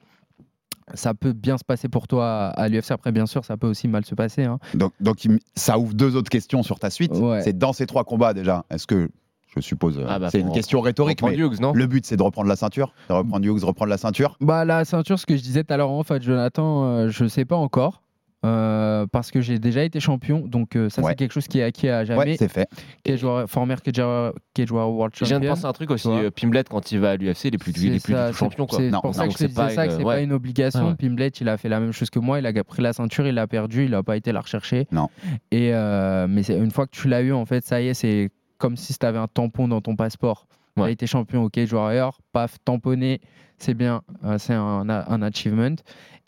ça 0.94 1.14
peut 1.14 1.32
bien 1.32 1.58
se 1.58 1.64
passer 1.64 1.88
pour 1.88 2.08
toi 2.08 2.48
à, 2.48 2.68
l'UFC. 2.68 2.90
Après, 2.90 3.12
bien 3.12 3.26
sûr, 3.26 3.44
ça 3.44 3.56
peut 3.56 3.66
aussi 3.66 3.88
mal 3.88 4.04
se 4.04 4.14
passer. 4.14 4.44
hein. 4.44 4.58
Donc, 4.74 5.28
ça 5.54 5.78
ouvre 5.78 5.94
deux 5.94 6.16
autres 6.16 6.30
questions 6.30 6.62
sur 6.62 6.78
ta 6.78 6.90
suite. 6.90 7.12
Ouais. 7.14 7.42
C'est 7.42 7.56
dans 7.56 7.72
ces 7.72 7.86
trois 7.86 8.04
combats 8.04 8.34
déjà. 8.34 8.64
Est-ce 8.70 8.86
que, 8.86 9.08
je 9.56 9.60
suppose, 9.60 10.00
Ah 10.08 10.18
bah, 10.18 10.28
c'est 10.30 10.40
une 10.40 10.52
question 10.52 10.80
rhétorique, 10.80 11.20
Reprendre 11.20 11.36
mais 11.36 11.42
Hughes, 11.44 11.60
non? 11.60 11.72
le 11.72 11.86
but 11.86 12.04
c'est 12.06 12.16
de 12.16 12.22
reprendre 12.22 12.48
la 12.48 12.56
ceinture, 12.56 12.92
de 13.08 13.14
reprendre 13.14 13.44
Hughes, 13.46 13.64
reprendre 13.64 13.90
la 13.90 13.98
ceinture? 13.98 14.36
Bah 14.40 14.64
la 14.64 14.84
ceinture, 14.84 15.18
ce 15.18 15.26
que 15.26 15.36
je 15.36 15.42
disais 15.42 15.64
tout 15.64 15.72
à 15.72 15.76
l'heure 15.76 15.90
en 15.90 16.02
fait, 16.04 16.22
Jonathan, 16.22 16.84
euh, 16.84 17.08
je 17.08 17.26
sais 17.26 17.44
pas 17.44 17.56
encore. 17.56 18.02
Euh, 18.44 19.04
parce 19.10 19.30
que 19.32 19.40
j'ai 19.40 19.58
déjà 19.58 19.82
été 19.82 19.98
champion, 19.98 20.40
donc 20.46 20.76
euh, 20.76 20.88
ça 20.88 21.02
Ouais. 21.02 21.10
c'est 21.10 21.16
quelque 21.16 21.32
chose 21.32 21.48
qui 21.48 21.58
est 21.58 21.64
acquis 21.64 21.88
à 21.88 22.00
Ouais, 22.00 22.06
jamais. 22.06 22.36
c'est 22.36 22.46
fait. 22.48 22.68
Cage 23.02 23.24
Warrior- 23.24 23.48
former 23.48 23.74
Cage 23.82 23.98
Warrior- 23.98 24.32
Cage 24.54 24.70
Warrior 24.70 24.94
World 24.94 25.14
Je 25.16 25.24
viens 25.24 25.40
de 25.40 25.44
Champion. 25.44 25.54
penser 25.54 25.66
à 25.66 25.68
un 25.68 25.72
truc 25.72 25.90
aussi. 25.90 26.02
Tu 26.04 26.08
vois. 26.10 26.22
euh, 26.22 26.30
Pimblet, 26.30 26.64
quand 26.70 26.92
il 26.92 27.00
va 27.00 27.10
à 27.10 27.16
l'UFC, 27.16 27.46
il 27.48 27.54
est 27.54 27.58
plus, 27.58 27.72
du- 27.72 27.86
il 27.86 27.94
est 27.96 28.04
plus 28.04 28.12
du 28.14 28.18
ça, 28.18 28.32
champion. 28.32 28.66
C'est 28.70 28.90
Non, 28.90 29.00
pour 29.00 29.14
ça 29.14 29.24
que 29.26 29.32
je 29.32 29.38
te 29.38 29.42
c'est 29.42 29.54
pas 29.54 29.64
disais 29.64 29.74
ça, 29.74 29.86
que 29.86 29.92
une- 29.92 29.98
c'est 29.98 30.04
ouais. 30.04 30.14
pas 30.16 30.20
une 30.20 30.32
obligation. 30.32 30.82
Ouais, 30.84 30.90
ouais. 30.90 30.94
Pimblet, 30.96 31.28
il 31.28 31.48
a 31.48 31.56
fait 31.56 31.68
la 31.68 31.80
même 31.80 31.92
chose 31.92 32.10
que 32.10 32.20
moi. 32.20 32.38
Il 32.38 32.46
a 32.46 32.64
pris 32.64 32.80
la 32.82 32.92
ceinture, 32.92 33.26
il 33.26 33.34
l'a 33.34 33.46
perdu, 33.48 33.86
il 33.86 33.94
a 33.94 34.02
pas 34.04 34.16
été 34.16 34.30
la 34.30 34.40
rechercher. 34.40 34.86
Non. 34.92 35.08
Et 35.50 35.74
euh, 35.74 36.26
mais 36.28 36.42
une 36.48 36.70
fois 36.70 36.86
que 36.86 36.92
tu 36.92 37.08
l'as 37.08 37.22
eu, 37.22 37.32
en 37.32 37.44
fait, 37.44 37.64
ça 37.66 37.80
y 37.80 37.88
est, 37.88 37.94
c'est 37.94 38.30
comme 38.58 38.76
si 38.76 38.96
tu 38.96 39.04
avais 39.06 39.18
un 39.18 39.26
tampon 39.28 39.66
dans 39.66 39.80
ton 39.80 39.96
passeport. 39.96 40.46
Tu 40.76 40.82
as 40.82 40.84
Ouais. 40.86 40.92
été 40.92 41.08
champion 41.08 41.42
au 41.42 41.48
Cage 41.48 41.72
Warrior, 41.72 42.20
paf, 42.32 42.56
tamponné, 42.64 43.20
c'est 43.56 43.74
bien, 43.74 44.02
c'est 44.38 44.54
un, 44.54 44.88
un 44.88 45.22
achievement. 45.22 45.74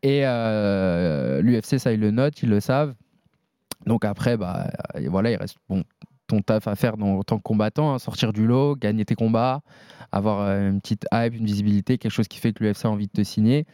Et 0.03 0.23
l'UFC, 1.43 1.79
ça, 1.79 1.93
ils 1.93 2.01
le 2.01 2.11
notent, 2.11 2.43
ils 2.43 2.49
le 2.49 2.61
savent. 2.61 2.95
Donc 3.87 4.05
après, 4.05 4.37
bah, 4.37 4.71
euh, 4.97 5.07
voilà, 5.09 5.31
il 5.31 5.37
reste 5.37 5.57
ton 6.27 6.43
taf 6.43 6.69
à 6.69 6.77
faire 6.77 6.97
dans- 6.97 7.19
en 7.19 7.23
tant 7.23 7.39
que 7.39 7.43
combattant, 7.43 7.93
hein, 7.93 7.99
sortir 7.99 8.33
du 8.33 8.47
lot, 8.47 8.77
gagner 8.77 9.05
tes 9.05 9.15
combats, 9.15 9.63
avoir 10.13 10.41
euh, 10.43 10.71
une 10.71 10.81
petite 10.81 11.07
hype, 11.13 11.35
une 11.35 11.45
visibilité, 11.45 11.99
quelque 11.99 12.13
chose 12.13 12.29
qui 12.29 12.39
fait 12.39 12.53
que 12.53 12.63
l'UFC 12.63 12.85
a 12.85 12.91
envie 12.91 13.07
de 13.07 13.13
te 13.13 13.23
signer. 13.23 13.67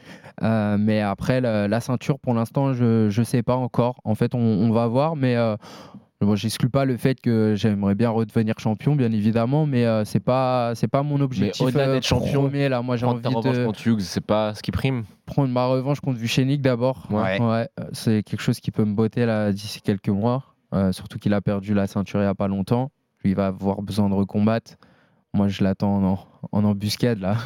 Euh, 0.42 0.76
mais 0.78 1.00
après, 1.00 1.40
la, 1.40 1.80
ceinture, 1.80 2.18
pour 2.18 2.34
l'instant, 2.34 2.72
je 2.72 3.06
ne 3.06 3.24
sais 3.24 3.42
pas 3.42 3.56
encore. 3.56 4.00
En 4.04 4.14
fait, 4.14 4.34
on, 4.34 4.70
va 4.70 4.86
voir, 4.86 5.16
mais 5.16 5.36
Bon, 6.20 6.34
j'exclus 6.34 6.70
pas 6.70 6.86
le 6.86 6.96
fait 6.96 7.20
que 7.20 7.54
j'aimerais 7.56 7.94
bien 7.94 8.08
redevenir 8.08 8.54
champion, 8.58 8.96
bien 8.96 9.12
évidemment, 9.12 9.66
mais 9.66 9.84
euh, 9.84 10.04
c'est 10.04 10.20
pas 10.20 10.74
c'est 10.74 10.88
pas 10.88 11.02
mon 11.02 11.20
objectif. 11.20 11.60
au-delà 11.60 11.88
euh, 11.88 11.94
d'être 11.94 12.06
champion, 12.06 12.42
premier, 12.42 12.70
là, 12.70 12.80
moi 12.80 12.96
j'ai 12.96 13.04
ta 13.04 13.12
envie 13.12 13.26
revanche 13.26 13.58
de 13.58 13.64
contre 13.66 13.86
Hughes, 13.86 14.00
c'est 14.00 14.24
pas 14.24 14.54
ce 14.54 14.62
qui 14.62 14.70
prime. 14.70 15.04
prendre 15.26 15.52
ma 15.52 15.66
revanche 15.66 16.00
contre 16.00 16.18
Vucenic 16.18 16.62
d'abord. 16.62 17.06
Ouais. 17.10 17.68
c'est 17.92 18.22
quelque 18.22 18.40
chose 18.40 18.60
qui 18.60 18.70
peut 18.70 18.84
me 18.84 18.94
botter 18.94 19.26
là 19.26 19.52
d'ici 19.52 19.82
quelques 19.82 20.08
mois. 20.08 20.56
Euh, 20.74 20.92
surtout 20.92 21.18
qu'il 21.18 21.32
a 21.32 21.40
perdu 21.40 21.74
la 21.74 21.86
ceinture 21.86 22.20
il 22.20 22.24
y 22.24 22.28
a 22.28 22.34
pas 22.34 22.48
longtemps. 22.48 22.90
Lui, 23.22 23.30
il 23.30 23.36
va 23.36 23.46
avoir 23.48 23.82
besoin 23.82 24.08
de 24.08 24.14
recombattre. 24.14 24.72
Moi, 25.32 25.48
je 25.48 25.62
l'attends 25.62 26.00
en, 26.52 26.64
embuscade 26.64 27.18
là. 27.20 27.36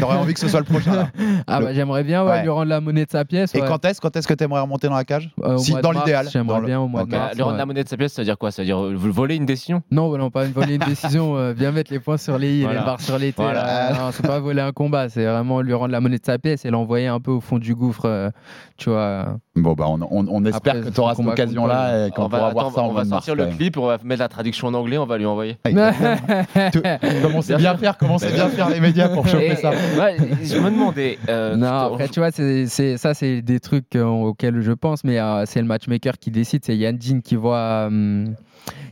T'aurais 0.00 0.16
envie 0.16 0.34
que 0.34 0.40
ce 0.40 0.48
soit 0.48 0.60
le 0.60 0.66
prochain 0.66 0.94
là. 0.94 1.08
Ah 1.46 1.60
Le- 1.60 1.66
bah 1.66 1.74
j'aimerais 1.74 2.04
bien 2.04 2.24
ouais, 2.24 2.30
Ouais. 2.30 2.42
lui 2.42 2.48
rendre 2.48 2.68
la 2.68 2.80
monnaie 2.80 3.04
de 3.04 3.10
sa 3.10 3.24
pièce. 3.24 3.54
Et 3.54 3.60
ouais. 3.60 3.68
quand 3.68 3.84
est-ce 3.84 4.00
quand 4.00 4.14
est-ce 4.16 4.26
que 4.26 4.34
t'aimerais 4.34 4.60
remonter 4.60 4.88
dans 4.88 4.94
la 4.94 5.04
cage 5.04 5.30
Euh, 5.42 5.56
Si 5.58 5.72
dans 5.74 5.90
l'idéal. 5.92 6.28
J'aimerais 6.30 6.60
le- 6.60 6.66
bien 6.66 6.80
au 6.80 6.88
mois 6.88 7.02
Ok. 7.02 7.10
de 7.10 7.16
mars. 7.16 7.36
le 7.36 7.42
rendre 7.42 7.54
ouais. 7.54 7.58
la 7.58 7.66
monnaie 7.66 7.84
de 7.84 7.88
sa 7.88 7.96
pièce, 7.96 8.12
ça 8.12 8.22
veut 8.22 8.26
dire 8.26 8.38
quoi? 8.38 8.50
Ça 8.50 8.62
veut 8.62 8.66
dire 8.66 8.82
euh, 8.82 8.94
voler 8.96 9.36
une 9.36 9.46
décision? 9.46 9.82
Non, 9.90 10.16
non, 10.16 10.30
pas 10.30 10.46
une 10.46 10.52
voler 10.52 10.74
une 10.74 10.80
décision, 10.86 11.36
euh, 11.36 11.52
bien 11.54 11.70
mettre 11.72 11.92
les 11.92 12.00
points 12.00 12.16
sur 12.16 12.38
les 12.38 12.58
i, 12.58 12.62
Voilà. 12.62 12.80
les 12.80 12.86
barres 12.86 13.00
sur 13.00 13.18
les 13.18 13.32
t. 13.32 13.42
Voilà. 13.42 13.62
là. 13.90 13.92
Non, 13.92 14.10
c'est 14.12 14.26
pas 14.26 14.38
voler 14.40 14.62
un 14.62 14.72
combat, 14.72 15.08
c'est 15.08 15.24
vraiment 15.24 15.60
lui 15.60 15.74
rendre 15.74 15.92
la 15.92 16.00
monnaie 16.00 16.18
de 16.18 16.24
sa 16.26 16.38
pièce 16.38 16.64
et 16.64 16.70
l'envoyer 16.70 17.06
un 17.06 17.20
peu 17.20 17.30
au 17.30 17.40
fond 17.40 17.58
du 17.58 17.74
gouffre, 17.74 18.06
euh, 18.06 18.30
tu 18.76 18.90
vois. 18.90 19.36
Bon 19.56 19.74
bah 19.74 19.84
on, 19.88 20.00
on- 20.02 20.26
on 20.28 20.44
espère 20.44 20.74
Après, 20.76 20.90
que 20.90 20.94
tu 20.94 21.00
auras 21.00 21.10
c'est 21.12 21.16
cette 21.16 21.24
combat 21.24 21.32
occasion 21.32 21.66
là 21.66 22.06
et 22.06 22.10
qu'on 22.10 22.24
on 22.24 22.28
va, 22.28 22.38
pourra 22.38 22.50
voir 22.50 22.72
ça 22.72 22.82
en 22.82 22.88
on 22.88 22.92
va 22.92 23.04
sortir 23.04 23.34
le 23.36 23.46
clip, 23.46 23.76
on 23.76 23.86
va 23.86 23.98
mettre 24.02 24.20
la 24.20 24.28
traduction 24.28 24.66
en 24.68 24.74
anglais, 24.74 24.98
on 24.98 25.06
va 25.06 25.16
lui 25.18 25.26
envoyer. 25.26 25.58
Exactement. 25.64 26.16
Tu- 26.72 26.82
Comme 27.22 27.34
on 27.36 27.42
sait 27.42 27.56
bien 27.56 27.76
faire, 27.76 27.96
comment 27.98 28.14
on 28.14 28.18
sait 28.18 28.32
bien 28.46 28.56
faire 28.56 28.70
les 28.70 28.80
médias 28.80 29.08
pour 29.08 29.26
choper 29.26 29.52
Et- 29.52 29.56
ça. 29.56 29.72
je 29.72 30.58
me 30.58 30.70
demandais. 30.70 31.18
euh, 31.28 31.56
non, 31.56 31.66
après, 31.66 32.08
tu 32.08 32.20
vois, 32.20 32.30
c'est, 32.30 32.66
ça, 32.96 33.14
c'est 33.14 33.42
des 33.42 33.60
trucs 33.60 33.94
euh, 33.96 34.04
auxquels 34.04 34.60
je 34.60 34.72
pense, 34.72 35.04
mais 35.04 35.18
euh, 35.18 35.44
c'est 35.46 35.60
le 35.60 35.66
matchmaker 35.66 36.18
qui 36.18 36.30
décide. 36.30 36.64
C'est 36.64 36.76
Yann 36.76 36.96
Jin 37.00 37.20
qui 37.22 37.36
voit, 37.36 37.84
hum, 37.88 38.34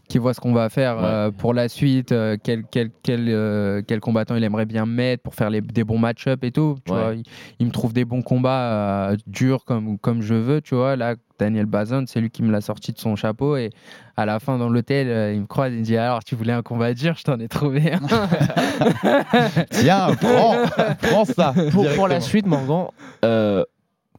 qui 0.08 0.18
voit 0.18 0.34
ce 0.34 0.40
qu'on 0.40 0.52
va 0.52 0.68
faire 0.68 0.96
Ouais. 0.96 1.02
euh, 1.04 1.30
pour 1.30 1.54
la 1.54 1.68
suite, 1.68 2.12
euh, 2.12 2.36
quel, 2.42 2.64
quel, 2.70 2.90
quel, 3.02 3.26
euh, 3.28 3.80
quel 3.86 4.00
combattant 4.00 4.36
il 4.36 4.44
aimerait 4.44 4.66
bien 4.66 4.84
mettre 4.84 5.22
pour 5.22 5.34
faire 5.34 5.48
les- 5.48 5.60
des 5.62 5.84
bons 5.84 5.98
match-up 5.98 6.44
et 6.44 6.50
tout. 6.50 6.76
Tu 6.84 6.92
Ouais. 6.92 6.98
vois, 7.02 7.14
il, 7.14 7.22
il 7.60 7.66
me 7.66 7.72
trouve 7.72 7.92
des 7.94 8.04
bons 8.04 8.20
combats 8.22 9.10
euh, 9.12 9.16
durs 9.26 9.64
comme, 9.64 9.98
comme 9.98 10.20
je 10.20 10.34
veux, 10.34 10.60
tu 10.60 10.74
vois. 10.74 10.96
Là, 10.96 11.14
Daniel 11.38 11.66
Bazan, 11.66 12.04
c'est 12.06 12.20
lui 12.20 12.30
qui 12.30 12.42
me 12.42 12.52
l'a 12.52 12.60
sorti 12.60 12.92
de 12.92 12.98
son 12.98 13.16
chapeau 13.16 13.56
et 13.56 13.70
à 14.16 14.26
la 14.26 14.38
fin 14.38 14.58
dans 14.58 14.68
l'hôtel, 14.68 15.08
euh, 15.08 15.32
il 15.32 15.40
me 15.40 15.46
croise, 15.46 15.72
il 15.72 15.78
me 15.80 15.84
dit 15.84 15.96
alors 15.96 16.22
tu 16.22 16.34
voulais 16.36 16.52
un 16.52 16.62
combat 16.62 16.92
dur, 16.94 17.14
je 17.16 17.24
t'en 17.24 17.40
ai 17.40 17.48
trouvé 17.48 17.92
un. 17.94 18.00
Tiens, 19.70 20.08
prends, 20.20 20.54
prends 21.00 21.24
ça. 21.24 21.54
pour, 21.72 21.86
pour 21.94 22.08
la 22.08 22.20
suite, 22.20 22.46
Morgan, 22.46 22.86
euh, 23.24 23.64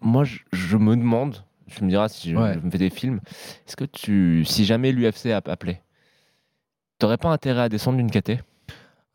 moi 0.01 0.23
je, 0.23 0.39
je 0.51 0.77
me 0.77 0.95
demande, 0.95 1.37
tu 1.69 1.83
me 1.83 1.89
diras 1.89 2.07
si 2.09 2.31
je, 2.31 2.35
Ouais. 2.37 2.53
je 2.53 2.59
me 2.59 2.69
fais 2.71 2.77
des 2.77 2.89
films, 2.89 3.19
est-ce 3.67 3.75
que 3.75 3.85
tu, 3.85 4.43
si 4.45 4.65
jamais 4.65 4.91
l'UFC 4.91 5.27
a 5.31 5.41
appelé, 5.45 5.81
t'aurais 6.99 7.17
pas 7.17 7.29
intérêt 7.29 7.61
à 7.63 7.69
descendre 7.69 7.97
d'une 7.97 8.09
KT 8.11 8.39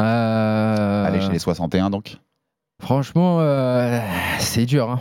Euh, 0.00 1.04
Allez 1.06 1.20
chez 1.20 1.30
les 1.32 1.38
61 1.38 1.90
donc? 1.90 2.16
Franchement, 2.80 3.38
euh, 3.40 3.98
c'est 4.38 4.66
dur. 4.66 4.90
hein. 4.90 5.00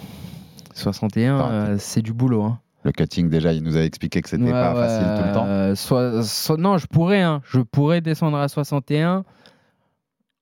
61, 0.74 1.36
Enfin, 1.40 1.52
euh, 1.52 1.76
c'est 1.80 2.02
du 2.02 2.14
boulot. 2.14 2.44
hein. 2.44 2.60
Le 2.84 2.92
cutting 2.92 3.30
déjà, 3.30 3.54
il 3.54 3.64
nous 3.64 3.76
avait 3.76 3.86
expliqué 3.86 4.22
que 4.22 4.30
c'était 4.30 4.44
Ouais, 4.44 4.52
pas 4.52 4.74
ouais, 4.74 4.82
facile 4.82 5.08
tout 5.22 5.28
le 5.28 5.34
temps. 5.34 5.46
euh, 5.46 5.76
soit- 5.76 6.24
soit- 6.24 6.58
non, 6.58 6.78
je 6.78 6.88
pourrais. 6.88 7.22
hein. 7.22 7.42
Je 7.46 7.60
pourrais 7.60 8.02
descendre 8.02 8.38
à 8.38 8.48
61. 8.48 9.24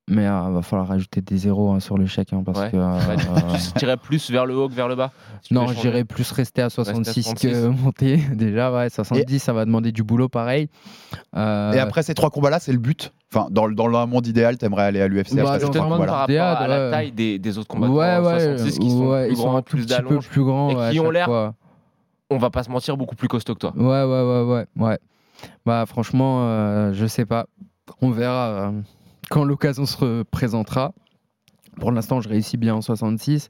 Mais 0.07 0.21
il 0.25 0.53
va 0.53 0.61
falloir 0.61 0.87
rajouter 0.87 1.21
des 1.21 1.35
zéros 1.37 1.71
hein, 1.71 1.79
sur 1.79 1.97
le 1.97 2.05
chèque. 2.05 2.31
hein, 2.31 2.43
parce 2.45 2.59
Ouais. 2.59 2.69
que, 2.69 2.77
euh, 2.77 3.57
tu 3.73 3.79
tirais 3.79 3.97
plus 3.97 4.29
vers 4.29 4.45
le 4.45 4.55
haut 4.55 4.69
que 4.69 4.73
vers 4.75 4.87
le 4.87 4.95
bas 4.95 5.11
Si 5.41 5.51
non, 5.51 5.65
j'irais 5.67 6.03
plus 6.03 6.31
rester 6.31 6.61
à 6.61 6.69
66, 6.69 7.23
66. 7.23 7.47
que 7.51 7.67
monter. 7.83 8.17
Déjà, 8.33 8.71
ouais, 8.71 8.89
70, 8.91 9.39
ça 9.39 9.51
va 9.53 9.65
demander 9.65 9.91
du 9.91 10.03
boulot 10.03 10.29
pareil. 10.29 10.69
Euh, 11.35 11.73
Et 11.73 11.79
après 11.79 12.03
ces 12.03 12.13
trois 12.13 12.29
combats-là, 12.29 12.59
c'est 12.59 12.71
le 12.71 12.77
but? 12.77 13.13
Enfin, 13.33 13.47
dans, 13.49 13.65
le- 13.65 13.73
dans 13.73 13.87
le 13.87 14.05
monde 14.05 14.27
idéal, 14.27 14.57
t'aimerais 14.59 14.83
aller 14.83 15.01
à 15.01 15.07
l'UFC 15.07 15.37
Bah, 15.41 15.57
Je 15.59 15.65
te 15.65 15.71
demande 15.73 16.05
par 16.05 16.17
rapport 16.17 16.29
Idéal, 16.29 16.57
à 16.57 16.67
la 16.67 16.85
ouais. 16.85 16.91
taille 16.91 17.11
des, 17.11 17.39
des 17.39 17.57
autres 17.57 17.67
combattants 17.67 17.93
ouais, 17.95 18.19
ouais, 18.19 18.57
66 18.57 18.77
qui 18.79 18.89
sont 18.91 19.07
ouais, 19.07 19.25
plus 19.27 19.33
ils 19.33 19.37
sont 19.37 19.55
un 19.55 19.61
tout 19.63 19.77
plus 19.77 19.85
petit 19.87 20.03
peu 20.03 20.19
plus 20.19 20.43
grands. 20.43 20.87
et 20.87 20.91
qui 20.91 20.99
ont 20.99 21.09
l'air-. 21.09 21.53
On 22.29 22.37
va 22.37 22.51
pas 22.51 22.61
se 22.61 22.69
mentir, 22.69 22.95
beaucoup 22.95 23.15
plus 23.15 23.27
costaud 23.27 23.55
que 23.55 23.59
toi. 23.59 23.73
Ouais, 23.75 23.83
ouais, 23.83 24.03
ouais, 24.03 24.43
ouais, 24.43 24.65
ouais. 24.87 24.99
Bah, 25.65 25.83
franchement, 25.87 26.41
euh, 26.43 26.93
je 26.93 27.07
sais 27.07 27.25
pas. 27.25 27.47
On 28.01 28.11
verra 28.11 28.47
euh, 28.47 28.71
quand 29.29 29.43
l'occasion 29.43 29.85
se 29.85 29.97
représentera. 29.97 30.93
Pour 31.79 31.91
l'instant, 31.91 32.21
je 32.21 32.29
réussis 32.29 32.57
bien 32.57 32.75
en 32.75 32.81
66. 32.81 33.49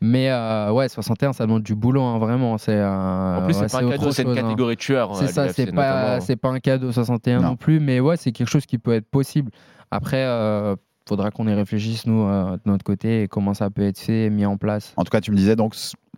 Mais 0.00 0.28
euh, 0.28 0.70
ouais, 0.70 0.88
61, 0.88 1.32
ça 1.32 1.46
demande 1.46 1.62
du 1.62 1.74
boulot, 1.74 2.02
hein, 2.02 2.18
vraiment. 2.18 2.58
C'est 2.58 2.74
euh, 2.74 3.38
En 3.38 3.44
plus, 3.44 3.56
ouais, 3.56 3.68
c'est 3.68 3.78
pas 3.78 3.84
un 3.84 3.90
cadeau, 3.90 4.10
c'est 4.10 4.22
une 4.22 4.30
hein. 4.30 4.34
catégorie 4.34 4.74
de 4.74 4.80
tueurs. 4.80 5.16
C'est 5.16 5.28
ça, 5.28 5.48
c'est 5.48 5.72
pas, 5.72 6.02
notamment. 6.02 6.20
c'est 6.20 6.36
pas 6.36 6.50
un 6.50 6.60
cadeau 6.60 6.92
61 6.92 7.40
non. 7.40 7.48
Non. 7.48 7.56
plus, 7.56 7.80
mais 7.80 8.00
ouais, 8.00 8.16
c'est 8.16 8.32
quelque 8.32 8.50
chose 8.50 8.66
qui 8.66 8.76
peut 8.76 8.92
être 8.92 9.08
possible. 9.08 9.50
Après, 9.90 10.24
euh, 10.24 10.76
faudra 11.08 11.30
qu'on 11.30 11.46
y 11.46 11.54
réfléchisse, 11.54 12.06
nous, 12.06 12.22
euh, 12.22 12.52
de 12.52 12.60
notre 12.66 12.84
côté, 12.84 13.22
et 13.22 13.28
comment 13.28 13.54
ça 13.54 13.70
peut 13.70 13.82
être 13.82 13.98
fait, 13.98 14.30
mis 14.30 14.46
en 14.46 14.56
place. 14.56 14.92
En 14.96 15.04
tout 15.04 15.10
cas, 15.10 15.20
tu 15.20 15.30
me 15.30 15.36
disais 15.36 15.56
donc, 15.56 15.74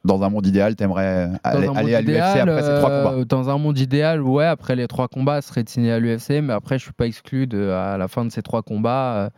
dans 0.06 0.22
un 0.22 0.30
monde 0.30 0.46
idéal, 0.46 0.76
t'aimerais 0.76 1.30
aller, 1.44 1.68
aller 1.74 1.94
à 1.94 2.00
l'UFC 2.00 2.40
après 2.40 2.62
ces 2.62 2.78
trois 2.78 2.90
euh, 2.90 3.04
combats? 3.04 3.24
Dans 3.24 3.50
un 3.50 3.58
monde 3.58 3.78
idéal, 3.78 4.22
ouais, 4.22 4.46
après 4.46 4.76
les 4.76 4.86
trois 4.86 5.08
combats, 5.08 5.42
ce 5.42 5.48
serait 5.48 5.64
de 5.64 5.68
signer 5.68 5.92
à 5.92 5.98
l'UFC, 5.98 6.40
mais 6.42 6.52
après, 6.52 6.78
je 6.78 6.84
suis 6.84 6.92
pas 6.92 7.06
exclu 7.06 7.46
de, 7.46 7.70
à 7.70 7.98
la 7.98 8.08
fin 8.08 8.24
de 8.24 8.30
ces 8.30 8.42
trois 8.42 8.62
combats 8.62 9.14
euh, 9.14 9.30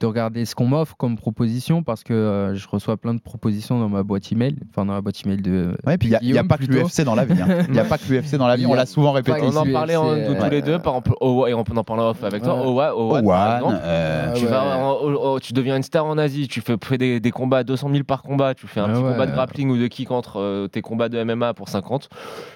de 0.00 0.06
regarder 0.06 0.44
ce 0.46 0.54
qu'on 0.54 0.66
m'offre 0.66 0.96
comme 0.96 1.16
proposition 1.16 1.82
parce 1.82 2.02
que 2.02 2.14
euh, 2.14 2.54
je 2.54 2.66
reçois 2.68 2.96
plein 2.96 3.12
de 3.14 3.20
propositions 3.20 3.78
dans 3.78 3.88
ma 3.90 4.02
boîte 4.02 4.32
email, 4.32 4.56
enfin 4.70 4.86
dans 4.86 4.94
la 4.94 5.00
boîte 5.02 5.16
email 5.26 5.36
de. 5.42 5.76
Ouais, 5.86 5.98
puis 5.98 6.08
il 6.08 6.10
n'y 6.10 6.16
a, 6.16 6.20
Guillaume, 6.20 6.48
pas 6.48 6.56
que 6.56 6.64
l'UFC 6.64 7.02
dans 7.04 7.14
la 7.14 7.24
vie. 7.26 7.40
hein. 7.40 7.64
Il 7.68 7.72
n'y 7.74 7.78
a 7.78 7.84
pas 7.84 7.98
que 7.98 8.04
l'UFC 8.10 8.36
dans 8.36 8.46
la 8.48 8.56
vie, 8.56 8.64
on 8.66 8.72
a 8.72 8.76
l'a 8.76 8.86
souvent 8.86 9.12
répété. 9.12 9.38
On 9.42 9.54
en 9.56 9.64
UFC, 9.66 9.72
parlait 9.72 9.96
en- 9.96 10.04
tous 10.14 10.32
euh, 10.42 10.48
les 10.48 10.62
deux, 10.62 10.78
par 10.78 10.94
exemple, 10.96 11.10
et 11.48 11.54
on 11.54 11.60
en 11.60 11.84
parler 11.84 12.02
off 12.02 12.24
avec 12.24 12.42
toi. 12.42 12.54
Euh, 12.56 14.32
tu, 14.34 14.44
ouais. 14.44 14.50
vas 14.50 14.76
en- 14.78 14.98
oh, 15.02 15.18
oh, 15.22 15.38
tu 15.40 15.52
deviens 15.52 15.76
une 15.76 15.82
star 15.82 16.04
en 16.06 16.16
Asie, 16.18 16.48
tu 16.48 16.60
fais, 16.60 16.76
fais 16.82 16.98
des, 16.98 17.20
des 17.20 17.30
combats 17.30 17.58
à 17.58 17.64
200 17.64 17.88
000 17.92 18.04
par 18.04 18.22
combat, 18.22 18.54
tu 18.54 18.66
fais 18.66 18.80
un 18.80 18.84
Ah 18.84 18.92
petit 18.92 19.02
ouais. 19.02 19.12
combat 19.12 19.26
de 19.26 19.32
grappling 19.32 19.70
ou 19.70 19.76
de 19.76 19.86
kick 19.86 20.10
entre 20.10 20.38
euh, 20.40 20.66
tes 20.68 20.80
combats 20.82 21.08
de 21.08 21.22
MMA 21.22 21.54
pour 21.54 21.68
50, 21.68 22.08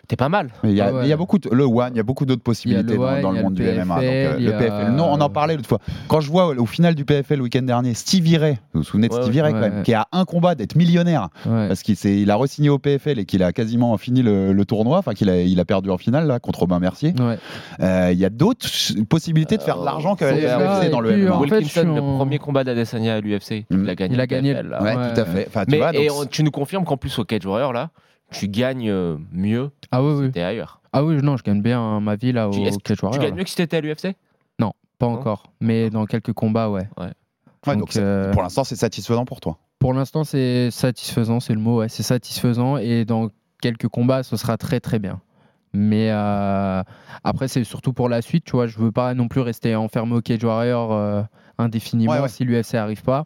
t'es 0.08 0.16
pas 0.16 0.28
mal. 0.28 0.48
mais 0.62 0.70
il 0.70 0.76
y 0.76 0.80
a, 0.80 0.90
Ah 1.00 1.06
y 1.06 1.12
a 1.12 1.16
beaucoup 1.16 1.38
de, 1.38 1.50
le 1.50 1.64
One, 1.64 1.90
il 1.92 1.96
y 1.96 2.00
a 2.00 2.04
beaucoup 2.04 2.24
d'autres 2.26 2.42
possibilités 2.42 2.94
a 2.94 3.20
dans, 3.20 3.32
le 3.32 3.38
a 3.38 3.42
monde 3.42 3.54
du 3.54 3.62
MMA. 3.62 3.98
Euh, 4.00 4.38
le 4.38 4.54
a- 4.54 4.58
PFL. 4.58 4.92
Non, 4.92 5.08
on 5.12 5.20
en 5.20 5.28
parlait 5.28 5.56
l'autre 5.56 5.68
fois. 5.68 5.78
Quand 6.08 6.20
je 6.20 6.30
vois 6.30 6.46
au 6.48 6.66
final 6.66 6.94
du 6.94 7.04
PFL 7.04 7.33
le 7.36 7.42
week-end 7.42 7.62
dernier, 7.62 7.94
Stevie 7.94 8.36
Ray, 8.36 8.54
vous 8.72 8.80
vous 8.80 8.84
souvenez 8.84 9.08
de 9.08 9.14
Ouais, 9.14 9.22
Stevie 9.22 9.40
Ray 9.40 9.52
ouais. 9.52 9.60
quand 9.60 9.66
même, 9.66 9.76
Ouais. 9.78 9.82
qui 9.84 9.94
a 9.94 10.06
un 10.12 10.24
combat 10.24 10.54
d'être 10.54 10.74
millionnaire 10.76 11.28
Ouais. 11.46 11.68
parce 11.68 11.82
qu'il 11.82 11.96
il 12.04 12.30
a 12.30 12.36
re-signé 12.36 12.68
au 12.70 12.78
PFL 12.78 13.18
et 13.18 13.24
qu'il 13.24 13.42
a 13.42 13.52
quasiment 13.52 13.96
fini 13.98 14.22
le, 14.22 14.52
le 14.52 14.64
tournoi, 14.64 14.98
enfin 14.98 15.14
qu'il 15.14 15.28
a, 15.30 15.40
il 15.40 15.58
a 15.60 15.64
perdu 15.64 15.90
en 15.90 15.98
finale 15.98 16.26
là 16.26 16.38
contre 16.40 16.60
Robin 16.60 16.78
Mercier. 16.78 17.14
Ouais. 17.18 17.38
Euh, 17.80 18.10
Il 18.12 18.18
y 18.18 18.24
a 18.24 18.30
d'autres 18.30 18.66
possibilités 19.08 19.56
de 19.56 19.62
faire 19.62 19.78
de 19.80 19.84
l'argent 19.84 20.16
qu'à 20.16 20.32
l'UFC 20.32 20.90
dans 20.90 21.02
et 21.02 21.10
le 21.10 21.16
MMA. 21.16 21.34
en 21.36 21.42
fait, 21.42 21.50
Wilkinson, 21.56 21.94
le 21.94 22.00
premier 22.16 22.38
combat 22.38 22.64
d'Adesanya 22.64 23.14
à 23.16 23.20
l'UFC, 23.20 23.66
il 23.70 23.76
Mm. 23.78 23.88
a 23.88 23.94
gagné. 23.94 24.14
Il 24.14 24.20
a 24.20 24.26
gagné 24.26 24.52
PFL, 24.54 24.68
là. 24.68 24.82
Ouais, 24.82 24.96
Ouais. 24.96 25.14
tout 25.14 25.20
à 25.20 25.24
fait. 25.24 25.44
Enfin, 25.48 25.64
tu 25.64 25.70
Mais 25.72 25.76
vois, 25.78 25.92
donc, 25.92 26.00
et 26.02 26.10
on- 26.10 26.24
tu 26.26 26.42
nous 26.42 26.50
confirmes 26.50 26.84
qu'en 26.84 26.96
plus 26.96 27.18
au 27.18 27.24
Cage 27.24 27.44
Warrior 27.46 27.72
là, 27.72 27.90
tu 28.30 28.48
gagnes 28.48 28.90
euh, 28.90 29.16
mieux 29.32 29.70
Ah 29.92 30.02
oui, 30.02 30.14
si 30.16 30.22
oui. 30.22 30.30
t'es 30.32 30.42
ailleurs. 30.42 30.80
Ah 30.92 31.04
oui, 31.04 31.16
non, 31.22 31.36
je 31.36 31.42
gagne 31.42 31.60
bien 31.62 31.80
hein, 31.80 32.00
ma 32.00 32.16
vie 32.16 32.32
là 32.32 32.48
au 32.48 32.52
Tu- 32.52 32.60
Tu 32.84 33.18
gagnes 33.18 33.34
mieux 33.34 33.44
que 33.44 33.50
si 33.50 33.56
t'étais 33.56 33.76
à 33.78 33.80
l'UFC 33.80 34.14
Pas 34.96 35.06
Non? 35.06 35.14
encore, 35.14 35.50
mais 35.60 35.90
dans 35.90 36.06
quelques 36.06 36.32
combats, 36.32 36.70
ouais. 36.70 36.86
ouais, 36.98 37.08
donc, 37.72 37.80
donc 37.80 37.92
c'est- 37.92 38.00
euh, 38.02 38.30
pour 38.32 38.42
l'instant, 38.42 38.62
c'est 38.64 38.76
satisfaisant 38.76 39.24
pour 39.24 39.40
toi. 39.40 39.58
Pour 39.78 39.92
l'instant, 39.94 40.24
c'est 40.24 40.70
satisfaisant, 40.70 41.40
c'est 41.40 41.54
le 41.54 41.60
mot, 41.60 41.78
ouais. 41.80 41.88
C'est 41.88 42.02
satisfaisant 42.02 42.76
et 42.76 43.04
dans 43.04 43.28
quelques 43.62 43.88
combats, 43.88 44.22
ce 44.22 44.36
sera 44.36 44.56
très 44.56 44.80
très 44.80 44.98
bien. 44.98 45.20
Mais 45.72 46.10
euh, 46.12 46.82
après, 47.24 47.48
c'est 47.48 47.64
surtout 47.64 47.92
pour 47.92 48.08
la 48.08 48.22
suite, 48.22 48.44
tu 48.44 48.52
vois. 48.52 48.66
Je 48.68 48.78
veux 48.78 48.92
pas 48.92 49.12
non 49.14 49.26
plus 49.28 49.40
rester 49.40 49.74
enfermé 49.74 50.14
au 50.14 50.20
Cage 50.20 50.44
Warrior 50.44 50.92
euh, 50.92 51.22
indéfiniment 51.58 52.12
Ouais, 52.12 52.20
ouais. 52.20 52.28
si 52.28 52.44
l'UFC 52.44 52.74
arrive 52.76 53.02
pas. 53.02 53.24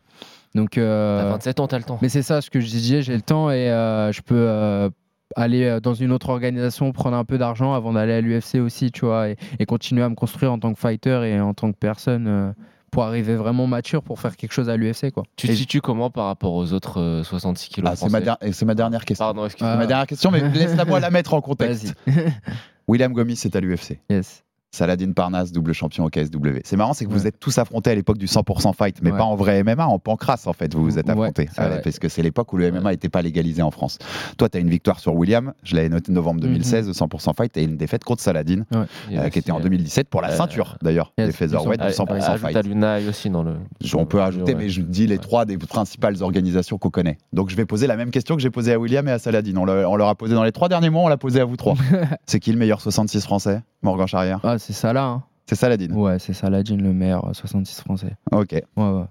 Donc, 0.55 0.71
T'as 0.73 0.81
euh, 0.81 1.29
27 1.33 1.61
ans, 1.61 1.67
t'as 1.69 1.77
le 1.79 1.85
temps. 1.85 1.99
mais 2.01 2.09
c'est 2.09 2.23
ça 2.23 2.41
ce 2.41 2.49
que 2.49 2.59
je 2.61 2.67
disais, 2.67 3.03
j'ai 3.03 3.15
le 3.15 3.21
temps 3.23 3.51
et 3.51 3.71
euh, 3.71 4.13
je 4.13 4.23
peux 4.23 4.35
euh, 4.35 4.89
aller 5.37 5.79
dans 5.83 5.93
une 5.93 6.11
autre 6.11 6.31
organisation, 6.31 6.91
prendre 6.93 7.17
un 7.19 7.25
peu 7.27 7.37
d'argent 7.37 7.75
avant 7.75 7.93
d'aller 7.93 8.15
à 8.15 8.21
l'UFC 8.23 8.57
aussi, 8.61 8.91
tu 8.91 9.05
vois, 9.05 9.29
et, 9.29 9.37
et 9.59 9.67
continuer 9.67 10.03
à 10.03 10.09
me 10.09 10.15
construire 10.15 10.51
en 10.51 10.59
tant 10.59 10.73
que 10.73 10.81
fighter 10.81 11.21
et 11.25 11.39
en 11.39 11.53
tant 11.53 11.71
que 11.71 11.77
personne 11.79 12.27
euh, 12.27 12.51
pour 12.91 13.05
arriver 13.05 13.35
vraiment 13.37 13.67
mature 13.67 14.03
pour 14.03 14.19
faire 14.21 14.37
quelque 14.37 14.53
chose 14.53 14.69
à 14.69 14.77
l'UFC, 14.77 15.11
quoi. 15.13 15.25
Tu 15.37 15.47
te 15.49 15.53
situes 15.53 15.81
comment 15.81 16.11
par 16.11 16.27
rapport 16.27 16.55
aux 16.55 16.73
autres 16.73 17.01
euh, 17.01 17.23
66 17.25 17.69
kilos 17.69 17.91
Ah, 17.93 17.97
c'est 17.97 18.05
ma, 18.07 18.21
français 18.21 18.25
der- 18.41 18.55
c'est 18.55 18.65
ma 18.65 18.75
dernière 18.75 19.05
question. 19.05 19.25
Pardon, 19.27 19.45
excuse-moi. 19.45 19.71
C'est 19.73 19.77
Ah. 19.77 19.79
ma 19.79 19.87
dernière 19.87 20.07
question, 20.07 20.31
mais 20.31 20.41
laisse-la 20.55 20.85
moi 20.85 21.01
la 21.01 21.11
mettre 21.11 21.35
en 21.35 21.41
contexte. 21.41 21.95
Vas-y. 22.07 22.33
William 22.89 23.13
Gomis 23.13 23.41
est 23.45 23.55
à 23.55 23.61
l'UFC. 23.61 24.01
yes. 24.11 24.45
Saladin 24.73 25.13
Parnas, 25.13 25.47
double 25.53 25.73
champion 25.73 26.05
au 26.05 26.11
KSW. 26.11 26.59
C'est 26.65 26.77
marrant, 26.77 26.93
c'est 26.93 27.07
que 27.07 27.11
vous 27.11 27.23
Ouais. 27.23 27.29
êtes 27.29 27.41
tous 27.41 27.57
affrontés 27.57 27.91
à 27.91 27.95
l'époque 27.95 28.19
du 28.19 28.27
100% 28.27 28.75
fight, 28.75 28.97
mais 29.03 29.11
Ouais. 29.13 29.17
pas 29.19 29.25
en 29.25 29.35
vrai 29.35 29.61
MMA, 29.65 29.87
en 29.87 29.99
pancrace 29.99 30.47
en 30.47 30.53
fait, 30.53 30.75
vous 30.75 30.85
vous 30.85 30.99
êtes 30.99 31.09
affrontés. 31.09 31.49
parce 31.83 31.99
que 31.99 32.09
c'est 32.09 32.23
l'époque 32.23 32.53
où 32.53 32.59
le 32.59 32.67
MMA 32.71 32.91
n'était 32.91 33.09
pas 33.09 33.23
légalisé 33.23 33.63
en 33.63 33.71
France. 33.71 33.99
Toi, 34.37 34.49
tu 34.51 34.59
as 34.59 34.61
une 34.61 34.69
victoire 34.69 35.01
sur 35.01 35.15
William, 35.15 35.55
je 35.63 35.75
l'avais 35.75 35.89
noté 35.89 36.13
novembre 36.13 36.41
2016, 36.43 36.89
au 36.89 36.93
100% 36.93 37.33
fight, 37.35 37.57
et 37.57 37.63
une 37.65 37.77
défaite 37.79 38.05
contre 38.05 38.23
Saladin, 38.23 38.65
Ouais. 38.73 38.85
euh, 39.17 39.29
qui 39.31 39.39
était 39.39 39.53
en 39.53 39.61
2017 39.61 40.09
pour 40.11 40.21
la 40.21 40.33
Euh, 40.33 40.37
ceinture 40.37 40.77
d'ailleurs, 40.83 41.13
des 41.17 41.33
featherweight 41.33 41.81
Ah, 41.83 41.89
du 41.89 41.95
100% 41.95 42.33
ajoute 42.35 42.53
fight. 42.53 43.09
Aussi 43.09 43.31
dans 43.31 43.43
le. 43.43 43.55
On 43.95 44.05
peut 44.07 44.21
ajouter, 44.23 44.53
Ouais. 44.55 44.65
mais 44.65 44.69
je 44.69 44.83
dis 44.83 45.07
les 45.07 45.15
Ouais. 45.15 45.19
trois 45.19 45.45
des 45.47 45.57
principales 45.57 46.23
organisations 46.23 46.77
qu'on 46.79 46.91
connaît. 46.91 47.17
Donc 47.33 47.49
je 47.49 47.57
vais 47.57 47.65
poser 47.65 47.87
la 47.87 47.97
même 47.97 48.11
question 48.11 48.37
que 48.37 48.43
j'ai 48.43 48.51
posée 48.51 48.75
à 48.75 48.79
William 48.79 49.07
et 49.09 49.13
à 49.13 49.19
Saladin. 49.19 49.57
On, 49.57 49.65
l'a- 49.65 49.89
on 49.89 49.97
leur 49.97 50.09
a 50.09 50.15
posé 50.15 50.35
dans 50.35 50.45
les 50.45 50.53
trois 50.53 50.69
derniers 50.69 50.91
mois, 50.91 51.03
on 51.05 51.09
l'a 51.09 51.17
posé 51.17 51.41
à 51.41 51.45
vous 51.47 51.57
trois. 51.57 51.75
c'est 52.27 52.39
qui 52.39 52.53
le 52.53 52.59
meilleur 52.59 52.81
66 52.83 53.23
français? 53.25 53.63
Morgan 53.83 54.09
Charrière 54.09 54.41
Ah, 54.43 54.58
c'est 54.59 54.73
ça 54.73 54.93
là. 54.93 55.05
hein. 55.05 55.23
C'est 55.47 55.55
Saladin. 55.57 55.91
Ouais, 55.95 56.19
c'est 56.19 56.35
Saladin 56.35 56.77
le 56.77 56.93
meilleur 56.93 57.27
euh, 57.27 57.33
66 57.33 57.81
français. 57.81 58.17
Ok. 58.33 58.53
Ouais, 58.53 58.63
ouais. 58.77 59.05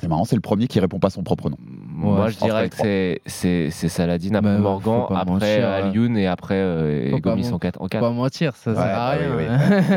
C'est 0.00 0.06
marrant, 0.06 0.24
c'est 0.24 0.36
le 0.36 0.40
premier 0.40 0.68
qui 0.68 0.78
répond 0.78 1.00
pas 1.00 1.10
son 1.10 1.24
propre 1.24 1.50
nom. 1.50 1.56
Moi, 1.60 2.28
je 2.30 2.38
dirais 2.38 2.68
que 2.70 2.76
c'est- 3.26 3.70
Saladin, 3.70 4.34
après 4.36 4.54
Bah, 4.54 4.58
Morgan, 4.60 5.02
faut 5.08 5.14
après 5.14 5.24
mentir, 5.32 5.48
ouais. 5.48 5.64
Alioun 5.64 6.16
et 6.16 6.26
après 6.28 6.54
euh, 6.54 7.10
Faut 7.10 7.18
Gomis 7.18 7.50
en 7.52 7.58
4. 7.58 7.76
En 7.80 7.84
Faut 7.84 7.88
quatre. 7.88 8.00
pas 8.02 8.10
mentir, 8.12 8.54
ça 8.54 8.74
sert 8.74 8.80
à 8.82 8.86
bah 8.86 9.08
rien. 9.10 9.20
Il 9.20 9.32
euh, 9.32 9.96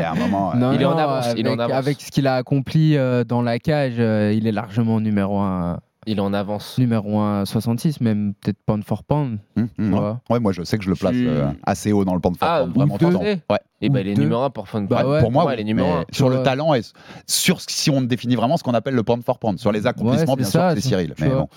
est 0.80 0.84
en 0.84 0.90
avec- 0.98 1.60
avance. 1.60 1.72
Avec 1.72 2.00
ce 2.00 2.10
qu'il 2.10 2.26
a 2.26 2.34
accompli 2.34 2.96
euh, 2.96 3.22
dans 3.22 3.42
la 3.42 3.60
cage, 3.60 3.94
euh, 3.98 4.34
il 4.36 4.46
est 4.48 4.52
largement 4.52 5.00
numéro 5.00 5.38
1, 5.38 5.78
Il 6.06 6.18
est 6.18 6.20
en 6.20 6.32
avance. 6.34 6.78
numéro 6.78 7.18
1 7.20 7.44
66, 7.44 8.00
même 8.00 8.34
peut-être 8.40 8.58
pound 8.66 8.82
for 8.84 9.04
pound. 9.04 9.38
hum, 9.56 9.68
hum, 9.78 10.18
Ouais. 10.30 10.40
moi 10.40 10.52
je 10.52 10.62
sais 10.64 10.76
que 10.78 10.82
je 10.84 10.90
le 10.90 10.96
place 10.96 11.12
Tu- 11.12 11.28
euh, 11.28 11.46
assez 11.64 11.92
haut 11.92 12.04
dans 12.04 12.14
le 12.14 12.20
pan 12.20 12.30
de 12.32 12.36
Ah, 12.40 12.64
ou 12.64 12.72
Vraiment 12.72 12.96
deux. 12.96 13.14
Ouais. 13.16 13.38
Et 13.80 13.88
ben 13.88 13.98
Ou 13.98 14.00
il 14.02 14.08
est 14.08 14.14
deux. 14.14 14.22
numéro 14.22 14.42
1 14.42 14.50
pour 14.50 14.68
Fun. 14.68 14.82
Bah 14.82 15.06
Ouais, 15.06 15.20
pour 15.20 15.30
moi, 15.30 15.44
Ouais, 15.44 15.50
oui, 15.52 15.56
il 15.58 15.60
est 15.60 15.64
numéro 15.64 15.88
mais 15.88 15.94
un. 16.00 16.04
sur 16.12 16.28
le 16.28 16.42
talent 16.42 16.74
et 16.74 16.80
sur 17.26 17.60
ce- 17.60 17.66
si 17.70 17.90
on 17.90 18.00
définit 18.02 18.34
vraiment 18.36 18.56
ce 18.56 18.62
qu'on 18.64 18.74
appelle 18.74 18.94
le 18.94 19.02
pound 19.04 19.22
for 19.24 19.38
pound, 19.38 19.58
sur 19.58 19.70
les 19.72 19.86
accomplissements, 19.86 20.32
Ouais, 20.32 20.36
bien 20.38 20.46
sûr, 20.46 20.60
c'est 20.74 20.80
Cyril. 20.80 21.14
Mais 21.20 21.28
bon, 21.28 21.48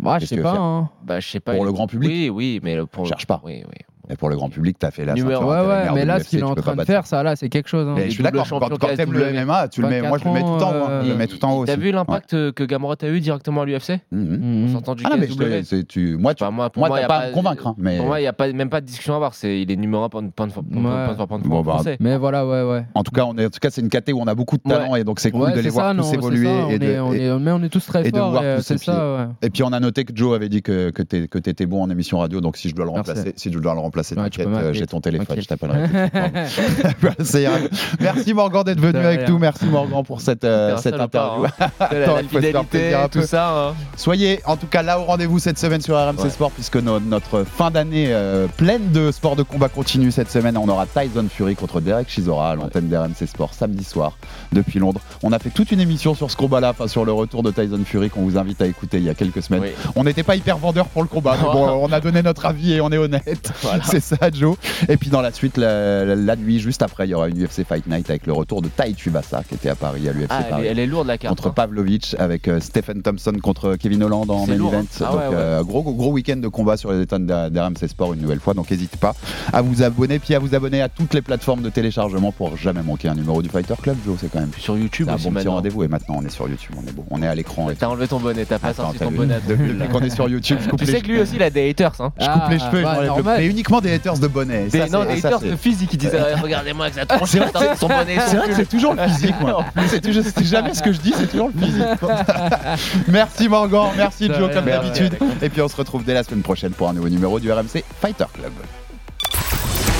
Bah, 0.00 0.14
je 0.14 0.20
Qu'est-ce 0.20 0.30
sais 0.30 0.36
que 0.36 0.42
pas. 0.42 0.56
hein. 0.58 0.90
Bah, 1.04 1.20
je 1.20 1.28
sais 1.28 1.38
pas. 1.40 1.52
Pour 1.54 1.62
il- 1.64 1.66
le 1.66 1.72
grand 1.72 1.86
public 1.86 2.10
Oui, 2.10 2.30
oui, 2.30 2.60
mais 2.62 2.74
le- 2.76 2.86
pour. 2.86 3.06
Cherche 3.06 3.26
pas. 3.26 3.40
Oui, 3.44 3.62
oui. 3.68 3.74
Mais 4.08 4.16
pour 4.16 4.28
le 4.28 4.36
grand 4.36 4.48
public, 4.48 4.76
t'as 4.78 4.90
fait 4.90 5.04
la 5.04 5.14
Numéro- 5.14 5.40
ceinture 5.42 5.48
Ouais, 5.48 5.66
ouais, 5.66 5.92
mais 5.94 6.02
de 6.02 6.06
là, 6.06 6.18
ce 6.20 6.28
qu'il 6.28 6.38
est 6.40 6.42
en 6.42 6.54
train 6.54 6.76
de 6.76 6.84
faire, 6.84 7.06
ça, 7.06 7.22
là, 7.22 7.36
c'est 7.36 7.48
quelque 7.48 7.68
chose. 7.68 7.86
hein. 7.88 7.94
Mais 7.96 8.06
Et 8.06 8.10
je 8.10 8.14
suis 8.14 8.22
d'accord, 8.22 8.46
quand, 8.48 8.60
quand 8.78 8.94
t'aimes 8.94 9.12
le. 9.12 9.32
MMA, 9.32 9.68
tu 9.68 9.82
le 9.82 9.88
mets, 9.88 10.02
moi 10.02 10.18
je 10.18 10.24
le 10.24 10.30
mets 10.32 10.40
tout 10.40 10.46
en 10.46 10.56
haut, 10.72 10.84
hein. 10.84 11.00
24 11.00 11.04
je 11.04 11.10
le 11.10 11.16
mets 11.16 11.26
tout 11.26 11.44
en 11.44 11.52
haut 11.56 11.64
T'as 11.66 11.76
vu 11.76 11.92
l'impact 11.92 12.34
euh, 12.34 12.52
que 12.52 12.64
Gamrot 12.64 12.94
a 13.00 13.06
eu 13.08 13.20
directement 13.20 13.62
à 13.62 13.64
l'UFC 13.64 14.00
Mhm. 14.10 14.36
Mhm. 14.36 14.68
En 14.68 14.72
sortant 14.72 14.94
du 14.94 15.04
Ah 15.06 15.16
mais 15.18 15.26
je 15.28 15.82
tu, 15.82 16.16
moi, 16.16 16.34
tu, 16.34 16.42
Enfin, 16.44 16.50
moi, 16.50 16.70
pour 16.70 16.80
moi, 16.80 16.88
moi, 16.88 17.00
t'as 17.00 17.06
pas 17.06 17.16
à 17.18 17.28
me 17.28 17.32
convaincre, 17.32 17.66
hein, 17.66 17.74
mais 17.78 17.96
Pour 17.98 18.06
moi, 18.06 18.18
il 18.20 18.22
n'y 18.22 18.28
a 18.28 18.32
pas, 18.32 18.52
même 18.52 18.68
pas 18.70 18.80
de 18.80 18.86
discussion 18.86 19.12
à 19.14 19.16
avoir. 19.16 19.34
C'est, 19.34 19.60
il 19.60 19.70
est 19.70 19.76
numéro 19.76 20.02
1 20.04 20.08
pour 20.08 20.22
pour- 20.22 20.46
pour- 20.48 20.64
pour- 20.64 20.82
Ouais. 20.84 21.06
pour- 21.06 21.16
pour- 21.16 21.26
pour- 21.28 21.38
Bon, 21.38 21.62
bah, 21.62 21.72
français. 21.74 21.96
Mais 22.00 22.16
voilà, 22.16 22.46
ouais, 22.46 22.62
ouais. 22.62 22.84
en 22.94 23.02
tout 23.02 23.12
cas, 23.12 23.24
on 23.24 23.36
est, 23.38 23.46
en 23.46 23.50
tout 23.50 23.58
cas, 23.60 23.70
c'est 23.70 23.80
une 23.80 23.88
caté 23.88 24.12
où 24.12 24.20
on 24.20 24.26
a 24.26 24.34
beaucoup 24.34 24.56
de 24.56 24.62
talent 24.62 24.94
et 24.96 25.04
donc 25.04 25.20
c'est 25.20 25.30
cool 25.30 25.42
Ouais, 25.42 25.52
de 25.52 25.60
les 25.60 25.68
voir 25.70 25.94
tous 25.96 26.12
évoluer 26.14 26.48
on 26.48 26.70
et 26.70 26.78
de, 26.78 26.98
on 27.00 27.12
et- 27.12 27.38
mais 27.40 27.50
on 27.52 27.62
est 27.62 27.68
tous 27.68 27.84
très 27.86 28.06
et 28.06 28.10
de 28.10 28.16
forts. 28.18 28.30
voir 28.30 28.42
et, 28.44 28.56
ouais. 28.56 29.26
et 29.42 29.50
puis 29.50 29.62
on 29.62 29.72
a 29.72 29.80
noté 29.80 30.04
que 30.04 30.12
Joe 30.14 30.34
avait 30.34 30.48
dit 30.48 30.62
que, 30.62 30.90
t'étais 30.90 31.66
bon 31.66 31.82
en 31.82 31.90
émission 31.90 32.18
radio, 32.18 32.40
donc 32.40 32.56
si 32.56 32.68
je 32.68 32.74
dois 32.74 32.84
le 32.84 32.92
Merci. 32.92 33.10
remplacer, 33.10 33.32
si 33.36 33.52
je 33.52 33.58
dois 33.58 33.74
le 33.74 33.80
remplacer, 33.80 33.92
Ouais, 34.10 34.16
t'inquiète, 34.30 34.46
euh, 34.48 34.72
j'ai 34.72 34.86
ton 34.86 35.00
téléphone, 35.00 35.40
je 35.40 35.46
t'appellerai. 35.46 35.88
ira. 37.42 37.54
Merci 38.00 38.34
Morgan 38.34 38.62
d'être 38.64 38.80
venu 38.80 38.98
avec 38.98 39.28
nous, 39.28 39.38
merci 39.38 39.64
Morgan 39.66 40.02
pour 40.04 40.20
cette, 40.20 40.44
euh, 40.44 40.76
cette 40.76 40.94
interview. 40.94 41.46
hein. 41.46 41.50
La- 41.90 42.02
Attends, 42.02 42.28
fidélité, 42.28 42.94
tout 43.10 43.22
ça. 43.22 43.68
hein. 43.70 43.74
Soyez 43.96 44.40
en 44.46 44.56
tout 44.56 44.66
cas 44.66 44.82
là 44.82 44.98
au 45.00 45.04
rendez-vous 45.04 45.38
cette 45.38 45.58
semaine 45.58 45.80
sur 45.80 45.96
RMC 45.96 46.22
Ouais. 46.22 46.30
Sport 46.30 46.50
puisque 46.52 46.76
no- 46.76 47.00
notre 47.00 47.44
fin 47.44 47.70
d'année 47.70 48.06
euh, 48.10 48.46
pleine 48.56 48.90
de 48.92 49.10
sport 49.10 49.36
de 49.36 49.42
combat 49.42 49.68
continue 49.68 50.10
cette 50.12 50.30
semaine. 50.30 50.56
On 50.56 50.68
aura 50.68 50.86
Tyson 50.86 51.26
Fury 51.30 51.56
contre 51.56 51.80
Derek 51.80 52.08
Chisora 52.08 52.50
à 52.50 52.54
l'antenne 52.54 52.88
d'RMC 52.88 53.26
Sport 53.26 53.54
samedi 53.54 53.84
soir 53.84 54.16
depuis 54.52 54.78
Londres. 54.78 55.00
On 55.22 55.32
a 55.32 55.38
fait 55.38 55.50
toute 55.50 55.72
une 55.72 55.80
émission 55.80 56.14
sur 56.14 56.30
ce 56.30 56.36
combat-là, 56.36 56.70
enfin 56.70 56.86
sur 56.88 57.04
le 57.04 57.12
retour 57.12 57.42
de 57.42 57.50
Tyson 57.50 57.80
Fury 57.84 58.10
qu'on 58.10 58.22
vous 58.22 58.38
invite 58.38 58.60
à 58.62 58.66
écouter 58.66 58.98
il 58.98 59.04
y 59.04 59.08
a 59.10 59.14
quelques 59.14 59.42
semaines. 59.42 59.62
Oui. 59.62 59.70
On 59.96 60.04
n'était 60.04 60.22
pas 60.22 60.36
hyper 60.36 60.58
vendeur 60.58 60.86
pour 60.86 61.02
le 61.02 61.08
combat, 61.08 61.36
mais 61.40 61.44
bon, 61.52 61.66
on 61.82 61.92
a 61.92 62.00
donné 62.00 62.22
notre 62.22 62.46
avis 62.46 62.74
et 62.74 62.80
on 62.80 62.90
est 62.90 62.98
honnête. 62.98 63.52
Voilà. 63.62 63.81
C'est 63.84 64.00
ça, 64.00 64.16
Joe. 64.32 64.56
Et 64.88 64.96
puis 64.96 65.10
dans 65.10 65.20
la 65.20 65.32
suite, 65.32 65.56
la, 65.56 66.04
la- 66.04 66.14
la 66.16 66.36
nuit, 66.36 66.60
juste 66.60 66.82
après, 66.82 67.06
il 67.06 67.10
y 67.10 67.14
aura 67.14 67.28
une 67.28 67.42
UFC 67.42 67.64
Fight 67.66 67.86
Night 67.86 68.08
avec 68.10 68.26
le 68.26 68.32
retour 68.32 68.62
de 68.62 68.68
Tai 68.68 68.92
Tuivasa 68.94 69.42
qui 69.48 69.54
était 69.54 69.68
à 69.68 69.74
Paris 69.74 70.08
à 70.08 70.12
l'UFC 70.12 70.26
Ah, 70.30 70.42
elle, 70.58 70.64
est, 70.64 70.68
elle 70.68 70.78
est 70.78 70.86
lourde 70.86 71.06
la 71.06 71.18
carte. 71.18 71.34
contre 71.36 71.48
hein. 71.48 71.52
Pavlovich 71.54 72.14
avec 72.18 72.48
euh, 72.48 72.60
Stephen 72.60 73.02
Thompson 73.02 73.32
contre 73.42 73.76
Kevin 73.76 74.02
Holland 74.02 74.30
en 74.30 74.46
main 74.46 74.54
lourd, 74.54 74.74
event. 74.74 74.80
hein. 74.82 75.04
Ah 75.04 75.04
donc 75.10 75.20
ouais, 75.20 75.28
ouais. 75.28 75.34
euh, 75.36 75.62
gros 75.64 75.82
gros 75.82 76.12
week-end 76.12 76.36
de 76.36 76.48
combat 76.48 76.76
sur 76.76 76.92
les 76.92 77.02
états 77.02 77.18
d'RMC 77.18 77.88
Sport 77.88 78.14
une 78.14 78.20
nouvelle 78.20 78.40
fois. 78.40 78.54
Donc 78.54 78.70
n'hésitez 78.70 78.96
pas 78.96 79.14
à 79.52 79.62
vous 79.62 79.82
abonner 79.82 80.18
puis 80.18 80.34
à 80.34 80.38
vous 80.38 80.54
abonner 80.54 80.80
à 80.82 80.88
toutes 80.88 81.14
les 81.14 81.22
plateformes 81.22 81.62
de 81.62 81.70
téléchargement 81.70 82.32
pour 82.32 82.56
jamais 82.56 82.82
manquer 82.82 83.08
un 83.08 83.14
numéro 83.14 83.42
du 83.42 83.48
Fighter 83.48 83.74
Club. 83.80 83.96
Joe, 84.04 84.16
c'est 84.20 84.30
quand 84.30 84.40
même 84.40 84.50
Sur 84.58 84.76
YouTube 84.76 85.08
un 85.08 85.14
aussi 85.14 85.24
bon 85.28 85.34
petit 85.34 85.48
rendez-vous 85.48 85.84
et 85.84 85.88
maintenant 85.88 86.16
on 86.18 86.24
est 86.24 86.30
sur 86.30 86.48
YouTube, 86.48 86.74
on 86.82 86.88
est 86.88 86.92
beau, 86.92 87.04
on 87.10 87.22
est 87.22 87.26
à 87.26 87.34
l'écran. 87.34 87.68
T'as 87.78 87.86
enlevé 87.88 88.08
ton 88.08 88.20
bonnet, 88.20 88.44
t'as 88.44 88.58
pas 88.58 88.72
sorti 88.74 88.98
ton 88.98 89.10
bonnet. 89.10 89.38
Depuis 89.48 89.72
qu'on 89.90 90.00
est 90.00 90.10
sur 90.10 90.28
YouTube, 90.28 90.58
je 90.62 90.68
coupe 90.70 90.78
Tu 90.80 90.86
sais 90.86 91.00
que 91.00 91.06
lui 91.06 91.14
cheveux. 91.14 91.22
aussi 91.22 91.36
il 91.36 91.42
a 91.42 91.50
des 91.50 91.68
haters. 91.70 92.00
Hein. 92.00 92.12
Je 92.18 92.26
coupe 92.26 92.50
les 92.50 92.58
cheveux, 92.58 92.82
j'enlève 92.82 93.00
le- 93.02 93.06
normal. 93.06 93.36
mais 93.40 93.46
uniquement 93.72 93.80
des 93.80 93.94
haters 93.94 94.18
de 94.18 94.26
bonnet. 94.28 94.64
Des, 94.64 94.78
Ça, 94.80 94.86
non, 94.88 95.04
c'est- 95.08 95.14
des 95.14 95.20
ça, 95.20 95.28
haters 95.28 95.40
c'est- 95.40 95.50
de 95.50 95.56
physique 95.56 95.90
qui 95.90 95.96
disent 95.96 96.10
euh, 96.14 96.34
Regardez-moi 96.42 96.86
avec 96.86 96.94
sa 96.98 97.06
tronche, 97.06 97.28
C'est 97.30 97.38
vrai 97.38 97.50
que 97.50 97.56
attendez, 97.58 97.76
son 97.78 97.88
bonnet. 97.88 98.16
C'est 98.28 98.36
vrai 98.36 98.48
que 98.48 98.54
c'est 98.54 98.68
toujours 98.68 98.94
le 98.94 99.02
physique, 99.08 99.34
moi. 99.40 99.64
C'est 99.88 100.00
toujours- 100.00 100.22
c'est 100.34 100.44
jamais 100.44 100.74
ce 100.74 100.82
que 100.82 100.92
je 100.92 101.00
dis, 101.00 101.12
c'est 101.16 101.26
toujours 101.26 101.50
le 101.54 101.60
physique. 101.66 101.82
merci 103.08 103.48
Morgan, 103.48 103.88
merci 103.96 104.26
Joe 104.26 104.52
comme 104.52 104.64
d'habitude. 104.64 105.16
Et 105.40 105.48
puis 105.48 105.60
on 105.62 105.68
se 105.68 105.76
retrouve 105.76 106.04
dès 106.04 106.14
la 106.14 106.22
semaine 106.22 106.42
prochaine 106.42 106.72
pour 106.72 106.88
un 106.88 106.92
nouveau 106.92 107.08
numéro 107.08 107.40
du 107.40 107.50
RMC 107.50 107.84
Fighter 108.00 108.24
Club. 108.34 108.52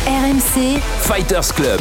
RMC, 0.06 0.80
Fighters 1.00 1.54
Club. 1.54 1.80